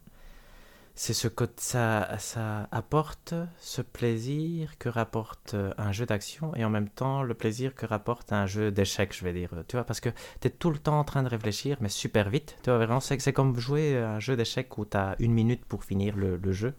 c'est 0.94 1.14
ce 1.14 1.28
que 1.28 1.44
ça, 1.56 2.16
ça 2.18 2.68
apporte, 2.70 3.34
ce 3.58 3.82
plaisir 3.82 4.78
que 4.78 4.88
rapporte 4.88 5.54
euh, 5.54 5.72
un 5.78 5.92
jeu 5.92 6.06
d'action 6.06 6.54
et 6.54 6.64
en 6.64 6.70
même 6.70 6.88
temps 6.88 7.22
le 7.22 7.34
plaisir 7.34 7.74
que 7.74 7.86
rapporte 7.86 8.32
un 8.32 8.46
jeu 8.46 8.70
d'échecs, 8.70 9.14
je 9.16 9.24
vais 9.24 9.32
dire. 9.32 9.50
Tu 9.68 9.76
vois, 9.76 9.84
parce 9.84 10.00
que 10.00 10.10
tu 10.40 10.48
es 10.48 10.50
tout 10.50 10.70
le 10.70 10.78
temps 10.78 10.98
en 10.98 11.04
train 11.04 11.22
de 11.22 11.28
réfléchir, 11.28 11.78
mais 11.80 11.88
super 11.88 12.30
vite. 12.30 12.56
Tu 12.62 12.70
vois, 12.70 12.78
vraiment, 12.78 13.00
c'est 13.00 13.32
comme 13.32 13.58
jouer 13.58 13.96
un 13.96 14.20
jeu 14.20 14.36
d'échecs 14.36 14.76
où 14.78 14.84
tu 14.84 14.96
as 14.96 15.16
une 15.18 15.32
minute 15.32 15.64
pour 15.64 15.84
finir 15.84 16.16
le 16.16 16.52
jeu 16.52 16.74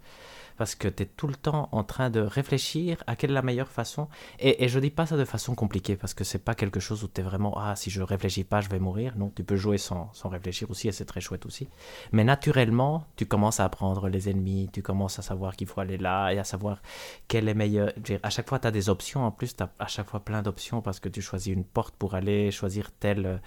parce 0.58 0.76
que 0.76 0.88
tu 0.88 1.04
es 1.04 1.06
tout 1.06 1.28
le 1.28 1.36
temps 1.36 1.70
en 1.72 1.84
train 1.84 2.10
de 2.10 2.20
réfléchir 2.20 3.04
à 3.08 3.16
quelle 3.16 3.32
est 3.32 3.34
la 3.34 3.42
meilleure 3.42 3.72
façon. 3.72 4.08
Et, 4.40 4.64
et 4.64 4.68
je 4.68 4.80
dis 4.80 4.90
pas 4.90 5.06
ça 5.06 5.18
de 5.18 5.26
façon 5.26 5.56
compliquée, 5.56 5.96
parce 5.96 6.14
que 6.14 6.24
c'est 6.24 6.44
pas 6.44 6.56
quelque 6.56 6.80
chose 6.80 7.04
où 7.04 7.08
tu 7.08 7.22
es 7.22 7.24
vraiment, 7.24 7.58
ah, 7.58 7.76
si 7.76 7.90
je 7.90 8.02
réfléchis 8.02 8.44
pas, 8.44 8.62
je 8.62 8.70
vais 8.70 8.80
mourir. 8.80 9.14
Non, 9.18 9.32
tu 9.36 9.44
peux 9.44 9.56
jouer 9.56 9.78
sans, 9.78 10.10
sans 10.14 10.30
réfléchir 10.30 10.70
aussi, 10.70 10.88
et 10.88 10.92
c'est 10.92 11.06
très 11.06 11.22
chouette 11.22 11.46
aussi. 11.46 11.68
Mais 12.12 12.24
naturellement, 12.24 13.06
tu 13.16 13.26
commences 13.26 13.60
à 13.60 13.66
apprendre 13.66 14.10
les 14.10 14.30
ennemis, 14.30 14.70
tu 14.72 14.82
commences 14.82 15.20
à 15.20 15.22
savoir 15.22 15.56
qu'il 15.56 15.68
faut 15.68 15.82
aller 15.82 15.98
là, 15.98 16.32
et 16.32 16.40
à 16.40 16.44
savoir 16.44 16.82
quel 17.28 17.48
est 17.48 17.54
meilleur. 17.54 17.92
À 18.22 18.30
chaque 18.30 18.50
fois, 18.50 18.60
tu 18.60 18.68
as 18.68 18.72
des 18.72 18.90
options, 18.90 19.26
en 19.26 19.32
plus, 19.32 19.56
tu 19.56 19.64
as 19.64 19.70
à 19.80 19.88
chaque 19.88 20.10
fois 20.10 20.20
plein 20.20 20.42
d'options, 20.42 20.82
parce 20.82 21.00
que 21.00 21.10
tu 21.10 21.22
choisis 21.22 21.54
une 21.54 21.66
porte 21.66 21.96
pour 21.96 22.16
aller 22.16 22.52
choisir 22.52 22.92
telle 22.92 23.42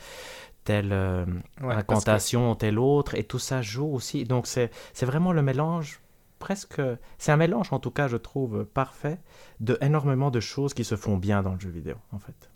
telle 0.65 0.93
euh, 0.93 1.25
incantation, 1.61 2.57
telle 2.57 2.79
autre, 2.79 3.15
et 3.15 3.23
tout 3.23 3.39
ça 3.39 3.63
joue 3.63 3.87
aussi. 3.87 4.25
Donc 4.25 4.47
c'est 4.49 4.71
vraiment 5.03 5.33
le 5.33 5.41
mélange 5.41 6.01
presque. 6.47 6.81
C'est 7.19 7.33
un 7.33 7.37
mélange, 7.37 7.73
en 7.73 7.81
tout 7.81 7.91
cas, 7.91 8.07
je 8.07 8.17
trouve, 8.17 8.65
parfait 8.67 9.19
de 9.59 9.77
énormément 9.81 10.31
de 10.31 10.39
choses 10.39 10.75
qui 10.75 10.85
se 10.85 10.95
font 10.95 11.17
bien 11.17 11.43
dans 11.43 11.55
le 11.55 11.59
jeu 11.59 11.71
vidéo, 11.71 11.97
en 12.13 12.21
fait. 12.21 12.51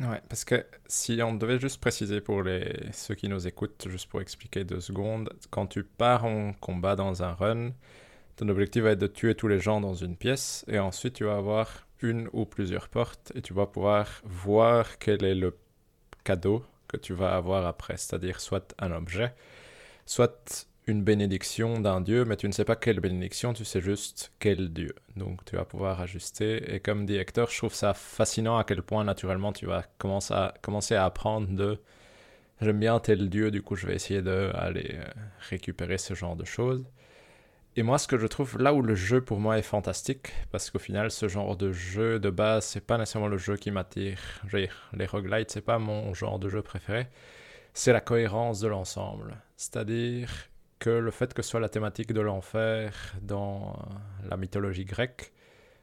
Ouais, 0.00 0.22
parce 0.30 0.46
que 0.46 0.64
si 0.86 1.20
on 1.22 1.34
devait 1.34 1.60
juste 1.60 1.78
préciser 1.78 2.22
pour 2.22 2.42
les, 2.42 2.74
ceux 2.92 3.14
qui 3.14 3.28
nous 3.28 3.46
écoutent, 3.46 3.86
juste 3.86 4.08
pour 4.08 4.22
expliquer 4.22 4.64
deux 4.64 4.80
secondes, 4.80 5.28
quand 5.50 5.66
tu 5.66 5.84
pars 5.84 6.24
en 6.24 6.54
combat 6.54 6.96
dans 6.96 7.22
un 7.22 7.34
run, 7.34 7.72
ton 8.36 8.48
objectif 8.48 8.82
va 8.82 8.92
être 8.92 8.98
de 8.98 9.06
tuer 9.06 9.34
tous 9.34 9.48
les 9.48 9.60
gens 9.60 9.82
dans 9.82 9.94
une 9.94 10.16
pièce, 10.16 10.64
et 10.66 10.78
ensuite 10.78 11.12
tu 11.12 11.24
vas 11.24 11.36
avoir 11.36 11.86
une 12.00 12.30
ou 12.32 12.46
plusieurs 12.46 12.88
portes, 12.88 13.30
et 13.34 13.42
tu 13.42 13.52
vas 13.52 13.66
pouvoir 13.66 14.22
voir 14.24 14.98
quel 14.98 15.22
est 15.22 15.34
le 15.34 15.54
cadeau 16.24 16.64
que 16.88 16.96
tu 16.96 17.12
vas 17.12 17.36
avoir 17.36 17.66
après, 17.66 17.98
c'est-à-dire 17.98 18.40
soit 18.40 18.74
un 18.78 18.90
objet, 18.90 19.34
soit 20.06 20.66
une 20.86 21.02
bénédiction 21.02 21.80
d'un 21.80 22.00
dieu, 22.00 22.24
mais 22.24 22.36
tu 22.36 22.46
ne 22.46 22.52
sais 22.52 22.64
pas 22.64 22.76
quelle 22.76 23.00
bénédiction, 23.00 23.52
tu 23.54 23.64
sais 23.64 23.80
juste 23.80 24.32
quel 24.38 24.72
dieu. 24.72 24.94
Donc 25.16 25.44
tu 25.44 25.56
vas 25.56 25.64
pouvoir 25.64 26.00
ajuster. 26.00 26.74
Et 26.74 26.80
comme 26.80 27.06
dit 27.06 27.16
Hector, 27.16 27.50
je 27.50 27.56
trouve 27.56 27.74
ça 27.74 27.94
fascinant 27.94 28.58
à 28.58 28.64
quel 28.64 28.82
point 28.82 29.04
naturellement 29.04 29.52
tu 29.52 29.66
vas 29.66 29.84
commencer 29.98 30.34
à, 30.94 31.04
apprendre 31.04 31.48
de 31.48 31.78
j'aime 32.60 32.80
bien 32.80 32.98
tel 33.00 33.30
dieu, 33.30 33.50
du 33.50 33.62
coup 33.62 33.76
je 33.76 33.86
vais 33.86 33.94
essayer 33.94 34.22
d'aller 34.22 34.92
euh, 34.94 35.04
récupérer 35.50 35.98
ce 35.98 36.14
genre 36.14 36.36
de 36.36 36.44
choses. 36.44 36.86
Et 37.76 37.82
moi, 37.82 37.98
ce 37.98 38.06
que 38.06 38.18
je 38.18 38.28
trouve 38.28 38.58
là 38.58 38.72
où 38.72 38.82
le 38.82 38.94
jeu 38.94 39.20
pour 39.20 39.40
moi 39.40 39.58
est 39.58 39.62
fantastique, 39.62 40.32
parce 40.52 40.70
qu'au 40.70 40.78
final, 40.78 41.10
ce 41.10 41.26
genre 41.26 41.56
de 41.56 41.72
jeu 41.72 42.20
de 42.20 42.30
base, 42.30 42.66
c'est 42.66 42.80
pas 42.86 42.98
nécessairement 42.98 43.26
le 43.26 43.36
jeu 43.36 43.56
qui 43.56 43.72
m'attire. 43.72 44.20
Les 44.52 45.06
roguelites, 45.06 45.50
c'est 45.50 45.60
pas 45.60 45.80
mon 45.80 46.14
genre 46.14 46.38
de 46.38 46.48
jeu 46.48 46.62
préféré. 46.62 47.08
C'est 47.72 47.92
la 47.92 48.00
cohérence 48.00 48.60
de 48.60 48.68
l'ensemble. 48.68 49.36
C'est-à-dire, 49.56 50.30
que 50.84 50.90
le 50.90 51.10
fait 51.10 51.32
que 51.32 51.40
ce 51.40 51.48
soit 51.48 51.60
la 51.60 51.70
thématique 51.70 52.12
de 52.12 52.20
l'enfer 52.20 53.14
dans 53.22 53.72
euh, 53.72 54.28
la 54.28 54.36
mythologie 54.36 54.84
grecque 54.84 55.32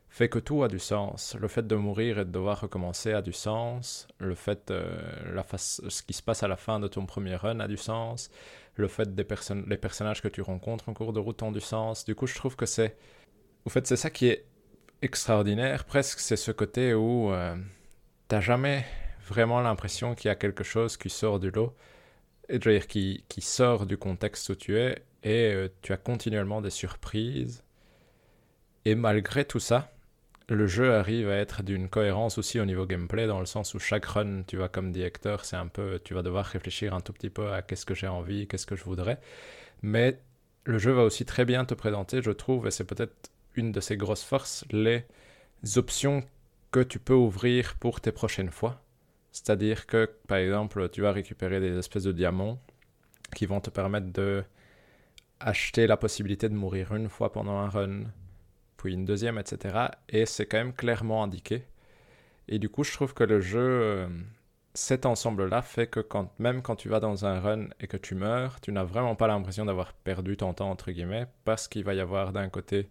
fait 0.09 0.29
que 0.29 0.37
tout 0.37 0.61
a 0.61 0.67
du 0.67 0.77
sens. 0.77 1.35
Le 1.39 1.47
fait 1.47 1.65
de 1.65 1.75
mourir 1.75 2.19
et 2.19 2.25
de 2.25 2.29
devoir 2.29 2.61
recommencer 2.61 3.11
a 3.13 3.23
du 3.23 3.33
sens. 3.33 4.07
Le 4.19 4.35
fait, 4.35 4.69
euh, 4.69 5.01
la 5.33 5.41
face, 5.41 5.81
ce 5.87 6.03
qui 6.03 6.13
se 6.13 6.21
passe 6.21 6.43
à 6.43 6.47
la 6.47 6.55
fin 6.55 6.79
de 6.79 6.87
ton 6.87 7.07
premier 7.07 7.35
run 7.35 7.61
a 7.61 7.67
du 7.67 7.77
sens. 7.77 8.29
Le 8.75 8.87
fait 8.87 9.15
des 9.15 9.23
personnages 9.23 10.21
que 10.21 10.27
tu 10.27 10.43
rencontres 10.43 10.87
en 10.87 10.93
cours 10.93 11.13
de 11.13 11.19
route 11.19 11.41
ont 11.41 11.51
du 11.51 11.61
sens. 11.61 12.05
Du 12.05 12.13
coup, 12.13 12.27
je 12.27 12.35
trouve 12.35 12.55
que 12.55 12.67
c'est, 12.67 12.95
au 13.65 13.71
fait, 13.71 13.87
c'est 13.87 13.95
ça 13.95 14.11
qui 14.11 14.27
est 14.27 14.45
extraordinaire. 15.01 15.85
Presque, 15.85 16.19
c'est 16.19 16.35
ce 16.35 16.51
côté 16.51 16.93
où 16.93 17.31
euh, 17.31 17.55
t'as 18.27 18.41
jamais 18.41 18.85
vraiment 19.27 19.61
l'impression 19.61 20.13
qu'il 20.13 20.27
y 20.27 20.31
a 20.31 20.35
quelque 20.35 20.63
chose 20.63 20.95
qui 20.95 21.09
sort 21.09 21.39
du 21.39 21.49
lot 21.49 21.73
dire, 22.49 22.87
qui, 22.87 23.23
qui 23.29 23.41
sort 23.41 23.85
du 23.85 23.97
contexte 23.97 24.49
où 24.49 24.55
tu 24.55 24.77
es 24.77 25.03
et 25.23 25.53
euh, 25.53 25.69
tu 25.81 25.93
as 25.93 25.97
continuellement 25.97 26.61
des 26.61 26.69
surprises. 26.69 27.63
Et 28.85 28.95
malgré 28.95 29.45
tout 29.45 29.59
ça, 29.59 29.91
le 30.49 30.67
jeu 30.67 30.93
arrive 30.95 31.29
à 31.29 31.37
être 31.37 31.63
d'une 31.63 31.87
cohérence 31.87 32.37
aussi 32.37 32.59
au 32.59 32.65
niveau 32.65 32.85
gameplay, 32.85 33.27
dans 33.27 33.39
le 33.39 33.45
sens 33.45 33.73
où 33.73 33.79
chaque 33.79 34.05
run, 34.05 34.43
tu 34.43 34.57
vas 34.57 34.67
comme 34.67 34.91
dit 34.91 35.01
Hector, 35.01 35.45
c'est 35.45 35.55
un 35.55 35.67
peu, 35.67 35.99
tu 36.03 36.13
vas 36.13 36.23
devoir 36.23 36.45
réfléchir 36.45 36.93
un 36.93 37.01
tout 37.01 37.13
petit 37.13 37.29
peu 37.29 37.53
à 37.53 37.61
qu'est-ce 37.61 37.85
que 37.85 37.95
j'ai 37.95 38.07
envie, 38.07 38.47
qu'est-ce 38.47 38.65
que 38.65 38.75
je 38.75 38.83
voudrais. 38.83 39.19
Mais 39.81 40.19
le 40.65 40.77
jeu 40.77 40.91
va 40.91 41.03
aussi 41.03 41.25
très 41.25 41.45
bien 41.45 41.65
te 41.65 41.73
présenter, 41.73 42.21
je 42.21 42.31
trouve, 42.31 42.67
et 42.67 42.71
c'est 42.71 42.83
peut-être 42.83 43.31
une 43.55 43.71
de 43.71 43.79
ses 43.79 43.97
grosses 43.97 44.23
forces, 44.23 44.65
les 44.71 45.05
options 45.75 46.23
que 46.71 46.79
tu 46.79 46.99
peux 46.99 47.13
ouvrir 47.13 47.75
pour 47.75 48.01
tes 48.01 48.11
prochaines 48.11 48.51
fois. 48.51 48.81
C'est-à-dire 49.31 49.85
que, 49.87 50.09
par 50.27 50.37
exemple, 50.37 50.89
tu 50.89 51.01
vas 51.01 51.11
récupérer 51.11 51.59
des 51.59 51.77
espèces 51.77 52.03
de 52.03 52.11
diamants 52.11 52.59
qui 53.35 53.45
vont 53.45 53.61
te 53.61 53.69
permettre 53.69 54.11
de 54.11 54.43
acheter 55.39 55.87
la 55.87 55.97
possibilité 55.97 56.49
de 56.49 56.53
mourir 56.53 56.93
une 56.93 57.09
fois 57.09 57.31
pendant 57.31 57.57
un 57.57 57.69
run, 57.69 58.03
puis 58.77 58.93
une 58.93 59.05
deuxième, 59.05 59.37
etc. 59.37 59.87
Et 60.09 60.25
c'est 60.25 60.45
quand 60.45 60.57
même 60.57 60.73
clairement 60.73 61.23
indiqué. 61.23 61.63
Et 62.47 62.59
du 62.59 62.69
coup, 62.69 62.83
je 62.83 62.91
trouve 62.93 63.13
que 63.13 63.23
le 63.23 63.39
jeu, 63.39 63.59
euh, 63.59 64.07
cet 64.73 65.05
ensemble-là, 65.05 65.61
fait 65.61 65.87
que 65.87 65.99
quand, 65.99 66.31
même 66.39 66.61
quand 66.61 66.75
tu 66.75 66.89
vas 66.89 66.99
dans 66.99 67.25
un 67.25 67.39
run 67.39 67.67
et 67.79 67.87
que 67.87 67.97
tu 67.97 68.15
meurs, 68.15 68.59
tu 68.61 68.71
n'as 68.71 68.83
vraiment 68.83 69.15
pas 69.15 69.27
l'impression 69.27 69.65
d'avoir 69.65 69.93
perdu 69.93 70.37
ton 70.37 70.53
temps, 70.53 70.69
entre 70.69 70.91
guillemets, 70.91 71.27
parce 71.45 71.67
qu'il 71.67 71.83
va 71.83 71.93
y 71.93 71.99
avoir 71.99 72.33
d'un 72.33 72.49
côté 72.49 72.89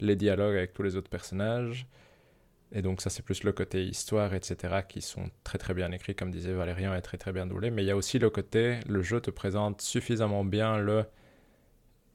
les 0.00 0.16
dialogues 0.16 0.56
avec 0.56 0.74
tous 0.74 0.82
les 0.82 0.96
autres 0.96 1.10
personnages, 1.10 1.86
et 2.74 2.82
donc 2.82 3.00
ça 3.00 3.08
c'est 3.08 3.22
plus 3.22 3.44
le 3.44 3.52
côté 3.52 3.84
histoire, 3.84 4.34
etc., 4.34 4.82
qui 4.88 5.00
sont 5.00 5.30
très 5.44 5.58
très 5.58 5.74
bien 5.74 5.90
écrits, 5.92 6.14
comme 6.14 6.30
disait 6.30 6.52
Valérian, 6.52 6.94
et 6.94 7.02
très 7.02 7.16
très 7.16 7.32
bien 7.32 7.46
doublés. 7.46 7.70
Mais 7.70 7.82
il 7.82 7.86
y 7.86 7.90
a 7.90 7.96
aussi 7.96 8.18
le 8.18 8.30
côté, 8.30 8.80
le 8.88 9.02
jeu 9.02 9.20
te 9.20 9.30
présente 9.30 9.80
suffisamment 9.80 10.44
bien 10.44 10.78
le 10.78 11.04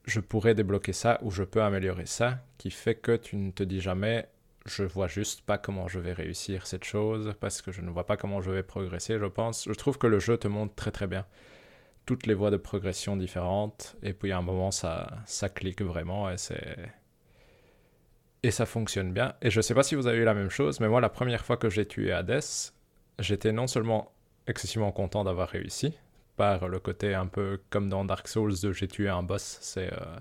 je 0.06 0.20
pourrais 0.20 0.56
débloquer 0.56 0.94
ça 0.94 1.20
ou 1.22 1.30
je 1.30 1.44
peux 1.44 1.62
améliorer 1.62 2.06
ça, 2.06 2.40
qui 2.58 2.72
fait 2.72 2.96
que 2.96 3.16
tu 3.16 3.36
ne 3.36 3.52
te 3.52 3.64
dis 3.64 3.80
jamais 3.80 4.28
je 4.66 4.84
vois 4.84 5.08
juste 5.08 5.42
pas 5.42 5.58
comment 5.58 5.88
je 5.88 6.00
vais 6.00 6.14
réussir 6.14 6.68
cette 6.68 6.84
chose 6.84 7.34
parce 7.40 7.62
que 7.62 7.72
je 7.72 7.82
ne 7.82 7.90
vois 7.90 8.06
pas 8.06 8.18
comment 8.18 8.42
je 8.42 8.52
vais 8.52 8.64
progresser, 8.64 9.18
je 9.18 9.26
pense. 9.26 9.66
Je 9.68 9.74
trouve 9.74 9.98
que 9.98 10.08
le 10.08 10.20
jeu 10.20 10.38
te 10.38 10.48
montre 10.48 10.76
très 10.76 10.92
très 10.92 11.08
bien 11.08 11.26
toutes 12.06 12.26
les 12.26 12.34
voies 12.34 12.52
de 12.52 12.58
progression 12.58 13.16
différentes 13.16 13.96
et 14.02 14.14
puis 14.14 14.32
à 14.32 14.38
un 14.38 14.42
moment 14.42 14.72
ça, 14.72 15.20
ça 15.26 15.48
clique 15.50 15.82
vraiment 15.82 16.30
et 16.30 16.38
c'est 16.38 16.78
et 18.44 18.52
ça 18.52 18.66
fonctionne 18.66 19.14
bien. 19.14 19.34
Et 19.42 19.50
je 19.50 19.62
sais 19.62 19.74
pas 19.74 19.84
si 19.84 19.96
vous 19.96 20.08
avez 20.08 20.20
eu 20.20 20.24
la 20.24 20.34
même 20.34 20.50
chose, 20.50 20.80
mais 20.80 20.88
moi 20.88 21.02
la 21.02 21.10
première 21.10 21.46
fois 21.46 21.58
que 21.58 21.70
j'ai 21.70 21.86
tué 21.86 22.12
Hades, 22.12 22.42
j'étais 23.20 23.52
non 23.52 23.68
seulement 23.68 24.12
excessivement 24.48 24.92
content 24.92 25.24
d'avoir 25.24 25.50
réussi, 25.50 25.94
par 26.36 26.68
le 26.68 26.80
côté 26.80 27.14
un 27.14 27.28
peu 27.28 27.60
comme 27.70 27.90
dans 27.90 28.06
Dark 28.06 28.28
Souls 28.28 28.60
de 28.62 28.72
j'ai 28.72 28.88
tué 28.88 29.10
un 29.10 29.24
boss, 29.24 29.58
c'est 29.62 29.92
euh, 29.94 30.20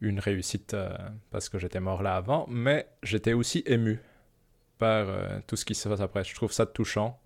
une 0.00 0.20
réussite 0.20 0.74
euh, 0.74 0.96
parce 1.30 1.48
que 1.48 1.58
j'étais 1.58 1.80
mort 1.80 2.02
là 2.02 2.16
avant, 2.16 2.46
mais 2.48 2.88
j'étais 3.02 3.32
aussi 3.32 3.62
ému 3.66 4.00
par 4.78 5.08
euh, 5.08 5.38
tout 5.46 5.56
ce 5.56 5.64
qui 5.64 5.74
se 5.74 5.88
passe 5.88 6.00
après. 6.00 6.24
Je 6.24 6.34
trouve 6.34 6.52
ça 6.52 6.66
touchant 6.66 7.18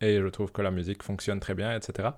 et 0.00 0.20
je 0.20 0.26
trouve 0.28 0.52
que 0.52 0.62
la 0.62 0.70
musique 0.70 1.02
fonctionne 1.02 1.40
très 1.40 1.54
bien, 1.54 1.74
etc. 1.76 2.10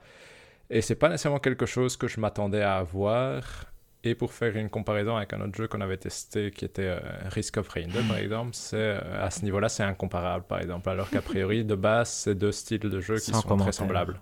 Et 0.69 0.83
c'est 0.83 0.95
pas 0.95 1.09
nécessairement 1.09 1.41
quelque 1.41 1.67
chose 1.67 1.97
que 1.97 2.07
je 2.07 2.21
m'attendais 2.21 2.63
à 2.63 2.77
avoir. 2.77 3.67
Et 4.03 4.15
pour 4.15 4.33
faire 4.33 4.57
une 4.57 4.71
comparaison 4.71 5.17
avec 5.17 5.33
un 5.35 5.41
autre 5.43 5.55
jeu 5.55 5.69
qu'on 5.69 5.83
avait 5.83 5.99
testé 5.99 6.51
qui 6.51 6.65
était 6.65 6.97
Risk 7.29 7.59
of 7.59 7.69
Rain 7.69 7.87
2 7.89 8.01
par 8.09 8.17
exemple, 8.25 8.51
c'est 8.55 8.93
à 8.93 9.31
ce 9.31 9.45
niveau-là 9.45 9.69
c'est 9.69 9.83
incomparable 9.83 10.45
par 10.49 10.61
exemple, 10.61 10.89
alors 10.89 11.11
qu'a 11.11 11.21
priori 11.21 11.65
de 11.65 11.75
base 11.75 12.09
c'est 12.11 12.35
deux 12.35 12.53
styles 12.53 12.79
de 12.81 13.01
jeu 13.01 13.17
qui 13.17 13.33
sont 13.33 13.57
très 13.59 13.73
semblables. 13.73 14.19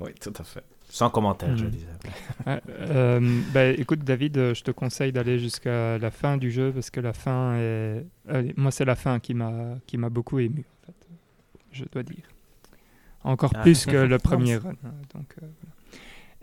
Oui, 0.00 0.10
tout 0.20 0.32
à 0.38 0.44
fait. 0.44 0.62
Sans 0.90 1.08
commentaire, 1.08 1.56
je 1.56 1.64
Mm. 1.64 1.70
disais. 1.70 1.86
Euh, 2.80 3.40
bah, 3.52 3.66
écoute, 3.68 4.00
David, 4.00 4.36
euh, 4.36 4.54
je 4.54 4.62
te 4.62 4.70
conseille 4.70 5.12
d'aller 5.12 5.38
jusqu'à 5.38 5.96
la 5.98 6.10
fin 6.10 6.36
du 6.36 6.50
jeu 6.50 6.70
parce 6.72 6.90
que 6.90 7.00
la 7.00 7.12
fin 7.14 7.54
est. 7.56 8.04
Allez, 8.28 8.52
moi, 8.56 8.70
c'est 8.70 8.84
la 8.84 8.94
fin 8.94 9.18
qui 9.20 9.32
m'a 9.34 9.76
qui 9.86 9.96
m'a 9.96 10.10
beaucoup 10.10 10.38
ému, 10.38 10.64
en 10.82 10.86
fait, 10.86 11.08
je 11.72 11.84
dois 11.90 12.02
dire. 12.02 12.24
Encore 13.22 13.52
Ah. 13.54 13.62
plus 13.62 13.86
que 13.86 13.96
le 13.96 14.18
premier 14.28 14.56
run. 14.56 14.70
hein, 14.84 14.90
Donc, 15.14 15.34
euh, 15.42 15.46
voilà. 15.62 15.73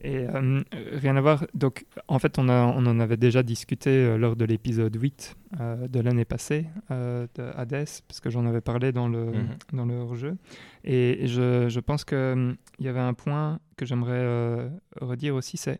Et 0.03 0.27
euh, 0.27 0.63
rien 0.93 1.15
à 1.15 1.21
voir. 1.21 1.45
Donc, 1.53 1.85
en 2.07 2.17
fait, 2.17 2.39
on, 2.39 2.49
a, 2.49 2.65
on 2.65 2.85
en 2.85 2.99
avait 2.99 3.17
déjà 3.17 3.43
discuté 3.43 3.89
euh, 3.89 4.17
lors 4.17 4.35
de 4.35 4.45
l'épisode 4.45 4.95
8 4.95 5.35
euh, 5.59 5.87
de 5.87 5.99
l'année 5.99 6.25
passée 6.25 6.67
de 6.89 7.43
Hades, 7.55 7.87
parce 8.07 8.19
que 8.19 8.29
j'en 8.29 8.45
avais 8.45 8.61
parlé 8.61 8.91
dans 8.91 9.07
le, 9.07 9.31
dans 9.73 9.85
le 9.85 9.95
hors-jeu. 9.95 10.37
Et 10.83 11.27
je, 11.27 11.69
je 11.69 11.79
pense 11.79 12.03
qu'il 12.03 12.57
y 12.79 12.87
avait 12.87 12.99
un 12.99 13.13
point 13.13 13.59
que 13.77 13.85
j'aimerais 13.85 14.69
redire 14.99 15.35
aussi, 15.35 15.57
c'est 15.57 15.79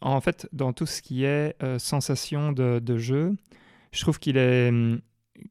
en 0.00 0.20
fait, 0.20 0.48
dans 0.52 0.72
tout 0.72 0.86
ce 0.86 1.02
qui 1.02 1.24
est 1.24 1.54
sensation 1.78 2.52
de, 2.52 2.78
de 2.78 2.98
jeu, 2.98 3.34
je 3.90 4.00
trouve 4.00 4.18
qu'il 4.18 4.36
est, 4.36 4.68
hum, 4.68 5.00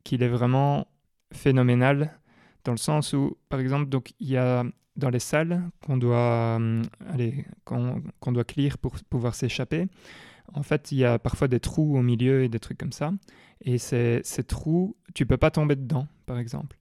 qu'il 0.04 0.24
est 0.24 0.30
vraiment 0.30 0.88
phénoménal 1.32 2.18
dans 2.64 2.72
le 2.72 2.78
sens 2.78 3.14
où, 3.14 3.38
par 3.50 3.60
exemple, 3.60 3.90
donc 3.90 4.14
il 4.20 4.30
y 4.30 4.38
a 4.38 4.64
dans 5.02 5.10
les 5.10 5.20
salles 5.20 5.62
qu'on 5.86 5.98
doit, 5.98 6.60
qu'on, 7.66 8.02
qu'on 8.20 8.32
doit 8.32 8.44
clear 8.46 8.78
pour 8.78 8.94
pouvoir 9.10 9.36
s'échapper. 9.36 9.88
En 10.54 10.64
fait, 10.64 10.92
il 10.92 11.00
y 11.00 11.06
a 11.06 11.20
parfois 11.20 11.48
des 11.48 11.60
trous 11.60 11.98
au 11.98 12.02
milieu 12.02 12.44
et 12.44 12.50
des 12.50 12.60
trucs 12.60 12.78
comme 12.78 12.92
ça. 12.92 13.12
Et 13.62 13.78
ces, 13.78 14.22
ces 14.24 14.44
trous, 14.44 14.96
tu 15.14 15.26
peux 15.26 15.38
pas 15.38 15.52
tomber 15.52 15.76
dedans, 15.76 16.08
par 16.26 16.38
exemple. 16.38 16.78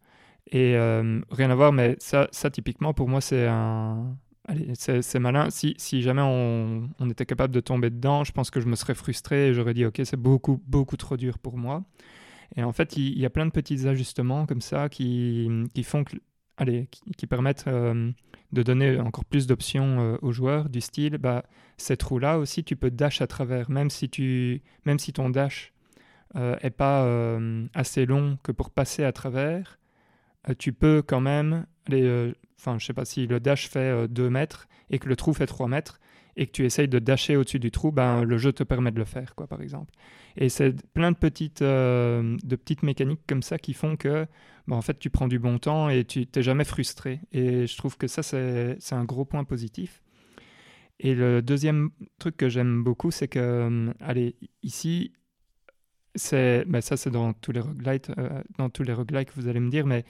Et 0.51 0.77
euh, 0.77 1.21
rien 1.31 1.51
à 1.51 1.55
voir, 1.55 1.73
mais 1.73 1.97
ça, 1.99 2.29
ça 2.33 2.51
typiquement, 2.51 2.95
pour 2.95 3.09
moi, 3.09 3.21
c'est 3.21 3.47
un. 3.47 4.17
Allez, 4.49 4.73
c'est 4.75 5.03
c'est 5.03 5.21
malin. 5.21 5.51
Si, 5.51 5.75
si 5.79 6.03
jamais 6.03 6.23
on, 6.23 6.89
on 6.99 7.11
était 7.11 7.27
capable 7.27 7.55
de 7.55 7.61
tomber 7.61 7.91
dedans, 7.91 8.25
je 8.25 8.33
pense 8.33 8.51
que 8.51 8.61
je 8.61 8.67
me 8.67 8.75
serais 8.75 8.95
frustré 8.95 9.49
et 9.49 9.55
j'aurais 9.55 9.75
dit, 9.75 9.85
OK, 9.85 10.01
c'est 10.05 10.17
beaucoup, 10.17 10.61
beaucoup 10.67 10.97
trop 10.97 11.17
dur 11.17 11.39
pour 11.39 11.57
moi. 11.57 11.85
Et 12.57 12.65
en 12.65 12.73
fait, 12.73 12.97
il, 12.97 13.09
il 13.13 13.19
y 13.21 13.27
a 13.27 13.31
plein 13.31 13.47
de 13.47 13.53
petits 13.53 13.87
ajustements 13.87 14.47
comme 14.47 14.61
ça 14.63 14.89
qui, 14.89 15.49
qui 15.75 15.85
font 15.85 16.05
que. 16.05 16.17
Allez, 16.61 16.89
qui, 17.17 17.27
permettent 17.27 17.65
euh, 17.69 18.13
de 18.53 18.63
donner 18.63 19.01
encore 19.01 19.25
plus 19.25 19.47
d'options 19.47 20.01
euh, 20.01 20.19
aux 20.21 20.31
joueurs, 20.31 20.69
du 20.69 20.83
style, 20.83 21.17
bah, 21.17 21.45
ces 21.79 21.97
trous-là 21.97 22.39
aussi, 22.39 22.65
tu 22.65 22.77
peux 22.77 22.91
dash 22.91 23.23
à 23.23 23.27
travers, 23.27 23.71
même 23.71 23.89
si, 23.89 24.11
tu, 24.11 24.61
même 24.85 24.99
si 24.99 25.15
ton 25.15 25.31
dash 25.31 25.73
euh, 26.37 26.57
est 26.61 26.69
pas 26.69 27.05
euh, 27.05 27.67
assez 27.73 28.05
long 28.05 28.39
que 28.43 28.53
pour 28.53 28.69
passer 28.69 29.05
à 29.05 29.13
travers, 29.13 29.79
tu 30.59 30.75
peux 30.75 31.03
quand 31.03 31.23
même, 31.23 31.65
enfin 32.59 32.79
je 32.79 32.87
sais 32.87 32.95
pas 32.95 33.07
si 33.07 33.27
le 33.27 33.41
dash 33.41 33.69
fait 33.69 34.07
2 34.09 34.31
mètres 34.31 34.69
et 34.89 34.99
que 34.99 35.09
le 35.09 35.17
trou 35.17 35.35
fait 35.35 35.47
3 35.47 35.69
mètres 35.69 35.99
et 36.37 36.47
que 36.47 36.53
tu 36.53 36.65
essayes 36.65 36.89
de 36.89 36.99
dasher 36.99 37.37
au-dessus 37.37 37.59
du 37.59 37.71
trou, 37.71 37.93
ben, 37.93 38.23
le 38.25 38.39
jeu 38.39 38.53
te 38.53 38.63
permet 38.63 38.91
de 38.91 38.99
le 38.99 39.05
faire, 39.05 39.35
quoi, 39.35 39.47
par 39.47 39.61
exemple. 39.63 39.93
Et 40.37 40.49
c'est 40.49 40.75
plein 40.93 41.13
de 41.13 41.17
petites, 41.17 41.63
euh, 41.63 42.37
de 42.43 42.57
petites 42.57 42.83
mécaniques 42.83 43.23
comme 43.27 43.43
ça 43.43 43.59
qui 43.59 43.75
font 43.75 43.97
que, 43.97 44.27
ben, 44.67 44.77
en 44.77 44.83
fait, 44.83 44.99
tu 44.99 45.11
prends 45.11 45.29
du 45.29 45.39
bon 45.39 45.59
temps 45.59 45.89
et 45.89 46.05
tu 46.05 46.27
t'es 46.27 46.43
jamais 46.43 46.65
frustré. 46.65 47.21
Et 47.33 47.67
je 47.67 47.77
trouve 47.77 47.97
que 47.97 48.07
ça, 48.07 48.23
c'est 48.23 48.93
un 48.93 49.05
gros 49.05 49.25
point 49.25 49.45
positif. 49.45 50.03
Et 51.01 51.15
le 51.15 51.41
deuxième 51.41 51.91
truc 52.19 52.37
que 52.37 52.49
j'aime 52.49 52.85
beaucoup, 52.85 53.11
c'est 53.11 53.29
que, 53.29 53.39
euh, 53.39 53.93
allez, 54.01 54.37
ici, 54.63 55.13
ben 56.33 56.81
ça 56.81 56.97
c'est 56.97 57.11
dans 57.11 57.33
tous 57.33 57.53
les 57.53 57.61
roguelites, 57.61 58.11
euh, 58.19 58.43
dans 58.59 58.69
tous 58.69 58.83
les 58.83 58.93
roguelites, 58.93 59.31
vous 59.37 59.49
allez 59.49 59.61
me 59.61 59.71
dire, 59.71 59.87
mais 59.87 60.05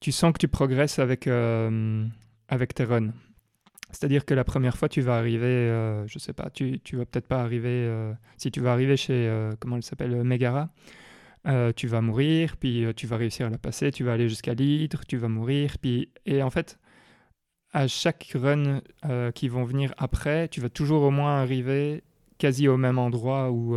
tu 0.00 0.12
sens 0.12 0.32
que 0.32 0.38
tu 0.38 0.48
progresses 0.48 0.98
avec, 0.98 1.26
euh, 1.26 2.06
avec 2.48 2.74
tes 2.74 2.84
runs. 2.84 3.12
C'est-à-dire 3.94 4.24
que 4.24 4.34
la 4.34 4.42
première 4.42 4.76
fois, 4.76 4.88
tu 4.88 5.00
vas 5.02 5.16
arriver, 5.16 5.46
euh, 5.46 6.04
je 6.08 6.18
sais 6.18 6.32
pas, 6.32 6.50
tu, 6.50 6.80
tu 6.80 6.96
vas 6.96 7.06
peut-être 7.06 7.28
pas 7.28 7.40
arriver, 7.40 7.68
euh, 7.68 8.12
si 8.36 8.50
tu 8.50 8.60
vas 8.60 8.72
arriver 8.72 8.96
chez, 8.96 9.28
euh, 9.28 9.52
comment 9.60 9.76
elle 9.76 9.84
s'appelle, 9.84 10.12
euh, 10.14 10.24
Megara, 10.24 10.68
tu 11.76 11.86
vas 11.86 12.00
mourir, 12.00 12.56
puis 12.56 12.86
tu 12.96 13.06
vas 13.06 13.16
réussir 13.18 13.46
à 13.46 13.50
la 13.50 13.58
passer, 13.58 13.92
tu 13.92 14.02
vas 14.02 14.14
aller 14.14 14.28
jusqu'à 14.28 14.54
l'hydre, 14.54 15.02
tu 15.06 15.16
vas 15.16 15.28
mourir, 15.28 15.76
puis, 15.80 16.08
et 16.26 16.42
en 16.42 16.50
fait, 16.50 16.78
à 17.72 17.86
chaque 17.86 18.32
run 18.34 18.80
qui 19.34 19.48
vont 19.48 19.64
venir 19.64 19.92
après, 19.98 20.48
tu 20.48 20.62
vas 20.62 20.70
toujours 20.70 21.02
au 21.02 21.10
moins 21.10 21.42
arriver 21.42 22.02
quasi 22.38 22.66
au 22.66 22.78
même 22.78 22.98
endroit 22.98 23.50
où, 23.50 23.76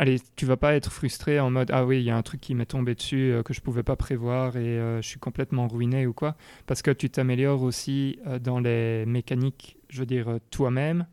allez, 0.00 0.16
tu 0.34 0.46
vas 0.46 0.56
pas 0.56 0.74
être 0.74 0.90
frustré 0.90 1.38
en 1.40 1.50
mode 1.50 1.70
ah 1.72 1.84
oui, 1.84 1.98
il 1.98 2.04
y 2.04 2.10
a 2.10 2.16
un 2.16 2.22
truc 2.22 2.40
qui 2.40 2.54
m'est 2.54 2.64
tombé 2.64 2.94
dessus 2.94 3.32
euh, 3.32 3.42
que 3.42 3.52
je 3.52 3.60
pouvais 3.60 3.82
pas 3.82 3.96
prévoir 3.96 4.56
et 4.56 4.78
euh, 4.78 5.02
je 5.02 5.06
suis 5.06 5.20
complètement 5.20 5.68
ruiné 5.68 6.06
ou 6.06 6.14
quoi, 6.14 6.36
parce 6.66 6.80
que 6.80 6.90
tu 6.90 7.10
t'améliores 7.10 7.62
aussi 7.62 8.18
euh, 8.26 8.38
dans 8.38 8.60
les 8.60 9.04
mécaniques, 9.04 9.76
je 9.90 10.00
veux 10.00 10.06
dire 10.06 10.38
toi-même, 10.50 11.06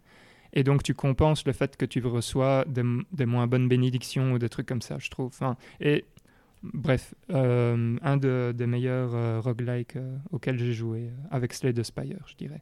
et 0.54 0.64
donc 0.64 0.84
tu 0.84 0.94
compenses 0.94 1.46
le 1.46 1.52
fait 1.52 1.76
que 1.76 1.84
tu 1.84 2.00
reçois 2.06 2.64
des, 2.66 3.26
moins 3.26 3.46
bonnes 3.46 3.68
bénédictions 3.68 4.32
ou 4.32 4.40
des 4.40 4.48
trucs 4.48 4.68
comme 4.68 4.82
ça, 4.82 4.98
je 5.00 5.10
trouve. 5.10 5.28
Enfin, 5.28 5.58
et 5.82 6.06
bref, 6.64 7.14
un 7.30 8.18
de- 8.18 8.54
des 8.56 8.68
meilleurs 8.68 9.44
roguelikes 9.44 9.98
auxquels 10.32 10.58
j'ai 10.58 10.72
joué 10.72 11.12
avec 11.30 11.54
Slay 11.54 11.74
the 11.74 11.84
Spire, 11.84 12.24
je 12.26 12.36
dirais. 12.36 12.62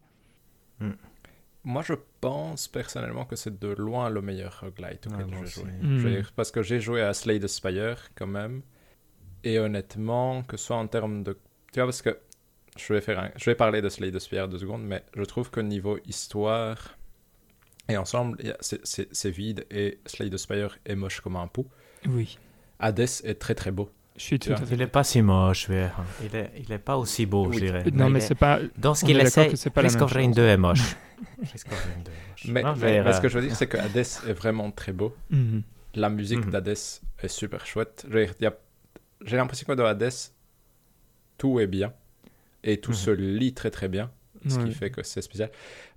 Moi, 1.65 1.81
je 1.83 1.93
pense 2.21 2.67
personnellement 2.67 3.25
que 3.25 3.35
c'est 3.35 3.59
de 3.59 3.67
loin 3.69 4.09
le 4.09 4.21
meilleur 4.21 4.59
roguelite 4.61 5.07
auquel 5.07 5.25
moi 5.25 5.39
j'ai 5.45 5.61
joué. 5.61 5.71
Mm. 5.81 5.97
Dire, 5.97 6.31
parce 6.35 6.51
que 6.51 6.61
j'ai 6.61 6.79
joué 6.79 7.01
à 7.01 7.13
Slay 7.13 7.39
the 7.39 7.47
Spire 7.47 8.09
quand 8.15 8.27
même. 8.27 8.61
Et 9.43 9.59
honnêtement, 9.59 10.43
que 10.43 10.57
ce 10.57 10.65
soit 10.67 10.77
en 10.77 10.87
termes 10.87 11.23
de. 11.23 11.33
Tu 11.73 11.79
vois, 11.79 11.85
parce 11.87 12.01
que 12.01 12.17
je 12.77 12.93
vais, 12.93 13.01
faire 13.01 13.19
un- 13.19 13.31
je 13.35 13.45
vais 13.49 13.55
parler 13.55 13.81
de 13.81 13.89
Slay 13.89 14.11
the 14.11 14.19
Spire 14.19 14.47
deux 14.47 14.59
secondes, 14.59 14.83
mais 14.83 15.03
je 15.15 15.23
trouve 15.23 15.49
que 15.49 15.59
niveau 15.59 15.97
histoire 16.05 16.97
et 17.89 17.97
ensemble, 17.97 18.37
c'est 18.61 19.29
vide 19.29 19.65
et 19.69 19.99
Slay 20.05 20.29
the 20.29 20.37
Spire 20.37 20.77
est 20.85 20.95
moche 20.95 21.19
comme 21.21 21.35
un 21.35 21.47
pou. 21.47 21.67
Oui, 22.07 22.37
Hades 22.79 22.99
est 23.23 23.39
très 23.39 23.55
très 23.55 23.71
beau. 23.71 23.89
Je 24.17 24.21
suis 24.23 24.39
tout 24.39 24.45
Tu 24.49 24.53
vois, 24.53 24.61
à 24.61 24.65
fait. 24.65 24.75
Il 24.75 24.81
est 24.81 24.87
pas 24.87 25.03
si 25.03 25.21
moche, 25.21 25.67
mais, 25.69 25.89
il 26.23 26.35
est, 26.35 26.51
il 26.57 26.71
est 26.71 26.77
pas 26.79 26.97
aussi 26.97 27.25
beau, 27.25 27.47
Oui. 27.47 27.55
je 27.59 27.65
dirais. 27.65 27.83
Non, 27.93 28.09
mais 28.09 28.19
est- 28.19 28.21
c'est 28.27 28.35
pas. 28.35 28.59
Dans 28.77 28.93
ce 28.95 29.05
qu'il 29.05 29.19
essaie, 29.19 29.49
of 30.01 30.11
Rain 30.13 30.23
chose. 30.27 30.35
2 30.35 30.41
est 30.47 30.57
moche. 30.57 30.95
Risk 31.51 31.67
of 31.71 31.83
Rain 31.83 32.01
2 32.03 32.11
est 32.11 32.29
moche. 32.29 32.45
Mais, 32.47 32.63
Non, 32.63 32.73
mais- 32.77 33.01
mais 33.03 33.11
ce 33.13 33.17
euh, 33.17 33.21
que 33.21 33.27
je 33.29 33.37
veux 33.39 33.45
dire, 33.47 33.55
c'est 33.55 33.67
que 33.67 33.77
Hades 33.77 33.97
est 33.97 34.33
vraiment 34.33 34.71
très 34.71 34.91
beau. 34.93 35.15
Mhm. 35.29 35.63
La 35.95 36.09
musique 36.09 36.45
Mhm. 36.45 36.51
d'Hades 36.51 36.67
est 36.69 37.27
super 37.27 37.65
chouette. 37.65 38.05
J'ai 38.11 39.37
l'impression 39.37 39.65
que 39.67 39.73
dans 39.73 39.85
Hades, 39.85 40.11
tout 41.37 41.59
est 41.59 41.67
bien. 41.67 41.93
Et 42.63 42.77
tout 42.81 42.91
Mhm. 42.91 42.97
se 42.97 43.11
lit 43.11 43.53
très 43.53 43.69
très 43.71 43.87
bien. 43.87 44.11
Ce 44.47 44.57
Ouais. 44.57 44.65
qui 44.65 44.71
fait 44.73 44.89
que 44.91 45.01
c'est 45.03 45.21
spécial. 45.21 45.49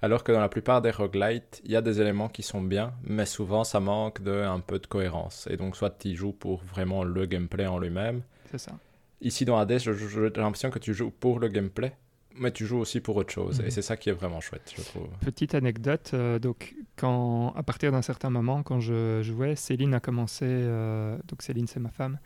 Alors 0.02 0.24
que 0.24 0.32
dans 0.32 0.40
la 0.40 0.48
plupart 0.48 0.80
des 0.82 0.90
roguelites, 0.90 1.60
il 1.64 1.70
y 1.72 1.76
a 1.76 1.82
des 1.82 2.00
éléments 2.00 2.28
qui 2.28 2.42
sont 2.42 2.62
bien, 2.62 2.92
mais 3.04 3.26
souvent 3.26 3.64
ça 3.64 3.80
manque 3.80 4.22
de 4.22 4.32
un 4.32 4.60
peu 4.60 4.78
de 4.78 4.86
cohérence. 4.86 5.46
Et 5.50 5.56
donc, 5.56 5.76
soit 5.76 5.90
tu 5.98 6.14
joues 6.16 6.32
pour 6.32 6.62
vraiment 6.64 7.04
le 7.04 7.26
gameplay 7.26 7.66
en 7.66 7.78
lui-même. 7.78 8.22
C'est 8.50 8.58
ça. 8.58 8.72
Ici, 9.20 9.44
dans 9.44 9.58
Hades, 9.58 9.78
j'ai 9.78 9.90
l'impression 10.36 10.70
que 10.70 10.78
tu 10.78 10.94
joues 10.94 11.10
pour 11.10 11.40
le 11.40 11.48
gameplay, 11.48 11.92
mais 12.36 12.52
tu 12.52 12.64
joues 12.66 12.78
aussi 12.78 13.00
pour 13.00 13.16
autre 13.16 13.32
chose. 13.32 13.58
Mhm. 13.60 13.66
Et 13.66 13.70
c'est 13.70 13.82
ça 13.82 13.96
qui 13.96 14.08
est 14.10 14.12
vraiment 14.12 14.40
chouette, 14.40 14.72
je 14.76 14.80
trouve. 14.82 15.08
Petite 15.20 15.54
anecdote, 15.54 16.12
euh, 16.14 16.38
donc 16.38 16.74
quand, 16.96 17.52
à 17.56 17.62
partir 17.64 17.90
d'un 17.92 18.02
certain 18.02 18.30
moment, 18.30 18.62
quand 18.62 18.78
je 18.80 19.20
jouais, 19.22 19.56
Céline 19.56 19.92
a 19.94 20.00
commencé, 20.00 20.44
euh, 20.46 21.16
donc 21.26 21.42
Céline 21.42 21.66
c'est 21.66 21.80
ma 21.80 21.90
femme, 21.90 22.18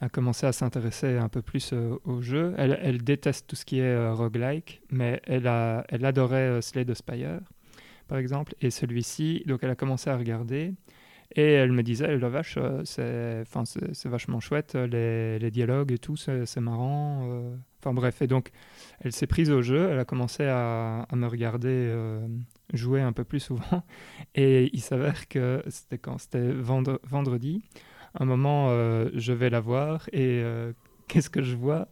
a 0.00 0.08
commencé 0.08 0.46
à 0.46 0.52
s'intéresser 0.52 1.16
un 1.16 1.28
peu 1.28 1.42
plus 1.42 1.72
euh, 1.72 1.96
au 2.04 2.20
jeu. 2.20 2.54
Elle, 2.56 3.02
déteste 3.02 3.46
tout 3.46 3.56
ce 3.56 3.64
qui 3.64 3.80
est 3.80 3.82
euh, 3.82 4.14
roguelike, 4.14 4.82
mais 4.90 5.20
elle, 5.26 5.46
adorait 5.46 6.48
euh, 6.48 6.60
Slay 6.60 6.84
the 6.84 6.94
Spire, 6.94 7.40
par 8.08 8.18
exemple, 8.18 8.54
et 8.60 8.70
celui-ci, 8.70 9.42
donc 9.46 9.60
elle 9.62 9.70
a 9.70 9.76
commencé 9.76 10.10
à 10.10 10.16
regarder, 10.16 10.74
Et 11.36 11.52
elle 11.52 11.72
me 11.72 11.82
disait, 11.82 12.16
la 12.16 12.28
vache, 12.28 12.56
euh, 12.58 12.82
c'est, 12.84 14.08
vachement 14.08 14.40
chouette, 14.40 14.74
les, 14.74 15.50
dialogues 15.50 15.92
et 15.92 15.98
tout, 15.98 16.16
c'est, 16.16 16.60
marrant. 16.60 17.28
Enfin 17.80 17.94
bref, 17.94 18.20
et 18.20 18.26
donc 18.26 18.50
elle 19.00 19.12
s'est 19.12 19.26
prise 19.26 19.50
au 19.50 19.62
jeu, 19.62 19.88
elle 19.90 19.98
a 19.98 20.04
commencé 20.04 20.44
à, 20.44 21.06
me 21.12 21.26
regarder 21.26 21.90
jouer 22.72 23.00
un 23.00 23.12
peu 23.12 23.24
plus 23.24 23.40
souvent. 23.40 23.82
Et 24.34 24.70
il 24.72 24.80
s'avère 24.80 25.28
que 25.28 25.62
c'était 25.68 26.00
vendredi. 26.52 27.62
Un 28.18 28.24
moment, 28.24 28.68
euh, 28.70 29.08
je 29.14 29.32
vais 29.32 29.50
la 29.50 29.60
voir 29.60 30.08
et 30.12 30.40
euh, 30.42 30.72
qu'est-ce 31.08 31.30
que 31.30 31.42
je 31.42 31.54
vois? 31.56 31.88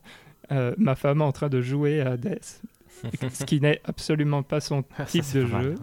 Euh, 0.50 0.74
Ma 0.78 0.94
femme 0.94 1.22
en 1.22 1.30
train 1.32 1.48
de 1.48 1.60
jouer 1.60 2.00
à 2.00 2.12
Hades, 2.12 2.38
ce 3.32 3.44
qui 3.44 3.60
n'est 3.60 3.80
absolument 3.84 4.42
pas 4.42 4.60
son 4.60 4.82
Ça, 4.96 5.04
type 5.04 5.24
de 5.34 5.42
mal. 5.44 5.62
jeu. 5.62 5.74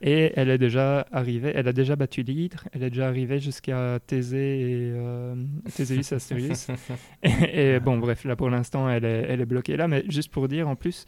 Et 0.00 0.32
elle 0.36 0.48
est 0.48 0.58
déjà 0.58 1.06
arrivée, 1.12 1.52
elle 1.54 1.68
a 1.68 1.72
déjà 1.72 1.94
battu 1.94 2.22
l'hydre, 2.22 2.64
elle 2.72 2.82
est 2.84 2.90
déjà 2.90 3.06
arrivée 3.08 3.38
jusqu'à 3.38 3.98
Thésée 4.06 4.60
et 4.62 4.92
euh, 4.94 5.34
Théséus 5.76 6.12
Asturius. 6.12 6.68
et, 7.22 7.74
et 7.74 7.80
bon, 7.80 7.98
bref, 7.98 8.24
là 8.24 8.34
pour 8.36 8.48
l'instant, 8.48 8.88
elle 8.88 9.04
est, 9.04 9.26
elle 9.28 9.40
est 9.42 9.46
bloquée 9.46 9.76
là, 9.76 9.86
mais 9.86 10.02
juste 10.08 10.32
pour 10.32 10.48
dire 10.48 10.66
en 10.68 10.76
plus, 10.76 11.04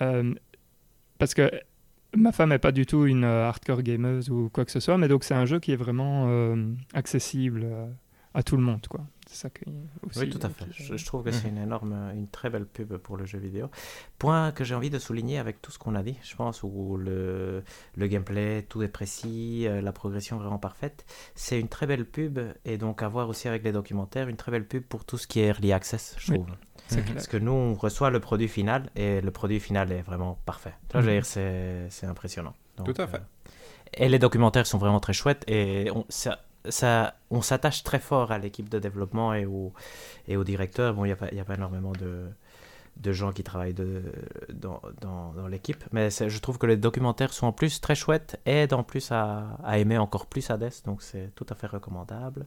euh, 0.00 0.32
parce 1.18 1.34
que 1.34 1.50
ma 2.16 2.32
femme 2.32 2.50
n'est 2.50 2.58
pas 2.58 2.72
du 2.72 2.86
tout 2.86 3.06
une 3.06 3.24
euh, 3.24 3.48
hardcore 3.48 3.82
gameuse 3.82 4.30
ou 4.30 4.50
quoi 4.52 4.64
que 4.64 4.70
ce 4.72 4.80
soit, 4.80 4.98
mais 4.98 5.08
donc 5.08 5.24
c'est 5.24 5.34
un 5.34 5.46
jeu 5.46 5.60
qui 5.60 5.72
est 5.72 5.76
vraiment 5.76 6.26
euh, 6.28 6.72
accessible 6.94 7.62
euh, 7.64 7.86
à 8.34 8.42
tout 8.42 8.56
le 8.56 8.62
monde, 8.62 8.86
quoi. 8.88 9.00
C'est 9.26 9.36
ça 9.36 9.50
qui 9.50 9.62
aussi. 10.02 10.18
Oui, 10.18 10.30
tout 10.30 10.40
à 10.42 10.48
fait. 10.48 10.64
Je, 10.72 10.96
je 10.96 11.04
trouve 11.06 11.22
que 11.22 11.30
c'est 11.30 11.48
une 11.48 11.58
énorme, 11.58 11.92
une 12.16 12.26
très 12.26 12.50
belle 12.50 12.66
pub 12.66 12.96
pour 12.96 13.16
le 13.16 13.26
jeu 13.26 13.38
vidéo. 13.38 13.70
Point 14.18 14.50
que 14.50 14.64
j'ai 14.64 14.74
envie 14.74 14.90
de 14.90 14.98
souligner 14.98 15.38
avec 15.38 15.62
tout 15.62 15.70
ce 15.70 15.78
qu'on 15.78 15.94
a 15.94 16.02
dit, 16.02 16.16
je 16.24 16.34
pense, 16.34 16.64
où 16.64 16.96
le, 16.96 17.62
le 17.94 18.06
gameplay, 18.08 18.64
tout 18.68 18.82
est 18.82 18.88
précis, 18.88 19.68
la 19.68 19.92
progression 19.92 20.36
vraiment 20.36 20.58
parfaite. 20.58 21.04
C'est 21.36 21.60
une 21.60 21.68
très 21.68 21.86
belle 21.86 22.06
pub, 22.06 22.40
et 22.64 22.76
donc 22.76 23.04
à 23.04 23.08
voir 23.08 23.28
aussi 23.28 23.46
avec 23.46 23.62
les 23.62 23.70
documentaires, 23.70 24.28
une 24.28 24.36
très 24.36 24.50
belle 24.50 24.66
pub 24.66 24.82
pour 24.82 25.04
tout 25.04 25.16
ce 25.16 25.28
qui 25.28 25.38
est 25.38 25.46
early 25.46 25.72
access, 25.72 26.16
je 26.18 26.32
trouve. 26.32 26.48
Clair. 26.96 27.14
Parce 27.14 27.26
que 27.26 27.36
nous, 27.36 27.52
on 27.52 27.74
reçoit 27.74 28.10
le 28.10 28.20
produit 28.20 28.48
final, 28.48 28.90
et 28.96 29.20
le 29.20 29.30
produit 29.30 29.60
final 29.60 29.92
est 29.92 30.02
vraiment 30.02 30.38
parfait. 30.46 30.74
Mhm. 30.94 31.02
dire, 31.02 31.24
c'est 31.24 32.06
impressionnant. 32.06 32.54
Donc, 32.76 32.92
Tout 32.94 33.02
à 33.02 33.06
fait. 33.06 33.16
euh, 33.18 33.50
et 33.94 34.08
les 34.08 34.18
documentaires 34.18 34.66
sont 34.66 34.78
vraiment 34.78 35.00
très 35.00 35.12
chouettes 35.12 35.44
et 35.48 35.90
on, 35.94 36.04
ça, 36.08 36.38
ça, 36.68 37.14
on 37.30 37.42
s'attache 37.42 37.82
très 37.82 37.98
fort 37.98 38.30
à 38.32 38.38
l'équipe 38.38 38.68
de 38.68 38.78
développement 38.78 39.34
et 39.34 39.46
au, 39.46 39.72
et 40.28 40.36
au 40.36 40.44
directeur. 40.44 40.94
Bon, 40.94 41.04
il 41.04 41.08
n'y 41.32 41.38
a, 41.38 41.42
a 41.42 41.44
pas 41.44 41.54
énormément 41.54 41.92
de, 41.92 42.26
de 42.96 43.12
gens 43.12 43.32
qui 43.32 43.42
travaillent 43.42 43.74
de, 43.74 44.02
dans, 44.52 44.80
dans, 45.00 45.32
dans 45.32 45.48
l'équipe, 45.48 45.82
mais 45.92 46.08
je 46.10 46.38
trouve 46.38 46.58
que 46.58 46.66
les 46.66 46.76
documentaires 46.76 47.32
sont 47.32 47.46
en 47.48 47.52
plus 47.52 47.80
très 47.80 47.94
chouettes, 47.96 48.38
aident 48.46 48.74
en 48.74 48.84
plus 48.84 49.10
à, 49.10 49.58
à 49.64 49.78
aimer 49.78 49.98
encore 49.98 50.26
plus 50.26 50.48
Hades, 50.50 50.72
donc 50.84 51.02
c'est 51.02 51.34
tout 51.34 51.46
à 51.50 51.54
fait 51.54 51.66
recommandable. 51.66 52.46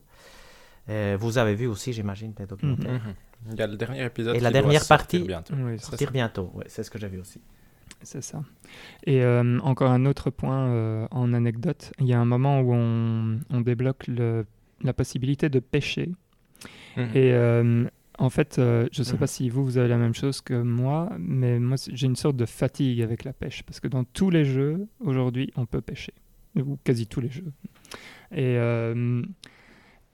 Et 0.87 1.15
vous 1.15 1.37
avez 1.37 1.55
vu 1.55 1.67
aussi, 1.67 1.93
j'imagine, 1.93 2.33
les 2.37 2.45
documentaires. 2.45 2.93
Mhm. 3.05 3.13
Il 3.53 3.59
y 3.59 3.61
a 3.61 3.67
le 3.67 3.75
dernier 3.77 4.05
épisode 4.05 4.35
Et 4.35 4.37
qui 4.39 4.43
la 4.43 4.51
doit 4.51 4.61
dernière 4.61 4.81
sortir 4.83 4.97
partie- 5.19 5.27
bientôt. 5.27 5.53
Oui, 5.57 5.73
C'est 5.77 5.85
Sortir 5.85 6.07
ça. 6.07 6.13
bientôt, 6.13 6.51
ouais, 6.55 6.65
c'est 6.67 6.83
ce 6.83 6.91
que 6.91 6.99
j'ai 6.99 7.07
vu 7.07 7.19
aussi. 7.19 7.41
C'est 8.01 8.21
ça. 8.21 8.43
Et 9.05 9.21
euh, 9.23 9.59
encore 9.59 9.91
un 9.91 10.05
autre 10.05 10.29
point 10.29 10.67
euh, 10.67 11.07
en 11.11 11.33
anecdote, 11.33 11.91
il 11.99 12.07
y 12.07 12.13
a 12.13 12.19
un 12.19 12.25
moment 12.25 12.59
où 12.61 12.73
on, 12.73 13.39
on 13.49 13.61
débloque 13.61 14.07
le- 14.07 14.45
la 14.81 14.93
possibilité 14.93 15.47
de 15.49 15.59
pêcher. 15.59 16.11
Mhm. 16.97 17.03
Et 17.15 17.33
euh, 17.33 17.85
en 18.19 18.29
fait, 18.29 18.59
euh, 18.59 18.87
je 18.91 19.01
ne 19.01 19.05
sais 19.05 19.13
Mhm. 19.13 19.19
pas 19.19 19.27
si 19.27 19.49
vous, 19.49 19.63
vous 19.63 19.77
avez 19.77 19.87
la 19.87 19.97
même 19.97 20.13
chose 20.13 20.41
que 20.41 20.53
moi, 20.61 21.09
mais 21.17 21.59
moi, 21.59 21.77
j'ai 21.91 22.07
une 22.07 22.15
sorte 22.17 22.35
de 22.35 22.45
fatigue 22.45 23.01
avec 23.01 23.23
la 23.23 23.31
pêche. 23.33 23.63
Parce 23.63 23.79
que 23.79 23.87
dans 23.87 24.03
tous 24.03 24.29
les 24.29 24.43
jeux, 24.43 24.87
aujourd'hui, 24.99 25.51
on 25.55 25.65
peut 25.65 25.81
pêcher. 25.81 26.13
Ou 26.57 26.77
quasi 26.83 27.07
tous 27.07 27.19
les 27.21 27.29
jeux. 27.29 27.51
Et, 28.31 28.57
euh, 28.57 29.21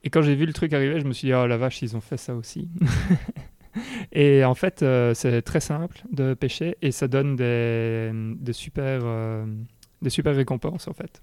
et 0.03 0.09
quand 0.09 0.21
j'ai 0.21 0.35
vu 0.35 0.45
le 0.45 0.53
truc 0.53 0.73
arriver, 0.73 0.99
je 0.99 1.05
me 1.05 1.13
suis 1.13 1.27
dit, 1.27 1.33
oh 1.33 1.45
la 1.45 1.57
vache, 1.57 1.81
ils 1.81 1.95
ont 1.95 2.01
fait 2.01 2.17
ça 2.17 2.35
aussi. 2.35 2.69
et 4.11 4.45
en 4.45 4.55
fait, 4.55 4.81
euh, 4.81 5.13
c'est 5.13 5.41
très 5.41 5.59
simple 5.59 6.01
de 6.11 6.33
pêcher 6.33 6.77
et 6.81 6.91
ça 6.91 7.07
donne 7.07 7.35
des, 7.35 8.11
des, 8.13 8.53
super, 8.53 9.01
euh, 9.03 9.45
des 10.01 10.09
super 10.09 10.35
récompenses, 10.35 10.87
en 10.87 10.93
fait. 10.93 11.21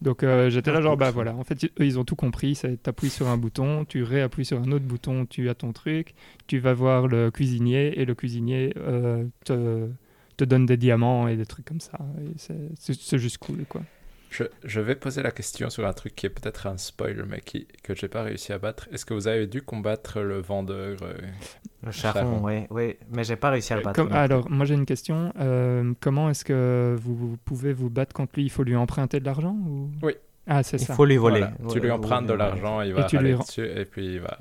Donc 0.00 0.22
euh, 0.22 0.48
j'étais 0.48 0.70
là 0.70 0.78
Ah, 0.78 0.82
genre 0.82 0.96
bah 0.96 1.10
voilà. 1.10 1.34
En 1.34 1.42
fait 1.42 1.64
eux 1.64 1.70
ils 1.80 1.98
ont 1.98 2.04
tout 2.04 2.14
compris. 2.14 2.54
C'est 2.54 2.80
t'appuies 2.80 3.10
sur 3.10 3.26
un 3.26 3.36
bouton 3.36 3.84
tu 3.84 4.04
réappuies 4.04 4.44
sur 4.44 4.60
un 4.62 4.70
autre 4.70 4.84
bouton 4.84 5.26
tu 5.26 5.48
as 5.48 5.56
ton 5.56 5.72
truc. 5.72 6.14
Tu 6.46 6.60
vas 6.60 6.72
voir 6.72 7.08
le 7.08 7.32
cuisinier 7.32 7.98
et 8.00 8.04
le 8.04 8.14
cuisinier 8.14 8.72
te, 9.44 9.88
te 10.36 10.44
donne 10.44 10.66
des 10.66 10.76
diamants 10.76 11.26
et 11.26 11.36
des 11.36 11.46
trucs 11.46 11.64
comme 11.64 11.80
ça. 11.80 11.98
C'est 12.36 13.18
juste 13.18 13.38
cool 13.38 13.64
quoi 13.68 13.82
Je, 14.30 14.44
je 14.64 14.80
vais 14.80 14.94
poser 14.94 15.22
la 15.22 15.30
question 15.30 15.70
sur 15.70 15.86
un 15.86 15.92
truc 15.94 16.14
qui 16.14 16.26
est 16.26 16.30
peut-être 16.30 16.66
un 16.66 16.76
spoil, 16.76 17.24
mais 17.28 17.40
qui, 17.40 17.66
que 17.82 17.94
j'ai 17.94 18.08
pas 18.08 18.22
réussi 18.22 18.52
à 18.52 18.58
battre. 18.58 18.86
Est-ce 18.92 19.06
que 19.06 19.14
vous 19.14 19.26
avez 19.26 19.46
dû 19.46 19.62
combattre 19.62 20.20
le 20.20 20.40
vendeur 20.40 20.98
euh, 21.02 21.14
Le 21.82 21.90
charron, 21.92 22.40
oui, 22.44 22.66
oui, 22.70 22.96
mais 23.10 23.24
j'ai 23.24 23.36
pas 23.36 23.50
réussi 23.50 23.72
à 23.72 23.76
le 23.76 23.82
battre. 23.82 23.96
Comme- 23.96 24.08
non 24.08 24.14
plus. 24.14 24.18
alors 24.20 24.50
moi 24.50 24.66
j'ai 24.66 24.74
une 24.74 24.84
question 24.86 25.32
Euh, 25.40 25.94
comment 26.00 26.28
est-ce 26.28 26.44
que 26.44 26.94
vous, 27.00 27.14
vous 27.16 27.36
pouvez 27.44 27.72
vous 27.72 27.88
battre 27.88 28.12
contre 28.12 28.32
lui? 28.36 28.44
Il 28.44 28.50
faut 28.50 28.64
lui 28.64 28.76
emprunter 28.76 29.18
de 29.20 29.24
l'argent 29.24 29.56
ou... 29.66 29.90
Oui. 30.02 30.12
ah 30.46 30.62
c'est 30.62 30.76
Il 30.80 30.86
ça 30.86 30.94
faut 30.94 31.06
lui 31.06 31.16
voler. 31.16 31.40
voilà, 31.40 31.54
Tu 31.70 31.78
Ouais, 31.78 31.84
lui 31.86 31.90
empruntes 31.90 32.26
de 32.26 32.32
ouais, 32.32 32.36
l'argent, 32.38 32.82
il 32.82 32.92
va 32.92 33.04
tu 33.04 33.16
lui 33.18 33.30
aller 33.32 33.38
dessus 33.38 33.66
et 33.66 33.86
puis 33.86 34.14
il 34.14 34.20
va 34.20 34.36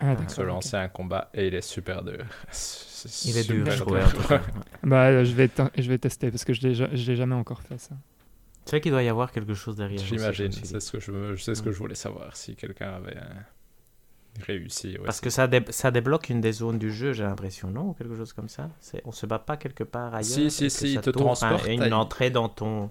Ah, 0.00 0.14
se 0.28 0.40
lancer 0.42 0.76
un 0.76 0.88
combat 0.88 1.30
et 1.34 1.48
il 1.48 1.54
est 1.56 1.62
super 1.62 2.04
dur. 2.04 2.18
Il 3.24 3.36
est 3.38 3.48
dur, 3.48 3.70
je 3.70 3.84
cas. 3.84 4.40
bah 4.82 5.22
je 5.22 5.32
vais 5.32 5.48
je 5.78 5.88
vais 5.88 5.98
tester 5.98 6.30
parce 6.30 6.44
que 6.44 6.52
je 6.52 6.72
je 6.92 7.10
l'ai 7.10 7.16
jamais 7.16 7.34
encore 7.36 7.62
fait 7.62 7.78
ça 7.78 7.94
Tu 8.66 8.70
sais 8.70 8.80
qu'il 8.80 8.90
doit 8.92 9.02
y 9.02 9.08
avoir 9.08 9.30
quelque 9.32 9.54
chose 9.54 9.76
derrière. 9.76 9.98
J'imagine, 10.04 10.50
c'est 10.52 10.80
ce 10.80 10.92
que 10.92 11.00
je, 11.00 11.36
c'est 11.36 11.54
ce 11.54 11.62
que 11.62 11.70
je 11.72 11.78
voulais 11.78 11.94
savoir, 11.94 12.36
si 12.36 12.56
quelqu'un 12.56 12.94
avait 12.94 13.16
euh, 13.16 14.40
réussi. 14.44 14.98
ouais, 14.98 15.04
Parce 15.04 15.20
que 15.20 15.30
ça, 15.30 15.46
dé- 15.46 15.64
ça 15.70 15.90
débloque 15.90 16.28
une 16.30 16.40
des 16.40 16.52
zones 16.52 16.78
du 16.78 16.92
jeu, 16.92 17.12
j'ai 17.12 17.22
l'impression, 17.22 17.70
non 17.70 17.90
Ou 17.90 17.92
quelque 17.94 18.16
chose 18.16 18.32
comme 18.32 18.48
ça? 18.48 18.68
C'est- 18.80 19.02
On 19.04 19.12
se 19.12 19.24
bat 19.24 19.38
pas 19.38 19.56
quelque 19.56 19.84
part 19.84 20.14
ailleurs 20.14 20.24
Si, 20.24 20.50
si, 20.50 20.68
si, 20.68 20.78
ça 20.94 21.00
il 21.00 21.00
te 21.00 21.10
transporte 21.10 21.66
Une 21.68 21.80
à- 21.92 21.96
entrée 21.96 22.30
dans 22.30 22.48
ton, 22.48 22.90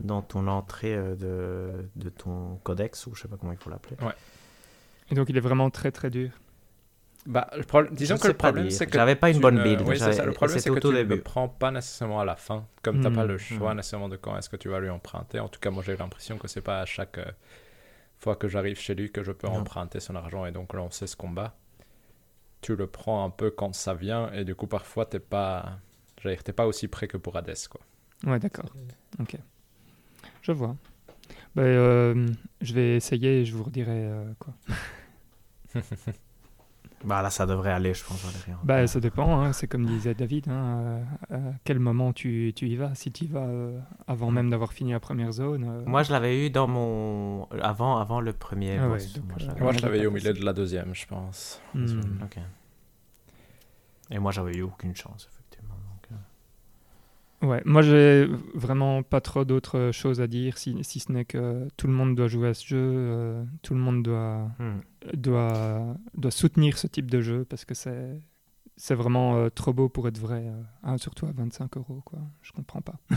dans 0.00 0.22
ton 0.22 0.46
entrée 0.46 0.94
euh, 0.94 1.14
de, 1.16 1.88
de 1.96 2.08
ton 2.08 2.56
codex, 2.62 3.06
ou 3.08 3.14
je 3.14 3.22
sais 3.22 3.28
pas 3.28 3.36
comment 3.36 3.52
il 3.52 3.58
faut 3.58 3.70
l'appeler. 3.70 3.96
et 5.10 5.14
donc 5.14 5.28
il 5.28 5.36
est 5.36 5.40
vraiment 5.40 5.70
très 5.70 5.90
très 5.90 6.08
dur 6.10 6.30
Bah, 7.26 7.48
le 7.56 7.62
problème, 7.64 7.94
disons 7.94 8.18
que 8.18 8.28
le 8.28 8.34
pas 8.34 8.48
problème, 8.48 8.70
c'est 8.70 8.86
que. 8.86 8.92
J'avais 8.92 9.16
pas 9.16 9.30
une 9.30 9.36
tu 9.36 9.40
bonne 9.42 9.54
ne- 9.56 9.62
build, 9.62 9.80
Oui, 9.86 9.98
ça. 9.98 10.10
Le 10.24 10.32
problème, 10.32 10.58
c'est 10.58 10.70
que 10.70 10.78
tu 10.78 10.86
ne 10.88 11.02
le 11.02 11.20
prends 11.22 11.48
pas 11.48 11.70
nécessairement 11.70 12.20
à 12.20 12.24
la 12.24 12.36
fin. 12.36 12.66
Comme 12.82 12.96
tu 12.96 13.02
n'as 13.02 13.10
pas 13.14 13.24
Mm. 13.24 13.28
le 13.28 13.38
choix 13.38 13.72
Mm. 13.72 13.76
nécessairement 13.78 14.08
de 14.10 14.16
quand 14.16 14.36
est-ce 14.36 14.48
que 14.50 14.56
tu 14.56 14.68
vas 14.68 14.78
lui 14.80 14.90
emprunter. 14.90 15.40
En 15.40 15.48
tout 15.48 15.58
cas, 15.60 15.70
moi, 15.70 15.82
j'ai 15.82 15.96
l'impression 15.96 16.36
que 16.36 16.48
c'est 16.48 16.60
pas 16.60 16.80
à 16.80 16.84
chaque 16.86 17.16
euh, 17.18 17.24
fois 18.18 18.36
que 18.36 18.46
j'arrive 18.48 18.78
chez 18.78 18.94
lui 18.94 19.10
que 19.10 19.22
je 19.22 19.32
peux 19.32 19.46
emprunter 19.48 20.00
son 20.00 20.14
argent 20.16 20.44
et 20.44 20.52
donc 20.52 20.74
lancer 20.74 21.06
ce 21.06 21.16
combat. 21.16 21.56
Tu 22.60 22.76
le 22.76 22.86
prends 22.86 23.24
un 23.24 23.30
peu 23.30 23.50
quand 23.50 23.74
ça 23.74 23.94
vient 23.94 24.30
et 24.32 24.44
du 24.44 24.54
coup, 24.54 24.66
parfois, 24.66 25.06
t'es 25.06 25.18
pas. 25.18 25.78
j'allais 26.22 26.36
dire, 26.36 26.44
T'es 26.44 26.52
pas 26.52 26.66
aussi 26.66 26.88
prêt 26.88 27.08
que 27.08 27.16
pour 27.16 27.36
Hades, 27.36 27.54
quoi. 27.70 27.80
Ouais, 28.30 28.38
d'accord. 28.38 28.66
Ok. 29.18 29.36
Je 30.42 30.52
vois. 30.52 30.76
Bah, 31.54 31.62
euh, 31.62 32.28
je 32.60 32.74
vais 32.74 32.96
essayer 32.96 33.40
et 33.40 33.44
je 33.46 33.54
vous 33.54 33.64
redirai 33.64 33.92
euh, 34.04 34.24
quoi. 34.38 34.52
Bah 37.04 37.20
là, 37.22 37.30
ça 37.30 37.44
devrait 37.46 37.70
aller, 37.72 37.92
je 37.94 38.02
pense, 38.04 38.24
Valérian. 38.24 38.58
Bah, 38.64 38.86
ça 38.86 38.98
dépend, 38.98 39.40
hein, 39.42 39.52
c'est 39.52 39.66
comme 39.66 39.84
disait 39.84 40.14
David, 40.14 40.48
hein, 40.48 41.00
euh, 41.30 41.50
à 41.50 41.52
quel 41.64 41.78
moment 41.78 42.12
tu, 42.12 42.52
tu 42.56 42.66
y 42.66 42.76
vas? 42.76 42.94
Si 42.94 43.12
tu 43.12 43.24
y 43.24 43.26
vas 43.28 43.40
euh, 43.46 43.78
avant 44.06 44.30
même 44.30 44.48
d'avoir 44.50 44.72
fini 44.72 44.92
la 44.92 45.00
première 45.00 45.32
zone. 45.32 45.64
euh, 45.64 45.82
Moi, 45.86 46.02
je 46.02 46.12
l'avais 46.12 46.46
eu 46.46 46.50
dans 46.50 46.66
mon. 46.66 47.44
Avant, 47.60 47.98
avant 47.98 48.20
le 48.20 48.32
premier 48.32 48.78
Ah 48.78 48.88
boss. 48.88 49.04
ouais, 49.14 49.20
donc, 49.20 49.28
Moi, 49.28 49.36
je 49.38 49.44
euh, 49.44 49.48
l'avais- 49.48 49.60
Moi, 49.60 49.72
je 49.72 50.02
eu 50.02 50.06
au 50.06 50.10
milieu 50.10 50.32
de 50.32 50.44
la 50.44 50.52
deuxième, 50.52 50.94
je 50.94 51.06
pense. 51.06 51.60
Ok. 52.22 52.38
Et 54.10 54.18
moi, 54.18 54.32
j'avais 54.32 54.54
eu 54.54 54.62
aucune 54.62 54.94
chance, 54.96 55.28
euh. 55.30 55.43
Ouais, 57.44 57.60
moi 57.66 57.82
j'ai 57.82 58.26
vraiment 58.54 59.02
pas 59.02 59.20
trop 59.20 59.44
d'autres 59.44 59.90
choses 59.92 60.20
à 60.20 60.26
dire, 60.26 60.56
si, 60.56 60.82
si 60.82 60.98
ce 60.98 61.12
n'est 61.12 61.24
que 61.26 61.68
tout 61.76 61.86
le 61.86 61.92
monde 61.92 62.14
doit 62.16 62.26
jouer 62.28 62.48
à 62.48 62.54
ce 62.54 62.66
jeu, 62.66 62.78
euh, 62.80 63.44
tout 63.62 63.74
le 63.74 63.80
monde 63.80 64.02
doit, 64.02 64.48
Hmm. 64.58 64.80
doit, 65.14 65.96
doit 66.16 66.30
soutenir 66.30 66.78
ce 66.78 66.86
type 66.86 67.10
de 67.10 67.20
jeu 67.20 67.44
parce 67.44 67.64
que 67.64 67.74
c'est 67.74 68.20
c'est 68.76 68.94
vraiment 68.96 69.36
euh, 69.36 69.50
trop 69.50 69.72
beau 69.72 69.88
pour 69.88 70.08
être 70.08 70.18
vrai, 70.18 70.44
euh, 70.48 70.62
hein, 70.82 70.98
surtout 70.98 71.26
à 71.26 71.32
25 71.32 71.76
euros, 71.76 72.02
quoi. 72.04 72.18
Je 72.42 72.52
comprends 72.52 72.80
pas. 72.82 72.96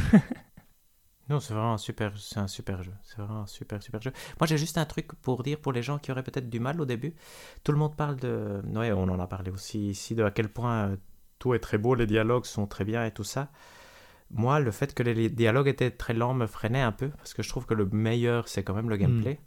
Non, 1.30 1.41
c'est 1.41 1.54
vraiment 1.54 1.74
un 1.74 1.78
super, 1.78 2.18
c'est 2.18 2.40
un 2.40 2.48
super 2.48 2.84
jeu. 2.84 2.94
C'est 3.04 3.18
vraiment 3.18 3.41
un 3.41 3.48
super, 3.48 3.84
super 3.84 4.02
jeu. 4.02 4.14
Moi, 4.40 4.48
j'ai 4.48 4.58
juste 4.58 4.78
un 4.78 4.86
truc 4.86 5.08
pour 5.22 5.44
dire 5.44 5.60
pour 5.60 5.74
les 5.74 5.82
gens 5.84 5.98
qui 5.98 6.10
auraient 6.12 6.24
peut-être 6.24 6.49
du 6.49 6.62
mal 6.62 6.80
au 6.80 6.86
début. 6.86 7.16
Tout 7.66 7.74
le 7.74 7.78
monde 7.78 7.98
parle 7.98 8.16
de. 8.16 8.62
Ouais, 8.74 8.94
on 8.94 9.04
en 9.10 9.20
a 9.20 9.28
parlé 9.28 9.52
aussi 9.52 9.90
ici, 9.90 10.16
de 10.16 10.24
à 10.24 10.32
quel 10.32 10.48
point 10.48 10.88
euh, 10.88 10.95
tout 11.38 11.54
est 11.54 11.60
très 11.60 11.78
beau, 11.78 11.95
les 11.95 12.08
dialogues 12.08 12.45
sont 12.45 12.66
très 12.66 12.86
bien 12.86 13.06
et 13.06 13.12
tout 13.12 13.26
ça. 13.26 13.49
Moi, 14.32 14.60
le 14.60 14.72
fait 14.72 14.94
que 14.94 15.04
les 15.04 15.30
dialogues 15.30 15.68
étaient 15.70 15.91
très 15.91 16.14
lents 16.14 16.34
me 16.34 16.48
freinait 16.48 16.82
un 16.82 16.91
peu 16.91 17.10
parce 17.10 17.34
que 17.34 17.44
je 17.44 17.49
trouve 17.49 17.66
que 17.66 17.74
le 17.74 17.86
meilleur, 17.86 18.48
c'est 18.48 18.64
quand 18.64 18.74
même 18.74 18.90
le 18.90 18.98
gameplay. 18.98 19.40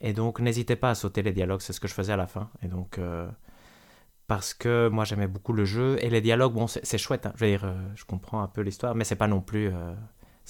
Et 0.00 0.12
donc, 0.12 0.40
n'hésitez 0.40 0.76
pas 0.76 0.90
à 0.90 0.94
sauter 0.94 1.22
les 1.22 1.32
dialogues, 1.32 1.60
c'est 1.60 1.72
ce 1.72 1.80
que 1.80 1.88
je 1.88 1.94
faisais 1.94 2.12
à 2.12 2.16
la 2.16 2.26
fin. 2.26 2.50
Et 2.62 2.68
donc. 2.68 2.98
euh, 2.98 3.28
Parce 4.28 4.52
que 4.52 4.88
moi 4.88 5.04
j'aimais 5.06 5.26
beaucoup 5.26 5.54
le 5.54 5.64
jeu 5.64 5.96
et 6.04 6.10
les 6.10 6.20
dialogues, 6.20 6.52
bon 6.52 6.66
c'est 6.66 6.84
c'est 6.84 6.98
chouette, 6.98 7.24
hein. 7.26 7.32
je 7.36 7.44
veux 7.46 7.50
dire, 7.50 7.64
euh, 7.64 7.74
je 7.96 8.04
comprends 8.04 8.42
un 8.42 8.46
peu 8.48 8.60
l'histoire, 8.60 8.94
mais 8.94 9.04
c'est 9.04 9.16
pas 9.16 9.26
non 9.26 9.40
plus, 9.40 9.68
euh, 9.68 9.94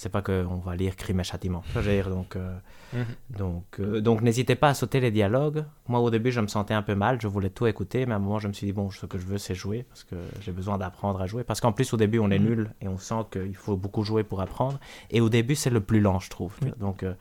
C'est 0.01 0.07
pas 0.07 0.21
qu'on 0.21 0.55
va 0.63 0.77
lire 0.77 0.95
crime 0.95 1.19
et 1.19 1.25
châtiment. 1.25 1.61
Donc, 2.09 2.37
euh, 2.37 2.55
Mhm. 2.93 3.05
donc, 3.37 3.65
euh, 3.81 3.99
donc 3.99 4.21
n'hésitez 4.21 4.55
pas 4.55 4.69
à 4.69 4.73
sauter 4.73 5.01
les 5.01 5.11
dialogues. 5.11 5.65
Moi, 5.89 5.99
au 5.99 6.09
début, 6.09 6.31
je 6.31 6.39
me 6.39 6.47
sentais 6.47 6.73
un 6.73 6.81
peu 6.81 6.95
mal. 6.95 7.19
Je 7.21 7.27
voulais 7.27 7.49
tout 7.49 7.67
écouter, 7.67 8.05
mais 8.05 8.13
à 8.13 8.15
un 8.15 8.19
moment, 8.19 8.39
je 8.39 8.47
me 8.47 8.53
suis 8.53 8.65
dit 8.65 8.71
bon, 8.71 8.89
ce 8.91 9.05
que 9.05 9.17
je 9.17 9.25
veux, 9.25 9.37
c'est 9.37 9.55
jouer 9.55 9.83
parce 9.89 10.05
que 10.05 10.15
j'ai 10.39 10.53
besoin 10.53 10.77
d'apprendre 10.77 11.19
à 11.21 11.27
jouer. 11.27 11.43
Parce 11.43 11.59
qu'en 11.59 11.73
plus, 11.73 11.91
au 11.93 11.97
début, 11.97 12.19
on 12.19 12.31
est 12.31 12.39
Mhm. 12.39 12.45
nul 12.47 12.71
et 12.81 12.87
on 12.87 12.97
sent 12.97 13.25
qu'il 13.31 13.55
faut 13.57 13.75
beaucoup 13.75 14.03
jouer 14.03 14.23
pour 14.23 14.39
apprendre. 14.39 14.79
Et 15.11 15.19
au 15.19 15.27
début, 15.27 15.55
c'est 15.55 15.69
le 15.69 15.81
plus 15.81 15.99
lent, 15.99 16.19
je 16.19 16.29
trouve. 16.29 16.53
Oui. 16.63 16.71
Donc, 16.79 17.03
euh, 17.03 17.13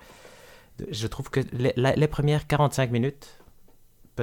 je 0.93 1.09
trouve 1.09 1.31
que 1.31 1.41
les, 1.53 1.73
la- 1.75 1.97
les 1.97 2.07
premières 2.07 2.47
45 2.47 2.93
minutes, 2.93 3.41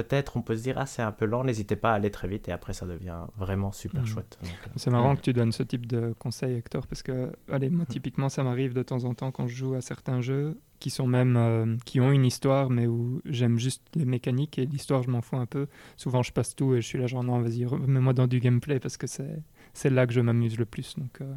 peut-être 0.02 0.36
on 0.36 0.42
peut 0.42 0.56
se 0.56 0.62
dire 0.62 0.76
ah 0.78 0.84
c'est 0.86 1.02
un 1.02 1.12
peu 1.12 1.24
lent. 1.24 1.42
N'hésitez 1.44 1.76
pas 1.76 1.92
à 1.92 1.94
aller 1.94 2.10
très 2.10 2.28
vite 2.28 2.48
et 2.48 2.52
après, 2.52 2.72
ça 2.74 2.84
devient 2.86 3.20
vraiment 3.38 3.72
super 3.72 4.02
Mhm. 4.02 4.06
chouette. 4.06 4.38
Euh, 4.44 4.46
C'est 4.76 4.90
marrant 4.90 5.14
Mm. 5.14 5.16
que 5.16 5.22
tu 5.22 5.32
donnes 5.32 5.52
ce 5.52 5.62
type 5.62 5.86
de 5.86 6.14
conseils, 6.18 6.54
Hector, 6.56 6.86
parce 6.86 7.02
que, 7.02 7.32
allez, 7.50 7.70
moi, 7.70 7.86
typiquement, 7.86 8.28
ça 8.28 8.42
m'arrive 8.44 8.74
de 8.74 8.82
temps 8.82 9.04
en 9.04 9.14
temps 9.14 9.30
quand 9.32 9.46
je 9.46 9.54
joue 9.56 9.74
à 9.74 9.80
certains 9.80 10.20
jeux 10.20 10.58
qui 10.78 10.90
sont 10.90 11.06
même, 11.06 11.36
euh, 11.38 11.76
qui 11.86 12.00
ont 12.00 12.12
une 12.12 12.26
histoire, 12.26 12.68
mais 12.68 12.86
où 12.86 13.22
j'aime 13.24 13.58
juste 13.58 13.82
les 13.94 14.04
mécaniques 14.04 14.58
et 14.58 14.66
l'histoire, 14.66 15.02
je 15.02 15.10
m'en 15.10 15.22
fous 15.22 15.36
un 15.38 15.46
peu. 15.46 15.66
Souvent, 15.96 16.22
je 16.22 16.32
passe 16.32 16.54
tout 16.54 16.74
et 16.74 16.82
je 16.82 16.86
suis 16.86 16.98
là, 16.98 17.06
genre, 17.06 17.24
non, 17.24 17.40
vas-y, 17.40 17.64
remets-moi 17.64 18.12
dans 18.12 18.26
du 18.26 18.38
gameplay 18.40 18.78
parce 18.78 18.98
que 18.98 19.06
c'est, 19.06 19.42
c'est 19.72 19.88
là 19.90 20.06
que 20.06 20.12
je 20.12 20.20
m'amuse 20.20 20.58
le 20.58 20.66
plus. 20.66 20.94
Donc, 20.98 21.20
euh, 21.22 21.34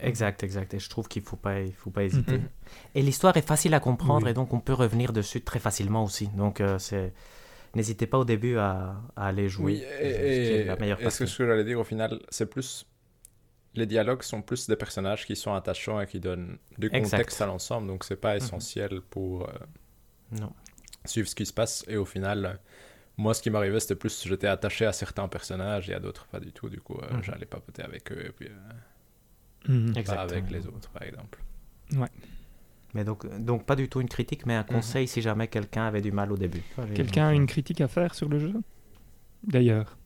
Exact, 0.00 0.44
exact. 0.44 0.74
Et 0.74 0.78
je 0.78 0.88
trouve 0.88 1.08
qu'il 1.08 1.22
faut 1.22 1.34
pas, 1.36 1.60
il 1.60 1.72
faut 1.72 1.90
pas 1.90 2.04
hésiter. 2.04 2.38
Mhm. 2.38 2.48
Et 2.94 3.02
l'histoire 3.02 3.36
est 3.36 3.44
facile 3.46 3.74
à 3.74 3.80
comprendre 3.80 4.26
Oui. 4.26 4.30
et 4.30 4.34
donc 4.34 4.52
on 4.54 4.60
peut 4.60 4.72
revenir 4.72 5.12
dessus 5.12 5.40
très 5.40 5.58
facilement 5.58 6.04
aussi. 6.04 6.28
Donc 6.36 6.60
euh, 6.60 6.78
c'est, 6.78 7.12
n'hésitez 7.78 8.06
pas 8.06 8.18
au 8.18 8.24
début 8.24 8.56
à, 8.58 9.00
à 9.16 9.28
aller 9.28 9.48
jouer. 9.48 9.64
Oui, 9.72 9.84
et, 10.00 10.64
la 10.64 10.76
meilleure 10.76 11.00
et 11.00 11.08
ce 11.10 11.24
que 11.24 11.36
que 11.38 11.46
j'allais 11.46 11.64
dire 11.64 11.78
au 11.80 11.84
final, 11.84 12.20
c'est 12.28 12.50
plus. 12.50 12.84
Les 13.74 13.86
dialogues 13.86 14.22
sont 14.22 14.42
plus 14.42 14.66
des 14.66 14.76
personnages 14.76 15.24
qui 15.26 15.36
sont 15.36 15.54
attachants 15.54 16.00
et 16.00 16.06
qui 16.06 16.20
donnent 16.20 16.58
du 16.78 16.88
Exact. 16.92 17.18
contexte 17.18 17.40
à 17.40 17.46
l'ensemble, 17.46 17.86
donc 17.86 18.04
c'est 18.04 18.16
pas 18.16 18.32
Mhm. 18.32 18.36
essentiel 18.42 19.00
pour 19.08 19.48
euh, 19.48 19.52
Non. 20.40 20.52
suivre 21.04 21.28
ce 21.28 21.34
qui 21.34 21.46
se 21.46 21.52
passe. 21.52 21.84
Et 21.88 21.96
au 21.96 22.04
final, 22.04 22.44
euh, 22.46 22.52
moi, 23.16 23.34
ce 23.34 23.42
qui 23.42 23.50
m'arrivait, 23.50 23.78
c'était 23.80 23.94
plus 23.94 24.26
j'étais 24.26 24.46
attaché 24.48 24.84
à 24.86 24.92
certains 24.92 25.28
personnages 25.28 25.88
et 25.90 25.94
à 25.94 26.00
d'autres 26.00 26.26
pas 26.26 26.40
du 26.40 26.50
tout. 26.52 26.68
Du 26.68 26.80
coup, 26.80 26.98
euh, 27.00 27.14
Mhm. 27.16 27.22
j'allais 27.22 27.46
papoter 27.46 27.82
avec 27.82 28.10
eux 28.10 28.24
et 28.26 28.30
puis 28.32 28.48
euh, 28.48 29.72
mhm. 29.72 29.92
pas 30.04 30.20
avec 30.22 30.50
les 30.50 30.66
autres, 30.66 30.90
par 30.90 31.02
exemple. 31.02 31.38
Mais 32.94 33.04
donc, 33.04 33.26
donc 33.44 33.64
pas 33.64 33.76
du 33.76 33.88
tout 33.88 34.00
une 34.00 34.08
critique, 34.08 34.46
mais 34.46 34.54
un 34.54 34.62
conseil 34.64 35.06
si 35.06 35.20
jamais 35.20 35.48
quelqu'un 35.48 35.84
avait 35.86 36.00
du 36.00 36.10
mal 36.12 36.32
au 36.32 36.36
début. 36.36 36.62
Quelqu'un 36.94 37.28
a 37.28 37.32
une 37.34 37.46
critique 37.46 37.80
à 37.80 37.88
faire 37.88 38.14
sur 38.14 38.28
le 38.28 38.38
jeu? 38.38 38.54
D'ailleurs. 39.44 39.96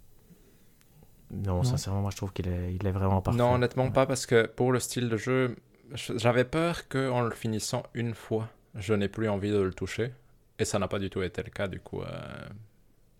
Non, 1.31 1.57
Non. 1.57 1.63
sincèrement, 1.65 2.03
moi 2.03 2.11
je 2.11 2.17
trouve 2.17 2.33
qu'il 2.33 2.49
est, 2.49 2.75
il 2.75 2.87
est 2.87 2.91
vraiment 2.91 3.23
parfait. 3.23 3.39
Non, 3.39 3.55
honnêtement 3.55 3.85
Ouais. 3.85 3.93
pas, 3.93 4.05
parce 4.07 4.27
que 4.27 4.47
pour 4.47 4.73
le 4.73 4.81
style 4.81 5.09
de 5.09 5.17
jeu, 5.17 5.57
je- 5.93 6.19
j'avais 6.19 6.45
peur 6.45 6.89
qu'en 6.89 7.23
le 7.23 7.31
finissant 7.31 7.85
une 7.95 8.15
fois, 8.15 8.49
je 8.75 8.93
n'ai 8.95 9.09
plus 9.09 9.29
envie 9.29 9.51
de 9.51 9.61
le 9.61 9.73
toucher. 9.73 10.13
Et 10.59 10.65
ça 10.67 10.79
n'a 10.79 10.89
pas 10.89 10.99
du 10.99 11.09
tout 11.09 11.23
été 11.23 11.43
le 11.43 11.51
cas, 11.51 11.69
du 11.69 11.81
coup, 11.81 12.03
euh, 12.03 12.07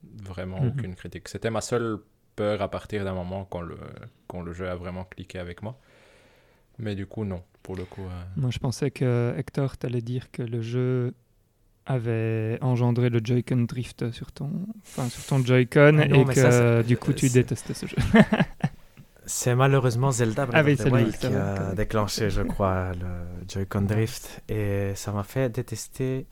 vraiment 0.03 0.61
Mhm. 0.61 0.69
aucune 0.69 0.95
critique. 0.95 1.29
C'était 1.29 1.51
ma 1.51 1.61
seule 1.63 1.99
peur 2.37 2.61
à 2.63 2.71
partir 2.71 3.05
d'un 3.05 3.15
moment 3.15 3.45
quand 3.47 3.63
le, 3.63 3.79
quand 4.27 4.43
le 4.43 4.53
jeu 4.53 4.69
a 4.69 4.75
vraiment 4.77 5.05
cliqué 5.05 5.39
avec 5.39 5.63
moi. 5.63 5.79
Mais 6.79 6.95
du 6.95 7.07
coup, 7.07 7.25
non, 7.25 7.43
pour 7.63 7.77
le 7.77 7.85
coup. 7.85 8.03
euh, 8.03 8.23
Moi, 8.37 8.51
je 8.51 8.59
pensais 8.59 8.91
que 8.91 9.35
Hector, 9.37 9.77
t'allais 9.77 10.03
dire 10.03 10.31
que 10.31 10.43
le 10.43 10.61
jeu 10.63 11.15
avait 11.87 12.59
engendré 12.61 13.09
le 13.11 13.21
Joy-Con 13.23 13.63
drift 13.69 14.11
sur 14.13 14.31
ton, 14.33 14.51
enfin, 14.83 15.09
sur 15.09 15.25
ton 15.25 15.45
Joy-Con 15.45 15.99
Ah 16.01 16.07
non, 16.07 16.23
et 16.23 16.25
que 16.27 16.35
ça, 16.35 16.83
du 16.85 16.97
coup 16.97 17.13
tu 17.13 17.29
détestais 17.29 17.75
ce 17.75 17.87
jeu. 17.87 17.97
C'est 19.25 19.55
malheureusement 19.55 20.11
Zelda 20.11 20.47
Breath 20.47 20.61
Ah 20.61 20.65
oui, 20.67 20.73
of 20.73 20.79
the 20.79 20.83
c'est 20.83 20.89
lui, 20.91 20.95
Wild 20.97 21.13
c'est 21.13 21.29
qui 21.29 21.35
a 21.35 21.75
déclenché, 21.75 22.29
je 22.29 22.43
crois, 22.43 22.91
le 22.93 23.47
Joy-Con 23.49 23.83
Drift. 23.83 24.43
Et 24.49 24.93
ça 24.97 25.13
m'a 25.13 25.23
fait 25.23 25.49
détester 25.49 26.27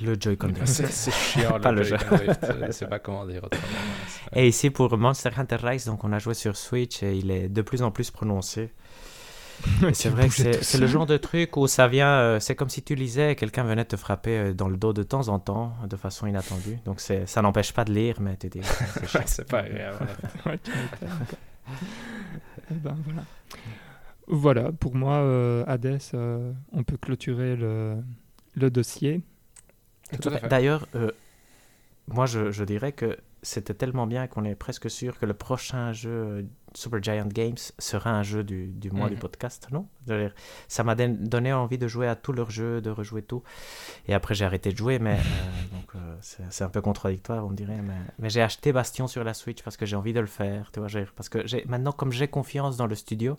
le 0.00 0.16
Joy-Con 0.18 0.48
Drift. 0.48 0.66
C'est 0.66 0.86
c'est 0.90 1.10
chiant, 1.10 1.60
Pas 1.60 1.72
le, 1.72 1.78
le 1.80 1.84
jeu. 1.84 1.96
jeu. 1.98 2.26
Je 2.66 2.72
sais 2.72 2.86
pas 2.86 2.98
comment 2.98 3.26
dire 3.26 3.44
autrement. 3.44 3.62
Et 4.34 4.48
ici 4.48 4.70
pour 4.70 4.96
Monster 4.96 5.28
Hunter 5.36 5.56
Rise, 5.62 5.84
donc 5.84 6.04
on 6.04 6.12
a 6.12 6.18
joué 6.18 6.32
sur 6.32 6.56
Switch 6.56 7.02
et 7.02 7.14
il 7.16 7.30
est 7.30 7.48
de 7.50 7.60
plus 7.62 7.82
en 7.82 7.90
plus 7.90 8.10
prononcé. 8.10 8.70
C'est 9.92 10.08
vrai 10.08 10.28
que 10.28 10.62
c'est 10.62 10.78
le 10.78 10.86
genre 10.86 11.06
de 11.06 11.16
truc 11.16 11.56
où 11.56 11.66
ça 11.66 11.88
vient, 11.88 12.08
euh, 12.08 12.40
c'est 12.40 12.54
comme 12.54 12.68
si 12.68 12.82
tu 12.82 12.94
lisais 12.94 13.32
et 13.32 13.36
quelqu'un 13.36 13.64
venait 13.64 13.84
te 13.84 13.96
frapper 13.96 14.38
euh, 14.38 14.52
dans 14.54 14.68
le 14.68 14.76
dos 14.76 14.92
de 14.92 15.02
temps 15.02 15.28
en 15.28 15.38
temps, 15.38 15.74
de 15.88 15.96
façon 15.96 16.26
inattendue. 16.26 16.78
Donc 16.84 17.00
ça 17.00 17.42
n'empêche 17.42 17.72
pas 17.72 17.84
de 17.84 17.92
lire, 17.92 18.20
mais 18.20 18.36
tu 18.36 18.48
dis, 18.48 18.60
c'est 19.26 19.48
pas 19.48 19.60
agréable. 19.60 20.06
Eh 22.70 22.74
ben, 22.74 22.96
voilà. 23.04 23.22
Voilà, 24.26 24.72
pour 24.72 24.94
moi, 24.94 25.16
euh, 25.16 25.64
Hades, 25.66 25.98
euh, 26.14 26.52
on 26.72 26.82
peut 26.82 26.96
clôturer 26.96 27.54
le, 27.54 27.96
le 28.54 28.70
dossier. 28.70 29.20
D'ailleurs, 30.48 30.86
moi 32.08 32.26
je, 32.26 32.50
je 32.50 32.64
dirais 32.64 32.92
que 32.92 33.16
c'était 33.42 33.74
tellement 33.74 34.06
bien 34.06 34.26
qu'on 34.26 34.44
est 34.44 34.54
presque 34.54 34.90
sûr 34.90 35.18
que 35.18 35.26
le 35.26 35.34
prochain 35.34 35.92
jeu 35.92 36.46
Super 36.74 37.02
Giant 37.02 37.26
Games 37.26 37.56
sera 37.78 38.10
un 38.10 38.22
jeu 38.22 38.42
du, 38.44 38.66
du 38.68 38.90
mois 38.90 39.08
du 39.08 39.14
Mhm. 39.14 39.20
podcast, 39.20 39.68
non? 39.70 39.86
Ça 40.68 40.84
m'a 40.84 40.94
don- 40.94 41.16
donné 41.20 41.52
envie 41.52 41.78
de 41.78 41.86
jouer 41.88 42.08
à 42.08 42.16
tous 42.16 42.32
leurs 42.32 42.50
jeux, 42.50 42.80
de 42.80 42.90
rejouer 42.90 43.22
tout. 43.22 43.42
Et 44.08 44.14
après 44.14 44.34
j'ai 44.34 44.44
arrêté 44.44 44.72
de 44.72 44.76
jouer, 44.76 44.98
mais 44.98 45.14
euh, 45.14 45.16
donc 45.72 45.94
euh, 45.94 46.16
c'est 46.50 46.64
un 46.64 46.68
peu 46.68 46.80
contradictoire, 46.80 47.46
on 47.46 47.52
dirait. 47.52 47.80
Mais, 47.82 47.94
mais 48.18 48.30
j'ai 48.30 48.42
acheté 48.42 48.72
Bastion 48.72 49.06
sur 49.06 49.24
la 49.24 49.34
Switch 49.34 49.62
parce 49.62 49.76
que 49.76 49.86
j'ai 49.86 49.96
envie 49.96 50.12
de 50.12 50.20
le 50.20 50.26
faire, 50.26 50.70
tu 50.72 50.80
vois. 50.80 50.88
Parce 51.16 51.28
que 51.28 51.38
maintenant, 51.68 51.92
comme 51.92 52.12
j'ai 52.12 52.28
confiance 52.28 52.76
dans 52.76 52.86
le 52.86 52.94
studio, 52.94 53.36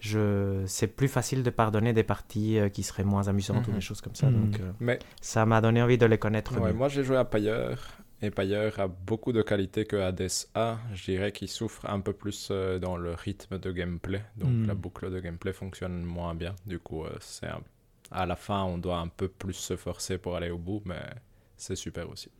je 0.00 0.64
c'est 0.66 0.88
plus 0.88 1.08
facile 1.08 1.42
de 1.42 1.50
pardonner 1.50 1.92
des 1.92 2.02
parties 2.02 2.58
euh, 2.58 2.68
qui 2.68 2.82
seraient 2.82 3.04
moins 3.04 3.28
amusantes 3.28 3.66
ou 3.68 3.70
Mhm. 3.70 3.76
des 3.76 3.80
choses 3.80 4.00
comme 4.00 4.14
ça. 4.14 4.28
Mhm. 4.28 4.50
Donc 4.50 4.60
euh, 4.60 4.72
Mais 4.80 4.98
ça 5.20 5.46
m'a 5.46 5.60
donné 5.60 5.80
envie 5.82 5.98
de 5.98 6.06
les 6.06 6.18
connaître 6.18 6.58
Ouais, 6.58 6.68
mieux. 6.68 6.72
moi 6.74 6.88
j'ai 6.88 7.04
joué 7.04 7.16
à 7.16 7.24
Payer 7.24 7.74
et 8.22 8.30
Payer 8.30 8.70
a 8.78 8.86
beaucoup 8.88 9.32
de 9.32 9.42
qualités 9.42 9.84
que 9.84 9.96
Hades 9.96 10.28
a. 10.54 10.78
Je 10.94 11.04
dirais 11.04 11.32
qu'il 11.32 11.48
souffre 11.48 11.84
un 11.90 12.00
peu 12.00 12.12
plus 12.12 12.48
euh, 12.50 12.78
dans 12.78 12.96
le 12.96 13.12
rythme 13.14 13.58
de 13.58 13.72
gameplay. 13.72 14.22
Donc 14.36 14.50
Mm. 14.52 14.66
la 14.66 14.74
boucle 14.74 15.10
de 15.10 15.20
gameplay 15.20 15.52
fonctionne 15.52 16.02
moins 16.04 16.34
bien. 16.34 16.54
Du 16.66 16.78
coup, 16.78 17.04
euh, 17.04 17.10
c'est 17.20 17.48
un- 17.48 17.60
à 18.10 18.24
la 18.26 18.36
fin, 18.36 18.62
on 18.64 18.78
doit 18.78 18.98
un 18.98 19.08
peu 19.08 19.28
plus 19.28 19.54
se 19.54 19.76
forcer 19.76 20.18
pour 20.18 20.36
aller 20.36 20.50
au 20.50 20.58
bout, 20.58 20.82
mais 20.84 21.00
c'est 21.56 21.76
super 21.76 22.08
aussi. 22.08 22.30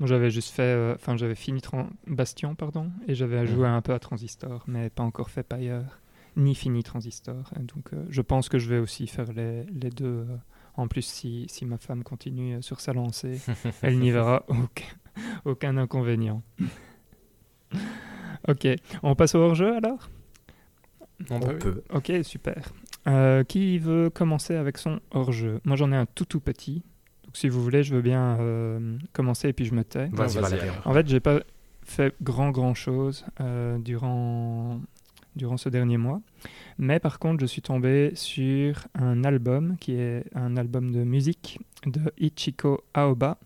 J'avais 0.00 0.30
juste 0.30 0.50
fait, 0.50 0.62
euh, 0.62 0.94
enfin, 0.94 1.16
j'avais 1.16 1.34
fini 1.34 1.60
Tran- 1.62 1.88
Bastion, 2.06 2.54
pardon, 2.54 2.90
et 3.08 3.14
j'avais 3.14 3.40
Mhm. 3.40 3.46
joué 3.46 3.66
un 3.68 3.80
peu 3.80 3.94
à 3.94 3.98
Transistor, 3.98 4.62
mais 4.66 4.90
pas 4.90 5.02
encore 5.02 5.30
fait 5.30 5.42
Pyre, 5.42 5.98
ni 6.36 6.54
fini 6.54 6.82
Transistor. 6.82 7.50
Et 7.58 7.62
donc, 7.62 7.92
euh, 7.94 8.04
je 8.10 8.20
pense 8.20 8.50
que 8.50 8.58
je 8.58 8.68
vais 8.68 8.78
aussi 8.78 9.06
faire 9.06 9.32
les, 9.32 9.64
les 9.64 9.90
deux. 9.90 10.04
euh, 10.28 10.36
en 10.76 10.88
plus, 10.88 11.02
si, 11.02 11.46
si 11.48 11.64
ma 11.64 11.78
femme 11.78 12.02
continue 12.02 12.56
euh, 12.56 12.62
sur 12.62 12.80
sa 12.80 12.92
lancée, 12.92 13.40
elle 13.82 13.98
n'y 13.98 14.10
verra 14.10 14.44
aucun, 14.48 14.84
aucun 15.44 15.76
inconvénient. 15.76 16.42
ok, 18.48 18.68
on 19.02 19.14
passe 19.14 19.34
au 19.34 19.38
hors-jeu 19.38 19.74
alors? 19.76 20.10
On 21.30 21.36
On 21.36 21.40
peut. 21.40 21.82
Ok, 21.92 22.12
super. 22.22 22.72
Euh, 23.08 23.44
qui 23.44 23.78
veut 23.78 24.10
commencer 24.10 24.54
avec 24.54 24.78
son 24.78 25.00
hors-jeu? 25.12 25.60
Moi, 25.64 25.76
j'en 25.76 25.92
ai 25.92 25.96
un 25.96 26.06
tout 26.06 26.24
tout 26.24 26.40
petit. 26.40 26.82
Donc, 27.24 27.36
si 27.36 27.48
vous 27.48 27.62
voulez, 27.62 27.82
je 27.82 27.94
veux 27.94 28.02
bien 28.02 28.38
euh, 28.40 28.98
commencer 29.12 29.48
et 29.48 29.52
puis 29.52 29.64
je 29.64 29.74
me 29.74 29.84
tais. 29.84 30.08
Vas-y, 30.12 30.38
alors. 30.38 30.86
En 30.86 30.92
fait, 30.92 31.08
j'ai 31.08 31.20
pas 31.20 31.40
fait 31.84 32.14
grand 32.20 32.50
grand 32.50 32.74
chose 32.74 33.24
euh, 33.40 33.78
durant 33.78 34.80
durant 35.36 35.56
ce 35.56 35.68
dernier 35.68 35.98
mois, 35.98 36.20
mais 36.78 36.98
par 36.98 37.18
contre, 37.18 37.40
je 37.40 37.46
suis 37.46 37.62
tombé 37.62 38.12
sur 38.14 38.88
un 38.94 39.22
album 39.24 39.76
qui 39.78 39.92
est 39.92 40.24
un 40.34 40.56
album 40.56 40.92
de 40.92 41.04
musique 41.04 41.60
de 41.84 42.00
Ichiko 42.18 42.84
Aoba 42.94 43.38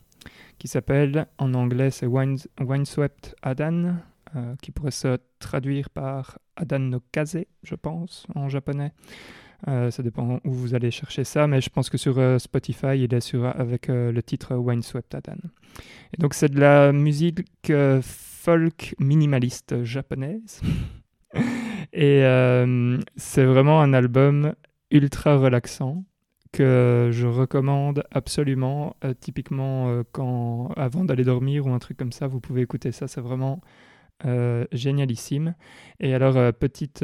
qui 0.61 0.69
s'appelle 0.69 1.27
en 1.39 1.55
anglais 1.55 1.91
c'est 1.91 2.07
Wine, 2.07 2.39
Wineswept 2.61 3.35
Adan, 3.43 3.97
euh, 4.37 4.55
qui 4.63 4.71
pourrait 4.71 4.91
se 4.91 5.19
traduire 5.39 5.91
par 5.91 6.39
Adan 6.57 6.79
no 6.79 7.01
Kaze, 7.13 7.45
je 7.63 7.75
pense, 7.75 8.27
en 8.35 8.49
japonais. 8.49 8.93
Euh, 9.69 9.91
ça 9.91 10.03
dépend 10.03 10.39
où 10.45 10.53
vous 10.53 10.75
allez 10.75 10.91
chercher 10.91 11.25
ça, 11.25 11.47
mais 11.47 11.61
je 11.61 11.71
pense 11.71 11.91
que 11.91 11.99
sur 11.99 12.19
euh, 12.19 12.39
Spotify, 12.39 12.99
il 12.99 13.13
est 13.13 13.21
sur, 13.21 13.45
avec 13.47 13.89
le 13.89 14.21
titre 14.23 14.55
Wineswept 14.55 15.15
Adan. 15.15 15.39
Et 16.15 16.21
donc 16.21 16.35
c'est 16.35 16.51
de 16.51 16.61
la 16.61 16.93
musique 16.93 17.73
folk 18.03 18.95
minimaliste 18.99 19.83
japonaise. 19.83 20.61
Et 21.93 22.23
euh, 22.25 22.99
c'est 23.17 23.45
vraiment 23.45 23.81
un 23.81 23.93
album 23.93 24.55
ultra 24.91 25.37
relaxant 25.37 26.05
que 26.53 27.11
je 27.13 27.27
recommande 27.27 28.05
absolument. 28.11 28.97
Euh, 29.05 29.15
typiquement, 29.19 29.89
euh, 29.89 30.03
quand, 30.13 30.73
avant 30.77 31.05
d'aller 31.05 31.25
dormir 31.25 31.67
ou 31.67 31.71
un 31.71 31.79
truc 31.79 31.97
comme 31.97 32.13
ça, 32.13 32.27
vous 32.27 32.41
pouvez 32.41 32.63
écouter 32.63 32.93
ça. 32.93 33.09
C'est 33.09 33.21
vraiment 33.21 33.61
génialissime. 34.73 35.55
Et 35.99 36.13
alors, 36.13 36.35
petite, 36.53 37.03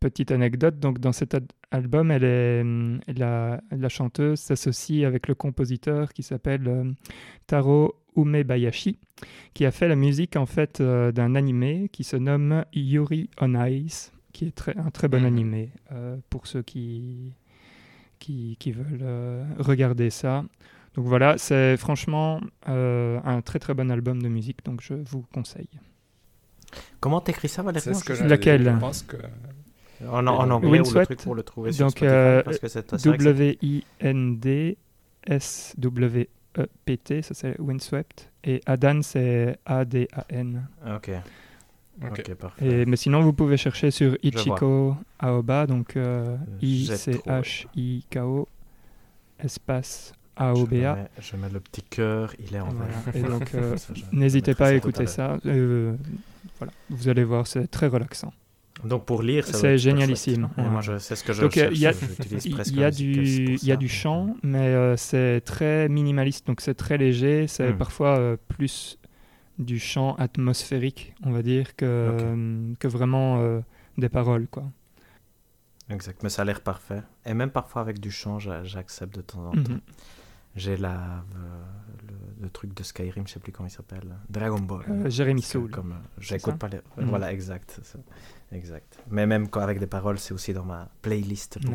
petite 0.00 0.30
anecdote. 0.32 0.80
Donc, 0.80 0.98
dans 0.98 1.12
cet 1.12 1.36
album, 1.70 2.10
elle 2.10 2.24
est, 2.24 2.64
la, 3.16 3.60
la 3.70 3.88
chanteuse 3.88 4.40
s'associe 4.40 5.04
avec 5.04 5.28
le 5.28 5.36
compositeur 5.36 6.12
qui 6.12 6.24
s'appelle 6.24 6.96
Taro 7.46 7.99
Umebayashi, 8.16 8.98
qui 9.54 9.64
a 9.66 9.70
fait 9.70 9.88
la 9.88 9.96
musique 9.96 10.36
en 10.36 10.46
fait 10.46 10.80
euh, 10.80 11.12
d'un 11.12 11.34
animé 11.34 11.88
qui 11.92 12.04
se 12.04 12.16
nomme 12.16 12.64
Yuri 12.72 13.28
on 13.40 13.54
Ice. 13.66 14.12
qui 14.32 14.46
est 14.46 14.54
très, 14.54 14.76
un 14.78 14.90
très 14.90 15.08
bon 15.08 15.20
Mhm. 15.20 15.26
animé 15.26 15.70
euh, 15.92 16.16
pour 16.30 16.46
ceux 16.46 16.62
qui, 16.62 17.32
qui, 18.18 18.56
qui 18.60 18.70
veulent 18.72 19.00
euh, 19.02 19.44
regarder 19.58 20.10
ça. 20.10 20.44
Donc 20.94 21.06
voilà, 21.06 21.36
c'est 21.38 21.76
franchement 21.76 22.40
euh, 22.68 23.20
un 23.24 23.42
très 23.42 23.58
très 23.58 23.74
bon 23.74 23.90
album 23.90 24.22
de 24.22 24.28
musique, 24.28 24.64
donc 24.64 24.80
je 24.82 24.94
vous 24.94 25.24
conseille. 25.32 25.68
Comment 27.00 27.20
t'écris 27.20 27.48
ça, 27.48 27.62
Valérie? 27.62 27.82
C'est 27.84 27.94
ce 27.94 28.04
que 28.04 28.14
Je- 28.14 28.18
j'allais 28.18 28.30
Laquelle? 28.30 28.64
Je 28.64 28.80
pense 28.80 29.02
que 29.02 29.16
en, 30.08 30.26
en 30.26 30.50
anglais 30.50 30.80
ou 30.80 30.90
le 30.92 31.04
truc 31.04 31.18
pour 31.22 31.34
le 31.34 31.42
trouver 31.42 31.72
sur 31.72 31.86
Donc, 31.86 31.92
Spotify 31.92 32.14
euh, 32.14 32.42
parce 32.42 32.58
que 32.58 32.68
c'est 32.68 32.92
W-I-N-D-S-W-E-P-T, 36.56 37.22
ça 37.22 37.34
c'est 37.34 37.58
Windswept. 37.60 38.30
Et 38.44 38.60
Adan, 38.66 39.02
c'est 39.02 39.58
A-D-A-N. 39.66 40.66
Ok. 40.96 41.10
Ok. 42.02 42.34
Parfait. 42.34 42.66
Et, 42.66 42.86
mais 42.86 42.96
sinon, 42.96 43.20
vous 43.22 43.32
pouvez 43.34 43.56
chercher 43.56 43.90
sur. 43.90 44.16
Ichiko 44.22 44.96
Aoba, 45.18 45.66
donc 45.66 45.96
euh. 45.96 46.36
I-C-H-I-K-O, 46.62 48.48
espace 49.38 50.12
Je 50.38 50.42
A-O-B-A. 50.44 50.94
mets, 50.94 51.08
je 51.20 51.36
mets 51.36 51.48
le 51.50 51.60
petit 51.60 51.82
cœur, 51.82 52.32
il 52.38 52.54
est 52.54 52.60
en 52.60 52.70
Voilà. 52.70 52.92
Et 53.14 53.22
donc, 53.22 53.54
euh, 53.54 53.76
je- 53.94 54.02
N'hésitez 54.16 54.52
je 54.52 54.56
pas 54.56 54.68
à 54.68 54.72
écouter 54.74 55.06
ça. 55.06 55.36
euh, 55.46 55.94
voilà, 56.58 56.72
vous 56.88 57.08
allez 57.08 57.24
voir, 57.24 57.46
c'est 57.46 57.66
très 57.70 57.86
relaxant. 57.88 58.32
Donc 58.84 59.04
pour 59.04 59.22
lire, 59.22 59.46
C'est 59.46 59.76
génialissime, 59.78 60.48
ouais. 60.56 60.64
Moi, 60.68 60.80
sais 60.98 61.14
ce 61.16 61.22
que 61.24 61.32
je 61.32 61.42
Donc, 61.42 61.52
cherche. 61.52 61.74
il 61.74 61.80
y 61.80 61.86
a- 61.86 61.92
Il 62.66 62.78
y 62.78 62.84
du, 62.90 63.12
il 63.62 63.64
y 63.68 63.72
a 63.72 63.76
du 63.76 63.88
chant, 63.88 64.34
mais 64.42 64.58
euh, 64.68 64.96
c'est 64.96 65.42
très 65.42 65.88
minimaliste, 65.88 66.46
donc 66.46 66.60
c'est 66.60 66.74
très 66.74 66.96
léger. 66.96 67.46
C'est 67.46 67.72
Hmm. 67.72 67.76
parfois 67.78 68.18
euh, 68.18 68.36
plus 68.48 68.98
du 69.58 69.78
chant 69.78 70.14
atmosphérique, 70.14 71.14
on 71.24 71.30
va 71.32 71.42
dire, 71.42 71.76
que, 71.76 71.84
euh, 71.86 72.72
que 72.78 72.88
vraiment 72.88 73.40
euh, 73.40 73.60
des 73.98 74.08
paroles, 74.08 74.46
quoi. 74.48 74.64
Exact, 75.90 76.22
mais 76.22 76.28
ça 76.30 76.42
a 76.42 76.44
l'air 76.44 76.60
parfait. 76.62 77.02
Et 77.26 77.34
même 77.34 77.50
parfois 77.50 77.82
avec 77.82 77.98
du 78.00 78.10
chant, 78.10 78.38
j'a- 78.38 78.62
j'accepte 78.64 79.14
de 79.16 79.20
temps 79.22 79.44
en 79.46 79.50
temps. 79.50 79.72
Mhm. 79.72 79.80
J'ai 80.56 80.76
la, 80.76 81.24
le, 82.40 82.50
truc 82.50 82.74
de 82.74 82.82
Skyrim, 82.82 83.26
je 83.26 83.32
sais 83.34 83.40
plus 83.40 83.52
comment 83.52 83.68
il 83.68 83.72
s'appelle. 83.72 84.16
Dragon 84.28 84.58
Ball. 84.58 84.84
Euh, 84.88 85.10
Jérémy 85.10 85.42
Soul. 85.42 85.70
Comme, 85.70 85.92
euh, 85.92 86.08
j'écoute 86.18 86.56
pas 86.56 86.68
les... 86.68 86.78
Mhm. 86.96 87.08
Voilà, 87.08 87.32
exact. 87.32 87.80
Exact. 88.52 88.98
Mais 89.10 89.26
même 89.26 89.48
quand 89.48 89.60
avec 89.60 89.78
des 89.78 89.86
paroles, 89.86 90.18
c'est 90.18 90.34
aussi 90.34 90.52
dans 90.52 90.64
ma 90.64 90.88
playlist 91.02 91.58
pour. 91.64 91.74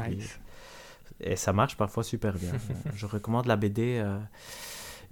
Et 1.21 1.35
ça 1.35 1.53
marche 1.53 1.77
parfois 1.77 2.03
super 2.03 2.33
bien. 2.33 2.51
Je 2.95 3.05
recommande 3.05 3.45
la 3.45 3.55
BD 3.55 4.01
euh, 4.03 4.17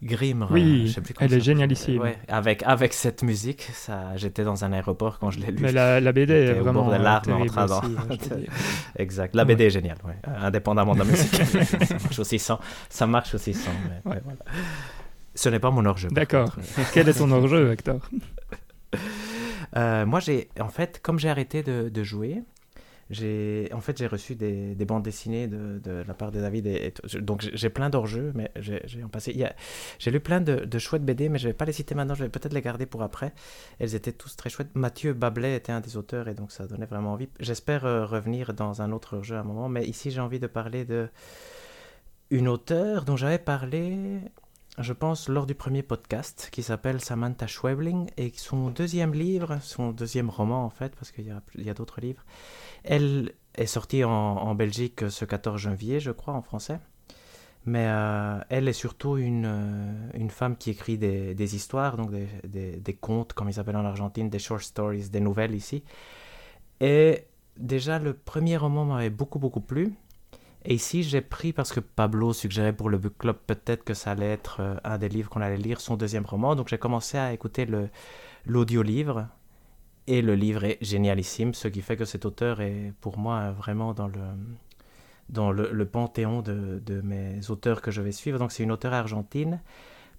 Grimm. 0.01 0.45
Oui, 0.49 0.87
je 0.87 0.93
sais 0.93 1.01
plus 1.01 1.13
elle 1.19 1.33
est 1.33 1.39
génialissime. 1.39 2.01
Ouais, 2.01 2.17
avec, 2.27 2.63
avec 2.63 2.93
cette 2.93 3.23
musique, 3.23 3.61
ça, 3.73 4.15
j'étais 4.17 4.43
dans 4.43 4.65
un 4.65 4.73
aéroport 4.73 5.19
quand 5.19 5.31
je 5.31 5.39
l'ai 5.39 5.51
lu. 5.51 5.59
Mais 5.61 5.71
la, 5.71 6.01
la 6.01 6.11
BD 6.11 6.33
est 6.33 6.59
au 6.59 6.63
vraiment 6.63 6.83
bord 6.83 6.93
euh, 6.93 6.97
larmes 6.97 7.31
en 7.31 7.45
train 7.45 7.65
aussi. 7.65 7.95
Exact. 8.97 9.33
La 9.35 9.45
BD 9.45 9.65
est 9.65 9.69
géniale, 9.69 9.97
ouais. 10.05 10.17
Indépendamment 10.25 10.93
de 10.93 10.99
la 10.99 11.05
musique. 11.05 11.35
ça 11.45 11.93
marche 11.95 12.19
aussi 12.19 12.39
sans. 12.39 12.59
Ça 12.89 13.07
marche 13.07 13.33
aussi 13.35 13.53
sans. 13.53 13.71
mais- 13.89 14.01
voilà. 14.03 14.39
Ce 15.35 15.49
n'est 15.49 15.59
pas 15.59 15.71
mon 15.71 15.85
hors-jeu. 15.85 16.09
D'accord. 16.09 16.55
Quel 16.93 17.09
est 17.09 17.13
ton 17.13 17.31
hors-jeu, 17.31 17.71
Hector? 17.71 17.99
Euh, 19.75 20.05
moi, 20.05 20.19
j'ai, 20.19 20.49
en 20.59 20.69
fait, 20.69 20.99
comme 21.01 21.17
j'ai 21.17 21.29
arrêté 21.29 21.63
de, 21.63 21.89
de 21.89 22.03
jouer, 22.03 22.43
j'ai, 23.09 23.69
en 23.73 23.81
fait, 23.81 23.97
j'ai 23.97 24.05
reçu 24.05 24.35
des, 24.35 24.75
des 24.75 24.85
bandes 24.85 25.01
dessinées 25.01 25.47
de, 25.47 25.79
de 25.83 26.03
la 26.07 26.13
part 26.13 26.31
de 26.31 26.39
David. 26.39 26.67
Et, 26.67 26.93
donc, 27.19 27.41
j'ai- 27.41 27.57
j'ai 27.57 27.69
plein 27.69 27.89
d'hors-jeux, 27.89 28.31
mais 28.35 28.51
j'ai, 28.55 28.81
j'ai 28.85 29.03
en 29.03 29.07
passé. 29.07 29.31
il 29.31 29.37
y 29.39 29.43
a- 29.45 29.55
j'ai 29.97 30.11
lu 30.11 30.19
plein 30.19 30.41
de, 30.41 30.57
de 30.65 30.77
chouettes 30.79 31.03
BD, 31.03 31.27
mais 31.27 31.39
je 31.39 31.47
vais 31.47 31.53
pas 31.55 31.65
les 31.65 31.73
citer 31.73 31.95
maintenant. 31.95 32.13
Je 32.13 32.23
vais 32.23 32.29
peut-être 32.29 32.53
les 32.53 32.61
garder 32.61 32.85
pour 32.85 33.01
après. 33.01 33.33
Elles 33.79 33.95
étaient 33.95 34.11
tous 34.11 34.35
très 34.35 34.51
chouettes. 34.51 34.75
Mathieu 34.75 35.13
Bablet 35.13 35.55
était 35.55 35.71
un 35.71 35.81
des 35.81 35.97
auteurs, 35.97 36.27
et 36.27 36.35
donc 36.35 36.51
ça 36.51 36.67
donnait 36.67 36.85
vraiment 36.85 37.13
envie. 37.13 37.29
J'espère 37.39 37.83
euh, 37.85 38.05
revenir 38.05 38.53
dans 38.53 38.83
un 38.83 38.91
autre 38.91 39.23
jeu 39.23 39.37
à 39.37 39.39
un 39.39 39.43
moment, 39.43 39.69
mais 39.69 39.85
ici, 39.85 40.11
j'ai 40.11 40.21
envie 40.21 40.39
de 40.39 40.45
parler 40.47 40.85
de 40.85 41.09
une 42.29 42.47
auteure 42.47 43.05
dont 43.05 43.15
j'avais 43.17 43.39
parlé 43.39 44.19
je 44.79 44.93
pense, 44.93 45.29
lors 45.29 45.45
du 45.45 45.53
premier 45.53 45.83
podcast, 45.83 46.49
qui 46.51 46.63
s'appelle 46.63 46.99
Samantha 46.99 47.45
Schweblin, 47.45 48.07
et 48.17 48.31
son 48.35 48.69
deuxième 48.69 49.13
livre, 49.13 49.59
son 49.61 49.91
deuxième 49.91 50.29
roman 50.29 50.65
en 50.65 50.69
fait, 50.69 50.95
parce 50.95 51.11
qu'il 51.11 51.25
y 51.25 51.69
a, 51.69 51.73
d'autres 51.73 52.01
livres, 52.01 52.23
elle 52.83 53.33
est 53.55 53.67
sortie 53.67 54.03
en, 54.03 54.55
Belgique 54.55 55.09
ce 55.09 55.25
14 55.25 55.61
janvier, 55.61 55.99
je 55.99 56.11
crois, 56.11 56.33
en 56.33 56.41
français. 56.41 56.79
Mais 57.65 57.85
euh, 57.87 58.39
elle 58.49 58.67
est 58.67 58.73
surtout 58.73 59.15
une, 59.15 59.45
euh, 59.45 60.09
une 60.15 60.29
femme 60.29 60.57
qui 60.57 60.71
écrit 60.71 60.97
des, 60.97 61.55
histoires, 61.55 61.95
donc 61.95 62.11
des, 62.11 62.27
des, 62.43 62.71
des 62.77 62.93
contes, 62.93 63.33
comme 63.33 63.49
ils 63.49 63.59
appellent 63.59 63.77
en 63.77 63.85
Argentine, 63.85 64.29
des 64.29 64.39
short 64.39 64.63
stories, 64.63 65.09
des 65.09 65.21
nouvelles 65.21 65.55
ici. 65.55 65.83
Et 66.81 67.25
déjà, 67.57 67.99
le 67.99 68.13
premier 68.13 68.57
roman 68.57 68.85
m'avait 68.85 69.09
beaucoup, 69.09 69.39
beaucoup 69.39 69.61
plu. 69.61 69.93
Et 70.65 70.75
ici, 70.75 71.03
j'ai 71.03 71.21
pris, 71.21 71.51
parce 71.51 71.73
que 71.73 71.81
Pablo 71.81 72.31
suggérait 72.31 72.73
pour 72.73 72.89
le 72.89 72.97
book 72.97 73.17
club 73.17 73.37
peut-être 73.47 73.83
que 73.83 73.93
ça 73.93 74.11
allait 74.11 74.31
être 74.31 74.57
euh, 74.61 74.75
un 74.83 74.97
des 74.97 75.09
livres 75.09 75.29
qu'on 75.29 75.41
allait 75.41 75.57
lire, 75.57 75.81
son 75.81 75.97
deuxième 75.97 76.25
roman. 76.25 76.55
Donc 76.55 76.69
j'ai 76.69 76.77
commencé 76.77 77.17
à 77.17 77.33
écouter 77.33 77.67
l'audio-livre. 78.45 79.27
Et 80.07 80.21
le 80.21 80.35
livre 80.35 80.65
est 80.65 80.77
génialissime, 80.81 81.53
ce 81.53 81.69
qui 81.69 81.81
fait 81.81 81.95
que 81.95 82.05
cet 82.05 82.25
auteur 82.25 82.59
est 82.59 82.93
pour 82.99 83.17
moi 83.17 83.51
vraiment 83.51 83.93
dans 83.93 84.07
le, 84.07 84.19
dans 85.29 85.51
le, 85.51 85.71
le 85.71 85.85
panthéon 85.85 86.41
de, 86.41 86.81
de 86.85 86.99
mes 87.01 87.49
auteurs 87.49 87.81
que 87.81 87.89
je 87.89 88.01
vais 88.01 88.11
suivre. 88.11 88.37
Donc 88.37 88.51
c'est 88.51 88.63
une 88.63 88.71
auteure 88.71 88.93
argentine, 88.93 89.61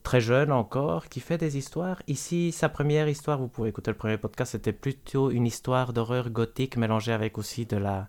très 0.02 0.22
jeune 0.22 0.52
encore, 0.52 1.08
qui 1.10 1.20
fait 1.20 1.36
des 1.36 1.58
histoires. 1.58 2.02
Ici, 2.06 2.50
sa 2.50 2.70
première 2.70 3.08
histoire, 3.08 3.38
vous 3.38 3.48
pouvez 3.48 3.68
écouter 3.68 3.90
le 3.90 3.96
premier 3.96 4.16
podcast, 4.16 4.52
c'était 4.52 4.72
plutôt 4.72 5.30
une 5.30 5.46
histoire 5.46 5.92
d'horreur 5.92 6.30
gothique 6.30 6.78
mélangée 6.78 7.12
avec 7.12 7.36
aussi 7.36 7.66
de 7.66 7.76
la 7.76 8.08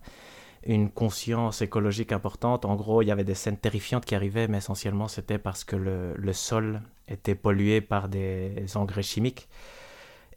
une 0.66 0.90
conscience 0.90 1.62
écologique 1.62 2.12
importante. 2.12 2.66
En 2.66 2.76
gros, 2.76 3.02
il 3.02 3.08
y 3.08 3.12
avait 3.12 3.24
des 3.24 3.36
scènes 3.36 3.58
terrifiantes 3.58 4.06
qui 4.06 4.16
arrivaient, 4.16 4.48
mais 4.48 4.58
essentiellement, 4.58 5.08
c'était 5.08 5.38
parce 5.38 5.64
que 5.64 5.76
le, 5.76 6.14
le 6.16 6.34
sol 6.34 6.82
était 7.08 7.36
pollué 7.36 7.82
par 7.82 8.10
des 8.10 8.66
engrais 8.76 9.04
chimiques. 9.04 9.48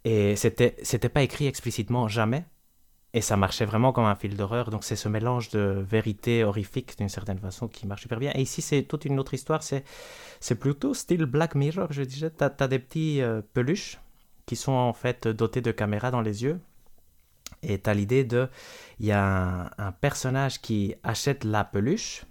Et 0.05 0.37
c'était, 0.37 0.77
c'était 0.83 1.09
pas 1.09 1.23
écrit 1.23 1.47
explicitement 1.47 2.09
jamais. 2.09 2.45
Et 3.15 3.23
ça 3.23 3.37
marchait 3.39 3.65
vraiment 3.65 3.93
comme 3.93 4.05
un 4.05 4.15
fil 4.15 4.37
d'horreur. 4.37 4.71
Donc, 4.71 4.85
c'est 4.85 4.97
ce 4.97 5.09
mélange 5.09 5.49
de 5.49 5.85
vérité 5.89 6.45
horrifique, 6.45 6.97
d'une 6.99 7.09
certaine 7.09 7.39
façon, 7.39 7.67
qui 7.67 7.87
marche 7.87 8.03
super 8.03 8.19
bien. 8.19 8.33
Et 8.35 8.43
ici, 8.43 8.61
c'est 8.61 8.83
toute 8.83 9.07
une 9.07 9.19
autre 9.19 9.33
histoire. 9.33 9.63
C'est, 9.63 9.85
c'est 10.41 10.57
plutôt 10.57 10.93
style 10.93 11.25
Black 11.25 11.55
Mirror, 11.55 11.89
je 11.91 12.03
disais. 12.03 12.31
Tu 12.31 12.45
as, 12.45 12.69
des 12.69 12.79
petits 12.79 13.23
euh, 13.23 13.41
peluches 13.55 13.99
qui 14.45 14.57
sont 14.57 14.73
en 14.73 14.93
fait 14.93 15.27
dotés 15.27 15.63
de 15.63 15.73
caméras 15.73 16.11
dans 16.11 16.21
les 16.21 16.43
yeux. 16.45 16.61
Et 17.63 17.81
tu 17.81 17.91
as 17.91 17.95
l'idée 17.95 18.25
de. 18.25 18.49
Il 19.01 19.07
y 19.07 19.13
a 19.13 19.25
un, 19.25 19.71
un, 19.79 19.93
personnage 19.93 20.61
qui 20.61 20.95
achète 21.03 21.45
la 21.45 21.65
peluche. 21.65 22.25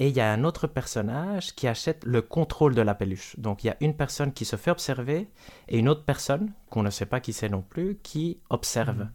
Et 0.00 0.08
il 0.08 0.16
y 0.16 0.20
a 0.20 0.32
un 0.32 0.44
autre 0.44 0.68
personnage 0.68 1.56
qui 1.56 1.66
achète 1.66 2.04
le 2.04 2.22
contrôle 2.22 2.74
de 2.74 2.82
la 2.82 2.94
peluche. 2.94 3.36
Donc 3.38 3.64
il 3.64 3.66
y 3.66 3.70
a 3.70 3.76
une 3.80 3.96
personne 3.96 4.32
qui 4.32 4.44
se 4.44 4.54
fait 4.54 4.70
observer 4.70 5.28
et 5.66 5.78
une 5.78 5.88
autre 5.88 6.04
personne, 6.04 6.52
qu'on 6.70 6.84
ne 6.84 6.90
sait 6.90 7.06
pas 7.06 7.18
qui 7.18 7.32
c'est 7.32 7.48
non 7.48 7.62
plus, 7.62 7.98
qui 8.04 8.38
observe. 8.48 8.98
Mmh. 8.98 9.10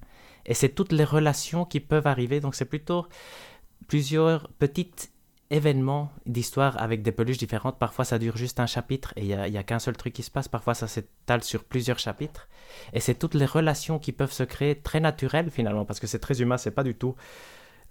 Et 0.45 0.53
c'est 0.53 0.69
toutes 0.69 0.91
les 0.91 1.05
relations 1.05 1.63
qui 1.63 1.79
peuvent 1.79 2.07
arriver. 2.07 2.41
Donc 2.41 2.53
c'est 2.53 2.65
plutôt 2.65 3.07
plusieurs 3.87 4.49
petites 4.59 5.12
événements 5.53 6.11
d'histoire 6.25 6.81
avec 6.81 7.03
des 7.03 7.11
peluches 7.11 7.37
différentes. 7.37 7.77
Parfois, 7.77 8.05
ça 8.05 8.19
dure 8.19 8.35
juste 8.35 8.59
un 8.59 8.65
chapitre 8.65 9.13
et 9.15 9.21
il 9.21 9.27
n'y 9.27 9.57
a, 9.57 9.59
a 9.59 9.63
qu'un 9.63 9.79
seul 9.79 9.95
truc 9.95 10.13
qui 10.13 10.23
se 10.23 10.31
passe. 10.31 10.47
Parfois, 10.47 10.73
ça 10.73 10.87
s'étale 10.87 11.43
sur 11.43 11.63
plusieurs 11.63 11.99
chapitres. 11.99 12.49
Et 12.93 12.99
c'est 12.99 13.15
toutes 13.15 13.35
les 13.35 13.45
relations 13.45 13.99
qui 13.99 14.11
peuvent 14.11 14.31
se 14.31 14.43
créer 14.43 14.75
très 14.75 14.99
naturelles 14.99 15.51
finalement, 15.51 15.85
parce 15.85 15.99
que 15.99 16.07
c'est 16.07 16.19
très 16.19 16.41
humain, 16.41 16.57
c'est 16.57 16.71
pas 16.71 16.83
du 16.83 16.95
tout. 16.95 17.15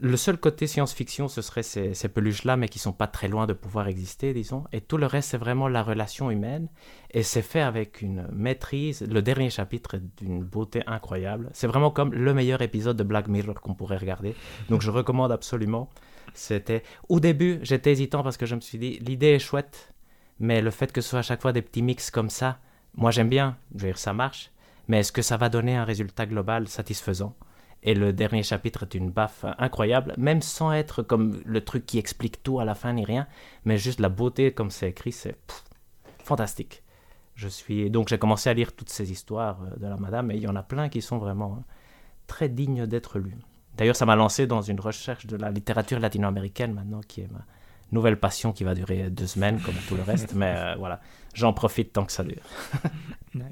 Le 0.01 0.17
seul 0.17 0.37
côté 0.37 0.67
science-fiction, 0.67 1.29
ce 1.29 1.43
serait 1.43 1.63
ces, 1.63 1.95
ces 1.95 2.09
peluches-là, 2.09 2.57
mais 2.57 2.69
qui 2.69 2.81
sont 2.81 2.93
pas 2.93 3.07
très 3.07 3.29
loin 3.29 3.47
de 3.47 3.53
pouvoir 3.53 3.87
exister, 3.87 4.35
disons. 4.35 4.65
Et 4.73 4.81
tout 4.81 4.97
le 4.97 5.07
reste, 5.07 5.31
c'est 5.31 5.39
vraiment 5.39 5.69
la 5.69 5.85
relation 5.85 6.29
humaine. 6.33 6.67
Et 7.13 7.23
c'est 7.23 7.43
fait 7.43 7.61
avec 7.61 8.03
une 8.03 8.27
maîtrise. 8.33 9.03
Le 9.03 9.23
dernier 9.23 9.51
chapitre 9.51 9.95
est 9.95 10.03
d'une 10.17 10.43
beauté 10.43 10.83
incroyable. 10.89 11.51
C'est 11.53 11.69
vraiment 11.69 11.93
comme 11.93 12.13
le 12.13 12.35
meilleur 12.35 12.63
épisode 12.63 12.97
de 12.97 13.05
Black 13.05 13.29
Mirror 13.29 13.61
qu'on 13.61 13.75
pourrait 13.75 13.99
regarder. 13.99 14.35
Donc 14.71 14.81
je 14.83 14.91
recommande 14.91 15.31
absolument. 15.31 15.89
C'était 16.35 16.83
au 17.09 17.21
début, 17.21 17.59
j'étais 17.63 17.93
hésitant 17.93 18.23
parce 18.23 18.37
que 18.37 18.47
je 18.47 18.55
me 18.55 18.61
suis 18.61 18.79
dit 18.79 18.99
l'idée 19.01 19.29
est 19.29 19.39
chouette, 19.39 19.93
mais 20.41 20.61
le 20.61 20.71
fait 20.71 20.93
que 20.93 21.01
ce 21.01 21.11
soit 21.11 21.19
à 21.21 21.23
chaque 21.23 21.43
fois 21.43 21.53
des 21.53 21.63
petits 21.63 21.83
mix 21.83 22.11
comme 22.11 22.31
ça, 22.31 22.59
moi 22.95 23.11
j'aime 23.11 23.29
bien, 23.29 23.57
je 23.75 23.81
veux 23.83 23.89
dire 23.89 23.99
ça 23.99 24.13
marche, 24.13 24.51
mais 24.89 25.01
est-ce 25.01 25.13
que 25.13 25.23
ça 25.23 25.37
va 25.37 25.49
donner 25.49 25.77
un 25.77 25.85
résultat 25.85 26.27
global 26.27 26.69
satisfaisant? 26.69 27.35
Et 27.85 27.95
le 27.95 28.13
dernier 28.13 28.43
chapitre 28.43 28.85
est 28.85 28.95
une 28.95 29.11
baffe 29.11 29.45
incroyable, 29.59 30.15
même 30.17 30.41
sans 30.41 30.73
être 30.73 31.03
comme 31.03 31.41
le 31.45 31.65
truc 31.65 31.85
qui 31.85 31.99
explique 31.99 32.43
tout 32.43 32.61
à 32.61 32.65
la 32.65 32.75
fin 32.75 32.93
ni 32.93 33.05
rien, 33.05 33.27
mais 33.65 33.77
juste 33.77 33.99
la 33.99 34.09
beauté 34.09 34.53
comme 34.53 34.71
c'est 34.71 34.91
écrit, 34.91 35.13
c'est 35.13 35.37
fantastique. 36.23 36.83
Je 37.35 37.49
suis 37.49 37.91
donc 37.91 38.09
j'ai 38.09 38.19
commencé 38.19 38.51
à 38.51 38.55
lire 38.55 38.73
toutes 38.73 38.91
ces 38.91 39.11
histoires 39.11 39.59
euh, 39.63 39.77
de 39.77 39.87
la 39.87 39.97
madame 39.97 40.31
et 40.31 40.37
il 40.37 40.43
y 40.43 40.49
en 40.49 40.57
a 40.57 40.63
plein 40.63 40.89
qui 40.89 41.03
sont 41.03 41.19
vraiment 41.19 41.59
hein, 41.59 41.65
très 42.27 42.49
dignes 42.49 42.87
d'être 42.87 43.19
lues. 43.19 43.37
D'ailleurs, 43.77 43.97
ça 43.97 44.07
m'a 44.07 44.17
lancé 44.17 44.47
dans 44.47 44.63
une 44.63 44.81
recherche 44.81 45.27
de 45.27 45.37
la 45.37 45.51
littérature 45.51 45.99
latino-américaine 45.99 46.73
maintenant, 46.75 47.01
qui 47.01 47.23
est 47.23 47.31
ma 47.33 47.45
nouvelle 47.91 48.19
passion 48.19 48.53
qui 48.53 48.65
va 48.65 48.75
durer 48.75 49.11
deux 49.11 49.27
semaines, 49.27 49.61
comme 49.61 49.75
tout 49.89 49.97
le 49.97 50.03
reste. 50.03 50.35
Mais 50.35 50.55
euh, 50.57 50.75
voilà, 50.79 51.01
j'en 51.35 51.53
profite 51.53 51.93
tant 51.93 52.05
que 52.05 52.13
ça 52.13 52.25
dure. 52.25 52.43
nice. 53.35 53.45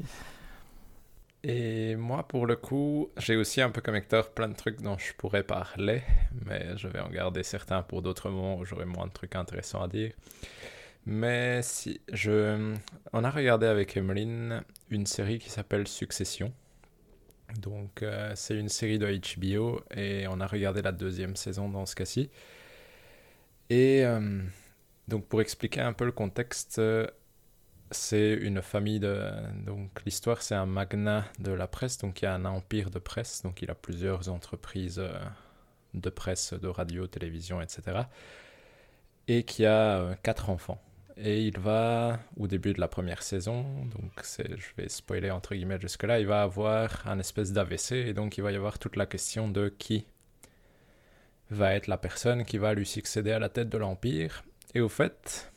Et 1.42 1.96
moi, 1.96 2.28
pour 2.28 2.46
le 2.46 2.56
coup, 2.56 3.10
j'ai 3.16 3.36
aussi 3.36 3.62
un 3.62 3.70
peu 3.70 3.80
comme 3.80 3.94
Hector 3.94 4.30
plein 4.30 4.48
de 4.48 4.54
trucs 4.54 4.82
dont 4.82 4.98
je 4.98 5.14
pourrais 5.14 5.42
parler, 5.42 6.02
mais 6.44 6.76
je 6.76 6.86
vais 6.86 7.00
en 7.00 7.08
garder 7.08 7.42
certains 7.42 7.82
pour 7.82 8.02
d'autres 8.02 8.28
moments 8.28 8.58
où 8.58 8.64
j'aurai 8.66 8.84
moins 8.84 9.06
de 9.06 9.12
trucs 9.12 9.34
intéressants 9.36 9.82
à 9.82 9.88
dire. 9.88 10.12
Mais 11.06 11.62
si, 11.62 12.02
je... 12.12 12.74
on 13.14 13.24
a 13.24 13.30
regardé 13.30 13.66
avec 13.66 13.96
Emeline 13.96 14.62
une 14.90 15.06
série 15.06 15.38
qui 15.38 15.48
s'appelle 15.48 15.88
Succession. 15.88 16.52
Donc, 17.58 18.02
euh, 18.02 18.32
c'est 18.34 18.56
une 18.56 18.68
série 18.68 18.98
de 18.98 19.06
HBO 19.06 19.80
et 19.94 20.26
on 20.28 20.40
a 20.40 20.46
regardé 20.46 20.82
la 20.82 20.92
deuxième 20.92 21.36
saison 21.36 21.68
dans 21.68 21.86
ce 21.86 21.94
cas-ci. 21.94 22.30
Et 23.70 24.04
euh, 24.04 24.42
donc, 25.08 25.26
pour 25.26 25.40
expliquer 25.40 25.80
un 25.80 25.92
peu 25.92 26.04
le 26.04 26.12
contexte, 26.12 26.80
c'est 27.90 28.34
une 28.34 28.62
famille 28.62 29.00
de. 29.00 29.30
Donc, 29.66 30.02
l'histoire, 30.04 30.42
c'est 30.42 30.54
un 30.54 30.66
magnat 30.66 31.24
de 31.38 31.52
la 31.52 31.66
presse. 31.66 31.98
Donc, 31.98 32.22
il 32.22 32.24
y 32.26 32.28
a 32.28 32.34
un 32.34 32.44
empire 32.44 32.90
de 32.90 32.98
presse. 32.98 33.42
Donc, 33.42 33.62
il 33.62 33.70
a 33.70 33.74
plusieurs 33.74 34.28
entreprises 34.28 34.98
euh, 34.98 35.12
de 35.94 36.10
presse, 36.10 36.54
de 36.54 36.68
radio, 36.68 37.06
télévision, 37.06 37.60
etc. 37.60 38.02
Et 39.28 39.44
qui 39.44 39.66
a 39.66 40.16
quatre 40.22 40.50
enfants. 40.50 40.80
Et 41.22 41.42
il 41.42 41.58
va, 41.58 42.18
au 42.38 42.46
début 42.46 42.72
de 42.72 42.80
la 42.80 42.88
première 42.88 43.22
saison, 43.22 43.62
donc 43.62 44.24
je 44.38 44.82
vais 44.82 44.88
spoiler 44.88 45.30
entre 45.30 45.54
guillemets 45.54 45.78
jusque-là, 45.78 46.18
il 46.18 46.26
va 46.26 46.42
avoir 46.42 47.06
un 47.06 47.18
espèce 47.18 47.52
d'AVC. 47.52 47.92
Et 47.92 48.14
donc, 48.14 48.38
il 48.38 48.40
va 48.42 48.52
y 48.52 48.56
avoir 48.56 48.78
toute 48.78 48.96
la 48.96 49.04
question 49.04 49.48
de 49.48 49.68
qui 49.68 50.06
va 51.50 51.74
être 51.74 51.88
la 51.88 51.98
personne 51.98 52.44
qui 52.44 52.56
va 52.56 52.72
lui 52.72 52.86
succéder 52.86 53.32
à 53.32 53.38
la 53.38 53.50
tête 53.50 53.68
de 53.68 53.76
l'empire. 53.76 54.44
Et 54.74 54.80
au 54.80 54.88
fait, 54.88 55.52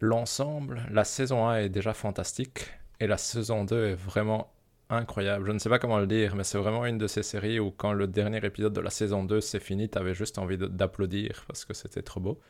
l'ensemble, 0.00 0.82
la 0.90 1.04
saison 1.04 1.46
1 1.46 1.58
est 1.58 1.68
déjà 1.68 1.94
fantastique 1.94 2.70
et 2.98 3.06
la 3.06 3.18
saison 3.18 3.64
2 3.64 3.86
est 3.86 3.94
vraiment 3.94 4.52
incroyable. 4.90 5.46
Je 5.46 5.52
ne 5.52 5.58
sais 5.58 5.68
pas 5.68 5.78
comment 5.78 5.98
le 5.98 6.06
dire, 6.08 6.34
mais 6.34 6.42
c'est 6.42 6.58
vraiment 6.58 6.84
une 6.84 6.98
de 6.98 7.06
ces 7.06 7.22
séries 7.22 7.60
où 7.60 7.70
quand 7.70 7.92
le 7.92 8.08
dernier 8.08 8.44
épisode 8.44 8.72
de 8.72 8.80
la 8.80 8.90
saison 8.90 9.22
2 9.22 9.40
s'est 9.40 9.60
fini, 9.60 9.88
tu 9.88 9.98
avais 9.98 10.14
juste 10.14 10.38
envie 10.38 10.58
d'applaudir 10.58 11.44
parce 11.46 11.64
que 11.64 11.74
c'était 11.74 12.02
trop 12.02 12.18
beau. 12.20 12.40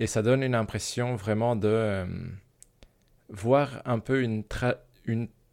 Et 0.00 0.06
ça 0.06 0.22
donne 0.22 0.42
une 0.42 0.54
impression 0.54 1.16
vraiment 1.16 1.56
de 1.56 1.68
euh, 1.68 2.06
voir 3.28 3.82
un 3.84 3.98
peu 3.98 4.22
une, 4.22 4.44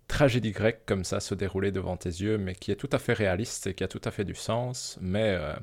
tragédie 0.08 0.52
grecque 0.52 0.84
comme 0.86 1.04
ça 1.04 1.20
se 1.20 1.34
dérouler 1.34 1.72
devant 1.72 1.98
tes 1.98 2.10
yeux, 2.10 2.38
mais 2.38 2.54
qui 2.54 2.72
est 2.72 2.76
tout 2.76 2.90
à 2.92 3.00
fait 3.00 3.14
réaliste 3.14 3.68
et 3.68 3.74
qui 3.74 3.84
a 3.84 3.88
tout 3.88 4.02
à 4.04 4.12
fait 4.12 4.24
du 4.24 4.36
sens. 4.36 4.98
Mais 5.02 5.36
euh, 5.40 5.54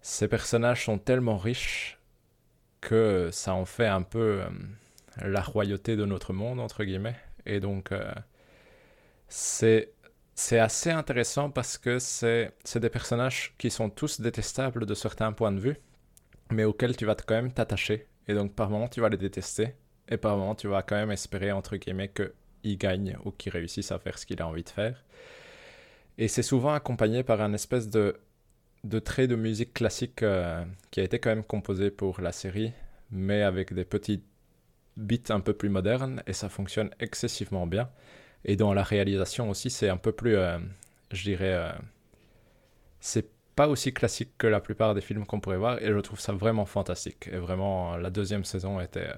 ces 0.00 0.26
personnages 0.26 0.84
sont 0.84 0.98
tellement 0.98 1.38
riches 1.38 2.00
que 2.80 3.30
ça 3.32 3.54
en 3.54 3.64
fait 3.64 3.86
un 3.86 4.02
peu 4.02 4.42
euh, 4.42 4.48
la 5.24 5.40
royauté 5.40 5.94
de 5.94 6.04
notre 6.04 6.32
monde, 6.32 6.58
entre 6.58 6.82
guillemets. 6.82 7.16
Et 7.46 7.60
donc, 7.60 7.92
c'est 9.28 9.88
assez 10.52 10.90
intéressant 10.90 11.50
parce 11.50 11.78
que 11.78 11.98
c'est 11.98 12.52
des 12.76 12.90
personnages 12.90 13.54
qui 13.58 13.70
sont 13.70 13.90
tous 13.90 14.20
détestables 14.20 14.86
de 14.86 14.94
certains 14.94 15.32
points 15.32 15.52
de 15.52 15.60
vue, 15.60 15.76
mais 16.52 16.64
auxquels 16.64 16.96
tu 16.96 17.06
vas 17.06 17.14
quand 17.14 17.34
même 17.34 17.52
t'attacher. 17.52 18.06
Et 18.28 18.34
donc, 18.34 18.54
par 18.54 18.70
moments, 18.70 18.88
tu 18.88 19.00
vas 19.00 19.08
les 19.08 19.16
détester, 19.16 19.74
et 20.08 20.16
par 20.16 20.36
moments, 20.36 20.54
tu 20.54 20.68
vas 20.68 20.82
quand 20.82 20.96
même 20.96 21.10
espérer, 21.10 21.52
entre 21.52 21.76
guillemets, 21.76 22.12
qu'ils 22.12 22.78
gagnent 22.78 23.16
ou 23.24 23.30
qu'ils 23.32 23.52
réussissent 23.52 23.92
à 23.92 23.98
faire 23.98 24.18
ce 24.18 24.26
qu'il 24.26 24.40
a 24.40 24.46
envie 24.46 24.62
de 24.62 24.68
faire. 24.68 25.02
Et 26.18 26.28
c'est 26.28 26.42
souvent 26.42 26.72
accompagné 26.74 27.22
par 27.22 27.40
un 27.40 27.52
espèce 27.52 27.88
de 27.88 28.16
de 28.84 28.98
traits 28.98 29.30
de 29.30 29.36
musique 29.36 29.74
classique 29.74 30.22
euh, 30.22 30.64
qui 30.90 31.00
a 31.00 31.04
été 31.04 31.18
quand 31.18 31.30
même 31.30 31.44
composé 31.44 31.90
pour 31.90 32.20
la 32.20 32.32
série, 32.32 32.72
mais 33.10 33.42
avec 33.42 33.72
des 33.72 33.84
petits 33.84 34.22
beats 34.96 35.30
un 35.30 35.40
peu 35.40 35.54
plus 35.54 35.68
modernes, 35.68 36.22
et 36.26 36.32
ça 36.32 36.48
fonctionne 36.48 36.90
excessivement 37.00 37.66
bien. 37.66 37.90
Et 38.44 38.56
dans 38.56 38.74
la 38.74 38.82
réalisation 38.82 39.50
aussi, 39.50 39.70
c'est 39.70 39.88
un 39.88 39.96
peu 39.96 40.12
plus, 40.12 40.36
euh, 40.36 40.58
je 41.12 41.22
dirais, 41.22 41.52
euh, 41.54 41.72
c'est 43.00 43.28
pas 43.54 43.68
aussi 43.68 43.92
classique 43.92 44.32
que 44.38 44.46
la 44.46 44.60
plupart 44.60 44.94
des 44.94 45.00
films 45.00 45.26
qu'on 45.26 45.40
pourrait 45.40 45.58
voir, 45.58 45.82
et 45.82 45.88
je 45.88 45.98
trouve 45.98 46.20
ça 46.20 46.32
vraiment 46.32 46.66
fantastique. 46.66 47.28
Et 47.32 47.36
vraiment, 47.36 47.96
la 47.96 48.10
deuxième 48.10 48.44
saison 48.44 48.80
était 48.80 49.10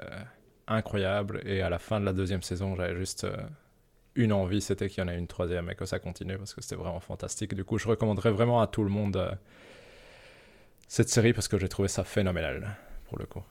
incroyable, 0.66 1.42
et 1.44 1.62
à 1.62 1.70
la 1.70 1.78
fin 1.78 2.00
de 2.00 2.04
la 2.04 2.12
deuxième 2.12 2.42
saison, 2.42 2.74
j'avais 2.76 2.96
juste 2.96 3.26
une 4.16 4.32
envie, 4.32 4.60
c'était 4.60 4.88
qu'il 4.88 5.02
y 5.02 5.06
en 5.06 5.10
ait 5.10 5.18
une 5.18 5.26
troisième 5.26 5.70
et 5.70 5.74
que 5.74 5.86
ça 5.86 5.98
continue 5.98 6.36
parce 6.38 6.54
que 6.54 6.62
c'était 6.62 6.76
vraiment 6.76 7.00
fantastique. 7.00 7.54
Du 7.54 7.64
coup, 7.64 7.78
je 7.78 7.88
recommanderais 7.88 8.30
vraiment 8.30 8.60
à 8.60 8.66
tout 8.66 8.84
le 8.84 8.90
monde 8.90 9.16
euh, 9.16 9.30
cette 10.88 11.08
série 11.08 11.32
parce 11.32 11.48
que 11.48 11.58
j'ai 11.58 11.68
trouvé 11.68 11.88
ça 11.88 12.04
phénoménal 12.04 12.76
pour 13.08 13.18
le 13.18 13.26
coup. 13.26 13.42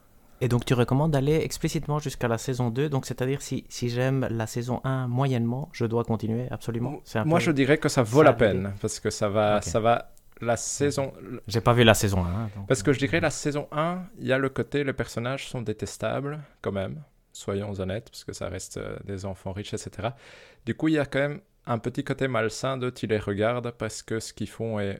Et 0.42 0.48
donc, 0.48 0.66
tu 0.66 0.74
recommandes 0.74 1.12
d'aller 1.12 1.36
explicitement 1.36 2.00
jusqu'à 2.00 2.28
la 2.28 2.38
saison 2.38 2.70
2. 2.70 2.90
Donc, 2.90 3.06
c'est-à-dire, 3.06 3.42
si, 3.42 3.66
si 3.70 3.90
j'aime 3.90 4.28
la 4.30 4.46
saison 4.46 4.82
1 4.84 5.08
moyennement, 5.08 5.70
je 5.72 5.86
dois 5.86 6.04
continuer 6.04 6.48
absolument. 6.52 7.02
Moi, 7.24 7.40
je 7.40 7.52
dirais 7.52 7.78
que 7.78 7.88
ça 7.88 8.04
vaut 8.04 8.24
la 8.24 8.34
peine 8.34 8.74
parce 8.82 9.00
que 9.00 9.10
ça 9.10 9.30
va, 9.30 9.62
ça 9.62 9.80
va 9.80 10.13
la 10.44 10.58
saison. 10.58 11.14
J'ai 11.48 11.62
pas 11.62 11.74
vu 11.74 11.84
la 11.84 11.94
saison 11.94 12.24
1. 12.24 12.50
Parce 12.68 12.84
que 12.84 12.94
je 12.94 13.00
dirais 13.00 13.20
la 13.20 13.30
saison 13.30 13.68
1, 13.72 14.04
il 14.20 14.28
y 14.28 14.34
a 14.34 14.38
le 14.38 14.50
côté 14.50 14.84
les 14.84 14.94
personnages 14.94 15.48
sont 15.48 15.62
détestables 15.62 16.40
quand 16.62 16.72
même 16.72 17.02
soyons 17.34 17.74
honnêtes, 17.80 18.10
parce 18.10 18.24
que 18.24 18.32
ça 18.32 18.48
reste 18.48 18.78
euh, 18.78 18.96
des 19.04 19.26
enfants 19.26 19.52
riches, 19.52 19.74
etc. 19.74 20.10
Du 20.66 20.76
coup, 20.76 20.88
il 20.88 20.94
y 20.94 21.00
a 21.00 21.06
quand 21.06 21.20
même 21.20 21.42
un 21.66 21.80
petit 21.80 22.04
côté 22.04 22.28
malsain 22.28 22.78
de 22.78 22.90
tu 22.90 23.08
les 23.08 23.20
regardes 23.20 23.72
parce 23.72 24.02
que 24.04 24.20
ce 24.20 24.34
qu'ils 24.34 24.50
font 24.50 24.80
est 24.80 25.00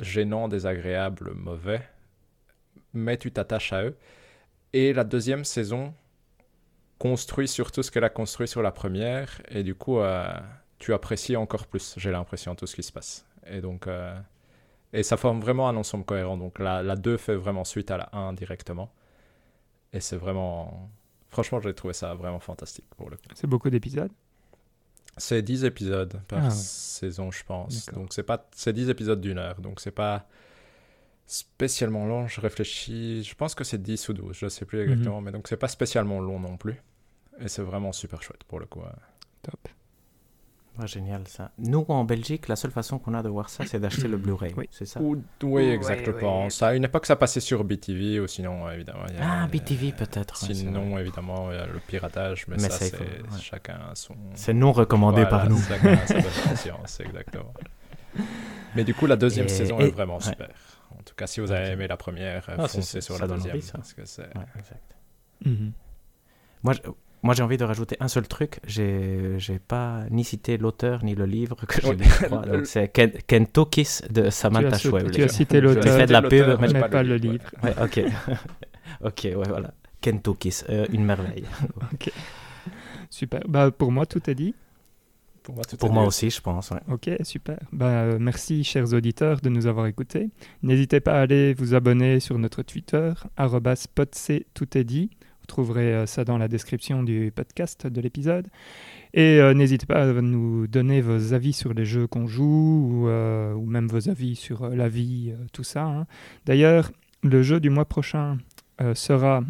gênant, 0.00 0.48
désagréable, 0.48 1.32
mauvais, 1.34 1.82
mais 2.92 3.16
tu 3.16 3.32
t'attaches 3.32 3.72
à 3.72 3.84
eux. 3.84 3.96
Et 4.72 4.92
la 4.92 5.04
deuxième 5.04 5.44
saison 5.44 5.94
construit 6.98 7.48
sur 7.48 7.72
tout 7.72 7.82
ce 7.82 7.90
qu'elle 7.90 8.04
a 8.04 8.10
construit 8.10 8.48
sur 8.48 8.62
la 8.62 8.72
première, 8.72 9.40
et 9.48 9.62
du 9.62 9.74
coup, 9.74 9.98
euh, 9.98 10.28
tu 10.78 10.92
apprécies 10.92 11.36
encore 11.36 11.66
plus, 11.66 11.94
j'ai 11.96 12.10
l'impression, 12.10 12.54
tout 12.54 12.66
ce 12.66 12.74
qui 12.74 12.82
se 12.82 12.92
passe. 12.92 13.26
Et 13.46 13.60
donc, 13.60 13.86
euh, 13.86 14.14
et 14.92 15.02
ça 15.02 15.16
forme 15.16 15.40
vraiment 15.40 15.68
un 15.68 15.76
ensemble 15.76 16.04
cohérent. 16.04 16.36
Donc 16.36 16.58
la, 16.58 16.82
la 16.82 16.96
2 16.96 17.16
fait 17.16 17.36
vraiment 17.36 17.64
suite 17.64 17.90
à 17.90 17.96
la 17.96 18.08
1 18.12 18.32
directement. 18.32 18.92
Et 19.92 20.00
c'est 20.00 20.16
vraiment 20.16 20.90
Franchement, 21.36 21.60
j'ai 21.60 21.74
trouvé 21.74 21.92
ça 21.92 22.14
vraiment 22.14 22.40
fantastique 22.40 22.86
pour 22.96 23.10
le 23.10 23.16
coup. 23.16 23.24
C'est 23.34 23.46
beaucoup 23.46 23.68
d'épisodes? 23.68 24.10
C'est 25.18 25.42
10 25.42 25.64
épisodes 25.64 26.20
par 26.28 26.46
ah 26.46 26.50
saison, 26.50 27.30
je 27.30 27.44
pense. 27.44 27.86
Donc 27.92 28.14
c'est 28.14 28.22
pas 28.22 28.48
c'est 28.52 28.72
10 28.72 28.88
épisodes 28.88 29.20
d'une 29.20 29.36
heure. 29.36 29.60
Donc 29.60 29.80
c'est 29.80 29.90
pas 29.90 30.26
spécialement 31.26 32.06
long. 32.06 32.26
Je 32.26 32.40
réfléchis. 32.40 33.22
Je 33.22 33.34
pense 33.34 33.54
que 33.54 33.64
c'est 33.64 33.82
10 33.82 34.08
ou 34.08 34.12
12. 34.14 34.36
Je 34.36 34.48
sais 34.48 34.64
plus 34.64 34.78
mhm. 34.78 34.92
exactement. 34.92 35.20
Mais 35.20 35.30
donc 35.32 35.48
c'est 35.48 35.58
pas 35.58 35.68
spécialement 35.68 36.20
long 36.20 36.40
non 36.40 36.56
plus. 36.56 36.80
Et 37.38 37.48
c'est 37.48 37.62
vraiment 37.62 37.92
super 37.92 38.22
chouette 38.22 38.44
pour 38.44 38.58
le 38.58 38.64
coup. 38.64 38.80
Top 39.42 39.68
génial 40.84 41.26
ça. 41.26 41.50
Nous, 41.58 41.86
en 41.88 42.04
Belgique, 42.04 42.48
la 42.48 42.56
seule 42.56 42.70
façon 42.70 42.98
qu'on 42.98 43.14
a 43.14 43.22
de 43.22 43.30
voir 43.30 43.48
ça, 43.48 43.64
c'est 43.64 43.80
d'acheter 43.80 44.08
le 44.08 44.18
Blu-ray. 44.18 44.52
Oui, 44.56 44.68
c'est 44.70 44.84
ça? 44.84 45.00
oui, 45.00 45.62
exactement. 45.62 46.50
Ça, 46.50 46.68
à 46.68 46.74
une 46.74 46.84
époque, 46.84 47.06
ça 47.06 47.16
passait 47.16 47.40
sur 47.40 47.64
BTV 47.64 48.20
ou 48.20 48.26
sinon, 48.26 48.70
évidemment. 48.70 49.06
Y 49.06 49.16
a, 49.16 49.42
ah, 49.42 49.46
BTV 49.46 49.92
peut-être. 49.92 50.36
Sinon, 50.36 50.98
évidemment, 50.98 51.50
il 51.50 51.56
y 51.56 51.58
a 51.58 51.66
le 51.66 51.78
piratage, 51.78 52.46
mais, 52.48 52.58
ça, 52.58 52.70
c'est 52.70 52.92
chacun 53.40 53.78
son. 53.94 54.14
C'est 54.34 54.54
non 54.54 54.72
recommandé 54.72 55.24
par 55.24 55.48
nous. 55.48 55.58
Chacun 55.58 55.96
sa 56.06 56.22
conscience, 56.22 57.00
exactement. 57.04 57.54
Mais 58.74 58.84
du 58.84 58.92
coup, 58.94 59.06
la 59.06 59.16
deuxième 59.16 59.48
saison 59.48 59.78
est 59.78 59.90
vraiment 59.90 60.20
super. 60.20 60.50
En 60.90 61.02
tout 61.02 61.14
cas, 61.14 61.26
si 61.26 61.40
vous 61.40 61.52
avez 61.52 61.70
aimé 61.70 61.86
la 61.86 61.96
première, 61.96 62.46
ah, 62.48 62.68
foncez 62.68 63.00
sur 63.00 63.18
la 63.18 63.26
deuxième. 63.26 63.60
parce 63.72 63.94
que 63.94 64.04
c'est. 64.04 64.28
exact. 64.58 64.96
Mm 65.44 65.70
Moi, 66.62 66.72
je 66.72 66.80
moi, 67.26 67.34
j'ai 67.34 67.42
envie 67.42 67.56
de 67.56 67.64
rajouter 67.64 67.96
un 67.98 68.06
seul 68.06 68.28
truc. 68.28 68.60
J'ai, 68.66 69.34
j'ai 69.38 69.58
pas 69.58 70.04
ni 70.10 70.22
cité 70.22 70.58
l'auteur 70.58 71.04
ni 71.04 71.16
le 71.16 71.26
livre 71.26 71.56
que 71.66 71.82
j'ai 71.82 71.94
lu. 71.94 72.04
c'est 72.64 72.88
Ken, 72.88 73.10
Kentokis 73.26 74.02
de 74.08 74.30
Samantha 74.30 74.78
Schweblin. 74.78 75.10
Tu 75.10 75.22
as 75.24 75.28
cité 75.28 75.60
l'auteur. 75.60 75.96
fait 75.96 76.06
de 76.06 76.12
la 76.12 76.22
pub, 76.22 76.56
mais, 76.60 76.72
pas, 76.72 76.88
pas 76.88 77.02
le 77.02 77.16
livre. 77.16 77.44
Ouais, 77.64 77.74
ok. 77.82 78.00
ok, 79.04 79.20
ouais, 79.24 79.48
voilà. 79.48 79.74
Kentokis, 80.00 80.62
euh, 80.68 80.86
une 80.92 81.04
merveille. 81.04 81.44
ok. 81.92 82.12
Super. 83.10 83.40
Bah, 83.48 83.72
pour 83.72 83.90
moi, 83.90 84.06
tout 84.06 84.30
est 84.30 84.36
dit. 84.36 84.54
Pour 85.42 85.56
moi, 85.56 85.64
pour 85.78 85.92
moi 85.92 86.04
aussi, 86.06 86.30
je 86.30 86.40
pense. 86.40 86.70
Ouais. 86.70 86.80
Ok, 86.88 87.10
super. 87.24 87.58
Bah, 87.72 87.86
euh, 87.86 88.18
merci, 88.20 88.62
chers 88.62 88.92
auditeurs, 88.94 89.40
de 89.40 89.48
nous 89.48 89.66
avoir 89.66 89.88
écoutés. 89.88 90.30
N'hésitez 90.62 91.00
pas 91.00 91.14
à 91.14 91.22
aller 91.22 91.54
vous 91.54 91.74
abonner 91.74 92.20
sur 92.20 92.38
notre 92.38 92.62
Twitter, 92.62 93.12
tout 94.54 94.78
est 94.78 94.84
dit. 94.84 95.10
Vous 95.46 95.62
trouverez 95.62 95.94
euh, 95.94 96.06
ça 96.06 96.24
dans 96.24 96.38
la 96.38 96.48
description 96.48 97.04
du 97.04 97.30
podcast 97.32 97.86
de 97.86 98.00
l'épisode. 98.00 98.48
Et 99.14 99.38
euh, 99.40 99.54
n'hésitez 99.54 99.86
pas 99.86 100.02
à 100.02 100.20
nous 100.20 100.66
donner 100.66 101.00
vos 101.00 101.34
avis 101.34 101.52
sur 101.52 101.72
les 101.72 101.84
jeux 101.84 102.08
qu'on 102.08 102.26
joue 102.26 102.90
ou, 102.90 103.08
euh, 103.08 103.52
ou, 103.54 103.64
même 103.64 103.86
vos 103.86 104.08
avis 104.08 104.34
sur 104.34 104.68
la 104.70 104.88
vie, 104.88 105.32
tout 105.52 105.62
ça. 105.62 105.84
Hein. 105.84 106.06
D'ailleurs, 106.46 106.90
le 107.22 107.44
jeu 107.44 107.60
du 107.60 107.70
mois 107.70 107.84
prochain 107.84 108.38
sera, 108.94 109.44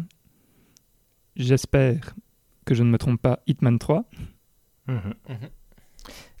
j'espère 1.35 2.13
que 2.63 2.75
je 2.75 2.83
ne 2.83 2.91
me 2.91 2.99
trompe 2.99 3.19
pas, 3.19 3.39
Hitman 3.47 3.79
3. 3.79 4.05
Mhm. 4.87 4.97
Mhm. 5.29 5.35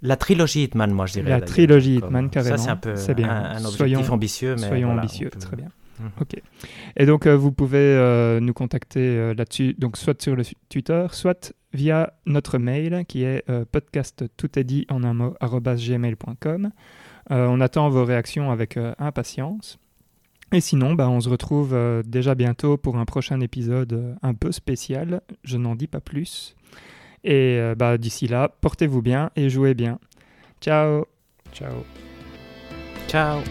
La 0.03 0.17
trilogie 0.17 0.65
Hitman, 0.65 0.91
moi 0.91 1.07
je 1.07 1.13
dirais. 1.13 1.31
La 1.31 1.41
trilogie 1.41 1.95
Hitman, 1.95 2.29
carrément. 2.29 2.57
Ça, 2.57 2.63
c'est 2.63 2.69
un 2.69 2.75
peu. 2.75 2.91
Un, 2.91 3.55
objectif 3.55 3.75
soyons, 3.75 4.03
ambitieux. 4.07 4.55
Mais 4.59 4.67
soyons 4.67 4.91
ambitieux, 4.91 5.31
très 5.31 5.55
bien. 5.55 5.69
Mhm. 5.99 6.11
Ok. 6.21 6.41
Et 6.95 7.05
donc, 7.05 7.25
euh, 7.25 7.35
vous 7.35 7.51
pouvez 7.51 7.77
euh, 7.79 8.39
nous 8.39 8.53
contacter 8.53 8.99
euh, 8.99 9.33
là-dessus, 9.33 9.75
donc 9.77 9.97
soit 9.97 10.21
sur 10.21 10.35
le 10.35 10.43
Twitter, 10.69 11.07
soit 11.11 11.53
via 11.73 12.13
notre 12.25 12.57
mail 12.57 13.05
qui 13.07 13.23
est 13.23 13.43
euh, 13.49 13.65
podcast 13.69 14.25
tout 14.37 14.57
est 14.57 14.63
dit 14.63 14.85
en 14.89 15.03
un 15.03 15.13
mot 15.13 15.35
gmail.com. 15.41 16.71
on 17.29 17.61
attend 17.61 17.89
vos 17.89 18.05
réactions 18.05 18.51
avec 18.51 18.79
impatience. 18.99 19.79
Et 20.53 20.61
sinon, 20.61 20.93
bah, 20.93 21.09
on 21.09 21.19
se 21.19 21.27
retrouve 21.27 21.77
déjà 22.05 22.33
bientôt 22.33 22.77
pour 22.77 22.97
un 22.97 23.03
prochain 23.03 23.41
épisode 23.41 24.15
un 24.21 24.33
peu 24.33 24.53
spécial. 24.53 25.21
Je 25.43 25.57
n'en 25.57 25.75
dis 25.75 25.87
pas 25.87 25.99
plus. 25.99 26.55
Et 27.25 27.59
bah, 27.77 27.97
d'ici 27.97 28.29
là, 28.29 28.55
portez-vous 28.61 29.01
bien 29.01 29.29
et 29.35 29.49
jouez 29.49 29.73
bien. 29.73 29.99
Ciao 30.61 31.05
Ciao 31.51 31.83
Ciao 33.09 33.41